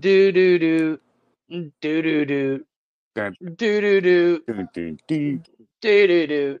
Do 0.00 0.32
do 0.32 0.58
do. 0.58 1.00
Do 1.82 2.02
do 2.02 2.24
do. 2.26 2.64
Do 3.56 3.80
do 3.82 4.00
do. 4.02 4.44
Do 5.82 6.08
do 6.08 6.26
do. 6.26 6.60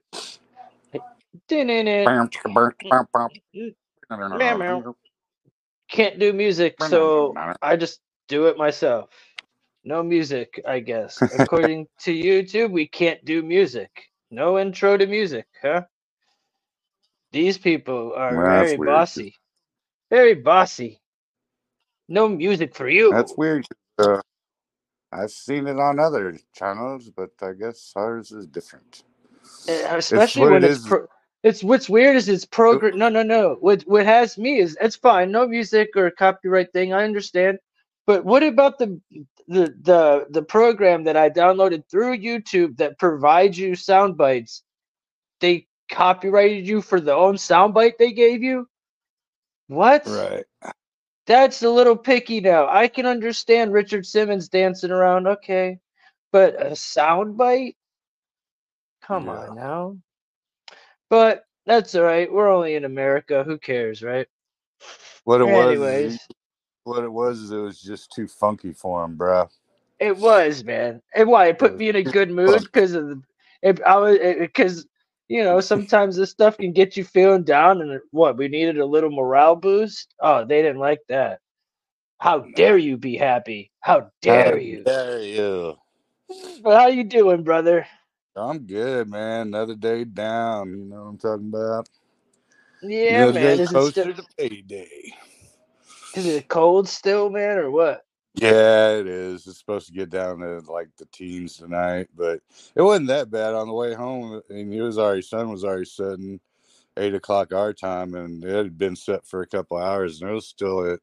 Meow. 4.32 4.84
Can't 5.90 6.18
do 6.20 6.32
music, 6.34 6.82
so 6.82 7.38
I 7.62 7.76
just 7.76 8.00
do 8.28 8.46
it 8.48 8.58
myself. 8.58 9.10
No 9.84 10.02
music, 10.02 10.60
I 10.66 10.80
guess. 10.80 11.28
According 11.32 11.88
to 12.00 12.12
YouTube, 12.12 12.72
we 12.72 12.88
can't 12.88 13.24
do 13.24 13.42
music. 13.42 13.90
No 14.30 14.58
intro 14.58 14.96
to 14.96 15.06
music, 15.06 15.46
huh? 15.62 15.82
These 17.32 17.58
people 17.58 18.14
are 18.16 18.36
Well, 18.36 18.46
very 18.46 18.76
weird. 18.76 18.88
bossy. 18.96 19.36
Very 20.10 20.34
bossy. 20.36 20.99
No 22.10 22.28
music 22.28 22.76
for 22.76 22.90
you. 22.90 23.12
That's 23.12 23.34
weird. 23.36 23.66
Uh, 23.98 24.20
I've 25.12 25.30
seen 25.32 25.68
it 25.68 25.78
on 25.80 26.00
other 26.00 26.38
channels, 26.54 27.10
but 27.16 27.30
I 27.42 27.52
guess 27.54 27.92
ours 27.96 28.32
is 28.32 28.46
different. 28.46 29.04
Uh, 29.68 29.96
especially 29.96 30.46
what 30.48 30.52
when 30.52 30.64
it 30.64 30.64
it's 30.64 30.78
pro- 30.78 31.06
it's 31.42 31.64
what's 31.64 31.88
weird 31.88 32.16
is 32.16 32.28
it's 32.28 32.44
program 32.44 32.98
no 32.98 33.08
no 33.08 33.22
no 33.22 33.56
what 33.60 33.82
what 33.84 34.04
has 34.04 34.36
me 34.36 34.58
is 34.58 34.76
it's 34.80 34.96
fine 34.96 35.32
no 35.32 35.46
music 35.48 35.88
or 35.96 36.10
copyright 36.10 36.70
thing 36.74 36.92
i 36.92 37.02
understand 37.04 37.58
but 38.06 38.24
what 38.26 38.42
about 38.42 38.78
the 38.78 39.00
the 39.48 39.74
the 39.82 40.26
the 40.30 40.42
program 40.42 41.04
that 41.04 41.16
i 41.16 41.30
downloaded 41.30 41.82
through 41.90 42.18
youtube 42.18 42.76
that 42.76 42.98
provides 42.98 43.58
you 43.58 43.74
sound 43.74 44.18
bites 44.18 44.62
they 45.40 45.66
copyrighted 45.90 46.66
you 46.68 46.82
for 46.82 47.00
the 47.00 47.14
own 47.14 47.38
sound 47.38 47.74
bite 47.74 47.98
they 47.98 48.12
gave 48.12 48.42
you 48.42 48.66
what 49.68 50.06
Right. 50.06 50.44
That's 51.30 51.62
a 51.62 51.70
little 51.70 51.96
picky 51.96 52.40
now. 52.40 52.68
I 52.68 52.88
can 52.88 53.06
understand 53.06 53.72
Richard 53.72 54.04
Simmons 54.04 54.48
dancing 54.48 54.90
around, 54.90 55.28
okay, 55.28 55.78
but 56.32 56.60
a 56.60 56.74
sound 56.74 57.36
bite? 57.36 57.76
Come 59.02 59.26
Yeah. 59.26 59.32
on 59.34 59.54
now. 59.54 59.96
But 61.08 61.44
that's 61.66 61.94
all 61.94 62.02
right. 62.02 62.32
We're 62.32 62.50
only 62.50 62.74
in 62.74 62.84
America. 62.84 63.44
Who 63.44 63.58
cares, 63.58 64.02
right? 64.02 64.26
What 65.24 65.40
it 65.40 65.44
was, 65.44 65.76
Anyways, 65.76 66.18
what 66.84 67.04
it 67.04 67.12
was, 67.12 67.40
is 67.40 67.52
it 67.52 67.58
was 67.58 67.80
just 67.80 68.12
too 68.12 68.26
funky 68.26 68.72
for 68.72 69.04
him, 69.04 69.16
bro. 69.16 69.48
it 70.00 70.16
was 70.18 70.64
man. 70.64 71.00
And 71.14 71.28
why? 71.28 71.46
It 71.46 71.60
put 71.60 71.76
me 71.78 71.90
in 71.90 71.96
a 71.96 72.02
good 72.02 72.30
mood 72.30 72.64
because 72.64 72.94
of 72.94 73.08
the. 73.08 73.22
It, 73.62 73.80
I 73.82 73.96
was 73.98 74.18
because 74.38 74.86
you 75.30 75.44
know 75.44 75.60
sometimes 75.62 76.16
this 76.18 76.32
stuff 76.32 76.58
can 76.58 76.74
get 76.74 76.98
you 76.98 77.04
feeling 77.04 77.44
down, 77.44 77.82
and 77.82 78.00
what 78.12 78.38
we 78.38 78.48
needed 78.48 78.78
a 78.80 78.86
little 78.86 79.12
morale 79.12 79.56
boost. 79.56 80.14
Oh, 80.20 80.44
they 80.46 80.62
didn't 80.62 80.80
like 80.80 81.00
that. 81.10 81.40
How 82.20 82.40
dare 82.56 82.78
you 82.78 82.98
be 82.98 83.16
happy? 83.16 83.72
How 83.80 84.10
dare 84.22 84.58
you? 84.58 84.86
Dare 84.86 85.22
you? 85.22 85.76
But 86.62 86.78
how 86.80 86.88
you 86.88 87.04
doing, 87.04 87.44
brother? 87.44 87.86
I'm 88.36 88.60
good, 88.66 89.08
man. 89.10 89.48
Another 89.48 89.76
day 89.76 90.04
down. 90.04 90.70
You 90.70 90.84
know 90.86 91.04
what 91.04 91.10
I'm 91.10 91.18
talking 91.18 91.48
about? 91.48 91.88
Yeah, 92.82 93.26
Another 93.26 93.32
man. 93.32 93.58
day 93.58 93.60
Is 93.60 93.72
it, 93.74 93.82
still, 93.82 94.08
to 94.16 94.24
payday. 94.38 95.14
is 96.14 96.26
it 96.26 96.48
cold 96.48 96.88
still, 96.88 97.30
man, 97.30 97.58
or 97.58 97.70
what? 97.70 98.02
Yeah, 98.34 98.92
it 98.96 99.06
is. 99.08 99.46
It's 99.46 99.58
supposed 99.58 99.88
to 99.88 99.92
get 99.94 100.10
down 100.10 100.40
to 100.40 100.60
like 100.72 100.88
the 100.98 101.06
teens 101.06 101.56
tonight, 101.58 102.08
but 102.16 102.40
it 102.76 102.82
wasn't 102.82 103.08
that 103.08 103.30
bad 103.30 103.54
on 103.54 103.68
the 103.68 103.74
way 103.74 103.94
home. 103.94 104.42
And 104.50 104.74
it 104.74 104.82
was 104.82 104.98
already 104.98 105.22
sun 105.22 105.50
was 105.50 105.64
already 105.64 105.84
setting 105.86 106.40
eight 106.98 107.14
o'clock 107.14 107.54
our 107.54 107.74
time, 107.74 108.14
and 108.14 108.44
it 108.44 108.54
had 108.54 108.78
been 108.78 108.96
set 108.96 109.26
for 109.26 109.42
a 109.42 109.46
couple 109.48 109.78
hours, 109.78 110.22
and 110.22 110.30
it 110.30 110.34
was 110.34 110.46
still 110.48 110.90
at 110.92 111.00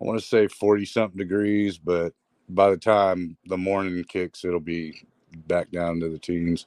I 0.00 0.04
want 0.04 0.20
to 0.20 0.26
say 0.26 0.48
forty 0.48 0.86
something 0.86 1.18
degrees, 1.18 1.78
but 1.78 2.14
by 2.48 2.70
the 2.70 2.78
time 2.78 3.36
the 3.46 3.58
morning 3.58 4.04
kicks, 4.04 4.44
it'll 4.44 4.60
be 4.60 5.02
back 5.48 5.70
down 5.72 6.00
to 6.00 6.10
the 6.10 6.18
teens. 6.18 6.66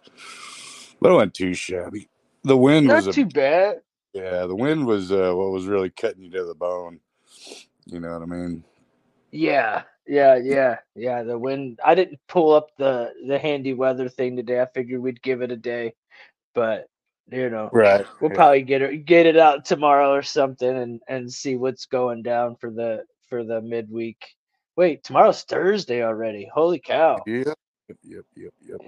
But 1.01 1.11
it 1.11 1.15
wasn't 1.15 1.35
too 1.35 1.53
shabby. 1.55 2.09
The 2.43 2.57
wind 2.57 2.89
Not 2.89 2.93
was 2.93 3.07
a 3.07 3.15
too 3.15 3.25
bad. 3.27 3.81
yeah, 4.13 4.45
the 4.47 4.55
wind 4.55 4.87
was 4.87 5.11
uh, 5.11 5.33
what 5.35 5.51
was 5.51 5.65
really 5.67 5.89
cutting 5.91 6.23
you 6.23 6.31
to 6.31 6.45
the 6.45 6.55
bone. 6.55 6.99
You 7.87 7.99
know 8.01 8.13
what 8.13 8.23
I 8.23 8.25
mean? 8.25 8.63
Yeah, 9.31 9.83
yeah, 10.07 10.37
yeah, 10.37 10.77
yeah. 10.95 11.23
The 11.23 11.37
wind. 11.39 11.79
I 11.85 11.95
didn't 11.95 12.19
pull 12.29 12.53
up 12.53 12.69
the 12.77 13.13
the 13.27 13.39
handy 13.39 13.73
weather 13.73 14.09
thing 14.09 14.35
today. 14.37 14.61
I 14.61 14.67
figured 14.67 15.01
we'd 15.01 15.21
give 15.21 15.41
it 15.41 15.51
a 15.51 15.57
day, 15.57 15.93
but 16.55 16.87
you 17.31 17.49
know, 17.49 17.73
Right. 17.73 18.05
we'll 18.21 18.31
probably 18.31 18.63
get 18.63 18.81
it 18.83 19.05
get 19.05 19.25
it 19.27 19.37
out 19.37 19.65
tomorrow 19.65 20.11
or 20.13 20.23
something, 20.23 20.69
and 20.77 21.01
and 21.07 21.31
see 21.31 21.55
what's 21.57 21.85
going 21.87 22.23
down 22.23 22.55
for 22.57 22.71
the 22.71 23.05
for 23.29 23.43
the 23.43 23.61
midweek. 23.61 24.23
Wait, 24.77 25.03
tomorrow's 25.03 25.43
Thursday 25.43 26.03
already. 26.03 26.49
Holy 26.53 26.79
cow! 26.79 27.27
Yep. 27.27 27.55
Yep. 27.87 27.97
Yep. 28.03 28.25
Yep. 28.35 28.53
Yep. 28.61 28.81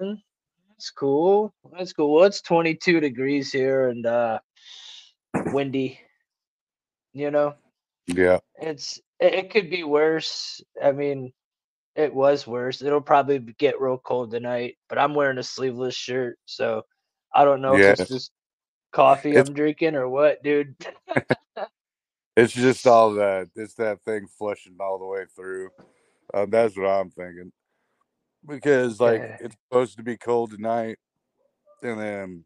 man. 0.00 0.22
That's 0.70 0.90
cool. 0.90 1.54
That's 1.72 1.92
cool. 1.92 2.14
Well, 2.14 2.24
it's 2.24 2.42
22 2.42 3.00
degrees 3.00 3.52
here 3.52 3.88
and 3.88 4.06
uh 4.06 4.40
windy. 5.50 6.00
You 7.14 7.30
know, 7.30 7.54
Yeah. 8.08 8.40
it's 8.60 9.00
it, 9.20 9.34
it 9.34 9.50
could 9.50 9.70
be 9.70 9.84
worse. 9.84 10.60
I 10.82 10.92
mean, 10.92 11.32
it 11.94 12.14
was 12.14 12.46
worse. 12.46 12.82
It'll 12.82 13.00
probably 13.00 13.38
get 13.38 13.80
real 13.80 13.98
cold 13.98 14.30
tonight, 14.30 14.76
but 14.88 14.98
I'm 14.98 15.14
wearing 15.14 15.38
a 15.38 15.42
sleeveless 15.42 15.94
shirt, 15.94 16.38
so 16.44 16.82
I 17.34 17.44
don't 17.44 17.62
know 17.62 17.76
Yeah. 17.76 17.92
if 17.92 18.00
it's 18.00 18.10
just 18.10 18.32
coffee 18.92 19.30
It's- 19.30 19.48
I'm 19.48 19.54
drinking 19.54 19.94
or 19.96 20.08
what, 20.08 20.42
dude. 20.42 20.74
It's 22.38 22.52
just 22.52 22.86
all 22.86 23.14
that. 23.14 23.48
It's 23.56 23.72
that 23.76 24.02
thing 24.02 24.26
flushing 24.38 24.76
all 24.78 24.98
the 24.98 25.06
way 25.06 25.24
through. 25.34 25.70
Uh, 26.34 26.44
that's 26.46 26.76
what 26.76 26.84
I'm 26.86 27.08
thinking. 27.08 27.50
Because 28.46 29.00
like 29.00 29.22
Yeah. 29.22 29.36
it's 29.40 29.56
supposed 29.70 29.96
to 29.96 30.02
be 30.02 30.18
cold 30.18 30.50
tonight, 30.50 30.98
and 31.82 31.98
then 31.98 32.44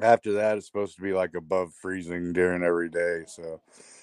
after 0.00 0.34
that 0.34 0.58
it's 0.58 0.66
supposed 0.66 0.94
to 0.94 1.02
be 1.02 1.12
like 1.12 1.34
above 1.34 1.74
freezing 1.74 2.32
during 2.32 2.62
every 2.62 2.88
day. 2.88 3.24
So, 3.26 3.60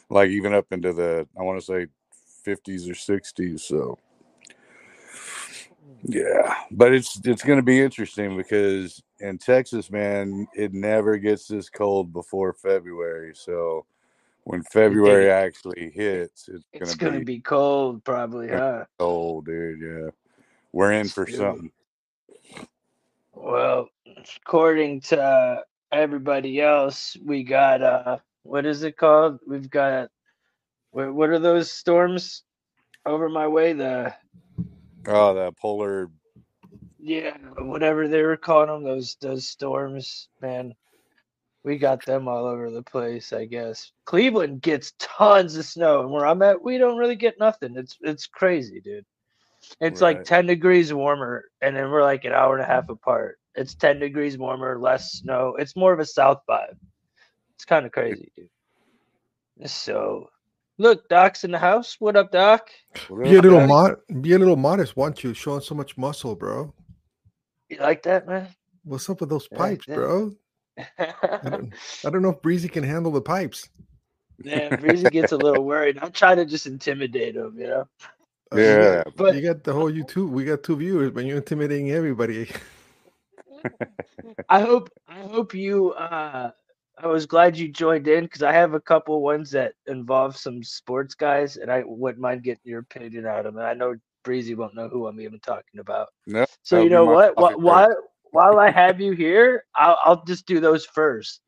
like 0.10 0.30
even 0.30 0.54
up 0.54 0.68
into 0.72 0.94
the 0.94 1.28
I 1.40 1.44
want 1.44 1.60
to 1.60 1.66
say 1.66 1.88
50s 2.46 2.90
or 2.90 2.94
60s. 2.94 3.60
So, 3.62 3.98
yeah, 6.04 6.56
but 6.72 6.94
it's 6.94 7.20
it's 7.26 7.44
going 7.44 7.60
to 7.60 7.64
be 7.64 7.82
interesting 7.82 8.38
because 8.38 9.02
in 9.20 9.38
Texas, 9.38 9.90
man, 9.92 10.48
it 10.56 10.74
never 10.74 11.18
gets 11.18 11.48
this 11.48 11.70
cold 11.70 12.14
before 12.14 12.54
February. 12.54 13.34
So 13.36 13.86
when 14.44 14.64
February 14.64 15.30
actually 15.30 15.92
hits, 15.94 16.48
it's, 16.48 16.66
It's 16.72 16.96
going 16.96 17.12
gonna 17.12 17.20
be, 17.20 17.38
be 17.38 17.42
cold, 17.42 18.04
probably, 18.04 18.48
huh? 18.48 18.86
cold, 18.98 19.46
dude. 19.46 19.82
Yeah, 19.82 20.10
we're 20.72 20.94
in 20.94 21.08
for 21.08 21.26
Dude. 21.26 21.36
something. 21.36 21.72
Well, 23.34 23.90
according 24.46 25.02
to 25.02 25.64
everybody 25.92 26.62
else, 26.62 27.18
we 27.24 27.44
got 27.44 27.82
uh, 27.82 28.18
what 28.44 28.66
is 28.66 28.84
it 28.84 28.98
called? 28.98 29.40
We've 29.48 29.70
got 29.70 30.10
what, 30.92 31.14
what 31.14 31.30
are 31.30 31.40
those 31.40 31.72
storms 31.72 32.44
over 33.06 33.30
my 33.30 33.48
way? 33.48 33.74
The 33.74 34.14
Oh, 35.08 35.34
the 35.34 35.52
polar. 35.54 36.10
yeah, 37.00 37.38
whatever 37.60 38.08
they 38.08 38.22
were 38.24 38.38
calling 38.38 38.68
them, 38.70 38.84
those 38.84 39.16
those 39.22 39.48
storms, 39.48 40.30
man. 40.42 40.74
We 41.64 41.78
got 41.78 42.06
them 42.06 42.28
all 42.28 42.46
over 42.46 42.70
the 42.72 42.84
place, 42.84 43.34
I 43.34 43.46
guess. 43.46 43.92
Cleveland 44.06 44.62
gets 44.62 44.94
tons 45.00 45.58
of 45.58 45.66
snow, 45.66 46.02
and 46.02 46.12
where 46.12 46.26
I'm 46.26 46.42
at, 46.42 46.62
we 46.62 46.78
don't 46.78 46.98
really 46.98 47.16
get 47.16 47.40
nothing. 47.40 47.76
It's 47.78 47.98
it's 48.02 48.28
crazy, 48.28 48.80
dude. 48.82 49.06
It's 49.82 50.02
like 50.02 50.24
10 50.24 50.46
degrees 50.46 50.94
warmer, 50.94 51.46
and 51.62 51.76
then 51.76 51.90
we're 51.92 52.04
like 52.04 52.24
an 52.26 52.32
hour 52.34 52.54
and 52.56 52.64
a 52.64 52.68
half 52.68 52.90
apart. 52.90 53.40
It's 53.56 53.76
10 53.76 54.00
degrees 54.00 54.38
warmer, 54.38 54.80
less 54.80 55.12
snow. 55.14 55.56
It's 55.60 55.76
more 55.76 55.94
of 55.94 56.00
a 56.00 56.06
south 56.06 56.42
vibe. 56.50 56.78
It's 57.58 57.66
kind 57.66 57.86
of 57.88 57.92
crazy, 57.92 58.32
dude. 58.36 58.50
So, 59.66 60.30
look, 60.78 61.10
Doc's 61.10 61.44
in 61.44 61.52
the 61.52 61.58
house. 61.58 61.96
What 62.00 62.16
up, 62.16 62.32
Doc? 62.32 62.70
What 63.08 63.24
Be 63.24 63.36
a 63.36 63.42
little 63.42 63.60
Daddy? 63.60 63.68
mod, 63.68 63.96
be 64.22 64.34
a 64.34 64.40
little 64.40 64.56
modest, 64.56 64.96
want 64.96 65.24
you 65.24 65.34
showing 65.34 65.62
so 65.62 65.74
much 65.76 65.98
muscle, 65.98 66.36
bro? 66.36 66.74
You 67.70 67.80
like 67.80 68.04
that, 68.04 68.28
man? 68.28 68.48
What's 68.84 69.10
up 69.10 69.22
with 69.22 69.30
those 69.30 69.48
pipes, 69.48 69.86
yeah. 69.88 69.96
bro? 69.96 70.36
I 70.78 71.50
don't, 71.50 71.74
I 72.06 72.10
don't 72.12 72.22
know 72.22 72.30
if 72.30 72.42
Breezy 72.44 72.70
can 72.70 72.84
handle 72.84 73.12
the 73.12 73.22
pipes. 73.22 73.68
Man, 74.44 74.76
Breezy 74.80 75.10
gets 75.10 75.32
a 75.32 75.38
little 75.38 75.66
worried. 75.66 75.98
I 76.00 76.10
try 76.10 76.36
to 76.36 76.46
just 76.46 76.68
intimidate 76.68 77.36
him, 77.36 77.56
you 77.60 77.68
know. 77.68 77.88
Yeah, 78.54 79.04
got- 79.04 79.16
But 79.18 79.36
you 79.36 79.42
got 79.42 79.64
the 79.64 79.74
whole 79.74 79.92
YouTube. 79.92 80.30
We 80.30 80.46
got 80.46 80.64
two 80.64 80.76
viewers, 80.78 81.12
but 81.12 81.26
you're 81.26 81.38
intimidating 81.38 81.92
everybody. 81.92 82.50
I 84.50 84.62
hope 84.62 84.90
I 85.08 85.22
hope 85.22 85.54
you 85.54 85.92
uh 85.94 86.52
I 87.02 87.08
was 87.08 87.26
glad 87.26 87.58
you 87.58 87.68
joined 87.70 88.08
in 88.08 88.24
because 88.24 88.42
I 88.42 88.52
have 88.54 88.74
a 88.74 88.80
couple 88.80 89.22
ones 89.22 89.52
that 89.52 89.74
involve 89.86 90.36
some 90.36 90.64
sports 90.64 91.14
guys 91.14 91.58
and 91.58 91.72
I 91.72 91.84
wouldn't 91.86 92.22
mind 92.22 92.44
getting 92.44 92.62
your 92.64 92.80
opinion 92.80 93.26
out 93.28 93.46
of 93.46 93.54
them. 93.54 93.64
I 93.64 93.74
know 93.74 93.96
Breezy 94.24 94.56
won't 94.56 94.76
know 94.76 94.90
who 94.90 95.08
I'm 95.08 95.22
even 95.22 95.40
talking 95.40 95.80
about. 95.80 96.08
no. 96.26 96.46
So 96.64 96.82
you 96.82 96.90
know 96.90 97.06
what? 97.06 97.34
Wh- 97.36 97.60
While 97.60 97.96
while 98.32 98.60
I 98.60 98.70
have 98.72 99.00
you 99.00 99.14
here, 99.14 99.64
I'll 99.76 99.98
I'll 100.04 100.24
just 100.26 100.46
do 100.48 100.60
those 100.60 100.86
first. 100.86 101.42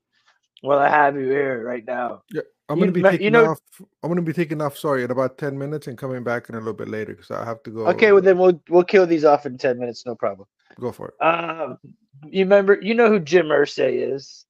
While 0.62 0.80
I 0.80 0.90
have 0.90 1.16
you 1.16 1.28
here 1.28 1.64
right 1.66 1.84
now. 1.86 2.24
Yeah, 2.32 2.42
I'm 2.70 2.80
gonna 2.80 2.92
be 2.92 3.02
ma- 3.02 3.12
taking 3.12 3.26
you 3.26 3.32
know- 3.32 3.52
off. 3.52 3.60
I'm 4.04 4.10
gonna 4.10 4.22
be 4.22 4.34
taking 4.34 4.62
off. 4.62 4.78
Sorry, 4.78 5.04
in 5.04 5.12
about 5.12 5.38
ten 5.38 5.58
minutes 5.58 5.88
and 5.88 5.98
coming 5.98 6.24
back 6.24 6.48
in 6.50 6.56
a 6.56 6.60
little 6.60 6.74
bit 6.74 6.88
later 6.88 7.14
because 7.14 7.32
I 7.32 7.44
have 7.44 7.64
to 7.64 7.70
go. 7.72 7.88
Okay, 7.88 8.12
well 8.12 8.22
then 8.22 8.38
we'll 8.38 8.62
we'll 8.70 8.84
kill 8.84 9.06
these 9.08 9.26
off 9.26 9.46
in 9.46 9.58
ten 9.58 9.80
minutes, 9.80 10.06
no 10.06 10.16
problem. 10.16 10.48
Go 10.80 10.92
for 10.92 11.10
it. 11.10 11.26
Um, 11.26 11.78
you 12.26 12.44
remember, 12.44 12.80
you 12.82 12.94
know 12.94 13.10
who 13.10 13.20
Jim 13.20 13.48
Irsay 13.48 14.14
is, 14.14 14.46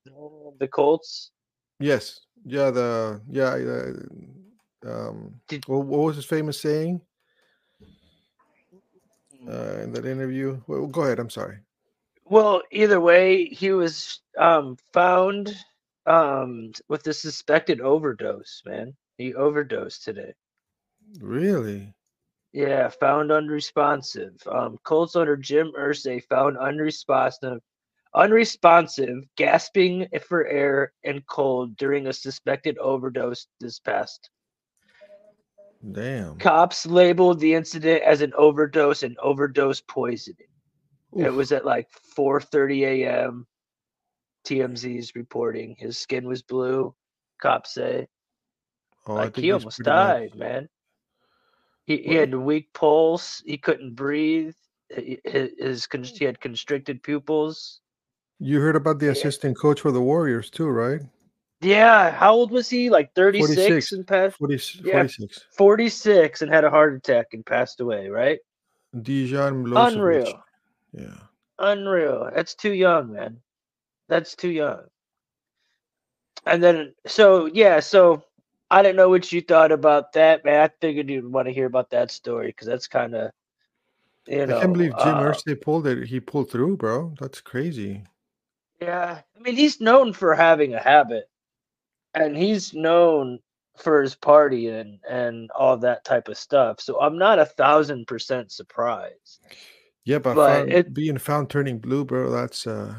the 0.60 0.68
Colts. 0.68 1.32
Yes. 1.80 2.20
Yeah. 2.46 2.72
The 2.72 3.22
yeah. 3.30 3.56
Uh, 4.86 4.90
um. 4.90 5.36
Did- 5.48 5.68
what, 5.68 5.86
what 5.86 6.00
was 6.00 6.16
his 6.16 6.26
famous 6.26 6.60
saying 6.60 7.02
uh, 9.48 9.78
in 9.82 9.92
that 9.94 10.06
interview? 10.06 10.62
Well, 10.68 10.88
go 10.88 11.02
ahead. 11.02 11.20
I'm 11.20 11.30
sorry. 11.30 11.60
Well, 12.26 12.62
either 12.72 13.00
way, 13.00 13.46
he 13.46 13.72
was 13.72 14.22
um 14.38 14.78
found 14.94 15.56
um 16.06 16.72
with 16.88 17.06
a 17.08 17.14
suspected 17.14 17.82
overdose. 17.82 18.62
Man, 18.66 18.96
he 19.18 19.34
overdosed 19.34 20.04
today. 20.04 20.34
Really? 21.20 21.94
Yeah, 22.54 22.90
found 22.90 23.32
unresponsive. 23.32 24.42
Um, 24.52 24.78
Colts 24.84 25.16
owner 25.16 25.36
Jim 25.36 25.72
Irsay 25.80 26.24
found 26.24 26.58
unresponsive, 26.58 27.60
unresponsive, 28.16 29.24
gasping 29.36 30.08
for 30.28 30.48
air 30.48 30.94
and 31.04 31.26
cold 31.28 31.78
during 31.78 32.08
a 32.08 32.14
suspected 32.14 32.78
overdose 32.80 33.48
this 33.60 33.80
past. 33.80 34.30
Damn. 35.92 36.38
Cops 36.40 36.86
labeled 36.86 37.40
the 37.40 37.54
incident 37.54 38.02
as 38.04 38.22
an 38.22 38.34
overdose 38.36 39.04
and 39.04 39.18
overdose 39.20 39.82
poisoning. 39.82 40.48
It 41.16 41.30
was 41.34 41.52
at 41.52 41.66
like 41.66 41.88
4:30 42.18 42.82
a.m. 43.04 43.48
TMZ's 44.46 45.16
reporting 45.16 45.76
his 45.78 45.98
skin 45.98 46.28
was 46.28 46.42
blue. 46.42 46.94
Cops 47.42 47.74
say 47.76 48.08
Oh, 49.08 49.14
I 49.16 49.26
like 49.26 49.36
think 49.36 49.44
he 49.46 49.52
almost 49.52 49.78
pretty 49.78 49.90
much- 49.90 50.32
died, 50.32 50.36
man. 50.36 50.70
He, 51.90 51.98
he 52.04 52.14
had 52.14 52.36
a 52.36 52.40
weak 52.40 52.72
pulse. 52.72 53.42
He 53.48 53.58
couldn't 53.58 53.96
breathe. 53.96 54.54
He, 54.96 55.20
his, 55.26 55.50
his 55.58 55.88
he 56.14 56.24
had 56.24 56.40
constricted 56.40 57.02
pupils. 57.02 57.82
You 58.38 58.62
heard 58.62 58.76
about 58.76 59.00
the 59.00 59.08
Yeah. 59.08 59.14
assistant 59.14 59.58
coach 59.58 59.82
for 59.82 59.92
the 59.92 60.00
Warriors 60.00 60.52
too, 60.52 60.68
right? 60.68 61.02
Yeah, 61.62 62.12
how 62.12 62.36
old 62.36 62.52
was 62.52 62.70
he? 62.70 62.92
Like 62.92 63.12
36 63.16 63.56
46. 63.56 63.92
and 63.94 64.08
passed 64.08 64.38
40, 64.38 64.60
Yeah. 64.84 64.92
46. 64.94 65.46
46 65.58 66.42
and 66.44 66.54
had 66.54 66.64
a 66.64 66.70
heart 66.70 66.94
attack 66.94 67.34
and 67.34 67.44
passed 67.44 67.82
away, 67.82 68.08
right? 68.08 68.38
Dejan 68.96 69.66
Milojević. 69.66 69.94
Unreal. 69.94 70.44
Yeah. 70.94 71.18
Unreal. 71.58 72.30
That's 72.36 72.54
too 72.54 72.74
young, 72.74 73.14
man. 73.14 73.42
That's 74.10 74.36
too 74.36 74.50
young. 74.52 74.84
And 76.46 76.62
then, 76.62 76.94
so 77.08 77.48
yeah, 77.48 77.80
so 77.80 78.24
I 78.72 78.84
didn't 78.84 78.98
know 78.98 79.10
what 79.10 79.32
you 79.32 79.42
thought 79.42 79.72
about 79.72 80.14
that, 80.14 80.46
man. 80.46 80.62
I 80.62 80.70
figured 80.80 81.10
you'd 81.10 81.32
want 81.32 81.48
to 81.48 81.54
hear 81.54 81.66
about 81.66 81.90
that 81.90 82.12
story 82.12 82.48
because 82.48 82.68
that's 82.68 82.88
kind 82.88 83.16
of, 83.16 83.32
you 84.28 84.46
know. 84.46 84.58
I 84.58 84.62
can't 84.62 84.74
believe 84.74 84.92
Jim 84.92 85.16
uh, 85.16 85.22
Irsay 85.22 85.60
pulled 85.60 85.88
it. 85.88 86.08
He 86.08 86.20
pulled 86.20 86.52
through, 86.52 86.78
bro. 86.78 87.16
That's 87.20 87.42
crazy. 87.42 88.04
Yeah, 88.82 89.22
I 89.36 89.40
mean, 89.42 89.56
he's 89.56 89.82
known 89.82 90.14
for 90.14 90.36
having 90.36 90.74
a 90.74 90.80
habit, 90.80 91.30
and 92.14 92.38
he's 92.38 92.74
known 92.74 93.40
for 93.78 94.02
his 94.02 94.16
partying 94.16 95.00
and 95.10 95.50
all 95.52 95.78
that 95.78 96.04
type 96.04 96.28
of 96.28 96.38
stuff. 96.38 96.80
So 96.80 97.00
I'm 97.00 97.18
not 97.18 97.40
a 97.40 97.46
thousand 97.46 98.08
percent 98.08 98.52
surprised. 98.52 99.46
Yeah, 100.06 100.20
but, 100.20 100.36
But 100.36 100.48
found, 100.48 100.74
it- 100.74 100.94
being 100.94 101.18
found 101.18 101.50
turning 101.50 101.80
blue, 101.80 102.06
bro, 102.06 102.30
that's 102.30 102.68
uh 102.68 102.96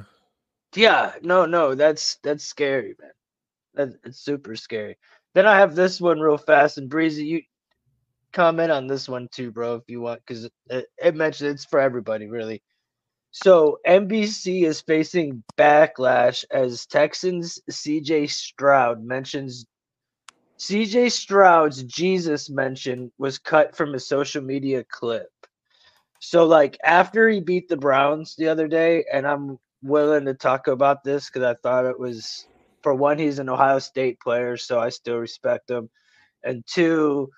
Yeah, 0.75 1.13
no, 1.23 1.47
no, 1.47 1.75
that's 1.75 2.17
that's 2.23 2.45
scary, 2.45 2.95
man. 3.01 3.11
That, 3.75 3.89
it's 4.05 4.19
super 4.19 4.57
scary. 4.57 4.97
Then 5.35 5.47
I 5.47 5.59
have 5.59 5.75
this 5.75 6.00
one 6.00 6.21
real 6.21 6.38
fast 6.38 6.79
and 6.79 6.88
breezy. 6.88 7.25
You 7.25 7.43
comment 8.32 8.71
on 8.71 8.87
this 8.87 9.09
one 9.09 9.29
too, 9.32 9.50
bro, 9.50 9.77
if 9.77 9.85
you 9.88 10.00
want, 10.00 10.21
because 10.27 10.49
it, 10.69 10.87
it 10.99 11.15
mentioned 11.15 11.50
it's 11.50 11.65
for 11.65 11.81
everybody, 11.81 12.29
really. 12.29 12.62
So 13.32 13.79
NBC 13.87 14.65
is 14.65 14.81
facing 14.81 15.44
backlash 15.56 16.44
as 16.50 16.87
Texans 16.87 17.61
CJ 17.71 18.29
Stroud 18.31 19.05
mentions 19.05 19.67
CJ 20.59 21.11
Stroud's 21.11 21.83
Jesus 21.85 22.50
mention 22.50 23.11
was 23.19 23.38
cut 23.38 23.75
from 23.75 23.94
a 23.94 24.00
social 24.00 24.43
media 24.43 24.85
clip. 24.91 25.31
So 26.19 26.44
like 26.44 26.76
after 26.85 27.29
he 27.31 27.41
beat 27.41 27.69
the 27.69 27.79
Browns 27.79 28.35
the 28.37 28.49
other 28.49 28.69
day, 28.69 29.05
and 29.11 29.26
I'm 29.26 29.59
willing 29.83 30.26
to 30.26 30.35
talk 30.35 30.67
about 30.67 31.03
this 31.03 31.31
because 31.31 31.44
I 31.44 31.55
thought 31.62 31.87
it 31.87 31.99
was 31.99 32.47
for 32.82 32.94
one, 32.94 33.19
he's 33.19 33.38
an 33.38 33.49
Ohio 33.49 33.79
State 33.79 34.21
player, 34.21 34.56
so 34.56 34.79
I 34.79 34.88
still 34.88 35.17
respect 35.19 35.71
him. 35.71 35.91
And 36.43 36.65
two, 36.67 37.31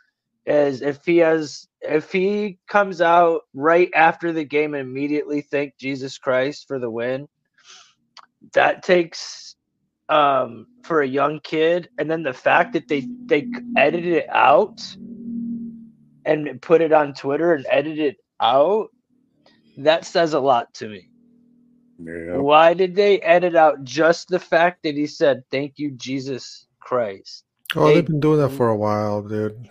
is 0.46 0.82
if 0.82 1.04
he 1.04 1.18
has 1.18 1.68
if 1.80 2.10
he 2.12 2.58
comes 2.68 3.00
out 3.00 3.42
right 3.54 3.90
after 3.94 4.32
the 4.32 4.44
game 4.44 4.74
and 4.74 4.88
immediately 4.88 5.40
thank 5.40 5.76
Jesus 5.78 6.18
Christ 6.18 6.66
for 6.66 6.78
the 6.78 6.90
win, 6.90 7.28
that 8.54 8.82
takes 8.82 9.56
um 10.08 10.66
for 10.82 11.02
a 11.02 11.06
young 11.06 11.40
kid. 11.40 11.88
And 11.98 12.10
then 12.10 12.22
the 12.22 12.32
fact 12.32 12.72
that 12.72 12.88
they 12.88 13.06
they 13.26 13.46
edited 13.76 14.14
it 14.14 14.28
out 14.30 14.80
and 16.24 16.60
put 16.60 16.80
it 16.80 16.92
on 16.92 17.14
Twitter 17.14 17.54
and 17.54 17.66
edited 17.70 18.14
it 18.14 18.16
out, 18.40 18.88
that 19.78 20.04
says 20.04 20.34
a 20.34 20.40
lot 20.40 20.72
to 20.74 20.88
me. 20.88 21.08
Yeah. 22.04 22.36
Why 22.38 22.74
did 22.74 22.94
they 22.94 23.20
edit 23.20 23.54
out 23.56 23.84
just 23.84 24.28
the 24.28 24.38
fact 24.40 24.82
that 24.84 24.94
he 24.96 25.06
said, 25.06 25.42
Thank 25.50 25.74
you, 25.78 25.92
Jesus 25.92 26.66
Christ? 26.80 27.44
oh 27.76 27.86
They- 27.86 27.94
they've 27.96 28.06
been 28.06 28.20
doing 28.20 28.40
that 28.40 28.50
for 28.50 28.68
a 28.68 28.76
while, 28.76 29.22
dude. 29.22 29.68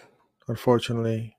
Unfortunately. 0.48 1.36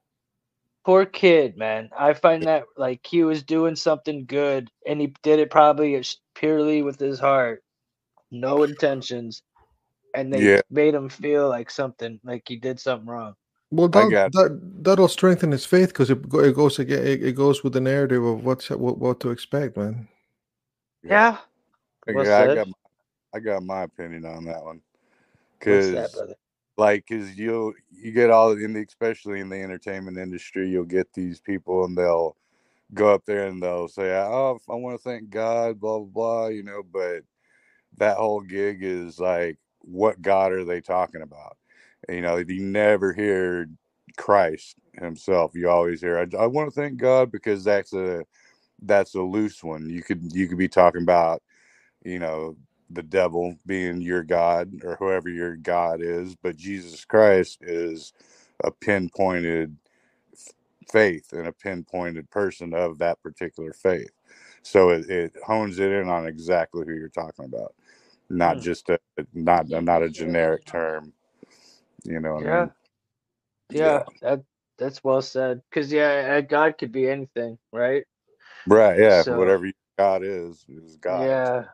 Poor 0.84 1.06
kid, 1.06 1.56
man. 1.56 1.90
I 1.96 2.12
find 2.14 2.42
that 2.44 2.64
like 2.76 3.06
he 3.06 3.24
was 3.24 3.42
doing 3.42 3.76
something 3.76 4.24
good 4.26 4.68
and 4.86 5.00
he 5.00 5.14
did 5.22 5.38
it 5.38 5.50
probably 5.50 5.94
as- 5.96 6.16
purely 6.34 6.82
with 6.82 6.98
his 6.98 7.20
heart, 7.20 7.62
no 8.30 8.62
intentions. 8.64 9.42
And 10.14 10.32
they 10.32 10.42
Yeah. 10.54 10.60
made 10.70 10.94
him 10.94 11.08
feel 11.08 11.48
like 11.48 11.70
something, 11.70 12.20
like 12.24 12.42
he 12.48 12.56
did 12.56 12.80
something 12.80 13.08
wrong. 13.08 13.34
Well, 13.70 13.88
that, 13.88 14.10
that 14.32 14.60
that'll 14.82 15.08
strengthen 15.08 15.52
his 15.52 15.64
faith 15.64 15.88
because 15.88 16.10
it, 16.10 16.18
it 16.34 16.54
goes 16.54 16.78
again. 16.78 17.06
It, 17.06 17.22
it 17.24 17.32
goes 17.36 17.64
with 17.64 17.72
the 17.72 17.80
narrative 17.80 18.22
of 18.22 18.44
what's 18.44 18.68
what, 18.68 18.98
what 18.98 19.20
to 19.20 19.30
expect, 19.30 19.78
man. 19.78 20.08
Yeah. 21.02 21.24
Got- 22.24 22.42
I 22.42 22.48
got 22.48 22.68
I 23.34 23.40
got 23.40 23.62
my 23.64 23.82
opinion 23.82 24.26
on 24.26 24.44
that 24.46 24.64
one. 24.64 24.82
That, 25.92 26.10
because 26.12 26.22
like 26.76 27.06
because 27.08 27.36
you'll, 27.38 27.74
you 27.92 28.12
get 28.12 28.30
all 28.30 28.52
in 28.52 28.72
the 28.74 28.82
especially 28.84 29.40
in 29.40 29.48
the 29.48 29.60
entertainment 29.62 30.18
industry 30.18 30.68
you'll 30.70 30.84
get 30.84 31.12
these 31.12 31.40
people 31.40 31.84
and 31.84 31.96
they'll 31.96 32.36
go 32.94 33.14
up 33.14 33.24
there 33.26 33.46
and 33.46 33.62
they'll 33.62 33.88
say 33.88 34.10
oh 34.16 34.58
i 34.70 34.74
want 34.74 34.98
to 34.98 35.02
thank 35.02 35.30
god 35.30 35.80
blah 35.80 35.98
blah 35.98 36.06
blah 36.06 36.46
you 36.48 36.62
know 36.62 36.82
but 36.92 37.22
that 37.98 38.16
whole 38.18 38.40
gig 38.40 38.78
is 38.82 39.20
like 39.20 39.58
what 39.80 40.22
god 40.22 40.52
are 40.52 40.64
they 40.64 40.80
talking 40.80 41.22
about? 41.22 41.56
You 42.08 42.22
know 42.22 42.36
you 42.38 42.62
never 42.62 43.12
hear 43.12 43.68
christ 44.18 44.76
himself. 44.94 45.52
You 45.54 45.70
always 45.70 46.00
hear 46.00 46.18
i, 46.18 46.36
I 46.38 46.46
want 46.46 46.72
to 46.72 46.80
thank 46.80 46.98
god 46.98 47.32
because 47.32 47.64
that's 47.64 47.92
a 47.94 48.24
that's 48.82 49.14
a 49.16 49.22
loose 49.22 49.64
one 49.64 49.88
you 49.90 50.02
could 50.02 50.32
you 50.34 50.48
could 50.48 50.58
be 50.58 50.68
talking 50.68 51.02
about 51.02 51.42
you 52.04 52.18
know 52.20 52.56
the 52.90 53.02
devil 53.04 53.56
being 53.66 54.00
your 54.02 54.22
God 54.24 54.72
or 54.84 54.96
whoever 54.96 55.28
your 55.28 55.56
God 55.56 56.00
is, 56.02 56.36
but 56.36 56.56
Jesus 56.56 57.04
Christ 57.04 57.58
is 57.62 58.12
a 58.64 58.70
pinpointed 58.72 59.76
faith 60.90 61.32
and 61.32 61.48
a 61.48 61.52
pinpointed 61.52 62.30
person 62.30 62.74
of 62.74 62.98
that 62.98 63.22
particular 63.22 63.72
faith. 63.72 64.10
So 64.62 64.90
it, 64.90 65.10
it 65.10 65.36
hones 65.46 65.78
it 65.80 65.92
in 65.92 66.08
on 66.08 66.26
exactly 66.26 66.84
who 66.86 66.94
you're 66.94 67.08
talking 67.08 67.46
about, 67.46 67.74
not 68.30 68.58
Hmm. 68.58 68.60
just 68.60 68.90
a 68.90 68.98
not 69.34 69.68
not 69.70 70.02
a 70.02 70.10
generic 70.10 70.66
term. 70.66 71.12
You 72.04 72.20
know 72.20 72.34
what 72.34 72.46
I 72.46 72.46
Yeah. 72.46 72.58
mean? 72.58 72.72
Yeah, 73.70 74.04
that 74.22 74.42
that's 74.78 75.04
well 75.04 75.22
said. 75.22 75.62
Because 75.70 75.92
yeah, 75.92 76.40
God 76.42 76.78
could 76.78 76.92
be 76.92 77.08
anything, 77.08 77.58
right? 77.72 78.04
Right. 78.66 78.98
Yeah. 78.98 79.22
So- 79.22 79.38
Whatever 79.38 79.70
God 79.98 80.22
is 80.24 80.64
is 80.68 80.96
God. 80.96 81.22
Yeah. 81.26 81.64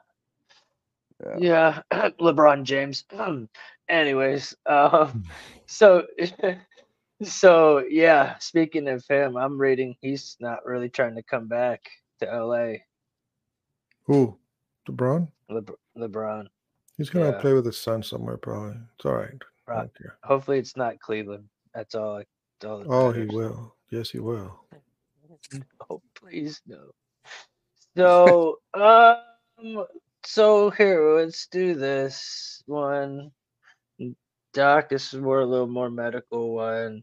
Yeah. 1.40 1.82
Yeah. 1.90 2.10
LeBron 2.20 2.64
James. 2.64 3.04
Anyways, 3.88 4.54
um, 4.66 5.24
so 5.66 6.06
so 7.22 7.84
yeah, 7.88 8.38
speaking 8.38 8.88
of 8.88 9.04
him, 9.08 9.36
I'm 9.36 9.58
reading 9.60 9.96
he's 10.00 10.36
not 10.40 10.64
really 10.66 10.88
trying 10.88 11.16
to 11.16 11.22
come 11.22 11.48
back 11.48 11.80
to 12.20 12.26
LA. 12.26 12.74
Who? 14.04 14.38
LeBron? 14.88 15.28
Lebr- 15.50 15.74
LeBron. 15.96 16.46
He's 16.96 17.10
gonna 17.10 17.30
Yeah. 17.30 17.40
play 17.40 17.52
with 17.52 17.66
his 17.66 17.78
son 17.78 18.02
somewhere, 18.02 18.36
probably. 18.36 18.76
It's 18.96 19.04
all 19.06 19.14
right. 19.14 19.34
I 19.68 19.72
Right. 19.72 19.90
Hopefully 20.24 20.58
it's 20.58 20.76
not 20.76 20.98
Cleveland. 20.98 21.44
That's 21.74 21.94
all. 21.94 22.16
I, 22.18 22.24
all 22.66 22.78
that 22.78 22.86
Oh, 22.88 23.12
he 23.12 23.26
will. 23.26 23.74
Yes, 23.90 24.10
he 24.10 24.18
will. 24.18 24.64
Oh, 25.90 26.02
please 26.14 26.60
no. 26.66 26.90
So, 27.96 28.58
um, 28.74 29.86
so 30.24 30.70
here, 30.70 31.16
let's 31.16 31.46
do 31.46 31.74
this 31.74 32.62
one. 32.66 33.30
Doc, 34.52 34.88
this 34.88 35.14
is 35.14 35.20
more 35.20 35.40
a 35.40 35.46
little 35.46 35.66
more 35.66 35.90
medical 35.90 36.54
one. 36.54 37.02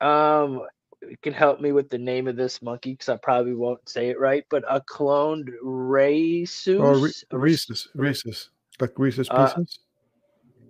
Um, 0.00 0.62
you 1.02 1.16
can 1.22 1.32
help 1.32 1.60
me 1.60 1.72
with 1.72 1.88
the 1.88 1.98
name 1.98 2.26
of 2.28 2.36
this 2.36 2.60
monkey 2.60 2.92
because 2.92 3.08
I 3.08 3.16
probably 3.16 3.54
won't 3.54 3.88
say 3.88 4.08
it 4.08 4.18
right, 4.18 4.44
but 4.50 4.64
a 4.68 4.80
cloned 4.80 5.48
rhesus. 5.62 6.78
Or 6.78 6.98
re- 6.98 7.12
A 7.30 7.38
rhes- 7.38 7.68
Reese's, 7.68 7.88
Reese's, 7.94 8.50
like 8.80 8.98
Reese's 8.98 9.30
Uh, 9.30 9.54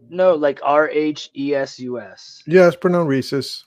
No, 0.08 0.34
like 0.34 0.60
R 0.62 0.88
H 0.90 1.30
E 1.36 1.54
S 1.54 1.78
U 1.80 2.00
S. 2.00 2.42
yeah, 2.46 2.66
it's 2.66 2.76
pronounced 2.76 3.08
Reese's. 3.08 3.64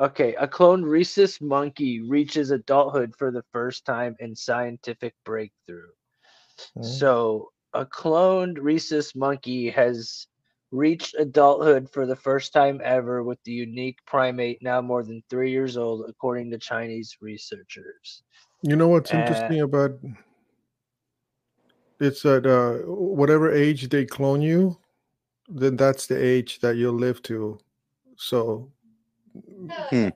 Okay, 0.00 0.34
a 0.36 0.46
cloned 0.46 0.84
rhesus 0.88 1.40
monkey 1.40 2.00
reaches 2.00 2.50
adulthood 2.50 3.14
for 3.16 3.30
the 3.30 3.42
first 3.52 3.84
time 3.84 4.16
in 4.20 4.34
scientific 4.34 5.14
breakthrough. 5.24 5.90
Mhm. 6.76 7.04
So, 7.04 7.52
a 7.74 7.84
cloned 7.86 8.58
rhesus 8.60 9.14
monkey 9.14 9.70
has 9.70 10.26
reached 10.70 11.14
adulthood 11.18 11.90
for 11.90 12.06
the 12.06 12.16
first 12.16 12.52
time 12.52 12.80
ever 12.84 13.22
with 13.22 13.42
the 13.44 13.52
unique 13.52 13.98
primate 14.06 14.62
now 14.62 14.80
more 14.80 15.02
than 15.04 15.22
three 15.30 15.50
years 15.50 15.76
old, 15.76 16.04
according 16.08 16.50
to 16.50 16.58
Chinese 16.58 17.16
researchers. 17.20 18.22
You 18.62 18.76
know 18.76 18.88
what's 18.88 19.12
Uh, 19.12 19.14
interesting 19.14 19.60
about 19.60 19.98
it's 22.00 22.22
that 22.22 22.46
uh, 22.46 22.84
whatever 22.86 23.52
age 23.52 23.88
they 23.88 24.04
clone 24.04 24.40
you, 24.42 24.78
then 25.48 25.76
that's 25.76 26.06
the 26.06 26.22
age 26.22 26.60
that 26.60 26.76
you'll 26.76 26.94
live 26.94 27.22
to. 27.24 27.58
So, 28.16 28.72
Hmm. 29.90 30.08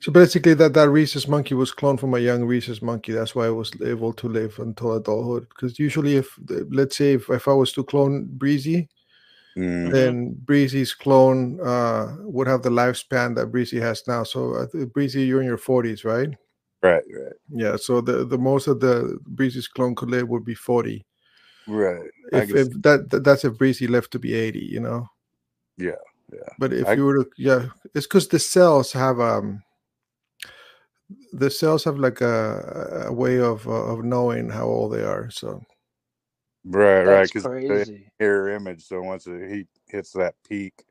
so 0.00 0.12
basically, 0.12 0.54
that 0.54 0.74
that 0.74 0.88
rhesus 0.90 1.28
monkey 1.28 1.54
was 1.54 1.72
cloned 1.72 2.00
from 2.00 2.14
a 2.14 2.18
young 2.18 2.44
rhesus 2.44 2.82
monkey. 2.82 3.12
That's 3.12 3.34
why 3.34 3.46
I 3.46 3.50
was 3.50 3.72
able 3.82 4.12
to 4.14 4.28
live 4.28 4.58
until 4.58 4.94
adulthood. 4.94 5.48
Because 5.48 5.78
usually, 5.78 6.16
if 6.16 6.38
let's 6.70 6.96
say 6.96 7.14
if, 7.14 7.28
if 7.30 7.48
I 7.48 7.52
was 7.52 7.72
to 7.72 7.84
clone 7.84 8.26
Breezy, 8.30 8.88
Mm. 9.56 9.92
then 9.92 10.34
Breezy's 10.44 10.94
clone 10.94 11.60
uh, 11.60 12.16
would 12.20 12.46
have 12.46 12.62
the 12.62 12.70
lifespan 12.70 13.34
that 13.36 13.46
Breezy 13.46 13.80
has 13.80 14.02
now. 14.06 14.22
So, 14.24 14.54
uh, 14.54 14.66
Breezy, 14.86 15.22
you're 15.24 15.40
in 15.40 15.46
your 15.46 15.58
40s, 15.58 16.04
right? 16.04 16.30
Right, 16.82 17.02
right, 17.10 17.32
Yeah, 17.50 17.76
so 17.76 18.00
the 18.00 18.24
the 18.26 18.38
most 18.38 18.66
of 18.66 18.80
the 18.80 19.18
Breezy's 19.26 19.68
clone 19.68 19.94
could 19.94 20.10
live 20.10 20.28
would 20.28 20.44
be 20.44 20.54
forty. 20.54 21.06
right. 21.66 22.10
If, 22.32 22.54
if 22.54 22.70
that 22.82 23.10
that- 23.10 23.24
that's 23.24 23.44
if 23.44 23.56
Breezy 23.58 23.86
left 23.86 24.10
to 24.12 24.18
be 24.18 24.34
eighty, 24.34 24.60
you 24.64 24.80
know. 24.80 25.08
yeah, 25.78 25.92
yeah. 26.32 26.54
But 26.58 26.72
if 26.72 26.94
I- 26.94 26.96
you 26.96 27.04
were 27.04 27.24
to, 27.24 27.30
yeah, 27.38 27.66
it's 27.94 28.06
because 28.06 28.28
the 28.28 28.38
cells 28.38 28.92
have 28.92 29.20
um, 29.20 29.62
the 31.32 31.50
cells 31.50 31.84
have 31.84 31.98
like 31.98 32.20
a, 32.22 33.06
a 33.08 33.12
way 33.12 33.40
of 33.40 33.66
uh, 33.68 33.72
of 33.92 34.04
knowing 34.04 34.50
how 34.50 34.66
old 34.66 34.92
they 34.94 35.02
are. 35.04 35.30
So 35.30 35.62
Right, 36.64 37.04
right. 37.04 37.28
Because 37.32 37.48
crazy. 37.60 38.10
mirror 38.20 38.50
image. 38.50 38.84
So 38.84 39.02
once 39.02 39.26
it, 39.26 39.50
he 39.50 39.66
hits 39.88 40.12
that 40.12 40.34
peak 40.48 40.84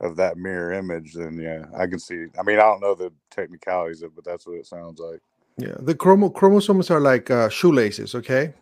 of 0.00 0.16
that 0.16 0.36
mirror 0.38 0.72
image, 0.74 1.14
then 1.14 1.38
yeah, 1.38 1.66
I 1.76 1.86
can 1.86 1.98
see. 2.00 2.26
I 2.38 2.42
mean, 2.44 2.58
I 2.58 2.62
don't 2.62 2.80
know 2.82 2.94
the 2.94 3.12
technicalities 3.30 4.02
of, 4.02 4.12
it, 4.12 4.16
but 4.16 4.24
that's 4.24 4.46
what 4.46 4.58
it 4.58 4.66
sounds 4.66 5.00
like. 5.00 5.20
yeah, 5.58 5.76
the 5.80 5.94
chromo- 5.94 6.30
chromosomes 6.30 6.90
are 6.90 7.00
like 7.00 7.30
uh, 7.30 7.48
shoelaces. 7.50 8.14
Okay, 8.14 8.54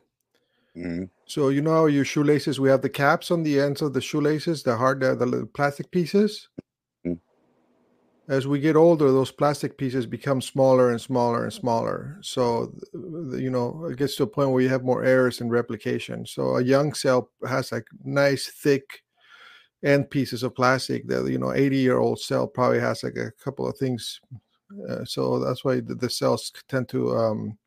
hmm 0.76 1.04
so 1.28 1.48
you 1.48 1.60
know 1.60 1.72
how 1.72 1.86
your 1.86 2.04
shoelaces 2.04 2.60
we 2.60 2.68
have 2.68 2.82
the 2.82 2.88
caps 2.88 3.32
on 3.32 3.42
the 3.42 3.58
ends 3.58 3.82
of 3.82 3.92
the 3.92 4.00
shoelaces, 4.00 4.62
the 4.62 4.76
hard, 4.76 5.00
the, 5.00 5.16
the 5.16 5.26
little 5.26 5.46
plastic 5.46 5.90
pieces. 5.90 6.48
Mm. 7.04 7.18
as 8.28 8.46
we 8.46 8.60
get 8.60 8.76
older, 8.76 9.10
those 9.10 9.32
plastic 9.32 9.76
pieces 9.76 10.06
become 10.06 10.40
smaller 10.40 10.90
and 10.90 11.00
smaller 11.00 11.44
and 11.44 11.52
smaller. 11.52 12.18
So, 12.22 12.72
you 12.92 13.50
know, 13.50 13.86
it 13.86 13.98
gets 13.98 14.16
to 14.16 14.24
a 14.24 14.26
point 14.26 14.50
where 14.50 14.62
you 14.62 14.68
have 14.68 14.84
more 14.84 15.04
errors 15.04 15.40
in 15.40 15.48
replication. 15.48 16.26
So, 16.26 16.56
a 16.56 16.62
young 16.62 16.94
cell 16.94 17.30
has 17.46 17.72
like 17.72 17.86
nice, 18.04 18.46
thick 18.48 19.02
end 19.84 20.10
pieces 20.10 20.42
of 20.42 20.54
plastic 20.54 21.06
that, 21.08 21.28
you 21.28 21.38
know, 21.38 21.52
80 21.52 21.76
year 21.76 21.98
old 21.98 22.20
cell 22.20 22.46
probably 22.46 22.80
has 22.80 23.02
like 23.02 23.16
a 23.16 23.32
couple 23.42 23.68
of 23.68 23.76
things. 23.78 24.20
Uh, 24.88 25.04
so, 25.04 25.38
that's 25.38 25.64
why 25.64 25.80
the, 25.80 25.94
the 25.94 26.10
cells 26.10 26.52
tend 26.68 26.88
to, 26.88 27.16
um, 27.16 27.58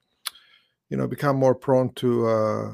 you 0.89 0.97
know, 0.97 1.07
become 1.07 1.35
more 1.35 1.55
prone 1.55 1.93
to, 1.95 2.27
uh, 2.27 2.71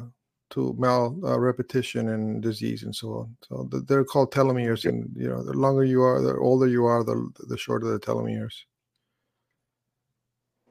to 0.51 0.75
mal 0.79 1.17
uh, 1.23 1.39
repetition 1.39 2.09
and 2.09 2.41
disease 2.43 2.83
and 2.83 2.95
so 2.95 3.09
on. 3.19 3.37
So 3.49 3.67
th- 3.71 3.83
they're 3.87 4.05
called 4.05 4.33
telomeres, 4.33 4.85
and 4.89 5.09
you 5.15 5.29
know, 5.29 5.43
the 5.43 5.53
longer 5.53 5.85
you 5.85 6.03
are, 6.03 6.21
the 6.21 6.37
older 6.37 6.67
you 6.67 6.85
are, 6.85 7.03
the 7.03 7.29
the 7.49 7.57
shorter 7.57 7.87
the 7.87 7.99
telomeres. 7.99 8.55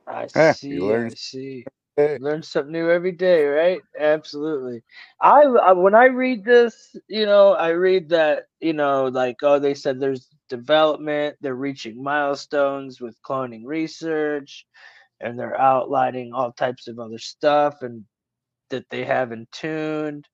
I 0.07 0.28
Eh, 0.37 0.54
see. 0.54 0.71
you 0.71 0.87
learn 0.87 1.11
I 1.11 1.14
see. 1.16 1.69
Hey. 1.97 2.19
Learn 2.19 2.43
something 2.45 2.73
new 2.73 2.90
every 2.90 3.12
day, 3.12 3.45
right? 3.47 3.81
Absolutely. 3.99 4.83
I, 5.21 5.43
I 5.43 5.73
when 5.73 5.97
I 5.97 6.07
read 6.07 6.45
this, 6.45 6.97
you 7.09 7.26
know, 7.26 7.54
I 7.54 7.71
read 7.71 8.09
that, 8.11 8.45
you 8.61 8.73
know, 8.73 9.07
like 9.09 9.38
oh, 9.43 9.59
they 9.59 9.75
said 9.75 9.99
there's 10.00 10.28
development, 10.49 11.37
they're 11.40 11.57
reaching 11.57 12.02
milestones 12.02 13.00
with 13.00 13.21
cloning 13.28 13.62
research, 13.66 14.64
and 15.21 15.38
they're 15.38 15.61
outlining 15.61 16.33
all 16.35 16.52
types 16.52 16.88
of 16.88 16.99
other 17.00 17.19
stuff 17.19 17.83
and 17.83 18.04
that 18.71 18.88
they 18.90 19.04
haven't 19.04 19.50
tuned. 19.52 20.26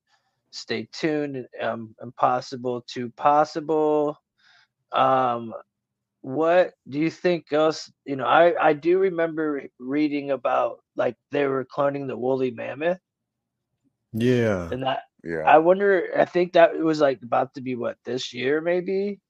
Stay 0.50 0.88
tuned. 0.92 1.46
Um, 1.60 1.94
impossible 2.02 2.82
to 2.94 3.10
possible. 3.10 4.16
Um, 4.92 5.54
what 6.22 6.72
do 6.88 6.98
you 6.98 7.10
think 7.10 7.52
else 7.52 7.90
you 8.04 8.16
know 8.16 8.26
i 8.26 8.52
i 8.68 8.72
do 8.72 8.98
remember 8.98 9.62
reading 9.78 10.30
about 10.30 10.78
like 10.96 11.16
they 11.30 11.46
were 11.46 11.64
cloning 11.64 12.06
the 12.08 12.16
woolly 12.16 12.50
mammoth 12.50 12.98
Yeah, 14.12 14.70
and 14.70 14.82
that 14.82 15.02
Yeah. 15.24 15.52
i 15.52 15.58
wonder 15.58 16.08
i 16.18 16.24
think 16.24 16.52
that 16.52 16.76
was 16.78 17.00
like 17.00 17.20
about 17.22 17.54
to 17.54 17.60
be 17.60 17.74
what 17.76 17.96
this 18.04 18.32
year 18.32 18.60
maybe 18.60 19.20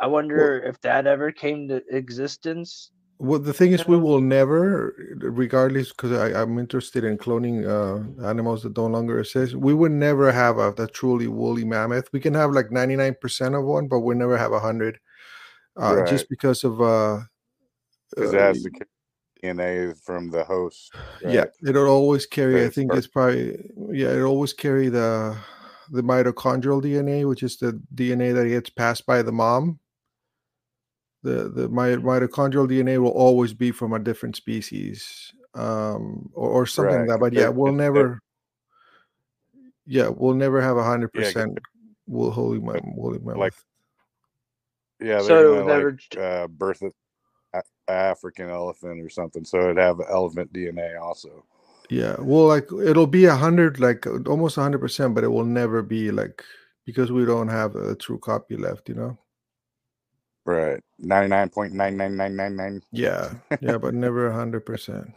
i 0.00 0.06
wonder 0.06 0.62
if 0.62 0.80
that 0.80 1.06
ever 1.06 1.32
came 1.32 1.68
to 1.68 1.82
existence 1.90 2.90
well, 3.20 3.38
the 3.38 3.52
thing 3.52 3.72
is, 3.72 3.86
we 3.86 3.98
will 3.98 4.22
never, 4.22 4.94
regardless, 5.18 5.90
because 5.90 6.10
I'm 6.34 6.58
interested 6.58 7.04
in 7.04 7.18
cloning 7.18 7.68
uh, 7.68 8.26
animals 8.26 8.62
that 8.62 8.72
don't 8.72 8.92
longer 8.92 9.20
exist. 9.20 9.54
We 9.54 9.74
would 9.74 9.92
never 9.92 10.32
have 10.32 10.56
a, 10.56 10.72
a 10.78 10.86
truly 10.86 11.28
woolly 11.28 11.66
mammoth. 11.66 12.10
We 12.14 12.20
can 12.20 12.32
have 12.32 12.52
like 12.52 12.70
99% 12.70 13.58
of 13.58 13.64
one, 13.66 13.88
but 13.88 14.00
we'll 14.00 14.16
never 14.16 14.38
have 14.38 14.52
a 14.52 14.58
hundred, 14.60 14.98
uh, 15.76 15.96
Right. 15.96 16.08
just 16.08 16.30
because 16.30 16.64
of 16.64 16.80
uh, 16.80 17.20
Because 18.16 18.32
uh, 18.32 18.38
it 18.38 18.40
has 18.40 18.62
the 18.62 18.70
DNA 19.42 20.02
from 20.02 20.30
the 20.30 20.42
host. 20.42 20.90
Yeah, 21.22 21.44
it'll 21.62 21.88
always 21.88 22.24
carry. 22.24 22.64
I 22.64 22.70
think 22.70 22.86
smart. 22.86 22.98
it's 22.98 23.06
probably 23.06 23.58
yeah, 23.92 24.08
it'll 24.12 24.30
always 24.30 24.54
carry 24.54 24.88
the 24.88 25.36
the 25.92 26.02
mitochondrial 26.02 26.82
DNA, 26.82 27.28
which 27.28 27.42
is 27.42 27.58
the 27.58 27.78
DNA 27.94 28.34
that 28.34 28.48
gets 28.48 28.70
passed 28.70 29.04
by 29.04 29.20
the 29.20 29.32
mom. 29.32 29.78
The 31.22 31.48
the 31.50 31.68
mi- 31.68 31.96
mitochondrial 32.02 32.68
DNA 32.68 32.98
will 32.98 33.10
always 33.10 33.52
be 33.52 33.70
from 33.72 33.92
a 33.92 33.98
different 33.98 34.36
species, 34.36 35.32
um, 35.54 36.30
or, 36.34 36.48
or 36.50 36.66
something 36.66 36.92
Right, 36.94 37.00
like 37.00 37.08
that. 37.08 37.20
But 37.20 37.32
yeah, 37.34 37.48
we'll 37.48 37.72
never. 37.74 38.20
Yeah, 39.86 40.08
we'll 40.08 40.34
never 40.34 40.60
have 40.60 40.76
a 40.76 40.84
hundred 40.84 41.10
Yeah, 41.14 41.22
'cause 41.22 41.32
percent 41.32 41.58
wool 42.06 42.30
holy 42.30 42.58
mam- 42.60 42.96
woolly 42.96 43.18
mammoth. 43.18 43.36
like- 43.38 43.54
Yeah, 45.00 45.20
So 45.22 45.54
gonna 45.64 45.66
never 45.66 45.92
like 45.92 46.16
uh, 46.18 46.46
birth 46.48 46.82
a 46.82 46.92
a- 47.54 47.90
African 47.90 48.48
elephant 48.48 49.00
or 49.00 49.08
something, 49.08 49.44
so 49.44 49.60
it'd 49.64 49.78
have 49.78 50.00
elephant 50.08 50.52
DNA 50.52 50.96
also. 51.00 51.44
Yeah, 51.88 52.16
well, 52.20 52.46
like 52.46 52.70
it'll 52.72 53.06
be 53.08 53.24
a 53.24 53.34
hundred, 53.34 53.80
like 53.80 54.06
almost 54.06 54.56
a 54.56 54.62
hundred 54.62 54.78
percent, 54.80 55.14
but 55.14 55.24
it 55.24 55.28
will 55.28 55.44
never 55.44 55.82
be 55.82 56.12
like 56.12 56.44
because 56.86 57.10
we 57.10 57.24
don't 57.24 57.48
have 57.48 57.74
a 57.74 57.94
true 57.96 58.18
copy 58.18 58.56
left, 58.56 58.88
you 58.88 58.94
know. 58.94 59.18
Right, 60.46 60.80
ninety 60.98 61.28
nine 61.28 61.48
point 61.50 61.72
nine 61.74 61.96
nine 61.96 62.16
nine 62.16 62.34
nine 62.34 62.56
nine. 62.56 62.82
Yeah, 62.92 63.32
yeah, 63.60 63.78
but 63.78 63.94
never 63.94 64.26
a 64.28 64.34
hundred 64.34 64.64
percent. 64.66 65.10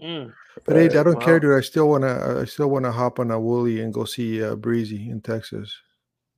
Mm, 0.00 0.32
But 0.64 0.76
hey, 0.76 0.86
I 0.86 0.88
don't 0.88 1.14
Wow. 1.14 1.20
care, 1.20 1.38
dude. 1.40 1.56
I 1.56 1.60
still 1.60 1.88
wanna, 1.88 2.40
I 2.40 2.44
still 2.44 2.68
wanna 2.70 2.90
hop 2.90 3.18
on 3.20 3.30
a 3.30 3.38
woolly 3.38 3.80
and 3.82 3.92
go 3.92 4.04
see 4.04 4.42
uh, 4.42 4.56
Breezy 4.56 5.10
in 5.10 5.20
Texas. 5.20 5.74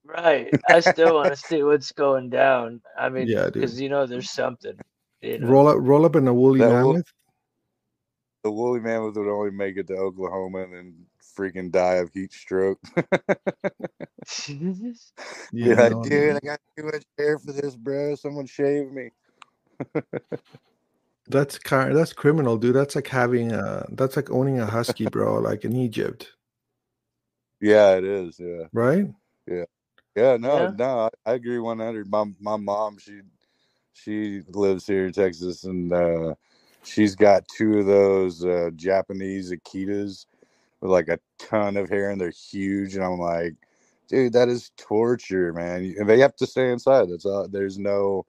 right 0.04 0.50
i 0.68 0.80
still 0.80 1.14
want 1.14 1.30
to 1.30 1.36
see 1.36 1.62
what's 1.62 1.92
going 1.92 2.30
down 2.30 2.80
i 2.98 3.08
mean 3.08 3.28
Yeah, 3.28 3.46
because 3.50 3.78
you 3.80 3.88
know 3.90 4.06
there's 4.06 4.30
something 4.30 4.76
you 5.20 5.38
know? 5.38 5.46
Roll 5.46 5.68
up, 5.68 5.76
roll 5.78 6.04
up 6.06 6.16
in 6.16 6.26
a 6.26 6.32
woolly 6.34 6.60
That 6.60 6.70
wool- 6.70 6.94
mammoth. 6.94 7.12
The 8.42 8.50
woolly 8.50 8.80
mammoth 8.80 9.14
would 9.16 9.28
only 9.28 9.50
make 9.52 9.76
it 9.76 9.86
to 9.88 9.96
Oklahoma 9.96 10.62
and 10.62 10.72
then 10.72 11.06
freaking 11.40 11.72
die 11.72 11.96
of 11.96 12.10
heat 12.14 12.32
stroke. 12.34 12.80
Be 15.62 15.74
Yeah, 15.74 15.74
like, 15.74 16.00
no, 16.00 16.04
dude, 16.04 16.36
no. 16.36 16.38
I 16.38 16.40
got 16.40 16.60
too 16.76 16.84
much 16.84 17.04
hair 17.18 17.38
for 17.38 17.52
this, 17.52 17.76
bro. 17.76 18.14
Someone 18.16 18.46
shave 18.46 18.92
me. 18.92 19.10
that's 21.28 21.58
kind, 21.58 21.96
that's 21.96 22.12
criminal, 22.14 22.58
dude. 22.58 22.76
That's 22.76 22.96
like 22.96 23.08
having 23.08 23.52
a, 23.52 23.86
that's 23.92 24.16
like 24.16 24.30
owning 24.30 24.60
a 24.60 24.66
husky, 24.66 25.06
bro, 25.06 25.40
like 25.40 25.64
in 25.64 25.74
Egypt, 25.76 26.32
Yeah, 27.60 27.96
it 27.96 28.04
is. 28.04 28.38
Yeah. 28.40 28.66
right? 28.72 29.08
Yeah, 30.14 30.36
no, 30.36 30.66
Yeah. 30.66 30.72
no, 30.72 31.10
I, 31.26 31.30
I 31.30 31.34
agree 31.34 31.58
one 31.58 31.78
hundred. 31.78 32.10
My 32.10 32.24
my 32.40 32.56
mom, 32.56 32.98
she 32.98 33.20
she 33.94 34.42
lives 34.48 34.86
here 34.86 35.06
in 35.06 35.12
Texas, 35.12 35.64
and 35.64 35.92
uh, 35.92 36.34
she's 36.84 37.16
got 37.16 37.48
two 37.48 37.78
of 37.80 37.86
those 37.86 38.44
uh, 38.44 38.70
Japanese 38.76 39.52
Akitas 39.52 40.26
with 40.80 40.90
like 40.90 41.08
a 41.08 41.18
ton 41.38 41.76
of 41.76 41.88
hair, 41.88 42.10
and 42.10 42.20
they're 42.20 42.30
huge. 42.30 42.94
And 42.94 43.04
I'm 43.04 43.18
like, 43.18 43.54
dude, 44.08 44.32
that 44.32 44.48
is 44.48 44.72
torture, 44.76 45.52
man. 45.52 45.94
And 45.98 46.08
they 46.08 46.18
have 46.18 46.36
to 46.36 46.46
stay 46.46 46.70
inside. 46.70 47.10
That's 47.10 47.26
all. 47.26 47.48
There's 47.48 47.78
no 47.78 48.26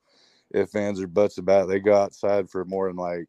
if 0.51 0.69
fans 0.69 1.01
or 1.01 1.07
buts 1.07 1.37
about. 1.37 1.65
It. 1.65 1.67
They 1.69 1.79
go 1.79 1.95
outside 1.95 2.49
for 2.49 2.65
more 2.65 2.87
than 2.87 2.97
like 2.97 3.27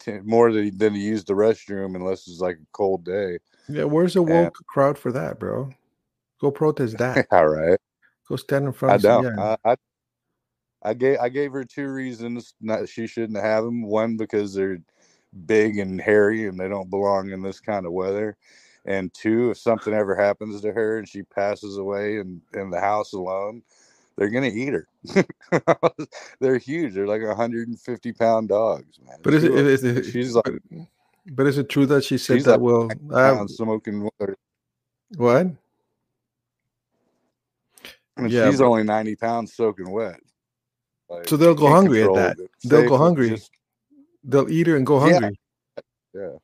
10, 0.00 0.26
more 0.26 0.52
than, 0.52 0.76
than 0.76 0.94
to 0.94 0.98
use 0.98 1.24
the 1.24 1.34
restroom 1.34 1.96
unless 1.96 2.26
it's 2.28 2.40
like 2.40 2.56
a 2.56 2.66
cold 2.72 3.04
day. 3.04 3.38
Yeah, 3.68 3.84
where's 3.84 4.14
the 4.14 4.22
woke 4.22 4.56
and, 4.58 4.66
crowd 4.66 4.98
for 4.98 5.12
that, 5.12 5.38
bro? 5.38 5.70
Go 6.40 6.50
protest 6.50 6.98
that. 6.98 7.26
all 7.30 7.48
right. 7.48 7.78
Go 8.28 8.36
stand 8.36 8.66
in 8.66 8.72
front. 8.72 8.94
I 8.94 8.98
don't. 8.98 9.38
I, 9.38 9.56
I, 9.64 9.76
I 10.84 10.94
gave 10.94 11.18
I 11.18 11.28
gave 11.28 11.52
her 11.52 11.64
two 11.64 11.88
reasons 11.88 12.54
not 12.60 12.88
she 12.88 13.06
shouldn't 13.06 13.38
have 13.38 13.64
them. 13.64 13.82
One 13.82 14.16
because 14.16 14.54
they're 14.54 14.78
big 15.46 15.78
and 15.78 16.00
hairy 16.00 16.46
and 16.46 16.58
they 16.58 16.68
don't 16.68 16.90
belong 16.90 17.30
in 17.30 17.42
this 17.42 17.60
kind 17.60 17.86
of 17.86 17.92
weather. 17.92 18.36
And 18.84 19.12
two, 19.14 19.50
if 19.50 19.58
something 19.58 19.94
ever 19.94 20.14
happens 20.14 20.60
to 20.60 20.72
her 20.72 20.98
and 20.98 21.08
she 21.08 21.22
passes 21.22 21.76
away 21.76 22.18
in, 22.18 22.42
in 22.54 22.70
the 22.70 22.80
house 22.80 23.12
alone, 23.12 23.62
they're 24.16 24.28
gonna 24.28 24.48
eat 24.48 24.72
her. 24.72 24.88
they're 26.40 26.58
huge. 26.58 26.94
They're 26.94 27.06
like 27.06 27.22
150 27.22 28.12
pound 28.12 28.48
dogs, 28.48 28.98
man. 29.04 29.18
But 29.22 29.34
is 29.34 29.44
it, 29.44 29.52
is 29.52 29.84
it, 29.84 30.04
she's 30.04 30.34
like 30.34 30.60
but 31.26 31.46
is 31.46 31.58
it 31.58 31.68
true 31.68 31.86
that 31.86 32.04
she 32.04 32.18
said 32.18 32.40
that 32.42 32.60
like 32.60 32.60
well 32.60 32.90
I'm 33.14 33.48
smoking 33.48 34.02
water. 34.02 34.36
what? 35.16 35.46
And 38.16 38.30
yeah, 38.30 38.50
she's 38.50 38.58
but, 38.58 38.66
only 38.66 38.82
90 38.82 39.16
pounds 39.16 39.54
soaking 39.54 39.90
wet. 39.90 40.20
Like, 41.08 41.28
so 41.28 41.36
they'll 41.36 41.54
go 41.54 41.70
hungry 41.70 42.02
at 42.02 42.14
that. 42.14 42.36
They'll 42.64 42.88
go 42.88 42.98
hungry. 42.98 43.30
Just, 43.30 43.50
they'll 44.24 44.50
eat 44.50 44.66
her 44.66 44.76
and 44.76 44.86
go 44.86 44.98
hungry. 45.00 45.38
Yeah. 46.14 46.32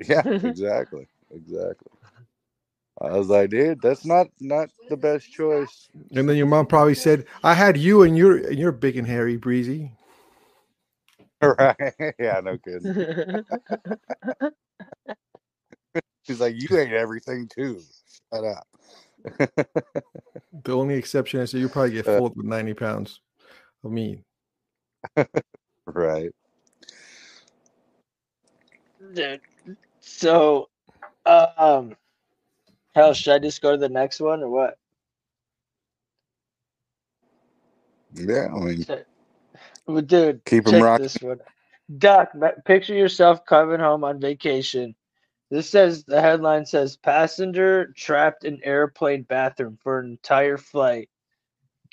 Yeah, 0.00 0.22
yeah 0.24 0.26
exactly. 0.48 1.06
exactly. 1.30 1.92
I 3.00 3.10
was 3.18 3.28
like, 3.28 3.50
dude, 3.50 3.82
that's 3.82 4.06
not 4.06 4.28
not 4.40 4.70
the 4.88 4.96
best 4.96 5.30
choice. 5.30 5.88
And 6.14 6.28
then 6.28 6.36
your 6.36 6.46
mom 6.46 6.66
probably 6.66 6.94
said, 6.94 7.26
"I 7.42 7.54
had 7.54 7.76
you, 7.76 8.02
and 8.02 8.16
you're 8.16 8.38
and 8.38 8.58
you're 8.58 8.72
big 8.72 8.96
and 8.96 9.06
hairy, 9.06 9.36
breezy." 9.36 9.92
Right? 11.42 11.76
Yeah, 12.18 12.40
no 12.42 12.56
kidding. 12.56 13.44
She's 16.22 16.40
like, 16.40 16.54
"You 16.56 16.78
ate 16.78 16.92
everything 16.92 17.48
too. 17.48 17.82
Shut 18.32 18.44
up." 18.44 18.66
the 20.64 20.72
only 20.72 20.94
exception 20.94 21.40
is 21.40 21.52
that 21.52 21.58
you 21.58 21.68
probably 21.68 21.90
get 21.90 22.08
uh. 22.08 22.16
full 22.16 22.32
with 22.34 22.46
ninety 22.46 22.72
pounds 22.72 23.20
of 23.82 23.92
meat. 23.92 24.20
Right. 25.86 26.32
So, 30.00 30.68
um, 31.26 31.96
hell, 32.94 33.14
should 33.14 33.34
I 33.34 33.38
just 33.38 33.62
go 33.62 33.72
to 33.72 33.78
the 33.78 33.88
next 33.88 34.20
one 34.20 34.42
or 34.42 34.48
what? 34.50 34.78
Yeah, 38.14 38.48
I 38.54 38.58
mean, 38.60 38.86
well, 39.86 40.02
dude, 40.02 40.42
keep 40.46 40.64
them 40.64 40.80
rocking. 40.80 41.04
This 41.04 41.22
one. 41.22 41.40
Doc, 41.98 42.32
picture 42.64 42.94
yourself 42.94 43.44
coming 43.46 43.80
home 43.80 44.04
on 44.04 44.20
vacation. 44.20 44.94
This 45.50 45.70
says 45.70 46.04
the 46.04 46.20
headline 46.20 46.66
says 46.66 46.96
passenger 46.96 47.92
trapped 47.96 48.44
in 48.44 48.60
airplane 48.64 49.22
bathroom 49.22 49.78
for 49.82 50.00
an 50.00 50.10
entire 50.10 50.58
flight. 50.58 51.08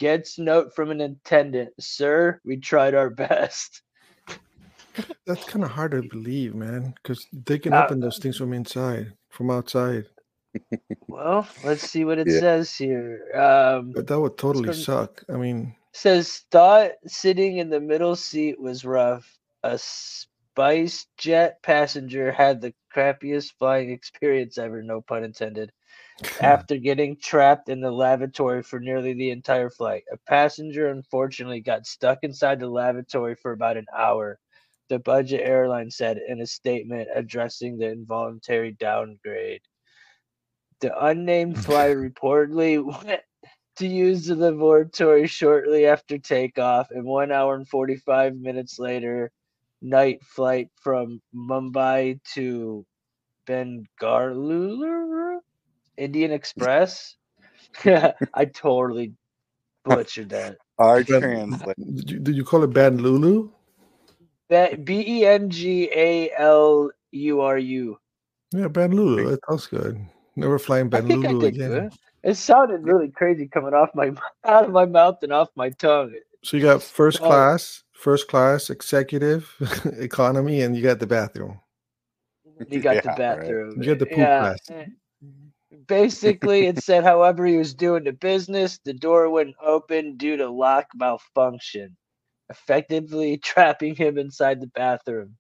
Gets 0.01 0.39
note 0.39 0.74
from 0.74 0.89
an 0.89 1.00
attendant, 1.00 1.74
sir. 1.79 2.41
We 2.43 2.58
tried 2.58 2.96
our 2.96 3.12
best. 3.12 3.84
That's 5.27 5.43
kind 5.43 5.63
of 5.63 5.70
hard 5.70 5.91
to 5.91 6.01
believe, 6.01 6.55
man, 6.55 6.96
because 6.96 7.27
they 7.31 7.60
can 7.60 7.72
uh, 7.72 7.84
open 7.84 8.00
those 8.00 8.17
things 8.17 8.36
from 8.36 8.51
inside, 8.51 9.13
from 9.29 9.51
outside. 9.51 10.05
Well, 11.08 11.48
let's 11.63 11.88
see 11.88 12.03
what 12.03 12.17
it 12.17 12.27
yeah. 12.27 12.39
says 12.39 12.74
here. 12.74 13.27
Um, 13.36 13.91
but 13.91 14.08
that 14.08 14.20
would 14.20 14.39
totally 14.39 14.74
suck. 14.74 15.24
I 15.29 15.34
mean, 15.34 15.75
says 15.93 16.46
thought 16.50 16.93
sitting 17.05 17.58
in 17.58 17.70
the 17.70 17.79
middle 17.79 18.15
seat 18.15 18.60
was 18.60 18.84
rough. 18.84 19.38
A 19.62 19.77
Spice 19.77 21.05
Jet 21.18 21.61
passenger 21.61 22.31
had 22.31 22.59
the 22.59 22.74
crappiest 22.96 23.53
flying 23.59 23.92
experience 23.98 24.57
ever, 24.57 24.81
no 24.81 25.01
pun 25.01 25.24
intended. 25.24 25.72
after 26.42 26.77
getting 26.77 27.18
trapped 27.18 27.70
in 27.70 27.81
the 27.81 27.92
lavatory 27.92 28.64
for 28.64 28.79
nearly 28.79 29.14
the 29.14 29.31
entire 29.31 29.70
flight. 29.70 30.03
A 30.12 30.18
passenger 30.27 30.90
unfortunately 30.90 31.62
got 31.62 31.86
stuck 31.86 32.20
inside 32.24 32.60
the 32.60 32.68
lavatory 32.68 33.36
for 33.36 33.51
about 33.51 33.77
an 33.77 33.86
hour 33.96 34.40
the 34.92 35.00
budget 35.00 35.40
airline 35.42 35.90
said 35.90 36.20
in 36.27 36.42
a 36.42 36.46
statement 36.46 37.07
addressing 37.16 37.77
the 37.77 37.90
involuntary 37.90 38.74
downgrade. 38.74 39.62
The 40.81 41.05
unnamed 41.05 41.57
flyer 41.64 41.96
reportedly 41.96 42.84
went 43.05 43.22
to 43.77 43.88
use 43.88 44.25
the 44.25 44.36
laboratory 44.36 45.27
shortly 45.27 45.86
after 45.86 46.18
takeoff, 46.18 46.92
and 46.92 47.05
one 47.05 47.31
hour 47.31 47.55
and 47.55 47.66
45 47.66 48.36
minutes 48.36 48.79
later, 48.79 49.31
night 49.81 50.22
flight 50.24 50.68
from 50.75 51.22
Mumbai 51.34 52.20
to 52.34 52.86
Bengaluru, 53.48 55.40
Indian 56.01 56.31
Express. 56.31 57.16
I 57.85 58.46
totally 58.53 59.14
butchered 59.85 60.29
that. 60.29 60.57
Our 60.79 61.03
translate. 61.03 61.77
Did 61.77 62.11
you, 62.11 62.20
did 62.20 62.35
you 62.35 62.44
call 62.44 62.64
it 62.64 62.72
Bengaluru? 62.72 63.51
B 64.83 65.05
E 65.07 65.25
N 65.25 65.50
G 65.50 65.90
A 65.96 66.31
L 66.37 66.92
U 67.11 67.42
R 67.42 67.57
U. 67.57 67.98
Yeah, 68.53 68.68
Benlulu. 68.68 69.29
That 69.29 69.40
sounds 69.48 69.68
good. 69.68 70.05
Never 70.35 70.59
flying 70.59 70.90
Benlulu 70.90 71.46
again. 71.46 71.70
Good. 71.70 71.94
It 72.24 72.35
sounded 72.35 72.83
really 72.83 73.09
crazy 73.09 73.48
coming 73.48 73.74
off 73.74 73.90
my 73.96 74.11
out 74.46 74.66
of 74.66 74.72
my 74.72 74.85
mouth 74.85 75.20
and 75.24 75.31
off 75.31 75.50
my 75.55 75.70
tongue. 75.70 76.14
So 76.44 76.57
you 76.57 76.64
got 76.64 76.83
first 76.83 77.22
oh. 77.22 77.27
class, 77.27 77.83
first 77.94 78.27
class, 78.27 78.70
executive, 78.70 79.55
economy, 80.00 80.61
and 80.61 80.75
you 80.75 80.81
got 80.81 81.00
the 81.00 81.07
bathroom. 81.07 81.59
You 82.68 82.79
got 82.79 82.96
yeah, 82.96 83.01
the 83.01 83.14
bathroom. 83.18 83.70
Right. 83.70 83.77
You 83.77 83.85
got 83.85 84.00
the 84.00 84.05
poop 84.05 84.18
yeah. 84.18 84.40
class. 84.40 84.70
Eh. 84.70 84.85
Basically, 85.87 86.67
it 86.67 86.79
said, 86.79 87.03
however, 87.03 87.46
he 87.46 87.57
was 87.57 87.74
doing 87.74 88.05
the 88.05 88.13
business, 88.13 88.79
the 88.85 88.94
door 88.94 89.29
wouldn't 89.29 89.57
open 89.61 90.17
due 90.17 90.37
to 90.37 90.50
lock 90.50 90.87
malfunction 90.96 91.98
effectively 92.51 93.37
trapping 93.44 93.96
him 93.96 94.17
inside 94.20 94.61
the 94.61 94.67
bathroom. 94.67 95.37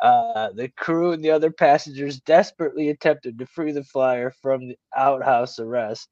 Uh, 0.00 0.50
the 0.54 0.68
crew 0.70 1.12
and 1.12 1.24
the 1.24 1.30
other 1.30 1.50
passengers 1.50 2.20
desperately 2.22 2.90
attempted 2.90 3.38
to 3.38 3.46
free 3.46 3.72
the 3.72 3.84
flyer 3.84 4.32
from 4.42 4.68
the 4.68 4.76
outhouse 4.96 5.58
arrest, 5.60 6.08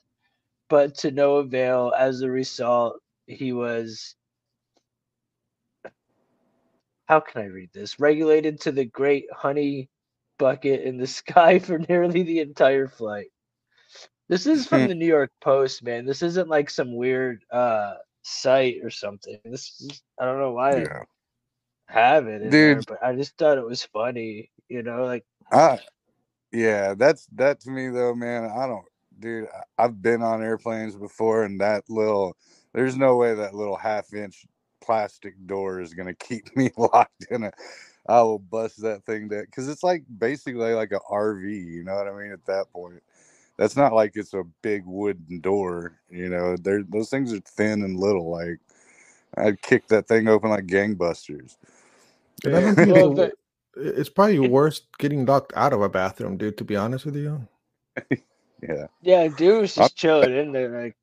but 0.70 0.94
to 0.96 1.12
no 1.12 1.36
avail. 1.38 1.92
As 1.98 2.22
a 2.22 2.30
result, 2.30 3.00
he 3.26 3.52
was. 3.52 4.16
How 7.08 7.20
can 7.20 7.42
I 7.42 7.46
read 7.46 7.70
this? 7.74 8.00
Regulated 8.00 8.60
to 8.62 8.72
the 8.72 8.86
great 8.86 9.26
honey 9.32 9.90
bucket 10.38 10.82
in 10.82 10.98
the 10.98 11.08
sky 11.08 11.58
for 11.60 11.78
nearly 11.80 12.22
the 12.24 12.40
entire 12.40 12.88
flight. 12.88 13.31
This 14.32 14.46
is 14.46 14.66
from 14.66 14.86
the 14.88 14.94
New 14.94 15.06
York 15.06 15.30
Post, 15.42 15.82
man. 15.82 16.06
This 16.06 16.22
isn't 16.22 16.48
like 16.48 16.70
some 16.70 16.96
weird 16.96 17.44
uh 17.52 17.96
site 18.22 18.76
or 18.82 18.88
something. 18.88 19.38
This 19.44 19.78
is, 19.78 20.02
I 20.18 20.24
don't 20.24 20.38
know 20.38 20.52
why 20.52 20.76
yeah. 20.78 21.02
I 21.90 21.92
have 21.92 22.26
it, 22.28 22.38
dude. 22.44 22.50
There, 22.50 22.82
but 22.88 23.04
I 23.04 23.14
just 23.14 23.36
thought 23.36 23.58
it 23.58 23.66
was 23.66 23.84
funny. 23.84 24.50
You 24.70 24.82
know, 24.82 25.04
like 25.04 25.26
uh, 25.52 25.76
yeah, 26.50 26.94
that's 26.94 27.26
that 27.34 27.60
to 27.60 27.70
me 27.70 27.88
though, 27.90 28.14
man. 28.14 28.44
I 28.44 28.66
don't, 28.66 28.86
dude. 29.18 29.48
I've 29.76 30.00
been 30.00 30.22
on 30.22 30.42
airplanes 30.42 30.96
before, 30.96 31.44
and 31.44 31.60
that 31.60 31.84
little, 31.90 32.34
there's 32.72 32.96
no 32.96 33.16
way 33.16 33.34
that 33.34 33.54
little 33.54 33.76
half 33.76 34.14
inch 34.14 34.46
plastic 34.82 35.34
door 35.46 35.82
is 35.82 35.92
gonna 35.92 36.14
keep 36.14 36.56
me 36.56 36.70
locked 36.78 37.26
in 37.30 37.42
it. 37.42 37.54
I 38.08 38.22
will 38.22 38.38
bust 38.38 38.80
that 38.80 39.04
thing 39.04 39.28
down 39.28 39.44
because 39.44 39.68
it's 39.68 39.82
like 39.82 40.04
basically 40.18 40.72
like 40.72 40.92
a 40.92 41.00
RV. 41.00 41.66
You 41.66 41.84
know 41.84 41.96
what 41.96 42.08
I 42.08 42.12
mean? 42.12 42.32
At 42.32 42.46
that 42.46 42.72
point 42.72 43.02
that's 43.58 43.76
not 43.76 43.92
like 43.92 44.12
it's 44.14 44.34
a 44.34 44.44
big 44.62 44.84
wooden 44.86 45.40
door. 45.40 45.98
You 46.10 46.28
know, 46.28 46.56
they 46.56 46.78
those 46.88 47.10
things 47.10 47.32
are 47.32 47.40
thin 47.40 47.82
and 47.82 47.98
little. 47.98 48.30
Like 48.30 48.58
I'd 49.36 49.62
kick 49.62 49.88
that 49.88 50.08
thing 50.08 50.28
open 50.28 50.50
like 50.50 50.66
gangbusters. 50.66 51.56
And 52.44 52.56
I 52.56 52.60
don't 52.60 52.74
think 52.74 52.92
well, 52.92 53.14
the, 53.14 53.32
it's 53.76 54.08
probably 54.08 54.38
worse 54.40 54.82
getting 54.98 55.24
locked 55.24 55.52
out 55.56 55.72
of 55.72 55.82
a 55.82 55.88
bathroom, 55.88 56.36
dude. 56.36 56.58
To 56.58 56.64
be 56.64 56.76
honest 56.76 57.04
with 57.04 57.16
you. 57.16 57.46
yeah. 58.10 58.86
Yeah, 59.02 59.28
dude 59.28 59.60
was 59.60 59.74
just 59.74 59.96
chilling 59.96 60.36
in 60.36 60.52
there. 60.52 60.82
Like 60.82 60.96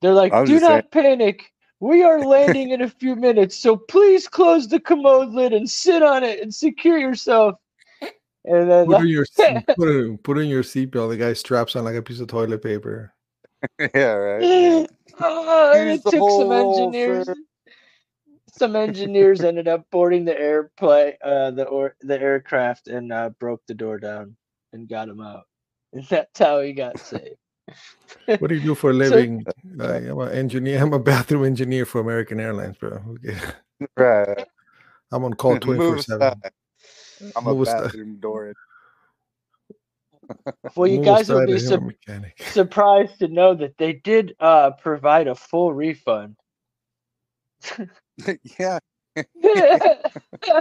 they're 0.00 0.12
like, 0.12 0.32
do 0.46 0.60
not 0.60 0.68
saying. 0.68 0.82
panic. 0.90 1.52
We 1.80 2.04
are 2.04 2.20
landing 2.20 2.70
in 2.70 2.80
a 2.80 2.88
few 2.88 3.16
minutes, 3.16 3.56
so 3.56 3.76
please 3.76 4.28
close 4.28 4.68
the 4.68 4.78
commode 4.78 5.30
lid 5.30 5.52
and 5.52 5.68
sit 5.68 6.00
on 6.00 6.22
it 6.22 6.40
and 6.40 6.54
secure 6.54 6.96
yourself. 6.96 7.56
And 8.44 8.70
then 8.70 8.86
put 8.86 9.00
in 9.02 9.08
your 9.08 9.26
put 9.76 9.88
in, 9.88 10.18
put 10.18 10.38
in 10.38 10.48
your 10.48 10.62
seatbelt. 10.62 11.10
The 11.10 11.16
guy 11.16 11.32
straps 11.32 11.76
on 11.76 11.84
like 11.84 11.94
a 11.94 12.02
piece 12.02 12.20
of 12.20 12.28
toilet 12.28 12.62
paper. 12.62 13.14
yeah, 13.94 14.12
right. 14.12 14.42
oh, 15.20 15.72
it 15.74 16.02
took 16.02 16.30
some 16.30 16.52
engineers. 16.52 17.28
Some 18.50 18.76
engineers 18.76 19.42
ended 19.42 19.68
up 19.68 19.86
boarding 19.90 20.24
the 20.24 20.38
airplane, 20.38 21.14
uh, 21.24 21.52
the 21.52 21.64
or 21.64 21.96
the 22.00 22.20
aircraft, 22.20 22.88
and 22.88 23.12
uh, 23.12 23.30
broke 23.38 23.62
the 23.66 23.74
door 23.74 23.98
down 23.98 24.36
and 24.72 24.88
got 24.88 25.08
him 25.08 25.20
out. 25.20 25.44
And 25.92 26.04
that's 26.04 26.38
how 26.38 26.60
he 26.60 26.72
got 26.72 26.98
saved. 26.98 27.36
What 28.26 28.48
do 28.48 28.54
you 28.54 28.60
do 28.60 28.74
for 28.74 28.90
a 28.90 28.92
living? 28.92 29.44
I 29.80 29.96
am 29.98 30.18
an 30.18 30.32
engineer. 30.32 30.82
I'm 30.82 30.92
a 30.92 30.98
bathroom 30.98 31.44
engineer 31.44 31.86
for 31.86 32.00
American 32.00 32.40
Airlines, 32.40 32.76
bro. 32.76 33.00
Okay. 33.10 33.38
Right. 33.96 34.46
I'm 35.12 35.24
on 35.24 35.34
call 35.34 35.58
24 35.58 35.98
7. 36.02 36.42
Aside. 37.22 37.32
I'm 37.36 37.46
a 37.46 37.54
Move 37.54 37.62
aside. 37.62 37.92
bathroom 37.92 38.16
door. 38.20 38.54
Well, 40.76 40.88
you 40.88 40.98
Move 40.98 41.06
guys 41.06 41.28
will 41.30 41.44
be 41.46 41.52
I 41.54 41.56
am 41.56 41.56
a 41.56 41.60
sup- 41.60 41.82
mechanic. 41.82 42.42
surprised 42.48 43.18
to 43.20 43.28
know 43.28 43.54
that 43.54 43.76
they 43.78 43.94
did 43.94 44.34
uh, 44.40 44.72
provide 44.72 45.28
a 45.28 45.34
full 45.34 45.72
refund. 45.74 46.36
yeah. 48.58 48.78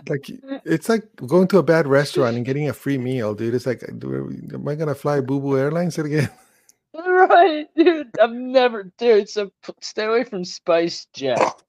Like 0.10 0.30
it's 0.66 0.90
like 0.90 1.04
going 1.16 1.48
to 1.50 1.60
a 1.60 1.64
bad 1.64 1.88
restaurant 1.88 2.36
and 2.38 2.46
getting 2.46 2.70
a 2.70 2.74
free 2.74 2.98
meal, 2.98 3.34
dude. 3.36 3.56
It's 3.56 3.66
like, 3.66 3.84
am 3.84 4.68
I 4.68 4.76
gonna 4.76 4.96
fly 4.96 5.22
Boo 5.22 5.40
Boo 5.40 5.58
Airlines 5.58 5.98
again? 5.98 6.30
right, 6.96 7.68
dude. 7.76 8.10
I'm 8.20 8.52
never, 8.52 8.92
dude. 8.98 9.30
So 9.30 9.52
stay 9.82 10.06
away 10.06 10.24
from 10.24 10.46
Spice 10.46 11.08
Jet. 11.14 11.64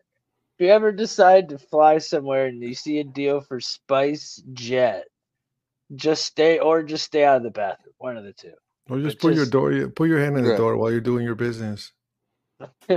If 0.62 0.66
you 0.66 0.72
ever 0.75 0.92
decide 0.92 1.48
to 1.48 1.59
fly 1.59 1.98
somewhere 1.98 2.46
and 2.46 2.62
you 2.62 2.72
see 2.72 3.01
a 3.01 3.05
deal 3.05 3.40
for 3.40 3.59
Spice 3.59 4.40
Jet, 4.53 5.07
just 5.96 6.25
stay 6.25 6.61
or 6.61 6.85
just 6.85 7.05
stay 7.05 7.25
out 7.25 7.38
of 7.38 7.42
the 7.42 7.51
bathroom. 7.51 7.94
One 7.98 8.16
of 8.16 8.22
the 8.22 8.33
two. 8.33 8.53
Or 8.88 9.01
just 9.01 9.18
But 9.18 9.22
put 9.31 9.35
your 9.35 9.46
door, 9.46 9.88
put 9.88 10.09
your 10.09 10.20
hand 10.20 10.38
in 10.38 10.44
the 10.44 10.51
Right. 10.51 10.57
door 10.57 10.77
while 10.77 10.92
you're 10.92 11.01
doing 11.01 11.25
your 11.25 11.35
business. 11.35 11.90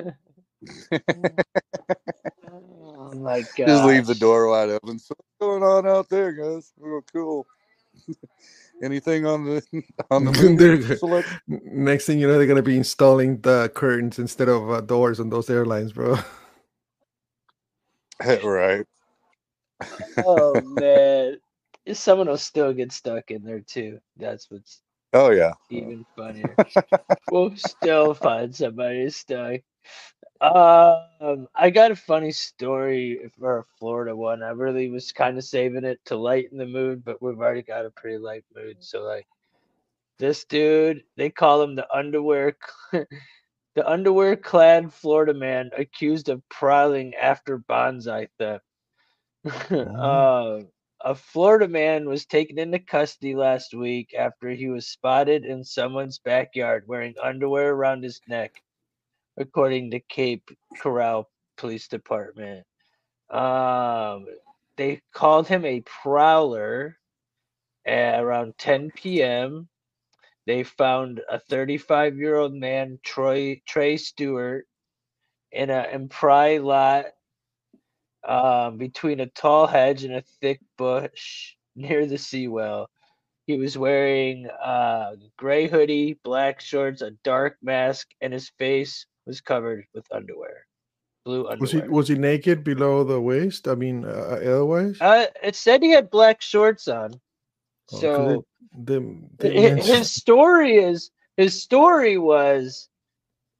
Oh 2.52 3.12
my 3.16 3.42
god. 3.58 3.68
Just 3.68 3.86
leave 3.86 4.06
the 4.06 4.14
door 4.16 4.48
wide 4.48 4.70
open. 4.70 5.00
So 5.00 5.16
what's 5.18 5.40
going 5.42 5.64
on 5.64 5.88
out 5.88 6.08
there, 6.10 6.32
guys? 6.34 6.72
Oh, 6.84 7.02
cool. 7.12 7.48
Anything 8.84 9.26
on 9.26 9.44
the 9.46 9.64
on 10.12 10.26
the 10.26 10.32
They're- 10.32 10.78
movie 10.78 10.96
selection? 10.98 11.40
N- 11.52 11.62
Next 11.66 12.06
thing 12.06 12.20
you 12.20 12.28
know, 12.28 12.38
they're 12.38 12.46
gonna 12.48 12.62
be 12.62 12.78
installing 12.78 13.42
the 13.42 13.72
curtains 13.74 14.20
instead 14.20 14.50
of 14.50 14.70
uh, 14.70 14.82
doors 14.82 15.20
on 15.20 15.30
those 15.30 15.50
airlines, 15.50 15.94
bro. 15.94 16.18
right. 18.44 18.86
oh 20.24 20.62
man. 20.62 21.38
Someone 21.94 22.28
will 22.28 22.38
still 22.38 22.74
get 22.74 22.92
stuck 22.92 23.32
in 23.32 23.44
there 23.44 23.62
too. 23.62 24.00
That's 24.18 24.50
what's 24.50 24.82
Oh 25.14 25.32
yeah. 25.32 25.54
even 25.70 26.06
funnier. 26.16 26.60
we'll 27.30 27.56
still 27.58 28.14
find 28.14 28.56
somebody 28.56 29.10
stuck. 29.10 29.62
Um, 30.42 31.48
I 31.56 31.70
got 31.72 31.92
a 31.92 31.96
funny 31.96 32.32
story 32.32 33.20
for 33.40 33.60
a 33.60 33.64
Florida 33.80 34.16
one. 34.16 34.42
I 34.44 34.50
really 34.50 34.90
was 34.90 35.12
kind 35.12 35.38
of 35.38 35.44
saving 35.44 35.84
it 35.86 36.00
to 36.06 36.16
lighten 36.16 36.58
the 36.58 36.66
mood, 36.66 37.04
but 37.04 37.22
we've 37.22 37.40
already 37.40 37.64
got 37.64 37.86
a 37.86 37.90
pretty 37.92 38.18
light 38.18 38.46
mood. 38.56 38.78
So 38.80 39.02
like, 39.04 39.28
this 40.20 40.46
dude, 40.46 41.04
they 41.18 41.30
call 41.30 41.62
him 41.62 41.76
the 41.76 41.88
underwear, 41.96 42.56
the 43.76 43.88
underwear 43.90 44.36
clad 44.36 44.92
Florida 44.94 45.34
man 45.34 45.70
accused 45.78 46.30
of 46.30 46.48
prowling 46.50 47.14
after 47.16 47.60
bonsai 47.60 48.28
theft. 48.40 48.64
uh, 49.72 50.60
a 51.02 51.14
Florida 51.14 51.68
man 51.68 52.08
was 52.08 52.26
taken 52.26 52.58
into 52.58 52.80
custody 52.80 53.36
last 53.36 53.74
week 53.74 54.16
after 54.18 54.50
he 54.50 54.70
was 54.70 54.88
spotted 54.88 55.46
in 55.46 55.64
someone's 55.64 56.20
backyard 56.20 56.86
wearing 56.88 57.14
underwear 57.22 57.74
around 57.74 58.04
his 58.04 58.22
neck, 58.28 58.64
according 59.38 59.92
to 59.92 60.00
Cape 60.00 60.50
Coral 60.82 61.30
Police 61.58 61.88
Department. 61.88 62.66
Um, 63.30 64.26
they 64.78 65.02
called 65.14 65.48
him 65.48 65.66
a 65.66 65.82
prowler 65.82 66.98
at 67.86 68.24
around 68.24 68.58
10 68.58 68.92
p.m. 68.92 69.68
They 70.46 70.64
found 70.64 71.22
a 71.30 71.40
35 71.40 72.18
year 72.18 72.36
old 72.36 72.54
man, 72.54 73.00
Troy 73.04 73.62
Trey 73.66 73.98
Stewart, 73.98 74.68
in 75.52 75.70
a 75.70 75.88
in 75.92 76.10
Pry 76.10 76.58
lot 76.58 77.06
um, 78.28 78.78
between 78.78 79.20
a 79.20 79.28
tall 79.28 79.68
hedge 79.68 80.04
and 80.04 80.16
a 80.16 80.24
thick 80.42 80.60
bush 80.78 81.56
near 81.76 82.06
the 82.06 82.18
seawell. 82.18 82.90
He 83.48 83.58
was 83.58 83.78
wearing 83.78 84.48
a 84.48 85.16
gray 85.38 85.68
hoodie, 85.68 86.20
black 86.24 86.60
shorts, 86.60 87.02
a 87.02 87.12
dark 87.24 87.58
mask, 87.62 88.08
and 88.22 88.34
his 88.34 88.50
face 88.58 89.06
was 89.28 89.40
covered 89.40 89.86
with 89.94 90.06
underwear, 90.12 90.66
blue 91.26 91.48
underwear. 91.48 91.60
Was 91.60 91.72
he 91.72 91.82
was 91.82 92.08
he 92.08 92.16
naked 92.16 92.64
below 92.64 93.04
the 93.04 93.22
waist? 93.22 93.68
I 93.68 93.76
mean, 93.76 94.04
uh, 94.04 94.40
otherwise. 94.42 95.00
Uh, 95.00 95.28
it 95.44 95.56
said 95.56 95.84
he 95.84 95.92
had 95.92 96.10
black 96.10 96.42
shorts 96.42 96.88
on. 96.88 97.20
Oh, 97.94 98.00
So 98.00 98.46
they, 99.38 99.50
they 99.50 99.82
his 99.82 100.12
story 100.12 100.78
is 100.78 101.12
his 101.38 101.62
story 101.62 102.18
was 102.18 102.90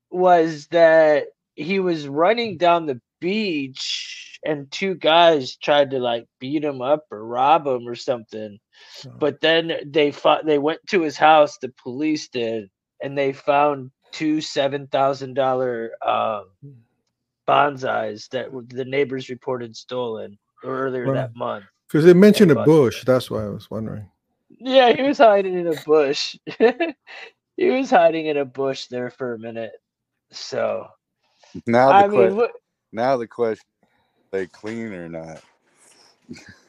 was 0.10 0.68
that 0.68 1.28
he 1.56 1.80
was 1.80 2.08
running 2.08 2.58
down 2.58 2.86
the 2.86 3.00
beach 3.20 4.40
and 4.46 4.70
two 4.72 4.96
guys 4.96 5.56
tried 5.58 5.92
to 5.92 6.00
like 6.00 6.26
beat 6.40 6.64
him 6.64 6.82
up 6.82 7.06
or 7.12 7.26
rob 7.26 7.66
him 7.68 7.88
or 7.88 7.96
something 7.96 8.60
Oh. 9.06 9.12
but 9.20 9.42
then 9.42 9.72
they 9.86 10.12
fought 10.12 10.46
they 10.46 10.58
went 10.60 10.80
to 10.90 11.02
his 11.02 11.18
house 11.18 11.58
the 11.58 11.74
police 11.82 12.28
did 12.30 12.70
and 13.02 13.18
they 13.18 13.32
found 13.34 13.90
two 14.12 14.42
seven 14.42 14.88
thousand 14.88 15.34
dollar 15.34 15.92
um 16.06 16.46
bonsais 17.48 18.28
that 18.30 18.50
the 18.70 18.86
neighbors 18.86 19.30
reported 19.30 19.76
stolen 19.76 20.38
earlier 20.64 21.06
Right. 21.06 21.14
that 21.16 21.36
month 21.36 21.66
Because 21.88 22.06
they 22.06 22.14
mentioned 22.14 22.52
a 22.52 22.64
bush. 22.64 23.04
That's 23.06 23.30
why 23.30 23.44
I 23.46 23.50
was 23.50 23.70
wondering. 23.70 24.10
Yeah, 24.66 24.94
he 24.94 25.04
was 25.04 25.20
hiding 25.20 25.56
in 25.60 25.68
a 25.68 25.76
bush. 25.76 26.38
he 27.58 27.70
was 27.72 27.92
hiding 27.92 28.28
in 28.28 28.38
a 28.38 28.46
bush 28.46 28.88
there 28.88 29.12
for 29.12 29.34
a 29.36 29.40
minute. 29.40 29.74
So 30.32 30.88
Now 31.68 31.94
I 31.94 31.94
the 31.94 32.06
mean, 32.08 32.36
que- 32.36 32.38
what, 32.38 32.52
now 32.94 33.18
the 33.18 33.28
question: 33.28 33.64
They 34.32 34.48
clean 34.48 34.94
or 34.94 35.10
not? 35.10 35.42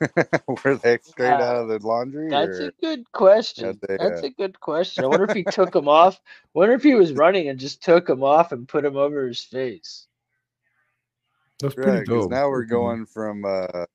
Were 0.65 0.77
they 0.77 0.99
straight 1.03 1.41
out 1.41 1.57
of 1.57 1.69
the 1.69 1.79
laundry? 1.87 2.31
that's 2.31 2.61
or 2.61 2.61
a 2.61 2.73
good 2.83 3.11
question. 3.13 3.81
they, 3.89 3.99
That's 3.99 4.23
uh, 4.23 4.25
a 4.25 4.31
good 4.31 4.61
question. 4.61 5.05
I 5.05 5.09
wonder 5.09 5.27
if 5.27 5.33
he 5.35 5.45
took 5.47 5.75
him 5.77 5.89
off. 5.89 6.21
Wonder 6.55 6.75
if 6.75 6.83
he 6.85 6.95
was 6.95 7.13
running 7.13 7.49
and 7.49 7.59
just 7.61 7.83
took 7.83 8.09
him 8.11 8.25
off 8.25 8.53
and 8.53 8.69
put 8.69 8.85
him 8.85 8.97
over 8.97 9.27
his 9.29 9.45
face. 9.45 10.09
That's 11.61 11.75
pretty 11.77 12.01
right? 12.01 12.05
Because 12.05 12.29
dope. 12.29 12.31
now 12.31 12.49
we're 12.51 12.65
going 12.65 13.07
from 13.07 13.45
uh 13.45 13.87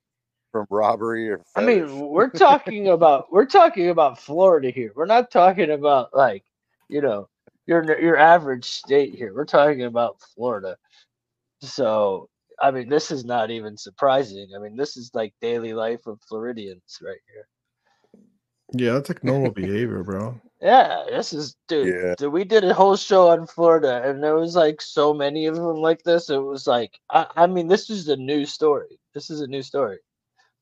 from 0.52 0.66
robbery 0.70 1.30
or 1.30 1.42
I 1.56 1.62
mean, 1.62 2.00
we're 2.10 2.30
talking 2.30 2.90
about 2.90 3.32
we're 3.32 3.46
talking 3.46 3.90
about 3.90 4.20
Florida 4.20 4.70
here. 4.70 4.92
We're 4.96 5.06
not 5.06 5.32
talking 5.32 5.72
about 5.72 6.14
like 6.14 6.44
you 6.90 7.02
know 7.02 7.30
your 7.66 8.00
your 8.00 8.18
average 8.18 8.66
state 8.66 9.16
here. 9.16 9.34
We're 9.34 9.46
talking 9.46 9.84
about 9.84 10.22
Florida. 10.36 10.78
So 11.62 12.30
I 12.62 12.72
mean, 12.72 12.90
this 12.90 13.12
is 13.12 13.26
not 13.26 13.50
even 13.50 13.78
surprising. 13.78 14.50
I 14.56 14.60
mean, 14.60 14.76
this 14.76 14.98
is 14.98 15.12
like 15.14 15.34
daily 15.42 15.74
life 15.74 16.06
of 16.06 16.20
Floridians 16.28 17.00
right 17.02 17.18
here. 17.32 17.48
Yeah, 18.74 18.94
that's 18.94 19.10
like 19.10 19.24
normal 19.24 19.52
behavior, 19.62 20.04
bro. 20.04 20.40
Yeah, 20.62 21.06
this 21.10 21.34
is 21.34 21.56
dude. 21.68 21.88
Yeah. 21.88 22.16
dude, 22.18 22.32
We 22.32 22.44
did 22.44 22.64
a 22.64 22.74
whole 22.74 22.96
show 22.96 23.30
on 23.30 23.48
Florida, 23.48 24.04
and 24.06 24.24
there 24.24 24.36
was 24.36 24.56
like 24.56 24.80
so 24.82 25.14
many 25.14 25.48
of 25.48 25.56
them 25.56 25.78
like 25.78 26.04
this. 26.04 26.30
It 26.30 26.38
was 26.38 26.68
like, 26.68 27.00
I, 27.10 27.26
I 27.36 27.48
mean, 27.48 27.68
this 27.68 27.90
is 27.90 28.08
a 28.10 28.16
new 28.16 28.46
story. 28.46 29.00
This 29.14 29.30
is 29.30 29.42
a 29.42 29.48
new 29.48 29.64
story. 29.64 29.98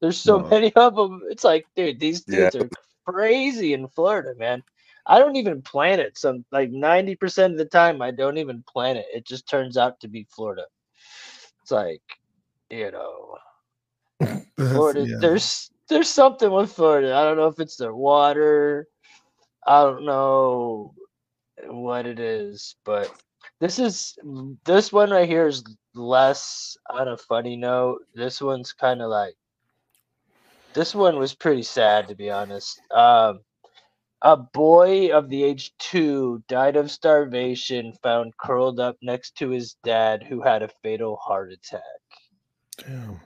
There's 0.01 0.19
so 0.19 0.39
No. 0.39 0.49
many 0.49 0.73
of 0.75 0.95
them. 0.95 1.21
It's 1.29 1.43
like, 1.43 1.65
dude, 1.75 1.99
these 1.99 2.23
Yeah. 2.27 2.49
dudes 2.49 2.55
are 2.55 2.69
crazy 3.05 3.73
in 3.73 3.87
Florida, 3.87 4.33
man. 4.37 4.63
I 5.05 5.19
don't 5.19 5.35
even 5.35 5.61
plan 5.61 5.99
it. 5.99 6.17
Some 6.17 6.45
like 6.51 6.69
90% 6.71 7.53
of 7.53 7.57
the 7.57 7.65
time, 7.65 8.01
I 8.01 8.11
don't 8.11 8.37
even 8.37 8.63
plan 8.67 8.97
it. 8.97 9.05
It 9.13 9.25
just 9.25 9.47
turns 9.49 9.77
out 9.77 9.99
to 10.01 10.07
be 10.07 10.27
Florida. 10.29 10.65
It's 11.61 11.71
like, 11.71 12.01
you 12.69 12.91
know, 12.91 13.37
Florida. 14.69 15.07
yeah. 15.07 15.17
There's 15.19 15.71
there's 15.89 16.09
something 16.09 16.51
with 16.51 16.71
Florida. 16.73 17.15
I 17.15 17.23
don't 17.23 17.37
know 17.37 17.47
if 17.47 17.59
it's 17.59 17.77
their 17.77 17.95
water. 17.95 18.87
I 19.67 19.83
don't 19.83 20.05
know 20.05 20.93
what 21.67 22.05
it 22.05 22.19
is, 22.19 22.75
but 22.85 23.11
this 23.59 23.79
is 23.79 24.17
this 24.65 24.91
one 24.91 25.11
right 25.11 25.27
here 25.27 25.47
is 25.47 25.63
less 25.95 26.77
on 26.89 27.07
a 27.07 27.17
funny 27.17 27.55
note. 27.57 28.01
This 28.13 28.41
one's 28.41 28.73
kind 28.73 29.01
of 29.01 29.09
like 29.09 29.35
this 30.73 30.93
one 30.95 31.17
was 31.17 31.35
pretty 31.35 31.63
sad 31.63 32.07
to 32.07 32.15
be 32.15 32.29
honest. 32.29 32.79
Um, 32.91 33.41
a 34.21 34.35
boy 34.35 35.15
of 35.15 35.29
the 35.29 35.43
age 35.43 35.71
two 35.79 36.43
died 36.47 36.75
of 36.75 36.91
starvation, 36.91 37.93
found 38.03 38.35
curled 38.37 38.79
up 38.79 38.97
next 39.01 39.35
to 39.37 39.49
his 39.49 39.75
dad, 39.83 40.23
who 40.23 40.41
had 40.41 40.61
a 40.61 40.69
fatal 40.83 41.15
heart 41.17 41.51
attack. 41.51 41.81
Damn. 42.77 43.19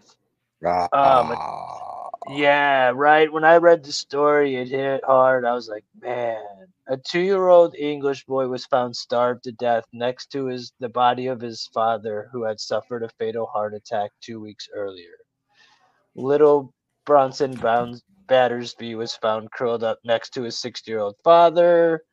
Ah, 0.66 0.88
Um, 0.94 2.38
Yeah, 2.38 2.92
right. 2.96 3.32
When 3.32 3.44
I 3.44 3.58
read 3.58 3.84
the 3.84 3.92
story, 3.92 4.56
it 4.56 4.70
hit 4.70 5.04
hard. 5.04 5.46
I 5.46 5.54
was 5.54 5.68
like, 5.68 5.84
man, 6.00 6.42
a 6.88 6.96
two-year-old 6.96 7.76
English 7.76 8.26
boy 8.26 8.48
was 8.48 8.66
found 8.66 8.96
starved 8.96 9.44
to 9.44 9.52
death 9.52 9.84
next 9.92 10.28
to 10.32 10.46
his 10.46 10.72
the 10.80 10.90
body 10.90 11.28
of 11.28 11.42
his 11.42 11.68
father, 11.74 12.30
who 12.32 12.44
had 12.44 12.60
suffered 12.60 13.04
a 13.04 13.10
fatal 13.10 13.48
heart 13.48 13.74
attack 13.74 14.12
two 14.22 14.40
weeks 14.40 14.70
earlier. 14.74 15.18
Little 16.16 16.74
Bronson 17.06 17.56
Bounds, 17.56 18.04
Battersby 18.28 18.96
was 18.96 19.16
found 19.16 19.52
curled 19.52 19.84
up 19.84 20.00
next 20.06 20.32
to 20.32 20.44
his 20.44 20.56
60-year-old 20.58 21.16
father. 21.24 22.04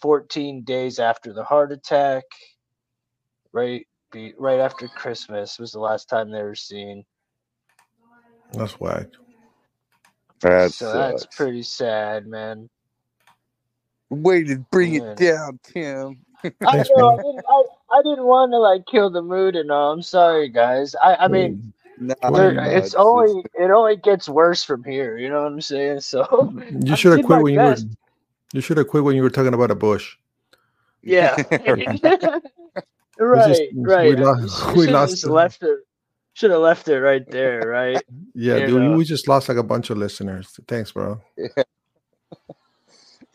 14 0.00 0.64
days 0.64 0.98
after 0.98 1.32
the 1.32 1.44
heart 1.44 1.72
attack. 1.72 2.24
Right, 3.52 3.86
be, 4.12 4.34
right 4.38 4.60
after 4.60 4.88
Christmas 4.88 5.58
was 5.58 5.72
the 5.72 5.80
last 5.80 6.08
time 6.08 6.30
they 6.30 6.42
were 6.42 6.54
seen. 6.54 7.04
That's 8.52 8.78
whack. 8.80 9.08
That 10.40 10.72
so 10.72 10.92
that's 10.92 11.26
pretty 11.26 11.62
sad, 11.62 12.26
man. 12.26 12.68
Way 14.10 14.44
to 14.44 14.58
bring 14.70 14.94
Yeah. 14.94 15.14
it 15.14 15.16
down, 15.16 15.58
Tim. 15.64 16.18
I 16.64 16.76
know. 16.78 17.08
I 17.12 17.16
didn't, 17.22 17.44
I, 17.48 17.62
I 17.92 18.02
didn't 18.02 18.24
want 18.26 18.52
to 18.52 18.58
like 18.58 18.86
kill 18.86 19.10
the 19.10 19.22
mood 19.22 19.56
and 19.56 19.70
all. 19.70 19.92
I'm 19.92 20.02
sorry, 20.02 20.48
guys. 20.48 20.94
I, 21.02 21.16
I 21.16 21.28
mean, 21.28 21.56
mm. 21.56 21.72
Nah, 22.00 22.14
there, 22.30 22.52
nah, 22.54 22.64
it's 22.64 22.86
it's 22.88 22.94
only 22.94 23.42
it 23.54 23.70
only 23.70 23.96
gets 23.96 24.28
worse 24.28 24.62
from 24.64 24.84
here. 24.84 25.18
You 25.18 25.28
know 25.30 25.42
what 25.42 25.52
I'm 25.52 25.60
saying? 25.60 26.00
So 26.12 26.52
You 26.86 26.96
should 26.96 27.16
have 27.16 27.26
quit 27.26 27.38
my 27.38 27.42
when 27.42 27.54
you 27.54 27.60
were. 27.60 27.76
You 28.52 28.60
should 28.60 28.76
have 28.78 28.88
quit 28.88 29.04
when 29.04 29.16
you 29.16 29.22
were 29.22 29.30
talking 29.30 29.54
about 29.54 29.70
a 29.70 29.74
bush. 29.74 30.16
yeah. 31.02 31.36
Right. 31.60 32.00
right, 33.18 34.10
we 34.10 34.16
lost- 34.16 34.66
we 34.76 34.86
should 34.86 34.94
have 34.94 35.10
lost 35.10 35.24
left 35.24 35.62
it. 35.62 35.78
Should 36.34 36.50
have 36.52 36.60
left 36.60 36.86
it 36.88 37.00
right 37.00 37.28
there, 37.28 37.62
right? 37.66 38.00
Yeah, 38.34 38.56
You 38.58 38.66
dude, 38.68 38.82
know. 38.82 38.96
we 38.96 39.04
just 39.04 39.26
lost 39.26 39.48
like 39.48 39.58
a 39.58 39.62
bunch 39.64 39.90
of 39.90 39.98
listeners. 39.98 40.56
Thanks, 40.68 40.92
bro. 40.92 41.20
Uh, 41.44 41.48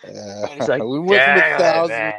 It's 0.04 0.68
like, 0.70 0.82
we 0.84 1.00
went 1.00 1.22
from 1.24 1.38
a 1.38 1.58
thousand. 1.60 2.14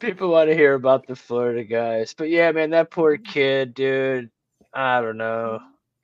Man." 0.00 0.10
People 0.10 0.28
want 0.30 0.50
to 0.50 0.54
hear 0.54 0.74
about 0.74 1.06
the 1.06 1.16
Florida 1.16 1.64
guys, 1.64 2.14
but 2.16 2.28
yeah, 2.28 2.52
man, 2.52 2.70
that 2.70 2.90
poor 2.90 3.16
kid, 3.16 3.74
dude. 3.74 4.30
I 4.74 5.00
don't 5.00 5.16
know. 5.16 5.60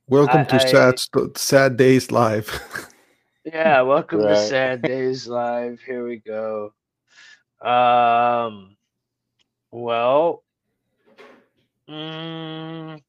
Welcome 0.09 0.41
I- 0.41 0.45
to 0.45 0.55
I- 0.57 0.59
sad 0.59 1.39
sad 1.39 1.77
days 1.77 2.11
live. 2.11 2.61
Yeah, 3.45 3.83
welcome 3.83 4.21
to 4.21 4.37
Sad 4.37 4.83
Days 4.83 5.27
Live. 5.27 5.81
Here 5.81 6.07
we 6.07 6.19
go. 6.19 6.73
Um, 7.61 8.77
well, 9.73 10.45
mm, 11.89 13.03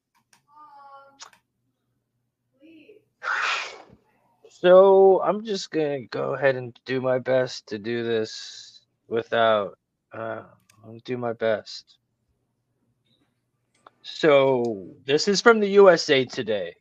so 4.50 5.22
I'm 5.22 5.46
just 5.46 5.69
gonna 5.69 6.08
go 6.08 6.34
ahead 6.34 6.56
and 6.56 6.76
do 6.86 7.00
my 7.00 7.19
best 7.19 7.67
to 7.67 7.78
do 7.78 8.04
this 8.04 8.82
without. 9.08 9.78
Uh, 10.12 10.46
I'll 10.84 11.00
do 11.06 11.17
my 11.17 11.34
best. 11.34 11.98
So 14.02 14.89
this 15.06 15.28
is 15.28 15.39
from 15.39 15.60
the 15.60 15.69
USA 15.69 16.26
Today. 16.26 16.76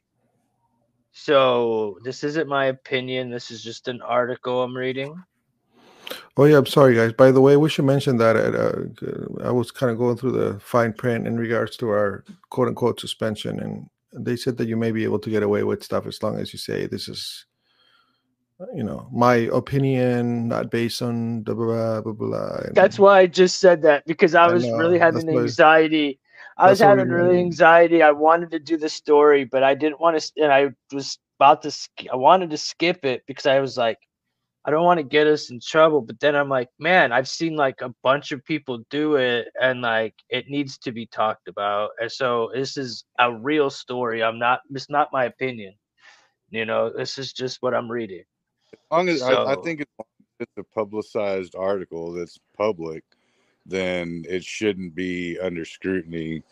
So 1.13 1.99
this 2.03 2.25
isn't 2.25 2.49
my 2.49 2.67
opinion. 2.67 3.31
This 3.31 3.51
is 3.51 3.63
just 3.63 3.87
an 3.87 4.01
article 4.03 4.63
I'm 4.63 4.77
reading. 4.77 5.23
oh 6.37 6.45
yeah, 6.45 6.57
I'm 6.57 6.67
sorry, 6.67 6.95
guys. 6.95 7.13
By 7.13 7.31
the 7.31 7.41
way, 7.41 7.57
we 7.57 7.69
should 7.69 7.85
mention 7.85 8.17
that 8.17 8.35
at, 8.35 8.55
uh, 8.55 9.47
I 9.47 9.51
was 9.51 9.71
kind 9.71 9.93
of 9.93 9.99
going 9.99 10.17
through 10.17 10.33
the 10.33 10.59
fine 10.59 10.93
print 10.93 11.27
in 11.27 11.37
regards 11.37 11.77
to 11.79 11.91
our 11.91 12.25
quote 12.51 12.69
unquote 12.69 12.99
suspension, 12.99 13.61
and 13.61 13.89
they 14.13 14.37
said 14.37 14.57
that 14.57 14.69
you 14.69 14.77
may 14.77 14.91
be 14.91 15.05
able 15.05 15.19
to 15.21 15.31
get 15.31 15.43
away 15.43 15.63
with 15.63 15.85
stuff 15.85 16.07
as 16.07 16.23
long 16.23 16.39
as 16.39 16.53
you 16.53 16.59
say 16.59 16.87
this 16.87 17.09
is, 17.09 17.47
you 18.75 18.83
know, 18.83 19.09
my 19.13 19.35
opinion, 19.53 20.49
not 20.49 20.71
based 20.71 21.03
on 21.03 21.43
blah 21.43 21.55
blah 21.55 22.01
blah 22.01 22.13
blah. 22.13 22.61
That's 22.75 22.99
why 22.99 23.21
I 23.21 23.27
just 23.27 23.61
said 23.61 23.83
that 23.83 24.05
because 24.07 24.35
I 24.35 24.49
I 24.49 24.53
was 24.53 24.65
know, 24.65 24.77
really 24.77 24.99
having 24.99 25.29
anxiety. 25.29 26.21
I 26.59 26.71
was 26.71 26.81
we 26.81 26.87
having 26.87 27.09
really 27.09 27.37
mean. 27.37 27.47
anxiety. 27.47 28.03
I 28.03 28.11
wanted 28.13 28.51
to 28.53 28.59
do 28.59 28.77
the 28.77 28.89
story, 28.89 29.45
but 29.45 29.63
I 29.63 29.75
didn't 29.75 30.01
want 30.01 30.21
to. 30.21 30.33
And 30.43 30.53
I 30.53 30.71
was 30.93 31.19
about 31.39 31.63
to. 31.63 31.73
I 32.13 32.17
wanted 32.17 32.51
to 32.51 32.59
skip 32.59 33.05
it 33.05 33.23
because 33.27 33.47
I 33.47 33.61
was 33.61 33.77
like, 33.77 33.99
I 34.65 34.71
don't 34.71 34.85
want 34.85 34.99
to 34.99 35.05
get 35.05 35.27
us 35.27 35.51
in 35.51 35.61
trouble. 35.61 36.03
But 36.03 36.21
then 36.21 36.37
I'm 36.37 36.49
like, 36.49 36.69
man, 36.79 37.13
I've 37.13 37.29
seen 37.29 37.57
like 37.57 37.81
a 37.81 37.95
bunch 38.03 38.33
of 38.33 38.45
people 38.45 38.85
do 38.91 39.17
it, 39.17 39.49
and 39.61 39.83
like 39.83 40.15
it 40.29 40.49
needs 40.49 40.79
to 40.79 40.93
be 40.93 41.07
talked 41.07 41.49
about. 41.49 41.91
And 42.01 42.13
so 42.13 42.51
this 42.55 42.77
is 42.77 43.05
a 43.19 43.33
real 43.35 43.71
story. 43.71 44.23
I'm 44.23 44.39
not. 44.39 44.61
It's 44.71 44.91
not 44.91 45.09
my 45.13 45.25
opinion. 45.25 45.75
You 46.51 46.67
know, 46.67 46.91
this 46.95 47.19
is 47.19 47.33
just 47.33 47.63
what 47.63 47.75
I'm 47.75 47.91
reading. 47.91 48.25
As 48.73 48.79
long 48.91 49.09
as 49.09 49.23
I, 49.23 49.39
I 49.45 49.57
think 49.57 49.81
as 49.81 49.87
as 50.01 50.47
it's 50.49 50.59
a 50.59 50.65
publicized 50.75 51.55
article 51.57 52.13
that's 52.13 52.39
public, 52.57 53.05
then 53.67 54.25
it 54.29 54.45
shouldn't 54.45 54.95
be 54.95 55.39
under 55.41 55.65
scrutiny 55.65 56.43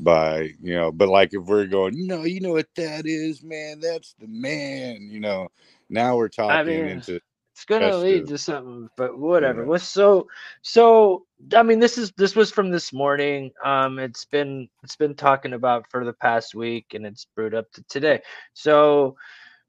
by 0.00 0.50
you 0.62 0.74
know. 0.74 0.92
But 0.92 1.08
like 1.08 1.34
if 1.34 1.44
we're 1.44 1.66
going, 1.66 2.06
no, 2.06 2.24
you 2.24 2.40
know 2.40 2.52
what 2.52 2.68
that 2.76 3.06
is, 3.06 3.42
man. 3.42 3.80
That's 3.80 4.14
the 4.18 4.28
man. 4.28 5.08
You 5.10 5.20
know, 5.20 5.48
now 5.90 6.16
we're 6.16 6.28
talking 6.28 6.62
mean, 6.64 6.88
into 6.88 7.20
it's 7.56 7.64
gonna 7.64 7.86
That's 7.86 7.96
lead 7.96 8.26
to 8.28 8.36
something 8.38 8.90
but 8.96 9.18
whatever 9.18 9.62
Yeah. 9.62 9.66
Well, 9.66 9.78
so 9.78 10.28
so 10.62 11.26
i 11.56 11.62
mean 11.62 11.78
this 11.78 11.96
is 11.96 12.12
this 12.18 12.36
was 12.36 12.50
from 12.50 12.70
this 12.70 12.92
morning 12.92 13.50
um 13.64 13.98
it's 13.98 14.26
been 14.26 14.68
it's 14.82 14.96
been 14.96 15.14
talking 15.14 15.54
about 15.54 15.90
for 15.90 16.04
the 16.04 16.12
past 16.12 16.54
week 16.54 16.92
and 16.94 17.06
it's 17.06 17.26
brewed 17.34 17.54
up 17.54 17.70
to 17.72 17.82
today 17.84 18.20
so 18.52 19.16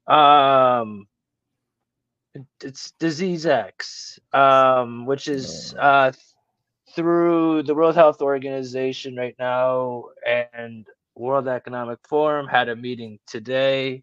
um 0.06 1.06
it's 2.62 2.92
disease 2.98 3.46
x 3.46 4.18
um 4.32 5.06
which 5.06 5.28
is 5.28 5.74
uh 5.78 6.12
through 6.94 7.62
the 7.64 7.74
world 7.74 7.94
health 7.94 8.20
organization 8.22 9.16
right 9.16 9.34
now 9.38 10.04
and 10.26 10.86
world 11.14 11.48
economic 11.48 11.98
forum 12.08 12.46
had 12.46 12.68
a 12.68 12.76
meeting 12.76 13.18
today. 13.26 14.02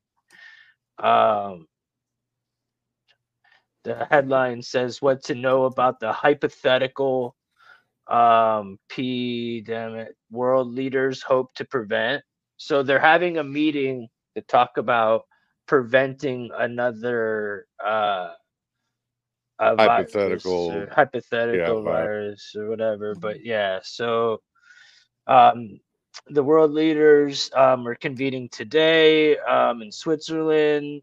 Um 1.00 1.68
the 3.84 4.06
headline 4.10 4.62
says 4.62 5.02
what 5.02 5.24
to 5.24 5.36
know 5.36 5.66
about 5.66 6.00
the 6.00 6.12
hypothetical 6.12 7.36
um 8.08 8.78
pandemic 8.90 10.10
world 10.32 10.74
leaders 10.74 11.22
hope 11.24 11.54
to 11.56 11.66
prevent. 11.66 12.24
So 12.58 12.84
they're 12.84 13.00
having 13.00 13.38
a 13.38 13.44
meeting 13.44 14.08
to 14.36 14.42
talk 14.42 14.78
about 14.78 15.24
preventing 15.68 16.50
another 16.58 17.68
uh 17.84 18.34
Hypothetical- 19.60 20.52
or 20.72 20.88
hypothetical 20.92 21.78
yeah, 21.78 21.84
vi- 21.84 21.92
virus 21.92 22.56
or 22.58 22.70
whatever 22.70 23.16
but 23.16 23.46
yeah 23.46 23.80
so 23.84 24.42
um 25.28 25.80
the 26.28 26.44
world 26.44 26.72
leaders 26.72 27.52
um, 27.56 27.88
are 27.88 27.96
convening 27.96 28.50
today 28.50 29.38
um, 29.40 29.82
in 29.82 29.92
Switzerland 29.92 31.02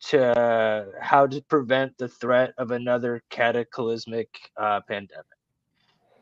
to 0.00 0.86
how 1.00 1.26
to 1.26 1.40
prevent 1.42 1.96
the 1.98 2.08
threat 2.08 2.52
of 2.58 2.70
another 2.70 3.22
cataclysmic 3.30 4.28
uh, 4.56 4.80
pandemic. 4.88 5.24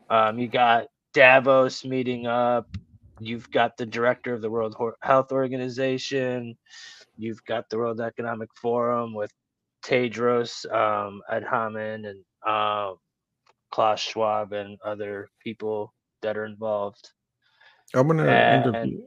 Um, 0.09 0.39
you 0.39 0.47
got 0.47 0.87
Davos 1.13 1.85
meeting 1.85 2.27
up. 2.27 2.67
You've 3.19 3.49
got 3.51 3.77
the 3.77 3.85
director 3.85 4.33
of 4.33 4.41
the 4.41 4.49
World 4.49 4.75
Health 5.01 5.31
Organization. 5.31 6.57
You've 7.17 7.43
got 7.45 7.69
the 7.69 7.77
World 7.77 8.01
Economic 8.01 8.49
Forum 8.61 9.13
with 9.13 9.31
Tedros 9.85 10.65
um, 10.73 11.21
Adhanom 11.31 12.05
and 12.09 12.23
uh, 12.45 12.93
Klaus 13.71 13.99
Schwab 14.01 14.53
and 14.53 14.77
other 14.83 15.29
people 15.43 15.93
that 16.21 16.37
are 16.37 16.45
involved. 16.45 17.11
I'm 17.93 18.07
gonna 18.07 18.25
And- 18.25 18.65
interview. 18.75 19.01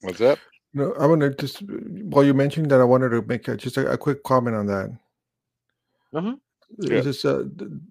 what's 0.00 0.20
up? 0.20 0.38
No, 0.74 0.92
I'm 0.94 1.08
gonna 1.10 1.34
just 1.34 1.62
while 1.62 2.24
you 2.24 2.34
mentioned 2.34 2.70
that, 2.70 2.80
I 2.80 2.84
wanted 2.84 3.10
to 3.10 3.22
make 3.22 3.48
a, 3.48 3.56
just 3.56 3.76
a, 3.76 3.90
a 3.92 3.96
quick 3.98 4.22
comment 4.24 4.56
on 4.56 4.66
that. 4.66 4.90
Mhm. 6.14 6.40
Yeah. 6.78 7.00
This 7.00 7.24
uh, 7.24 7.44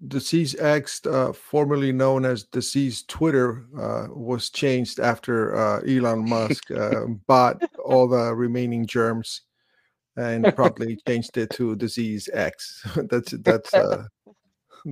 Disease 0.06 0.54
X, 0.58 1.04
uh, 1.06 1.32
formerly 1.32 1.92
known 1.92 2.24
as 2.24 2.44
Disease 2.44 3.02
Twitter, 3.08 3.64
uh, 3.76 4.06
was 4.10 4.50
changed 4.50 5.00
after 5.00 5.56
uh, 5.56 5.80
Elon 5.80 6.28
Musk 6.28 6.70
uh, 6.76 7.06
bought 7.26 7.62
all 7.84 8.06
the 8.06 8.34
remaining 8.34 8.86
germs 8.86 9.42
and 10.16 10.44
promptly 10.56 10.98
changed 11.08 11.36
it 11.36 11.50
to 11.50 11.74
Disease 11.76 12.28
X. 12.32 12.86
that's 13.10 13.32
that's. 13.42 13.72
Uh, 13.74 14.04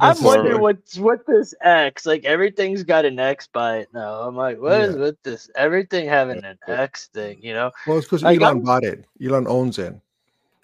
I'm 0.01 0.21
wondering 0.25 0.61
what's 0.61 0.99
what 0.99 1.25
this 1.27 1.55
X 1.61 2.05
like. 2.05 2.25
Everything's 2.25 2.83
got 2.83 3.05
an 3.05 3.21
X 3.21 3.47
by 3.47 3.77
it 3.79 3.89
now. 3.95 4.23
I'm 4.23 4.35
like, 4.35 4.59
what 4.59 4.81
is 4.81 4.97
Yeah. 4.97 5.03
with 5.03 5.23
this? 5.23 5.49
Everything 5.55 6.09
having 6.09 6.45
an 6.45 6.59
X 6.67 7.09
thing, 7.15 7.39
you 7.41 7.53
know? 7.53 7.71
Well, 7.87 7.99
it's 7.99 8.07
because 8.07 8.25
like, 8.25 8.41
Elon 8.41 8.57
I'm- 8.57 8.63
bought 8.63 8.83
it. 8.83 9.05
Elon 9.25 9.47
owns 9.47 9.79
it. 9.79 9.95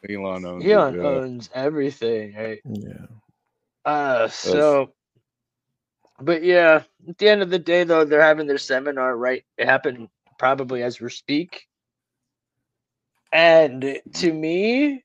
Elon 0.08 0.44
owns 0.44 0.64
it, 0.64 0.72
Elon 0.72 0.96
yeah. 0.96 1.02
owns 1.02 1.50
everything, 1.54 2.34
right? 2.34 2.60
Yeah. 2.64 3.06
Uh, 3.84 4.28
so, 4.28 4.92
but 6.20 6.42
yeah, 6.42 6.82
at 7.08 7.18
the 7.18 7.28
end 7.28 7.42
of 7.42 7.50
the 7.50 7.58
day, 7.58 7.84
though, 7.84 8.04
they're 8.04 8.20
having 8.20 8.46
their 8.46 8.58
seminar 8.58 9.16
right. 9.16 9.44
It 9.58 9.66
happened 9.66 10.08
probably 10.38 10.82
as 10.82 11.00
we 11.00 11.10
speak, 11.10 11.66
and 13.32 14.00
to 14.14 14.32
me, 14.32 15.04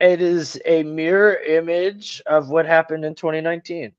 it 0.00 0.22
is 0.22 0.60
a 0.64 0.82
mirror 0.82 1.34
image 1.34 2.22
of 2.26 2.50
what 2.50 2.66
happened 2.66 3.04
in 3.04 3.14
2019. 3.14 3.92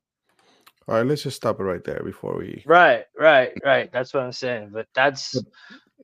All 0.88 0.96
right, 0.96 1.06
let's 1.06 1.24
just 1.24 1.38
stop 1.38 1.60
it 1.60 1.64
right 1.64 1.84
there 1.84 2.02
before 2.04 2.36
we. 2.38 2.64
Right, 2.66 3.06
right, 3.18 3.52
right. 3.64 3.92
That's 3.92 4.14
what 4.14 4.24
I'm 4.24 4.32
saying. 4.32 4.72
But 4.74 4.88
that's 4.96 5.36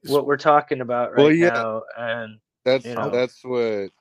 what 0.08 0.28
we're 0.28 0.38
talking 0.38 0.82
about 0.82 1.12
right 1.14 1.24
Well, 1.24 1.32
yeah. 1.32 1.50
now. 1.50 1.84
And 1.98 2.40
That's 2.66 2.86
you 2.86 2.96
know. 2.96 3.12
that's 3.12 3.44
what 3.46 3.92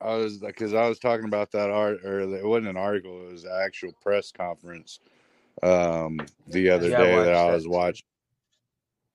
I 0.00 0.14
was 0.16 0.38
because 0.38 0.74
I 0.74 0.88
was 0.88 1.00
talking 1.00 1.26
about 1.26 1.52
that 1.52 1.70
art, 1.70 2.04
or 2.04 2.20
it 2.20 2.46
wasn't 2.46 2.68
an 2.68 2.78
article; 2.78 3.28
it 3.28 3.32
was 3.32 3.44
an 3.44 3.52
actual 3.64 3.92
press 4.02 4.32
conference 4.32 5.00
um, 5.62 6.20
the 6.48 6.70
other 6.70 6.88
Yeah, 6.90 7.02
I 7.02 7.04
day 7.04 7.22
that 7.22 7.34
I 7.34 7.52
was 7.52 7.66
too. 7.66 7.68
watching, 7.68 8.06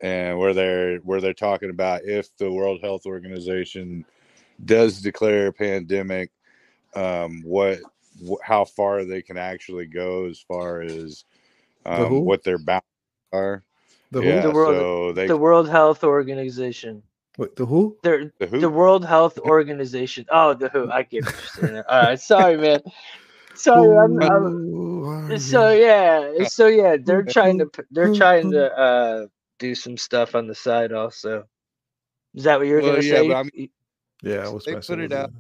and 0.01 0.39
where 0.39 0.53
they're 0.53 0.97
where 0.99 1.21
they're 1.21 1.33
talking 1.33 1.69
about 1.71 2.03
if 2.05 2.35
the 2.37 2.51
World 2.51 2.81
Health 2.81 3.05
Organization 3.05 4.05
does 4.65 5.01
declare 5.01 5.47
a 5.47 5.53
pandemic, 5.53 6.31
um, 6.95 7.43
what 7.45 7.79
wh- 8.27 8.43
how 8.43 8.65
far 8.65 9.05
they 9.05 9.21
can 9.21 9.37
actually 9.37 9.87
go 9.87 10.25
as 10.27 10.39
far 10.39 10.81
as 10.81 11.25
um, 11.85 12.09
who? 12.09 12.23
what 12.23 12.43
their 12.43 12.59
boundaries 12.59 12.83
are. 13.33 13.63
The 14.11 14.23
yeah. 14.23 14.41
The 14.41 14.51
world- 14.51 14.77
so 14.77 15.13
they 15.13 15.27
the 15.27 15.37
World 15.37 15.69
Health 15.69 16.03
Organization. 16.03 17.03
Wait, 17.41 17.55
the 17.57 17.65
who? 17.65 17.97
They're, 18.03 18.31
the 18.39 18.47
who 18.47 18.61
the 18.61 18.69
World 18.69 19.05
Health 19.05 19.39
Organization. 19.39 20.25
Oh, 20.31 20.53
the 20.53 20.69
WHO. 20.69 20.91
I 20.91 21.03
get 21.03 21.25
what 21.25 21.35
you're. 21.57 21.83
All 21.89 22.03
right, 22.03 22.19
sorry, 22.21 22.57
man. 22.57 22.81
Sorry, 23.55 23.97
I'm, 23.97 24.21
I'm 24.23 24.43
Who 24.43 25.05
are 25.05 25.37
so 25.39 25.71
yeah, 25.71 26.45
so 26.45 26.67
yeah, 26.67 26.97
they're 27.03 27.23
trying 27.23 27.59
to 27.59 27.69
they're 27.91 28.13
trying 28.13 28.51
to 28.51 28.71
uh 28.71 29.27
do 29.59 29.75
some 29.75 29.97
stuff 29.97 30.35
on 30.35 30.47
the 30.47 30.55
side 30.55 30.93
also. 30.93 31.45
Is 32.35 32.45
that 32.45 32.59
what 32.59 32.67
you 32.67 32.75
were 32.75 32.81
Well, 32.81 32.91
gonna 32.93 33.03
yeah, 33.03 33.21
say? 33.21 33.27
but 33.27 33.35
I 33.35 33.43
mean- 33.43 33.69
Yeah, 34.23 34.45
I 34.45 34.49
was 34.49 34.65
They 34.65 34.75
put 34.75 34.99
it 34.99 35.11
out. 35.13 35.31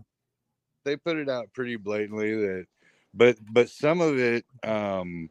they 0.85 0.97
put 0.97 1.17
it 1.17 1.29
out 1.29 1.53
pretty 1.53 1.75
blatantly 1.77 2.35
that 2.35 2.65
but 3.13 3.37
but 3.51 3.69
some 3.69 4.01
of 4.01 4.17
it 4.19 4.45
um 4.63 5.29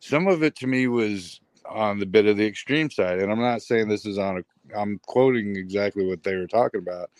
some 0.00 0.26
of 0.28 0.42
it 0.42 0.56
to 0.56 0.66
me 0.66 0.88
was 0.88 1.40
on 1.68 1.98
the 1.98 2.06
bit 2.06 2.26
of 2.26 2.36
the 2.36 2.46
extreme 2.46 2.90
side 2.90 3.18
and 3.20 3.30
i'm 3.30 3.40
not 3.40 3.62
saying 3.62 3.88
this 3.88 4.06
is 4.06 4.18
on 4.18 4.38
a 4.38 4.44
i'm 4.76 5.00
quoting 5.06 5.56
exactly 5.56 6.06
what 6.06 6.22
they 6.22 6.36
were 6.36 6.46
talking 6.46 6.80
about. 6.80 7.10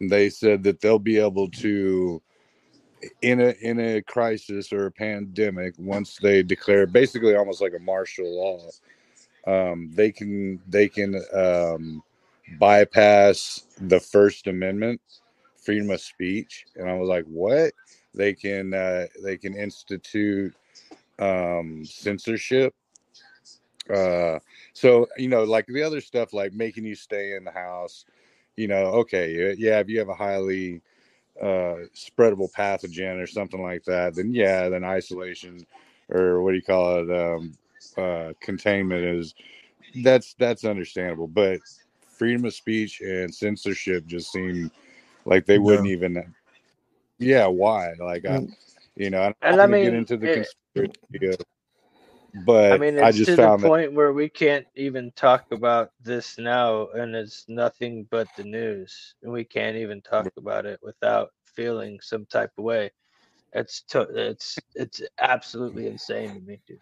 They 0.00 0.30
said 0.30 0.62
that 0.64 0.80
they'll 0.80 0.98
be 0.98 1.18
able 1.18 1.48
to 1.50 2.22
in 3.22 3.40
a 3.40 3.54
in 3.60 3.80
a 3.80 4.02
crisis 4.02 4.72
or 4.72 4.86
a 4.86 4.90
pandemic 4.90 5.74
once 5.78 6.18
they 6.22 6.42
declare 6.42 6.86
basically 6.86 7.34
almost 7.34 7.60
like 7.60 7.72
a 7.76 7.82
martial 7.82 8.36
law 8.36 8.68
um 9.46 9.90
they 9.94 10.12
can 10.12 10.60
they 10.68 10.88
can 10.88 11.20
um 11.34 12.02
bypass 12.58 13.64
the 13.80 13.98
first 14.00 14.46
amendment 14.46 15.00
freedom 15.64 15.90
of 15.90 16.00
speech. 16.00 16.66
And 16.76 16.88
i 16.88 16.94
was 16.94 17.08
like 17.08 17.24
what? 17.26 17.72
They 18.14 18.34
can 18.34 18.74
uh 18.74 19.06
they 19.22 19.36
can 19.36 19.56
institute 19.56 20.54
um 21.18 21.84
censorship 21.84 22.74
uh 23.90 24.38
so 24.74 25.08
you 25.16 25.28
know 25.28 25.44
like 25.44 25.66
the 25.66 25.82
other 25.82 26.00
stuff 26.00 26.32
like 26.32 26.52
making 26.52 26.84
you 26.84 26.94
stay 26.94 27.34
in 27.36 27.44
the 27.44 27.50
house 27.50 28.04
you 28.56 28.68
know 28.68 28.86
okay 28.86 29.54
yeah 29.58 29.78
if 29.80 29.88
you 29.88 29.98
have 29.98 30.08
a 30.08 30.14
highly 30.14 30.80
uh 31.42 31.76
spreadable 31.96 32.52
pathogen 32.52 33.22
or 33.22 33.26
something 33.26 33.62
like 33.62 33.84
that 33.84 34.14
then 34.14 34.32
yeah 34.34 34.68
then 34.68 34.84
isolation 34.84 35.66
or 36.10 36.42
what 36.42 36.52
do 36.52 36.56
you 36.56 36.62
call 36.62 36.98
it 37.00 37.10
um 37.10 37.52
uh 37.98 38.32
containment 38.40 39.04
is 39.04 39.34
that's 40.02 40.34
that's 40.34 40.64
understandable 40.64 41.28
but 41.28 41.60
freedom 42.18 42.44
of 42.46 42.54
speech 42.54 43.00
and 43.02 43.34
censorship 43.34 44.06
just 44.06 44.32
seem 44.32 44.70
like 45.26 45.46
they 45.46 45.58
wouldn't 45.58 45.88
even 45.88 46.22
yeah 47.18 47.46
why? 47.46 47.94
Like 48.00 48.26
i 48.26 48.40
you 48.96 49.10
know 49.10 49.22
i'm 49.22 49.34
And 49.42 49.60
not 49.60 49.62
I 49.62 49.66
gonna 49.66 49.76
get 49.76 49.94
into 49.94 50.16
the 50.18 50.28
it- 50.28 50.48
conspiracy 50.74 50.94
of- 51.24 51.51
but 52.34 52.72
I 52.72 52.78
mean, 52.78 52.98
i 52.98 53.08
it's 53.08 53.18
just 53.18 53.30
to 53.30 53.36
the 53.36 53.42
found 53.42 53.62
that 53.62 53.68
point 53.68 53.92
where 53.92 54.12
we 54.12 54.28
can't 54.28 54.66
even 54.76 55.12
talk 55.16 55.46
about 55.52 55.90
this 56.02 56.38
now, 56.38 56.88
and 56.88 57.14
it's 57.14 57.44
nothing 57.48 58.06
but 58.10 58.28
the 58.36 58.44
news, 58.44 59.14
and 59.22 59.32
we 59.32 59.44
can't 59.44 59.76
even 59.76 60.00
talk 60.02 60.30
about 60.36 60.66
it 60.66 60.80
without 60.82 61.30
feeling 61.54 61.98
some 62.02 62.26
type 62.26 62.50
of 62.58 62.64
way. 62.64 62.90
It's 63.52 63.82
to, 63.90 64.02
it's 64.14 64.58
it's 64.74 65.02
absolutely 65.20 65.86
insane 65.86 66.34
to 66.34 66.40
me, 66.40 66.60
dude. 66.66 66.78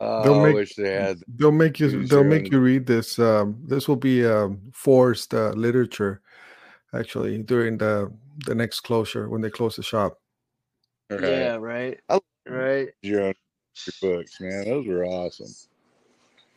oh, 0.00 0.22
They'll 0.22 0.40
i 0.40 0.44
make- 0.44 0.54
wish 0.54 0.74
they 0.76 0.90
had 0.92 1.18
They'll 1.36 1.52
make 1.52 1.80
you. 1.80 2.06
They'll 2.06 2.20
your 2.22 2.24
make 2.24 2.50
you 2.50 2.60
read 2.60 2.86
this. 2.86 3.18
Um, 3.18 3.58
this 3.66 3.88
will 3.88 3.96
be 3.96 4.24
um, 4.26 4.60
forced 4.72 5.34
uh, 5.34 5.50
literature, 5.50 6.22
actually, 6.94 7.38
during 7.42 7.78
the 7.78 8.12
the 8.46 8.54
next 8.54 8.80
closure 8.80 9.28
when 9.28 9.42
they 9.42 9.50
close 9.50 9.76
the 9.76 9.82
shop. 9.82 10.18
right, 11.10 11.22
Yeah, 11.22 11.56
right, 11.56 12.00
I- 12.08 12.20
right. 12.48 12.88
your 13.02 13.22
own 13.22 13.34
books 14.00 14.40
man 14.40 14.64
those 14.64 14.86
were 14.86 15.04
awesome 15.04 15.54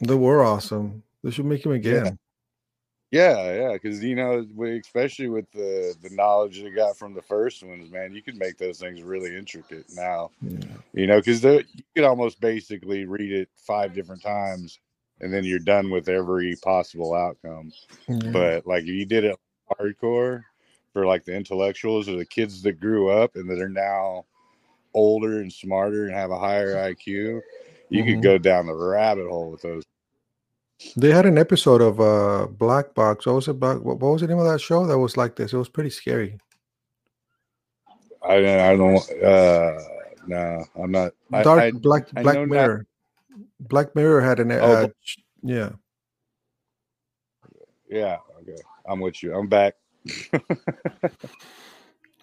They 0.01 0.15
were 0.15 0.43
awesome. 0.43 1.03
They 1.23 1.31
should 1.31 1.45
make 1.45 1.63
them 1.63 1.73
again. 1.73 2.17
Yeah, 3.11 3.53
yeah, 3.53 3.73
because 3.73 4.03
you 4.03 4.15
know, 4.15 4.45
we, 4.55 4.79
especially 4.79 5.29
with 5.29 5.51
the 5.51 5.95
the 6.01 6.11
knowledge 6.11 6.61
they 6.61 6.69
got 6.69 6.95
from 6.95 7.13
the 7.13 7.21
first 7.23 7.63
ones, 7.63 7.91
man, 7.91 8.13
you 8.13 8.21
could 8.21 8.37
make 8.37 8.57
those 8.57 8.79
things 8.79 9.01
really 9.01 9.35
intricate 9.35 9.85
now. 9.95 10.29
Yeah. 10.41 10.59
You 10.93 11.07
know, 11.07 11.19
because 11.19 11.43
you 11.43 11.83
could 11.95 12.05
almost 12.05 12.39
basically 12.39 13.05
read 13.05 13.31
it 13.31 13.49
five 13.55 13.93
different 13.95 14.21
times, 14.21 14.79
and 15.21 15.33
then 15.33 15.43
you're 15.43 15.59
done 15.59 15.89
with 15.89 16.07
every 16.07 16.55
possible 16.63 17.15
outcome. 17.15 17.71
Yeah. 18.07 18.29
But 18.31 18.67
like, 18.67 18.83
if 18.83 18.89
you 18.89 19.05
did 19.05 19.23
it 19.23 19.39
hardcore 19.71 20.43
for 20.93 21.05
like 21.05 21.25
the 21.25 21.35
intellectuals 21.35 22.07
or 22.07 22.15
the 22.15 22.25
kids 22.25 22.61
that 22.61 22.79
grew 22.79 23.09
up 23.09 23.35
and 23.35 23.49
that 23.49 23.59
are 23.59 23.69
now 23.69 24.25
older 24.93 25.39
and 25.41 25.51
smarter 25.51 26.05
and 26.05 26.13
have 26.15 26.31
a 26.31 26.39
higher 26.39 26.75
IQ, 26.75 27.41
you 27.89 28.03
Mhm. 28.03 28.07
could 28.07 28.21
go 28.23 28.37
down 28.37 28.67
the 28.67 28.73
rabbit 28.75 29.27
hole 29.29 29.51
with 29.51 29.61
those. 29.61 29.83
They 30.95 31.11
had 31.11 31.25
an 31.25 31.37
episode 31.37 31.81
of 31.81 31.99
uh 31.99 32.47
Black 32.47 32.93
Box. 32.93 33.25
What 33.25 33.35
was 33.35 33.47
it? 33.47 33.59
Black, 33.59 33.77
what 33.81 33.99
what 33.99 34.11
was 34.13 34.21
the 34.21 34.27
name 34.27 34.39
of 34.39 34.45
that 34.45 34.61
show? 34.61 34.85
That 34.85 34.97
was 34.97 35.17
like 35.17 35.35
this. 35.35 35.51
It 35.53 35.57
was 35.57 35.69
pretty 35.69 35.89
scary. 35.89 36.37
I 38.23 38.35
I 38.71 38.75
don't. 38.77 39.23
Uh, 39.23 39.79
no, 40.27 40.65
I'm 40.75 40.91
not. 40.91 41.13
Dark 41.31 41.59
I, 41.59 41.71
Black 41.71 42.07
I 42.15 42.23
Black 42.23 42.35
know 42.35 42.45
not- 42.45 42.49
Mirror. 42.49 42.85
Black 43.59 43.95
Mirror 43.95 44.21
had 44.21 44.39
an. 44.39 44.51
Uh, 44.51 44.57
Oh, 44.87 44.87
ch- 45.03 45.19
yeah. 45.43 45.69
Yeah, 47.89 48.17
okay. 48.41 48.57
I'm 48.87 48.99
with 48.99 49.21
you. 49.23 49.33
I'm 49.35 49.47
back. 49.47 49.75
All 50.33 50.39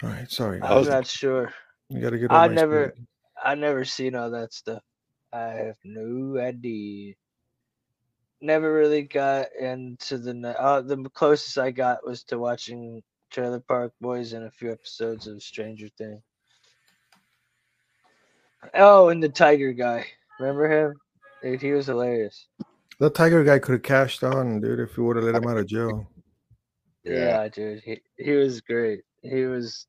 right. 0.03 0.31
Sorry. 0.31 0.61
I 0.61 0.71
I'm 0.73 0.79
was- 0.79 0.89
not 0.89 1.07
sure. 1.07 1.53
You 1.89 2.01
got 2.01 2.11
to 2.11 2.19
get. 2.19 2.33
I 2.33 2.49
never- 2.49 2.93
speed. 2.95 3.07
I 3.43 3.55
never 3.55 3.85
seen 3.85 4.15
all 4.15 4.31
that 4.31 4.53
stuff. 4.53 4.83
I 5.33 5.43
have 5.43 5.77
no 5.85 6.41
idea. 6.41 7.15
Never 8.41 8.73
really 8.73 9.03
got 9.03 9.49
into 9.61 10.19
the. 10.19 10.33
Uh, 10.59 10.81
the 10.81 10.97
closest 11.11 11.59
I 11.59 11.71
got 11.71 12.07
was 12.07 12.25
to 12.25 12.39
watching 12.39 13.03
Trailer 13.31 13.61
Park 13.61 13.93
Boys 14.01 14.33
and 14.33 14.45
a 14.47 14.51
few 14.51 14.73
episodes 14.73 15.27
of 15.27 15.43
Stranger 15.43 15.89
Things. 15.99 16.23
Oh, 18.75 19.09
and 19.09 19.23
the 19.23 19.29
Tiger 19.29 19.73
guy. 19.73 20.07
Remember 20.41 20.69
him? 20.69 20.97
Dude, 21.43 21.63
he 21.63 21.73
was 21.73 21.87
hilarious. 21.87 22.49
That 22.99 23.15
Tiger 23.15 23.45
guy 23.45 23.59
could 23.59 23.73
have 23.73 23.83
cashed 23.83 24.25
on, 24.25 24.61
dude, 24.61 24.81
if 24.81 24.97
you 24.97 25.05
would 25.05 25.17
have 25.17 25.25
let 25.27 25.35
him 25.35 25.47
out 25.47 25.59
of 25.59 25.67
jail. 25.67 26.09
Yeah. 27.05 27.43
Yeah, 27.43 27.49
dude. 27.49 27.83
He 27.85 28.01
he 28.19 28.33
was 28.33 28.61
great. 28.61 29.03
He 29.23 29.45
was. 29.45 29.87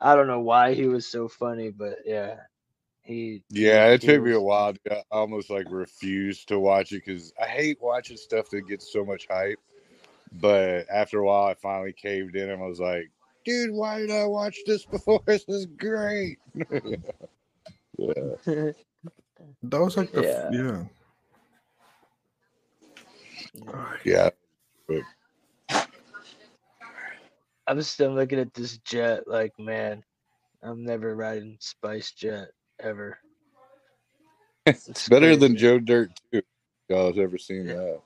I 0.00 0.16
don't 0.16 0.28
know 0.28 0.40
why 0.40 0.74
he 0.74 0.86
was 0.88 1.06
so 1.08 1.28
funny, 1.28 1.70
but 1.70 2.00
yeah, 2.06 2.36
he. 3.02 3.44
Yeah, 3.50 3.88
he- 3.88 3.92
it 3.92 4.02
he 4.02 4.10
took 4.10 4.22
me 4.22 4.32
a 4.32 4.40
while. 4.40 4.74
To, 4.74 4.98
I 4.98 5.02
almost 5.12 5.50
like 5.50 5.66
refused 5.70 6.48
to 6.48 6.58
watch 6.58 6.92
it 6.92 7.04
because 7.06 7.32
I 7.42 7.46
hate 7.46 7.78
watching 7.80 8.16
stuff 8.18 8.50
that 8.50 8.68
gets 8.68 8.92
so 8.92 9.04
much 9.04 9.26
hype. 9.30 9.60
But 10.32 10.86
after 10.92 11.20
a 11.20 11.26
while, 11.26 11.46
I 11.46 11.54
finally 11.54 11.92
caved 11.94 12.36
in 12.36 12.50
and 12.50 12.62
I 12.62 12.66
was 12.66 12.80
like, 12.80 13.10
dude, 13.44 13.72
why 13.72 14.00
did 14.00 14.10
I 14.12 14.26
watch 14.26 14.64
this 14.66 14.86
before? 14.86 15.22
This 15.26 15.44
is 15.48 15.66
great. 15.66 16.38
yeah. 17.98 18.36
That 19.62 19.80
was 19.80 19.96
like 19.96 20.12
the 20.12 20.20
f- 20.22 20.44
Yeah. 20.50 20.50
yeah. 20.50 20.84
Yeah. 24.04 24.30
I'm 27.66 27.82
still 27.82 28.12
looking 28.12 28.38
at 28.38 28.54
this 28.54 28.78
jet 28.78 29.26
like, 29.26 29.52
man, 29.58 30.02
I'm 30.62 30.84
never 30.84 31.14
riding 31.14 31.56
Spice 31.60 32.12
Jet 32.12 32.48
ever. 32.80 33.18
It's 34.66 35.08
better 35.08 35.36
than. 35.36 35.56
Joe 35.56 35.78
Dirt 35.78 36.10
too. 36.32 36.42
Y'all 36.88 37.06
have 37.06 37.18
ever 37.18 37.38
seen 37.38 37.66
that? 37.66 38.00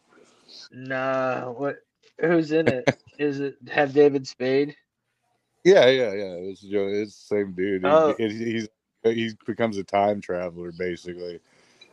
Nah, 0.72 1.50
what? 1.50 1.76
Who's 2.20 2.52
in 2.52 2.68
it? 2.68 2.86
Is 3.18 3.40
it 3.40 3.56
have 3.70 3.92
David 3.94 4.26
Spade? 4.26 4.74
Yeah, 5.64 5.86
yeah, 5.86 6.12
yeah. 6.12 6.34
It's 6.50 6.60
Joe. 6.60 6.88
It's 6.88 7.28
the 7.28 7.36
same 7.36 7.52
dude. 7.52 7.84
Oh. 7.84 8.14
it- 8.18 8.30
he's 8.30 8.68
he 9.02 9.32
becomes 9.46 9.78
a 9.78 9.84
time 9.84 10.20
traveler 10.20 10.72
basically, 10.72 11.40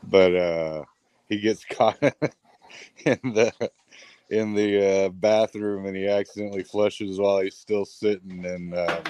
but 0.04 0.36
uh 0.36 0.84
he 1.30 1.40
gets 1.40 1.64
caught 1.70 2.02
in 2.02 3.20
the 3.24 3.54
in 4.30 4.54
the 4.54 5.06
uh, 5.06 5.10
bathroom 5.10 5.86
and 5.86 5.96
he 5.96 6.08
accidentally 6.08 6.64
flushes 6.64 7.20
while 7.20 7.40
he's 7.40 7.58
still 7.58 7.86
sitting 7.86 8.46
and 8.46 8.76
um, 8.76 9.04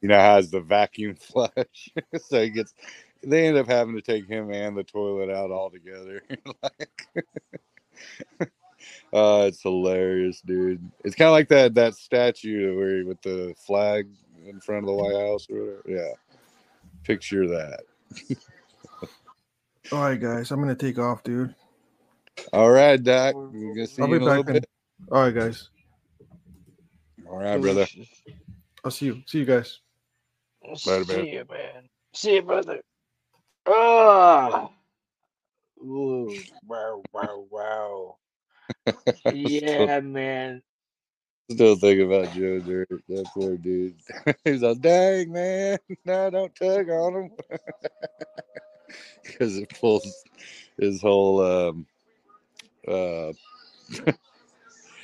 you 0.00 0.08
know 0.08 0.18
has 0.18 0.50
the 0.50 0.60
vacuum 0.60 1.14
flush, 1.20 1.90
so 2.28 2.42
he 2.42 2.50
gets. 2.50 2.74
They 3.20 3.48
end 3.48 3.56
up 3.56 3.66
having 3.66 3.96
to 3.96 4.00
take 4.00 4.28
him 4.28 4.52
and 4.52 4.76
the 4.76 4.84
toilet 4.84 5.28
out 5.28 5.50
altogether. 5.50 6.22
like, 6.62 7.08
uh, 8.40 8.46
it's 9.48 9.60
hilarious, 9.60 10.40
dude. 10.40 10.88
It's 11.02 11.16
kind 11.16 11.26
of 11.26 11.32
like 11.32 11.48
that 11.48 11.74
that 11.74 11.94
statue 11.94 12.76
where 12.76 13.04
with 13.04 13.20
the 13.22 13.56
flag 13.58 14.08
in 14.46 14.60
front 14.60 14.84
of 14.84 14.86
the 14.86 14.94
White 14.94 15.16
House 15.16 15.48
or 15.50 15.60
whatever. 15.60 15.82
Yeah, 15.88 16.12
picture 17.02 17.48
that. 17.48 17.80
All 19.90 20.02
right, 20.02 20.20
guys, 20.20 20.52
I'm 20.52 20.60
gonna 20.60 20.76
take 20.76 21.00
off, 21.00 21.24
dude. 21.24 21.56
All 22.52 22.70
right, 22.70 23.02
Doc. 23.02 23.34
We're 23.34 23.74
gonna 23.74 23.86
see 23.86 24.02
I'll 24.02 24.08
you 24.08 24.14
be 24.14 24.16
in 24.16 24.22
a 24.22 24.24
little 24.26 24.42
back. 24.42 24.54
In... 24.54 24.60
bit. 24.60 24.70
All 25.10 25.22
right, 25.22 25.34
guys. 25.34 25.68
All 27.28 27.38
right, 27.38 27.60
brother. 27.60 27.86
I'll 28.84 28.90
see 28.90 29.06
you. 29.06 29.22
See 29.26 29.38
you 29.38 29.44
guys. 29.44 29.80
Later, 30.86 31.04
See 31.04 31.16
man. 31.16 31.26
you, 31.26 31.44
man. 31.50 31.88
See 32.14 32.34
you, 32.34 32.42
brother. 32.42 32.80
Ah. 33.66 34.70
Ooh, 35.80 36.34
wow, 36.66 37.02
wow, 37.12 37.46
wow. 37.50 38.16
Yeah, 39.32 40.00
man. 40.00 40.62
Still 41.50 41.76
thinking 41.76 42.06
about 42.06 42.34
Joe 42.34 42.58
Dirt. 42.60 42.88
That 43.08 43.26
poor 43.32 43.56
dude. 43.56 43.94
He's 44.44 44.62
like, 44.62 44.80
dang, 44.80 45.32
man. 45.32 45.78
No, 46.04 46.30
don't 46.30 46.54
tug 46.54 46.88
on 46.90 47.14
him. 47.14 47.30
Because 49.22 49.58
it 49.58 49.68
pulls 49.78 50.24
his 50.78 51.02
whole, 51.02 51.42
um, 51.42 51.86
uh, 52.88 53.32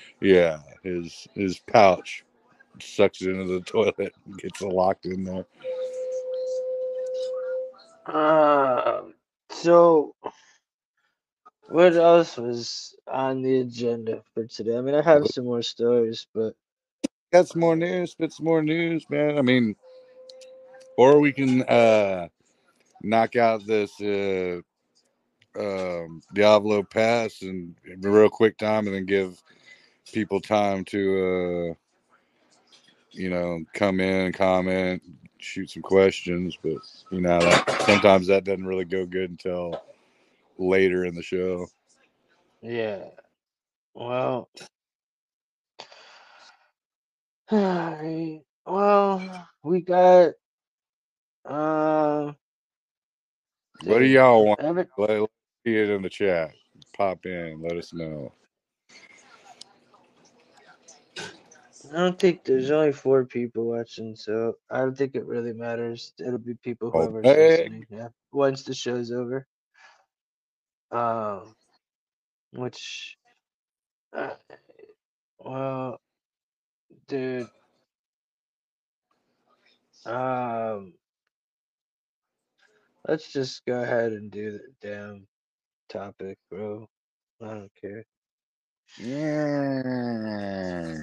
yeah, 0.20 0.58
his 0.82 1.28
his 1.34 1.58
pouch 1.58 2.24
sucks 2.80 3.22
it 3.22 3.30
into 3.30 3.44
the 3.44 3.60
toilet 3.66 4.14
and 4.26 4.38
gets 4.38 4.60
locked 4.60 5.06
in 5.06 5.24
there. 5.24 5.46
Um, 8.06 9.14
so 9.50 10.14
what 11.68 11.94
else 11.94 12.36
was 12.36 12.94
on 13.08 13.42
the 13.42 13.60
agenda 13.60 14.22
for 14.34 14.46
today? 14.46 14.76
I 14.76 14.80
mean, 14.80 14.94
I 14.94 15.02
have 15.02 15.26
some 15.26 15.44
more 15.44 15.62
stories, 15.62 16.26
but 16.34 16.54
Got 17.32 17.48
some 17.48 17.60
more 17.60 17.74
news. 17.76 18.12
Spit 18.12 18.32
some 18.32 18.46
more 18.46 18.62
news, 18.62 19.06
man. 19.10 19.38
I 19.38 19.42
mean, 19.42 19.74
or 20.96 21.18
we 21.18 21.32
can 21.32 21.62
uh 21.64 22.28
knock 23.02 23.36
out 23.36 23.66
this 23.66 24.00
uh 24.00 24.60
um 25.56 26.22
Dyatlov 26.34 26.90
pass 26.90 27.42
and 27.42 27.74
real 28.00 28.28
quick 28.28 28.58
time 28.58 28.86
and 28.86 28.94
then 28.94 29.06
give 29.06 29.42
people 30.12 30.40
time 30.40 30.84
to 30.86 31.70
uh 31.70 31.74
you 33.12 33.30
know 33.30 33.64
come 33.72 34.00
in 34.00 34.26
and 34.26 34.34
comment 34.34 35.02
shoot 35.38 35.70
some 35.70 35.82
questions 35.82 36.58
but 36.62 36.78
you 37.10 37.20
know 37.20 37.38
that, 37.38 37.82
sometimes 37.82 38.26
that 38.26 38.44
doesn't 38.44 38.66
really 38.66 38.84
go 38.84 39.06
good 39.06 39.30
until 39.30 39.80
later 40.58 41.04
in 41.04 41.14
the 41.14 41.22
show 41.22 41.66
yeah. 42.64 43.08
Well, 43.92 44.48
alright. 47.52 48.40
Well, 48.64 49.48
we 49.62 49.82
got 49.82 50.32
uh 51.44 52.32
what 53.84 53.98
do 53.98 54.06
y'all 54.06 54.46
want 54.46 54.60
Evan, 54.60 54.88
let, 54.96 55.10
let's 55.20 55.32
see 55.64 55.76
it 55.76 55.90
in 55.90 56.02
the 56.02 56.10
chat 56.10 56.52
pop 56.96 57.24
in 57.26 57.60
let 57.62 57.76
us 57.76 57.92
know 57.92 58.32
I 61.92 61.96
don't 61.96 62.18
think 62.18 62.44
there's 62.44 62.70
only 62.70 62.92
four 62.92 63.26
people 63.26 63.66
watching, 63.66 64.16
so 64.16 64.54
I 64.70 64.78
don't 64.78 64.96
think 64.96 65.14
it 65.14 65.26
really 65.26 65.52
matters. 65.52 66.12
It'll 66.18 66.38
be 66.38 66.54
people 66.54 66.90
whoever's 66.90 67.24
hey. 67.24 67.68
listening. 67.68 67.86
Yeah, 67.90 68.08
once 68.32 68.62
the 68.62 68.74
show's 68.74 69.12
over. 69.12 69.46
Um, 70.90 71.54
which, 72.52 73.16
uh, 74.16 74.34
well, 75.38 76.00
dude, 77.08 77.48
um, 80.06 80.94
let's 83.06 83.32
just 83.32 83.64
go 83.66 83.82
ahead 83.82 84.12
and 84.12 84.30
do 84.30 84.52
the 84.52 84.60
damn 84.80 85.26
topic, 85.94 86.38
bro. 86.50 86.88
I 87.42 87.46
don't 87.46 87.72
care. 87.80 88.04
Yeah. 88.98 90.94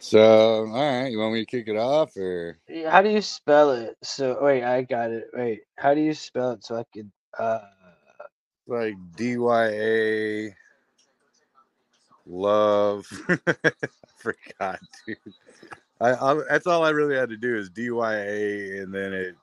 So, 0.00 0.66
all 0.66 1.02
right, 1.02 1.08
you 1.10 1.18
want 1.18 1.34
me 1.34 1.40
to 1.44 1.46
kick 1.46 1.68
it 1.68 1.76
off 1.76 2.16
or 2.16 2.58
How 2.86 3.02
do 3.02 3.10
you 3.10 3.20
spell 3.22 3.72
it? 3.72 3.96
So 4.02 4.38
wait, 4.42 4.64
I 4.64 4.82
got 4.82 5.10
it. 5.10 5.28
Wait, 5.34 5.62
how 5.78 5.94
do 5.94 6.00
you 6.00 6.14
spell 6.14 6.52
it 6.52 6.64
so 6.64 6.76
I 6.76 6.84
could 6.94 7.10
uh 7.38 7.60
like 8.66 8.94
DYA 9.16 10.54
love? 12.26 13.06
I 13.28 13.72
forgot, 14.16 14.80
dude. 15.06 15.18
I, 16.00 16.12
I 16.12 16.40
that's 16.48 16.66
all 16.66 16.84
I 16.84 16.90
really 16.90 17.16
had 17.16 17.30
to 17.30 17.36
do 17.36 17.56
is 17.56 17.70
DYA 17.70 18.82
and 18.82 18.94
then 18.94 19.12
it 19.12 19.36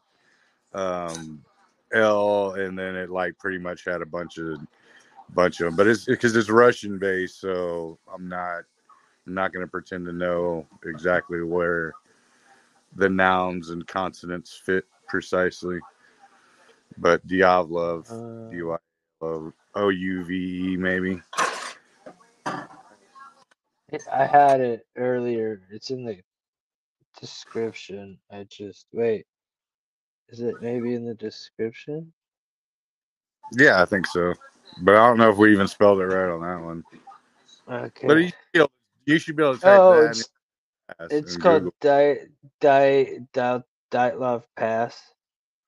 um 0.73 1.43
L 1.93 2.53
and 2.53 2.77
then 2.77 2.95
it 2.95 3.09
like 3.09 3.37
pretty 3.37 3.57
much 3.57 3.85
had 3.85 4.01
a 4.01 4.05
bunch 4.05 4.37
of 4.37 4.59
bunch 5.33 5.59
of 5.61 5.65
them, 5.65 5.75
but 5.75 5.87
it's 5.87 6.05
because 6.05 6.35
it's 6.35 6.49
Russian 6.49 6.97
based, 6.99 7.39
so 7.39 7.97
I'm 8.13 8.27
not 8.27 8.63
I'm 9.27 9.33
not 9.33 9.53
going 9.53 9.65
to 9.65 9.69
pretend 9.69 10.05
to 10.07 10.13
know 10.13 10.67
exactly 10.85 11.41
where 11.41 11.93
the 12.95 13.09
nouns 13.09 13.69
and 13.69 13.85
consonants 13.87 14.59
fit 14.65 14.85
precisely. 15.07 15.79
But 16.97 17.25
Diavlov, 17.27 18.11
uh, 18.11 18.51
D 18.51 18.61
Y 18.63 18.77
L 19.21 19.53
O 19.75 19.89
U 19.89 20.23
V 20.25 20.73
E, 20.73 20.77
maybe. 20.77 21.21
I 24.11 24.25
had 24.25 24.61
it 24.61 24.85
earlier. 24.97 25.61
It's 25.69 25.89
in 25.89 26.05
the 26.05 26.17
description. 27.19 28.17
I 28.31 28.45
just 28.49 28.87
wait. 28.91 29.25
Is 30.31 30.39
it 30.39 30.61
maybe 30.61 30.93
in 30.93 31.05
the 31.05 31.13
description? 31.13 32.11
Yeah, 33.53 33.81
I 33.81 33.85
think 33.85 34.07
so. 34.07 34.33
But 34.81 34.95
I 34.95 35.07
don't 35.07 35.17
know 35.17 35.29
if 35.29 35.37
we 35.37 35.51
even 35.51 35.67
spelled 35.67 35.99
it 35.99 36.05
right 36.05 36.31
on 36.31 36.41
that 36.41 36.65
one. 36.65 36.83
Okay. 37.69 38.07
But 38.07 38.17
you 38.17 38.27
should 38.27 38.35
be 38.53 38.59
able, 38.59 38.71
you 39.05 39.19
should 39.19 39.35
be 39.35 39.43
able 39.43 39.55
to 39.55 39.61
type 39.61 39.79
oh, 39.79 39.91
that 39.91 40.09
it's 40.09 40.29
it's 41.09 41.37
called. 41.37 41.71
Di 41.81 42.15
Di 42.59 43.19
Di 43.33 43.59
Dyatlov 43.91 44.43
Pass. 44.55 45.13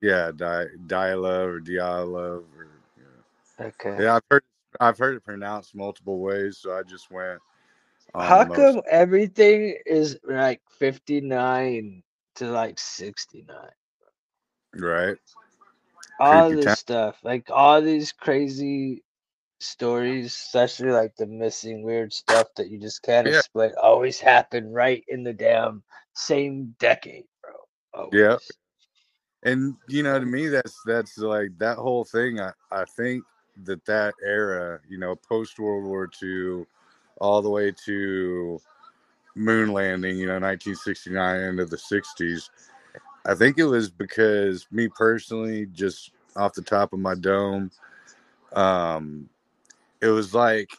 Yeah, 0.00 0.30
Di 0.34 0.64
Dialove 0.86 1.46
or 1.46 1.60
Dialove 1.60 2.44
or 2.56 2.68
yeah. 2.96 3.66
Okay. 3.66 4.02
yeah. 4.02 4.16
I've 4.16 4.22
heard 4.30 4.42
I've 4.80 4.98
heard 4.98 5.16
it 5.16 5.24
pronounced 5.24 5.74
multiple 5.74 6.20
ways, 6.20 6.58
so 6.58 6.72
I 6.72 6.82
just 6.82 7.10
went. 7.10 7.40
How 8.14 8.44
most- 8.44 8.56
come 8.56 8.82
everything 8.88 9.76
is 9.86 10.18
like 10.24 10.60
59 10.78 12.02
to 12.36 12.46
like 12.46 12.78
69? 12.78 13.56
Right. 14.76 15.16
all 16.20 16.48
Creepy 16.48 16.62
this 16.64 16.78
stuff, 16.78 17.18
like 17.22 17.50
all 17.50 17.80
these 17.82 18.12
crazy 18.12 19.02
stories, 19.60 20.26
especially 20.26 20.90
like 20.90 21.16
the 21.16 21.26
missing 21.26 21.82
weird 21.82 22.12
stuff 22.12 22.48
that 22.56 22.70
you 22.70 22.78
just 22.78 23.02
can't 23.02 23.26
Yeah. 23.26 23.38
explain, 23.38 23.72
always 23.82 24.20
happen 24.20 24.72
right 24.72 25.04
in 25.08 25.22
the 25.22 25.32
damn 25.32 25.82
same 26.14 26.74
decade, 26.78 27.24
bro. 27.42 28.10
Yeah. 28.12 28.36
And 29.42 29.76
you 29.88 30.02
know, 30.02 30.18
to 30.18 30.26
me, 30.26 30.48
that's 30.48 30.80
that's 30.86 31.18
like 31.18 31.50
that 31.58 31.76
whole 31.76 32.04
thing. 32.04 32.40
I 32.40 32.52
I 32.70 32.84
think 32.84 33.24
that 33.64 33.84
that 33.86 34.14
era, 34.24 34.80
you 34.88 34.98
know, 34.98 35.14
post 35.16 35.58
World 35.58 35.84
War 35.84 36.08
II, 36.22 36.64
all 37.20 37.42
the 37.42 37.50
way 37.50 37.72
to 37.84 38.60
moon 39.36 39.72
landing, 39.72 40.16
you 40.16 40.26
know, 40.26 40.38
1969 40.38 41.40
into 41.40 41.66
the 41.66 41.76
60s. 41.76 42.50
I 43.26 43.34
think 43.34 43.58
it 43.58 43.64
was 43.64 43.90
because 43.90 44.66
me 44.70 44.88
personally, 44.88 45.66
just 45.72 46.10
off 46.36 46.52
the 46.54 46.62
top 46.62 46.92
of 46.92 46.98
my 46.98 47.14
dome, 47.14 47.70
um, 48.52 49.28
it 50.00 50.08
was 50.08 50.34
like 50.34 50.70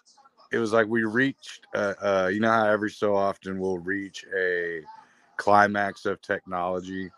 it 0.51 0.59
was 0.59 0.71
like 0.71 0.87
we 0.87 1.03
reached. 1.03 1.67
Uh, 1.73 1.93
uh, 2.01 2.29
you 2.31 2.39
know 2.39 2.51
how 2.51 2.67
every 2.67 2.91
so 2.91 3.15
often 3.15 3.59
we'll 3.59 3.79
reach 3.79 4.25
a 4.37 4.81
climax 5.37 6.05
of 6.05 6.21
technology. 6.21 7.09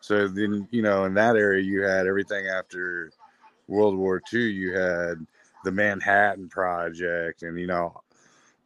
So 0.00 0.28
then, 0.28 0.68
you 0.70 0.82
know, 0.82 1.04
in 1.06 1.14
that 1.14 1.36
area, 1.36 1.62
you 1.62 1.82
had 1.82 2.06
everything 2.06 2.46
after 2.46 3.10
World 3.68 3.96
War 3.96 4.20
II. 4.32 4.40
You 4.42 4.74
had 4.76 5.26
the 5.64 5.72
Manhattan 5.72 6.48
Project, 6.48 7.42
and 7.42 7.58
you 7.58 7.66
know, 7.66 8.02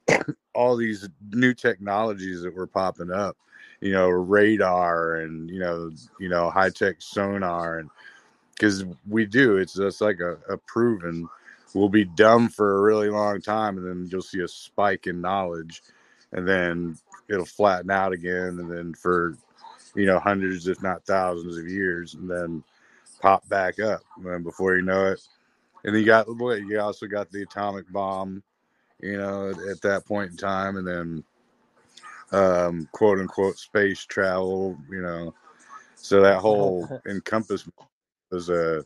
all 0.54 0.76
these 0.76 1.08
new 1.30 1.54
technologies 1.54 2.42
that 2.42 2.54
were 2.54 2.66
popping 2.66 3.12
up. 3.12 3.36
You 3.80 3.92
know, 3.92 4.08
radar 4.08 5.16
and 5.16 5.48
you 5.48 5.60
know, 5.60 5.90
you 6.18 6.28
know, 6.28 6.50
high 6.50 6.70
tech 6.70 6.96
sonar, 6.98 7.78
and 7.78 7.90
because 8.54 8.84
we 9.08 9.24
do, 9.24 9.56
it's 9.56 9.74
just 9.74 10.00
like 10.00 10.20
a, 10.20 10.36
a 10.52 10.56
proven. 10.56 11.28
We'll 11.74 11.88
be 11.88 12.04
dumb 12.04 12.48
for 12.48 12.78
a 12.78 12.82
really 12.82 13.10
long 13.10 13.40
time, 13.40 13.78
and 13.78 13.86
then 13.86 14.08
you'll 14.10 14.22
see 14.22 14.40
a 14.40 14.48
spike 14.48 15.06
in 15.06 15.20
knowledge, 15.20 15.82
and 16.32 16.48
then 16.48 16.96
it'll 17.28 17.44
flatten 17.44 17.90
out 17.90 18.12
again, 18.12 18.58
and 18.58 18.70
then 18.70 18.94
for 18.94 19.36
you 19.94 20.06
know 20.06 20.18
hundreds, 20.18 20.66
if 20.66 20.82
not 20.82 21.04
thousands, 21.04 21.56
of 21.56 21.68
years, 21.68 22.14
and 22.14 22.28
then 22.28 22.64
pop 23.20 23.48
back 23.48 23.78
up. 23.78 24.00
And 24.24 24.44
before 24.44 24.76
you 24.76 24.82
know 24.82 25.12
it, 25.12 25.20
and 25.84 25.96
you 25.96 26.04
got 26.04 26.26
you 26.26 26.80
also 26.80 27.06
got 27.06 27.30
the 27.30 27.42
atomic 27.42 27.90
bomb, 27.92 28.42
you 29.00 29.16
know, 29.16 29.50
at, 29.50 29.58
at 29.68 29.80
that 29.82 30.06
point 30.06 30.32
in 30.32 30.36
time, 30.36 30.76
and 30.76 30.86
then 30.86 31.24
um, 32.32 32.88
quote 32.92 33.18
unquote 33.20 33.58
space 33.58 34.04
travel. 34.04 34.78
You 34.90 35.02
know, 35.02 35.34
so 35.96 36.22
that 36.22 36.40
whole 36.40 36.88
encompass 37.08 37.68
was 38.30 38.48
a, 38.50 38.84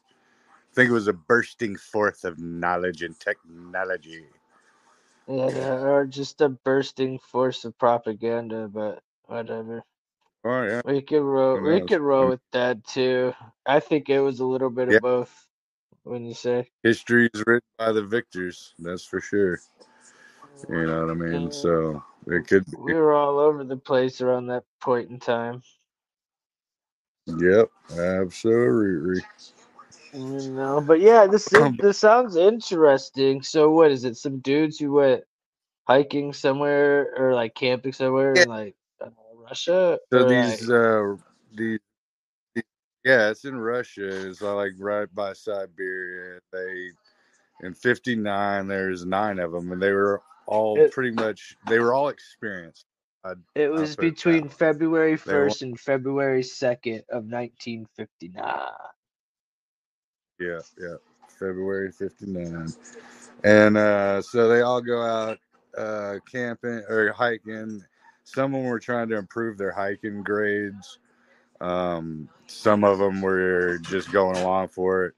I 0.59 0.75
think 0.75 0.91
it 0.91 0.95
was 0.95 1.09
a 1.09 1.15
bursting 1.15 1.77
forth 1.77 2.25
of 2.25 2.39
knowledge 2.39 3.03
and 3.03 3.19
technology. 3.21 4.27
Yeah, 5.29 5.47
uh, 5.47 5.79
or 5.85 6.07
just 6.07 6.41
a 6.43 6.51
bursting 6.51 7.19
force 7.19 7.65
of 7.65 7.79
propaganda, 7.79 8.69
but 8.69 9.03
whatever. 9.27 9.85
Oh 10.45 10.63
yeah, 10.65 10.83
We 10.85 11.03
could 11.03 11.23
roll. 11.23 11.61
We 11.61 11.81
could 11.83 12.01
roll 12.01 12.29
hmm. 12.29 12.31
with 12.31 12.41
that 12.53 12.85
too. 12.87 13.35
I 13.67 13.81
think 13.81 14.11
it 14.11 14.21
was 14.21 14.41
a 14.41 14.47
little 14.47 14.71
bit 14.71 14.89
Yeah. 14.89 14.99
of 14.99 15.01
both. 15.01 15.47
When 16.05 16.25
you 16.27 16.35
say, 16.35 16.71
History 16.83 17.31
is 17.35 17.45
written 17.47 17.69
by 17.79 17.93
the 17.93 18.03
victors. 18.03 18.75
That's 18.79 19.05
for 19.05 19.21
sure. 19.21 19.61
You 20.69 20.87
know 20.87 21.03
what 21.07 21.11
I 21.11 21.15
mean? 21.15 21.51
Yeah. 21.51 21.53
So 21.53 22.03
it 22.29 22.47
could 22.49 22.67
be. 22.67 22.77
we 22.77 22.95
were 22.95 23.15
all 23.15 23.39
over 23.39 23.65
the 23.65 23.77
place 23.77 24.21
around 24.21 24.49
that 24.49 24.65
point 24.81 25.11
in 25.11 25.21
time. 25.21 25.63
Yep, 27.27 27.71
absolutely. 27.99 29.23
You 30.13 30.43
know, 30.43 30.81
but 30.83 31.01
yeah, 31.01 31.27
this 31.29 31.53
this 31.79 31.99
sounds 31.99 32.37
interesting. 32.37 33.43
So, 33.43 33.71
what 33.71 33.93
is 33.93 34.05
it? 34.05 34.17
Some 34.17 34.41
dudes 34.41 34.79
who 34.79 34.93
went 34.95 35.25
hiking 35.89 36.33
somewhere 36.33 37.15
or 37.19 37.35
like 37.35 37.55
camping 37.55 37.93
somewhere 37.93 38.41
in 38.41 38.49
like 38.49 38.77
uh, 39.03 39.11
Russia? 39.37 39.99
So 40.13 40.25
these, 40.25 40.69
like- 40.69 40.71
uh, 40.71 41.17
these, 41.55 41.81
these- 42.55 42.65
yeah, 43.05 43.31
it's 43.31 43.45
in 43.47 43.57
Russia. 43.57 44.29
It's 44.29 44.43
uh, 44.43 44.55
like 44.57 44.73
right 44.79 45.09
by 45.15 45.35
Siberia. 45.35 46.41
They, 46.53 46.91
in 47.63 47.75
'59, 47.75 48.69
there's 48.69 49.07
nine 49.07 49.39
of 49.41 49.53
them, 49.53 49.73
and 49.73 49.83
they 49.83 49.93
were 49.93 50.23
all 50.47 50.79
It- 50.79 50.93
pretty 50.93 51.13
much, 51.13 51.57
they 51.69 51.79
were 51.79 51.95
all 51.95 52.09
experienced. 52.09 52.87
I'd, 53.25 53.37
it 53.55 53.71
was 53.71 53.95
put 53.95 54.05
it 54.05 54.11
between. 54.15 54.49
February 54.49 55.17
They 55.17 55.35
were- 55.35 55.47
1st 55.49 55.63
and 55.63 55.81
February 55.81 56.43
2nd 56.43 56.99
of 57.11 57.25
1959. 57.25 58.45
Yeah, 60.41 60.59
yeah. 60.79 60.97
February 61.39 61.93
59. 61.93 62.69
And 63.45 63.77
uh, 63.77 64.23
so 64.23 64.49
they 64.49 64.63
all 64.63 64.81
go 64.81 65.03
out 65.03 65.39
uh, 65.77 66.17
camping 66.31 66.83
or 66.89 67.13
hiking. 67.13 67.83
Some 68.25 68.55
of 68.55 68.61
them 68.63 68.71
were 68.71 68.79
trying 68.81 69.09
to 69.09 69.17
improve 69.17 69.57
their 69.59 69.73
hiking 69.73 70.23
grades. 70.23 70.99
Um, 71.61 72.29
some 72.49 72.83
of 72.85 72.99
them 72.99 73.21
were 73.21 73.79
just 73.79 74.11
going 74.13 74.37
along 74.37 74.69
for 74.69 75.07
it. 75.07 75.15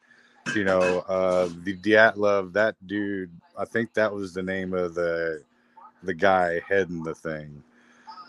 You 0.54 0.64
know, 0.64 1.00
uh, 1.08 1.48
the 1.62 1.76
Dyatlov, 1.76 2.52
that 2.52 2.76
dude, 2.86 3.30
I 3.56 3.64
think 3.64 3.94
that 3.94 4.12
was 4.12 4.34
the 4.34 4.42
name 4.42 4.74
of 4.74 4.94
the 4.94 5.42
the 6.02 6.14
guy 6.14 6.60
heading 6.68 7.02
the 7.02 7.14
thing 7.14 7.62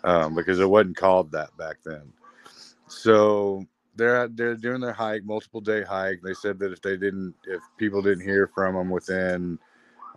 um, 0.05 0.35
because 0.35 0.59
it 0.59 0.69
wasn't 0.69 0.95
called 0.95 1.31
that 1.31 1.55
back 1.57 1.77
then. 1.83 2.13
So 2.87 3.65
they're 3.95 4.27
they're 4.27 4.55
doing 4.55 4.81
their 4.81 4.93
hike, 4.93 5.25
multiple 5.25 5.61
day 5.61 5.83
hike. 5.83 6.21
They 6.23 6.33
said 6.33 6.59
that 6.59 6.71
if 6.71 6.81
they 6.81 6.95
didn't, 6.95 7.33
if 7.45 7.61
people 7.77 8.01
didn't 8.01 8.23
hear 8.23 8.47
from 8.53 8.75
them 8.75 8.89
within, 8.89 9.59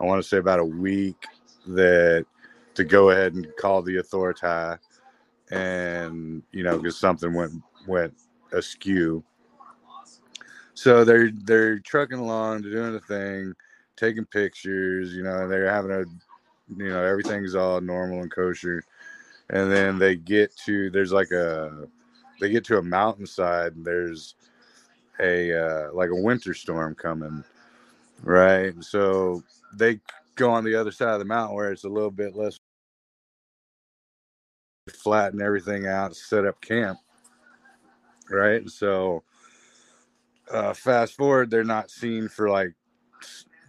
I 0.00 0.04
want 0.04 0.22
to 0.22 0.28
say 0.28 0.36
about 0.36 0.60
a 0.60 0.64
week, 0.64 1.26
that 1.66 2.26
to 2.74 2.84
go 2.84 3.10
ahead 3.10 3.34
and 3.34 3.46
call 3.58 3.82
the 3.82 3.96
authority, 3.96 4.80
and 5.50 6.42
you 6.52 6.62
know, 6.62 6.76
because 6.76 6.98
something 6.98 7.32
went 7.32 7.52
went 7.86 8.14
askew. 8.52 9.24
So 10.78 11.04
they're 11.04 11.32
they're 11.32 11.80
trucking 11.80 12.20
along, 12.20 12.62
they're 12.62 12.70
doing 12.70 12.92
the 12.92 13.00
thing, 13.00 13.52
taking 13.96 14.24
pictures. 14.24 15.12
You 15.12 15.24
know, 15.24 15.48
they're 15.48 15.68
having 15.68 15.90
a, 15.90 16.04
you 16.76 16.88
know, 16.88 17.02
everything's 17.02 17.56
all 17.56 17.80
normal 17.80 18.22
and 18.22 18.30
kosher, 18.30 18.84
and 19.50 19.72
then 19.72 19.98
they 19.98 20.14
get 20.14 20.56
to 20.66 20.88
there's 20.90 21.10
like 21.10 21.32
a 21.32 21.88
they 22.40 22.48
get 22.48 22.64
to 22.66 22.78
a 22.78 22.82
mountainside 22.82 23.74
and 23.74 23.84
there's 23.84 24.36
a 25.18 25.52
uh, 25.52 25.92
like 25.94 26.10
a 26.10 26.14
winter 26.14 26.54
storm 26.54 26.94
coming 26.94 27.42
right 28.22 28.72
so 28.80 29.42
they 29.74 29.98
go 30.36 30.48
on 30.48 30.62
the 30.62 30.76
other 30.76 30.92
side 30.92 31.08
of 31.12 31.18
the 31.18 31.24
mountain 31.24 31.56
where 31.56 31.72
it's 31.72 31.82
a 31.82 31.88
little 31.88 32.12
bit 32.12 32.36
less 32.36 32.56
flatten 34.92 35.42
everything 35.42 35.88
out 35.88 36.14
set 36.14 36.46
up 36.46 36.60
camp 36.60 36.98
right 38.30 38.70
so 38.70 39.24
uh, 40.52 40.74
fast 40.74 41.14
forward 41.16 41.50
they're 41.50 41.64
not 41.64 41.90
seen 41.90 42.28
for 42.28 42.50
like 42.50 42.74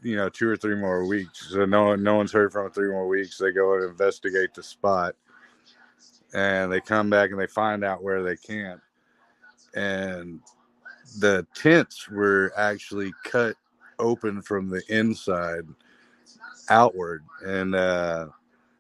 you 0.03 0.15
know 0.15 0.29
two 0.29 0.49
or 0.49 0.57
three 0.57 0.75
more 0.75 1.05
weeks. 1.05 1.49
So 1.51 1.65
no 1.65 1.95
no 1.95 2.15
one's 2.15 2.31
heard 2.31 2.51
from 2.51 2.65
them 2.65 2.73
three 2.73 2.89
more 2.89 3.07
weeks. 3.07 3.37
They 3.37 3.51
go 3.51 3.75
and 3.75 3.85
investigate 3.89 4.53
the 4.53 4.63
spot 4.63 5.15
and 6.33 6.71
they 6.71 6.81
come 6.81 7.09
back 7.09 7.31
and 7.31 7.39
they 7.39 7.47
find 7.47 7.83
out 7.83 8.03
where 8.03 8.23
they 8.23 8.35
camp 8.37 8.81
and 9.75 10.41
the 11.19 11.45
tents 11.55 12.09
were 12.09 12.53
actually 12.57 13.11
cut 13.23 13.55
open 13.99 14.41
from 14.41 14.69
the 14.69 14.81
inside 14.89 15.63
outward 16.69 17.23
and 17.45 17.75
uh 17.75 18.27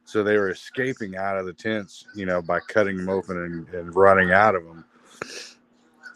so 0.05 0.23
they 0.23 0.37
were 0.37 0.51
escaping 0.51 1.17
out 1.17 1.37
of 1.37 1.45
the 1.45 1.53
tents 1.53 2.05
you 2.15 2.25
know 2.25 2.41
by 2.41 2.59
cutting 2.61 2.97
them 2.97 3.09
open 3.09 3.37
and, 3.37 3.69
and 3.69 3.95
running 3.95 4.31
out 4.31 4.55
of 4.55 4.63
them 4.65 4.85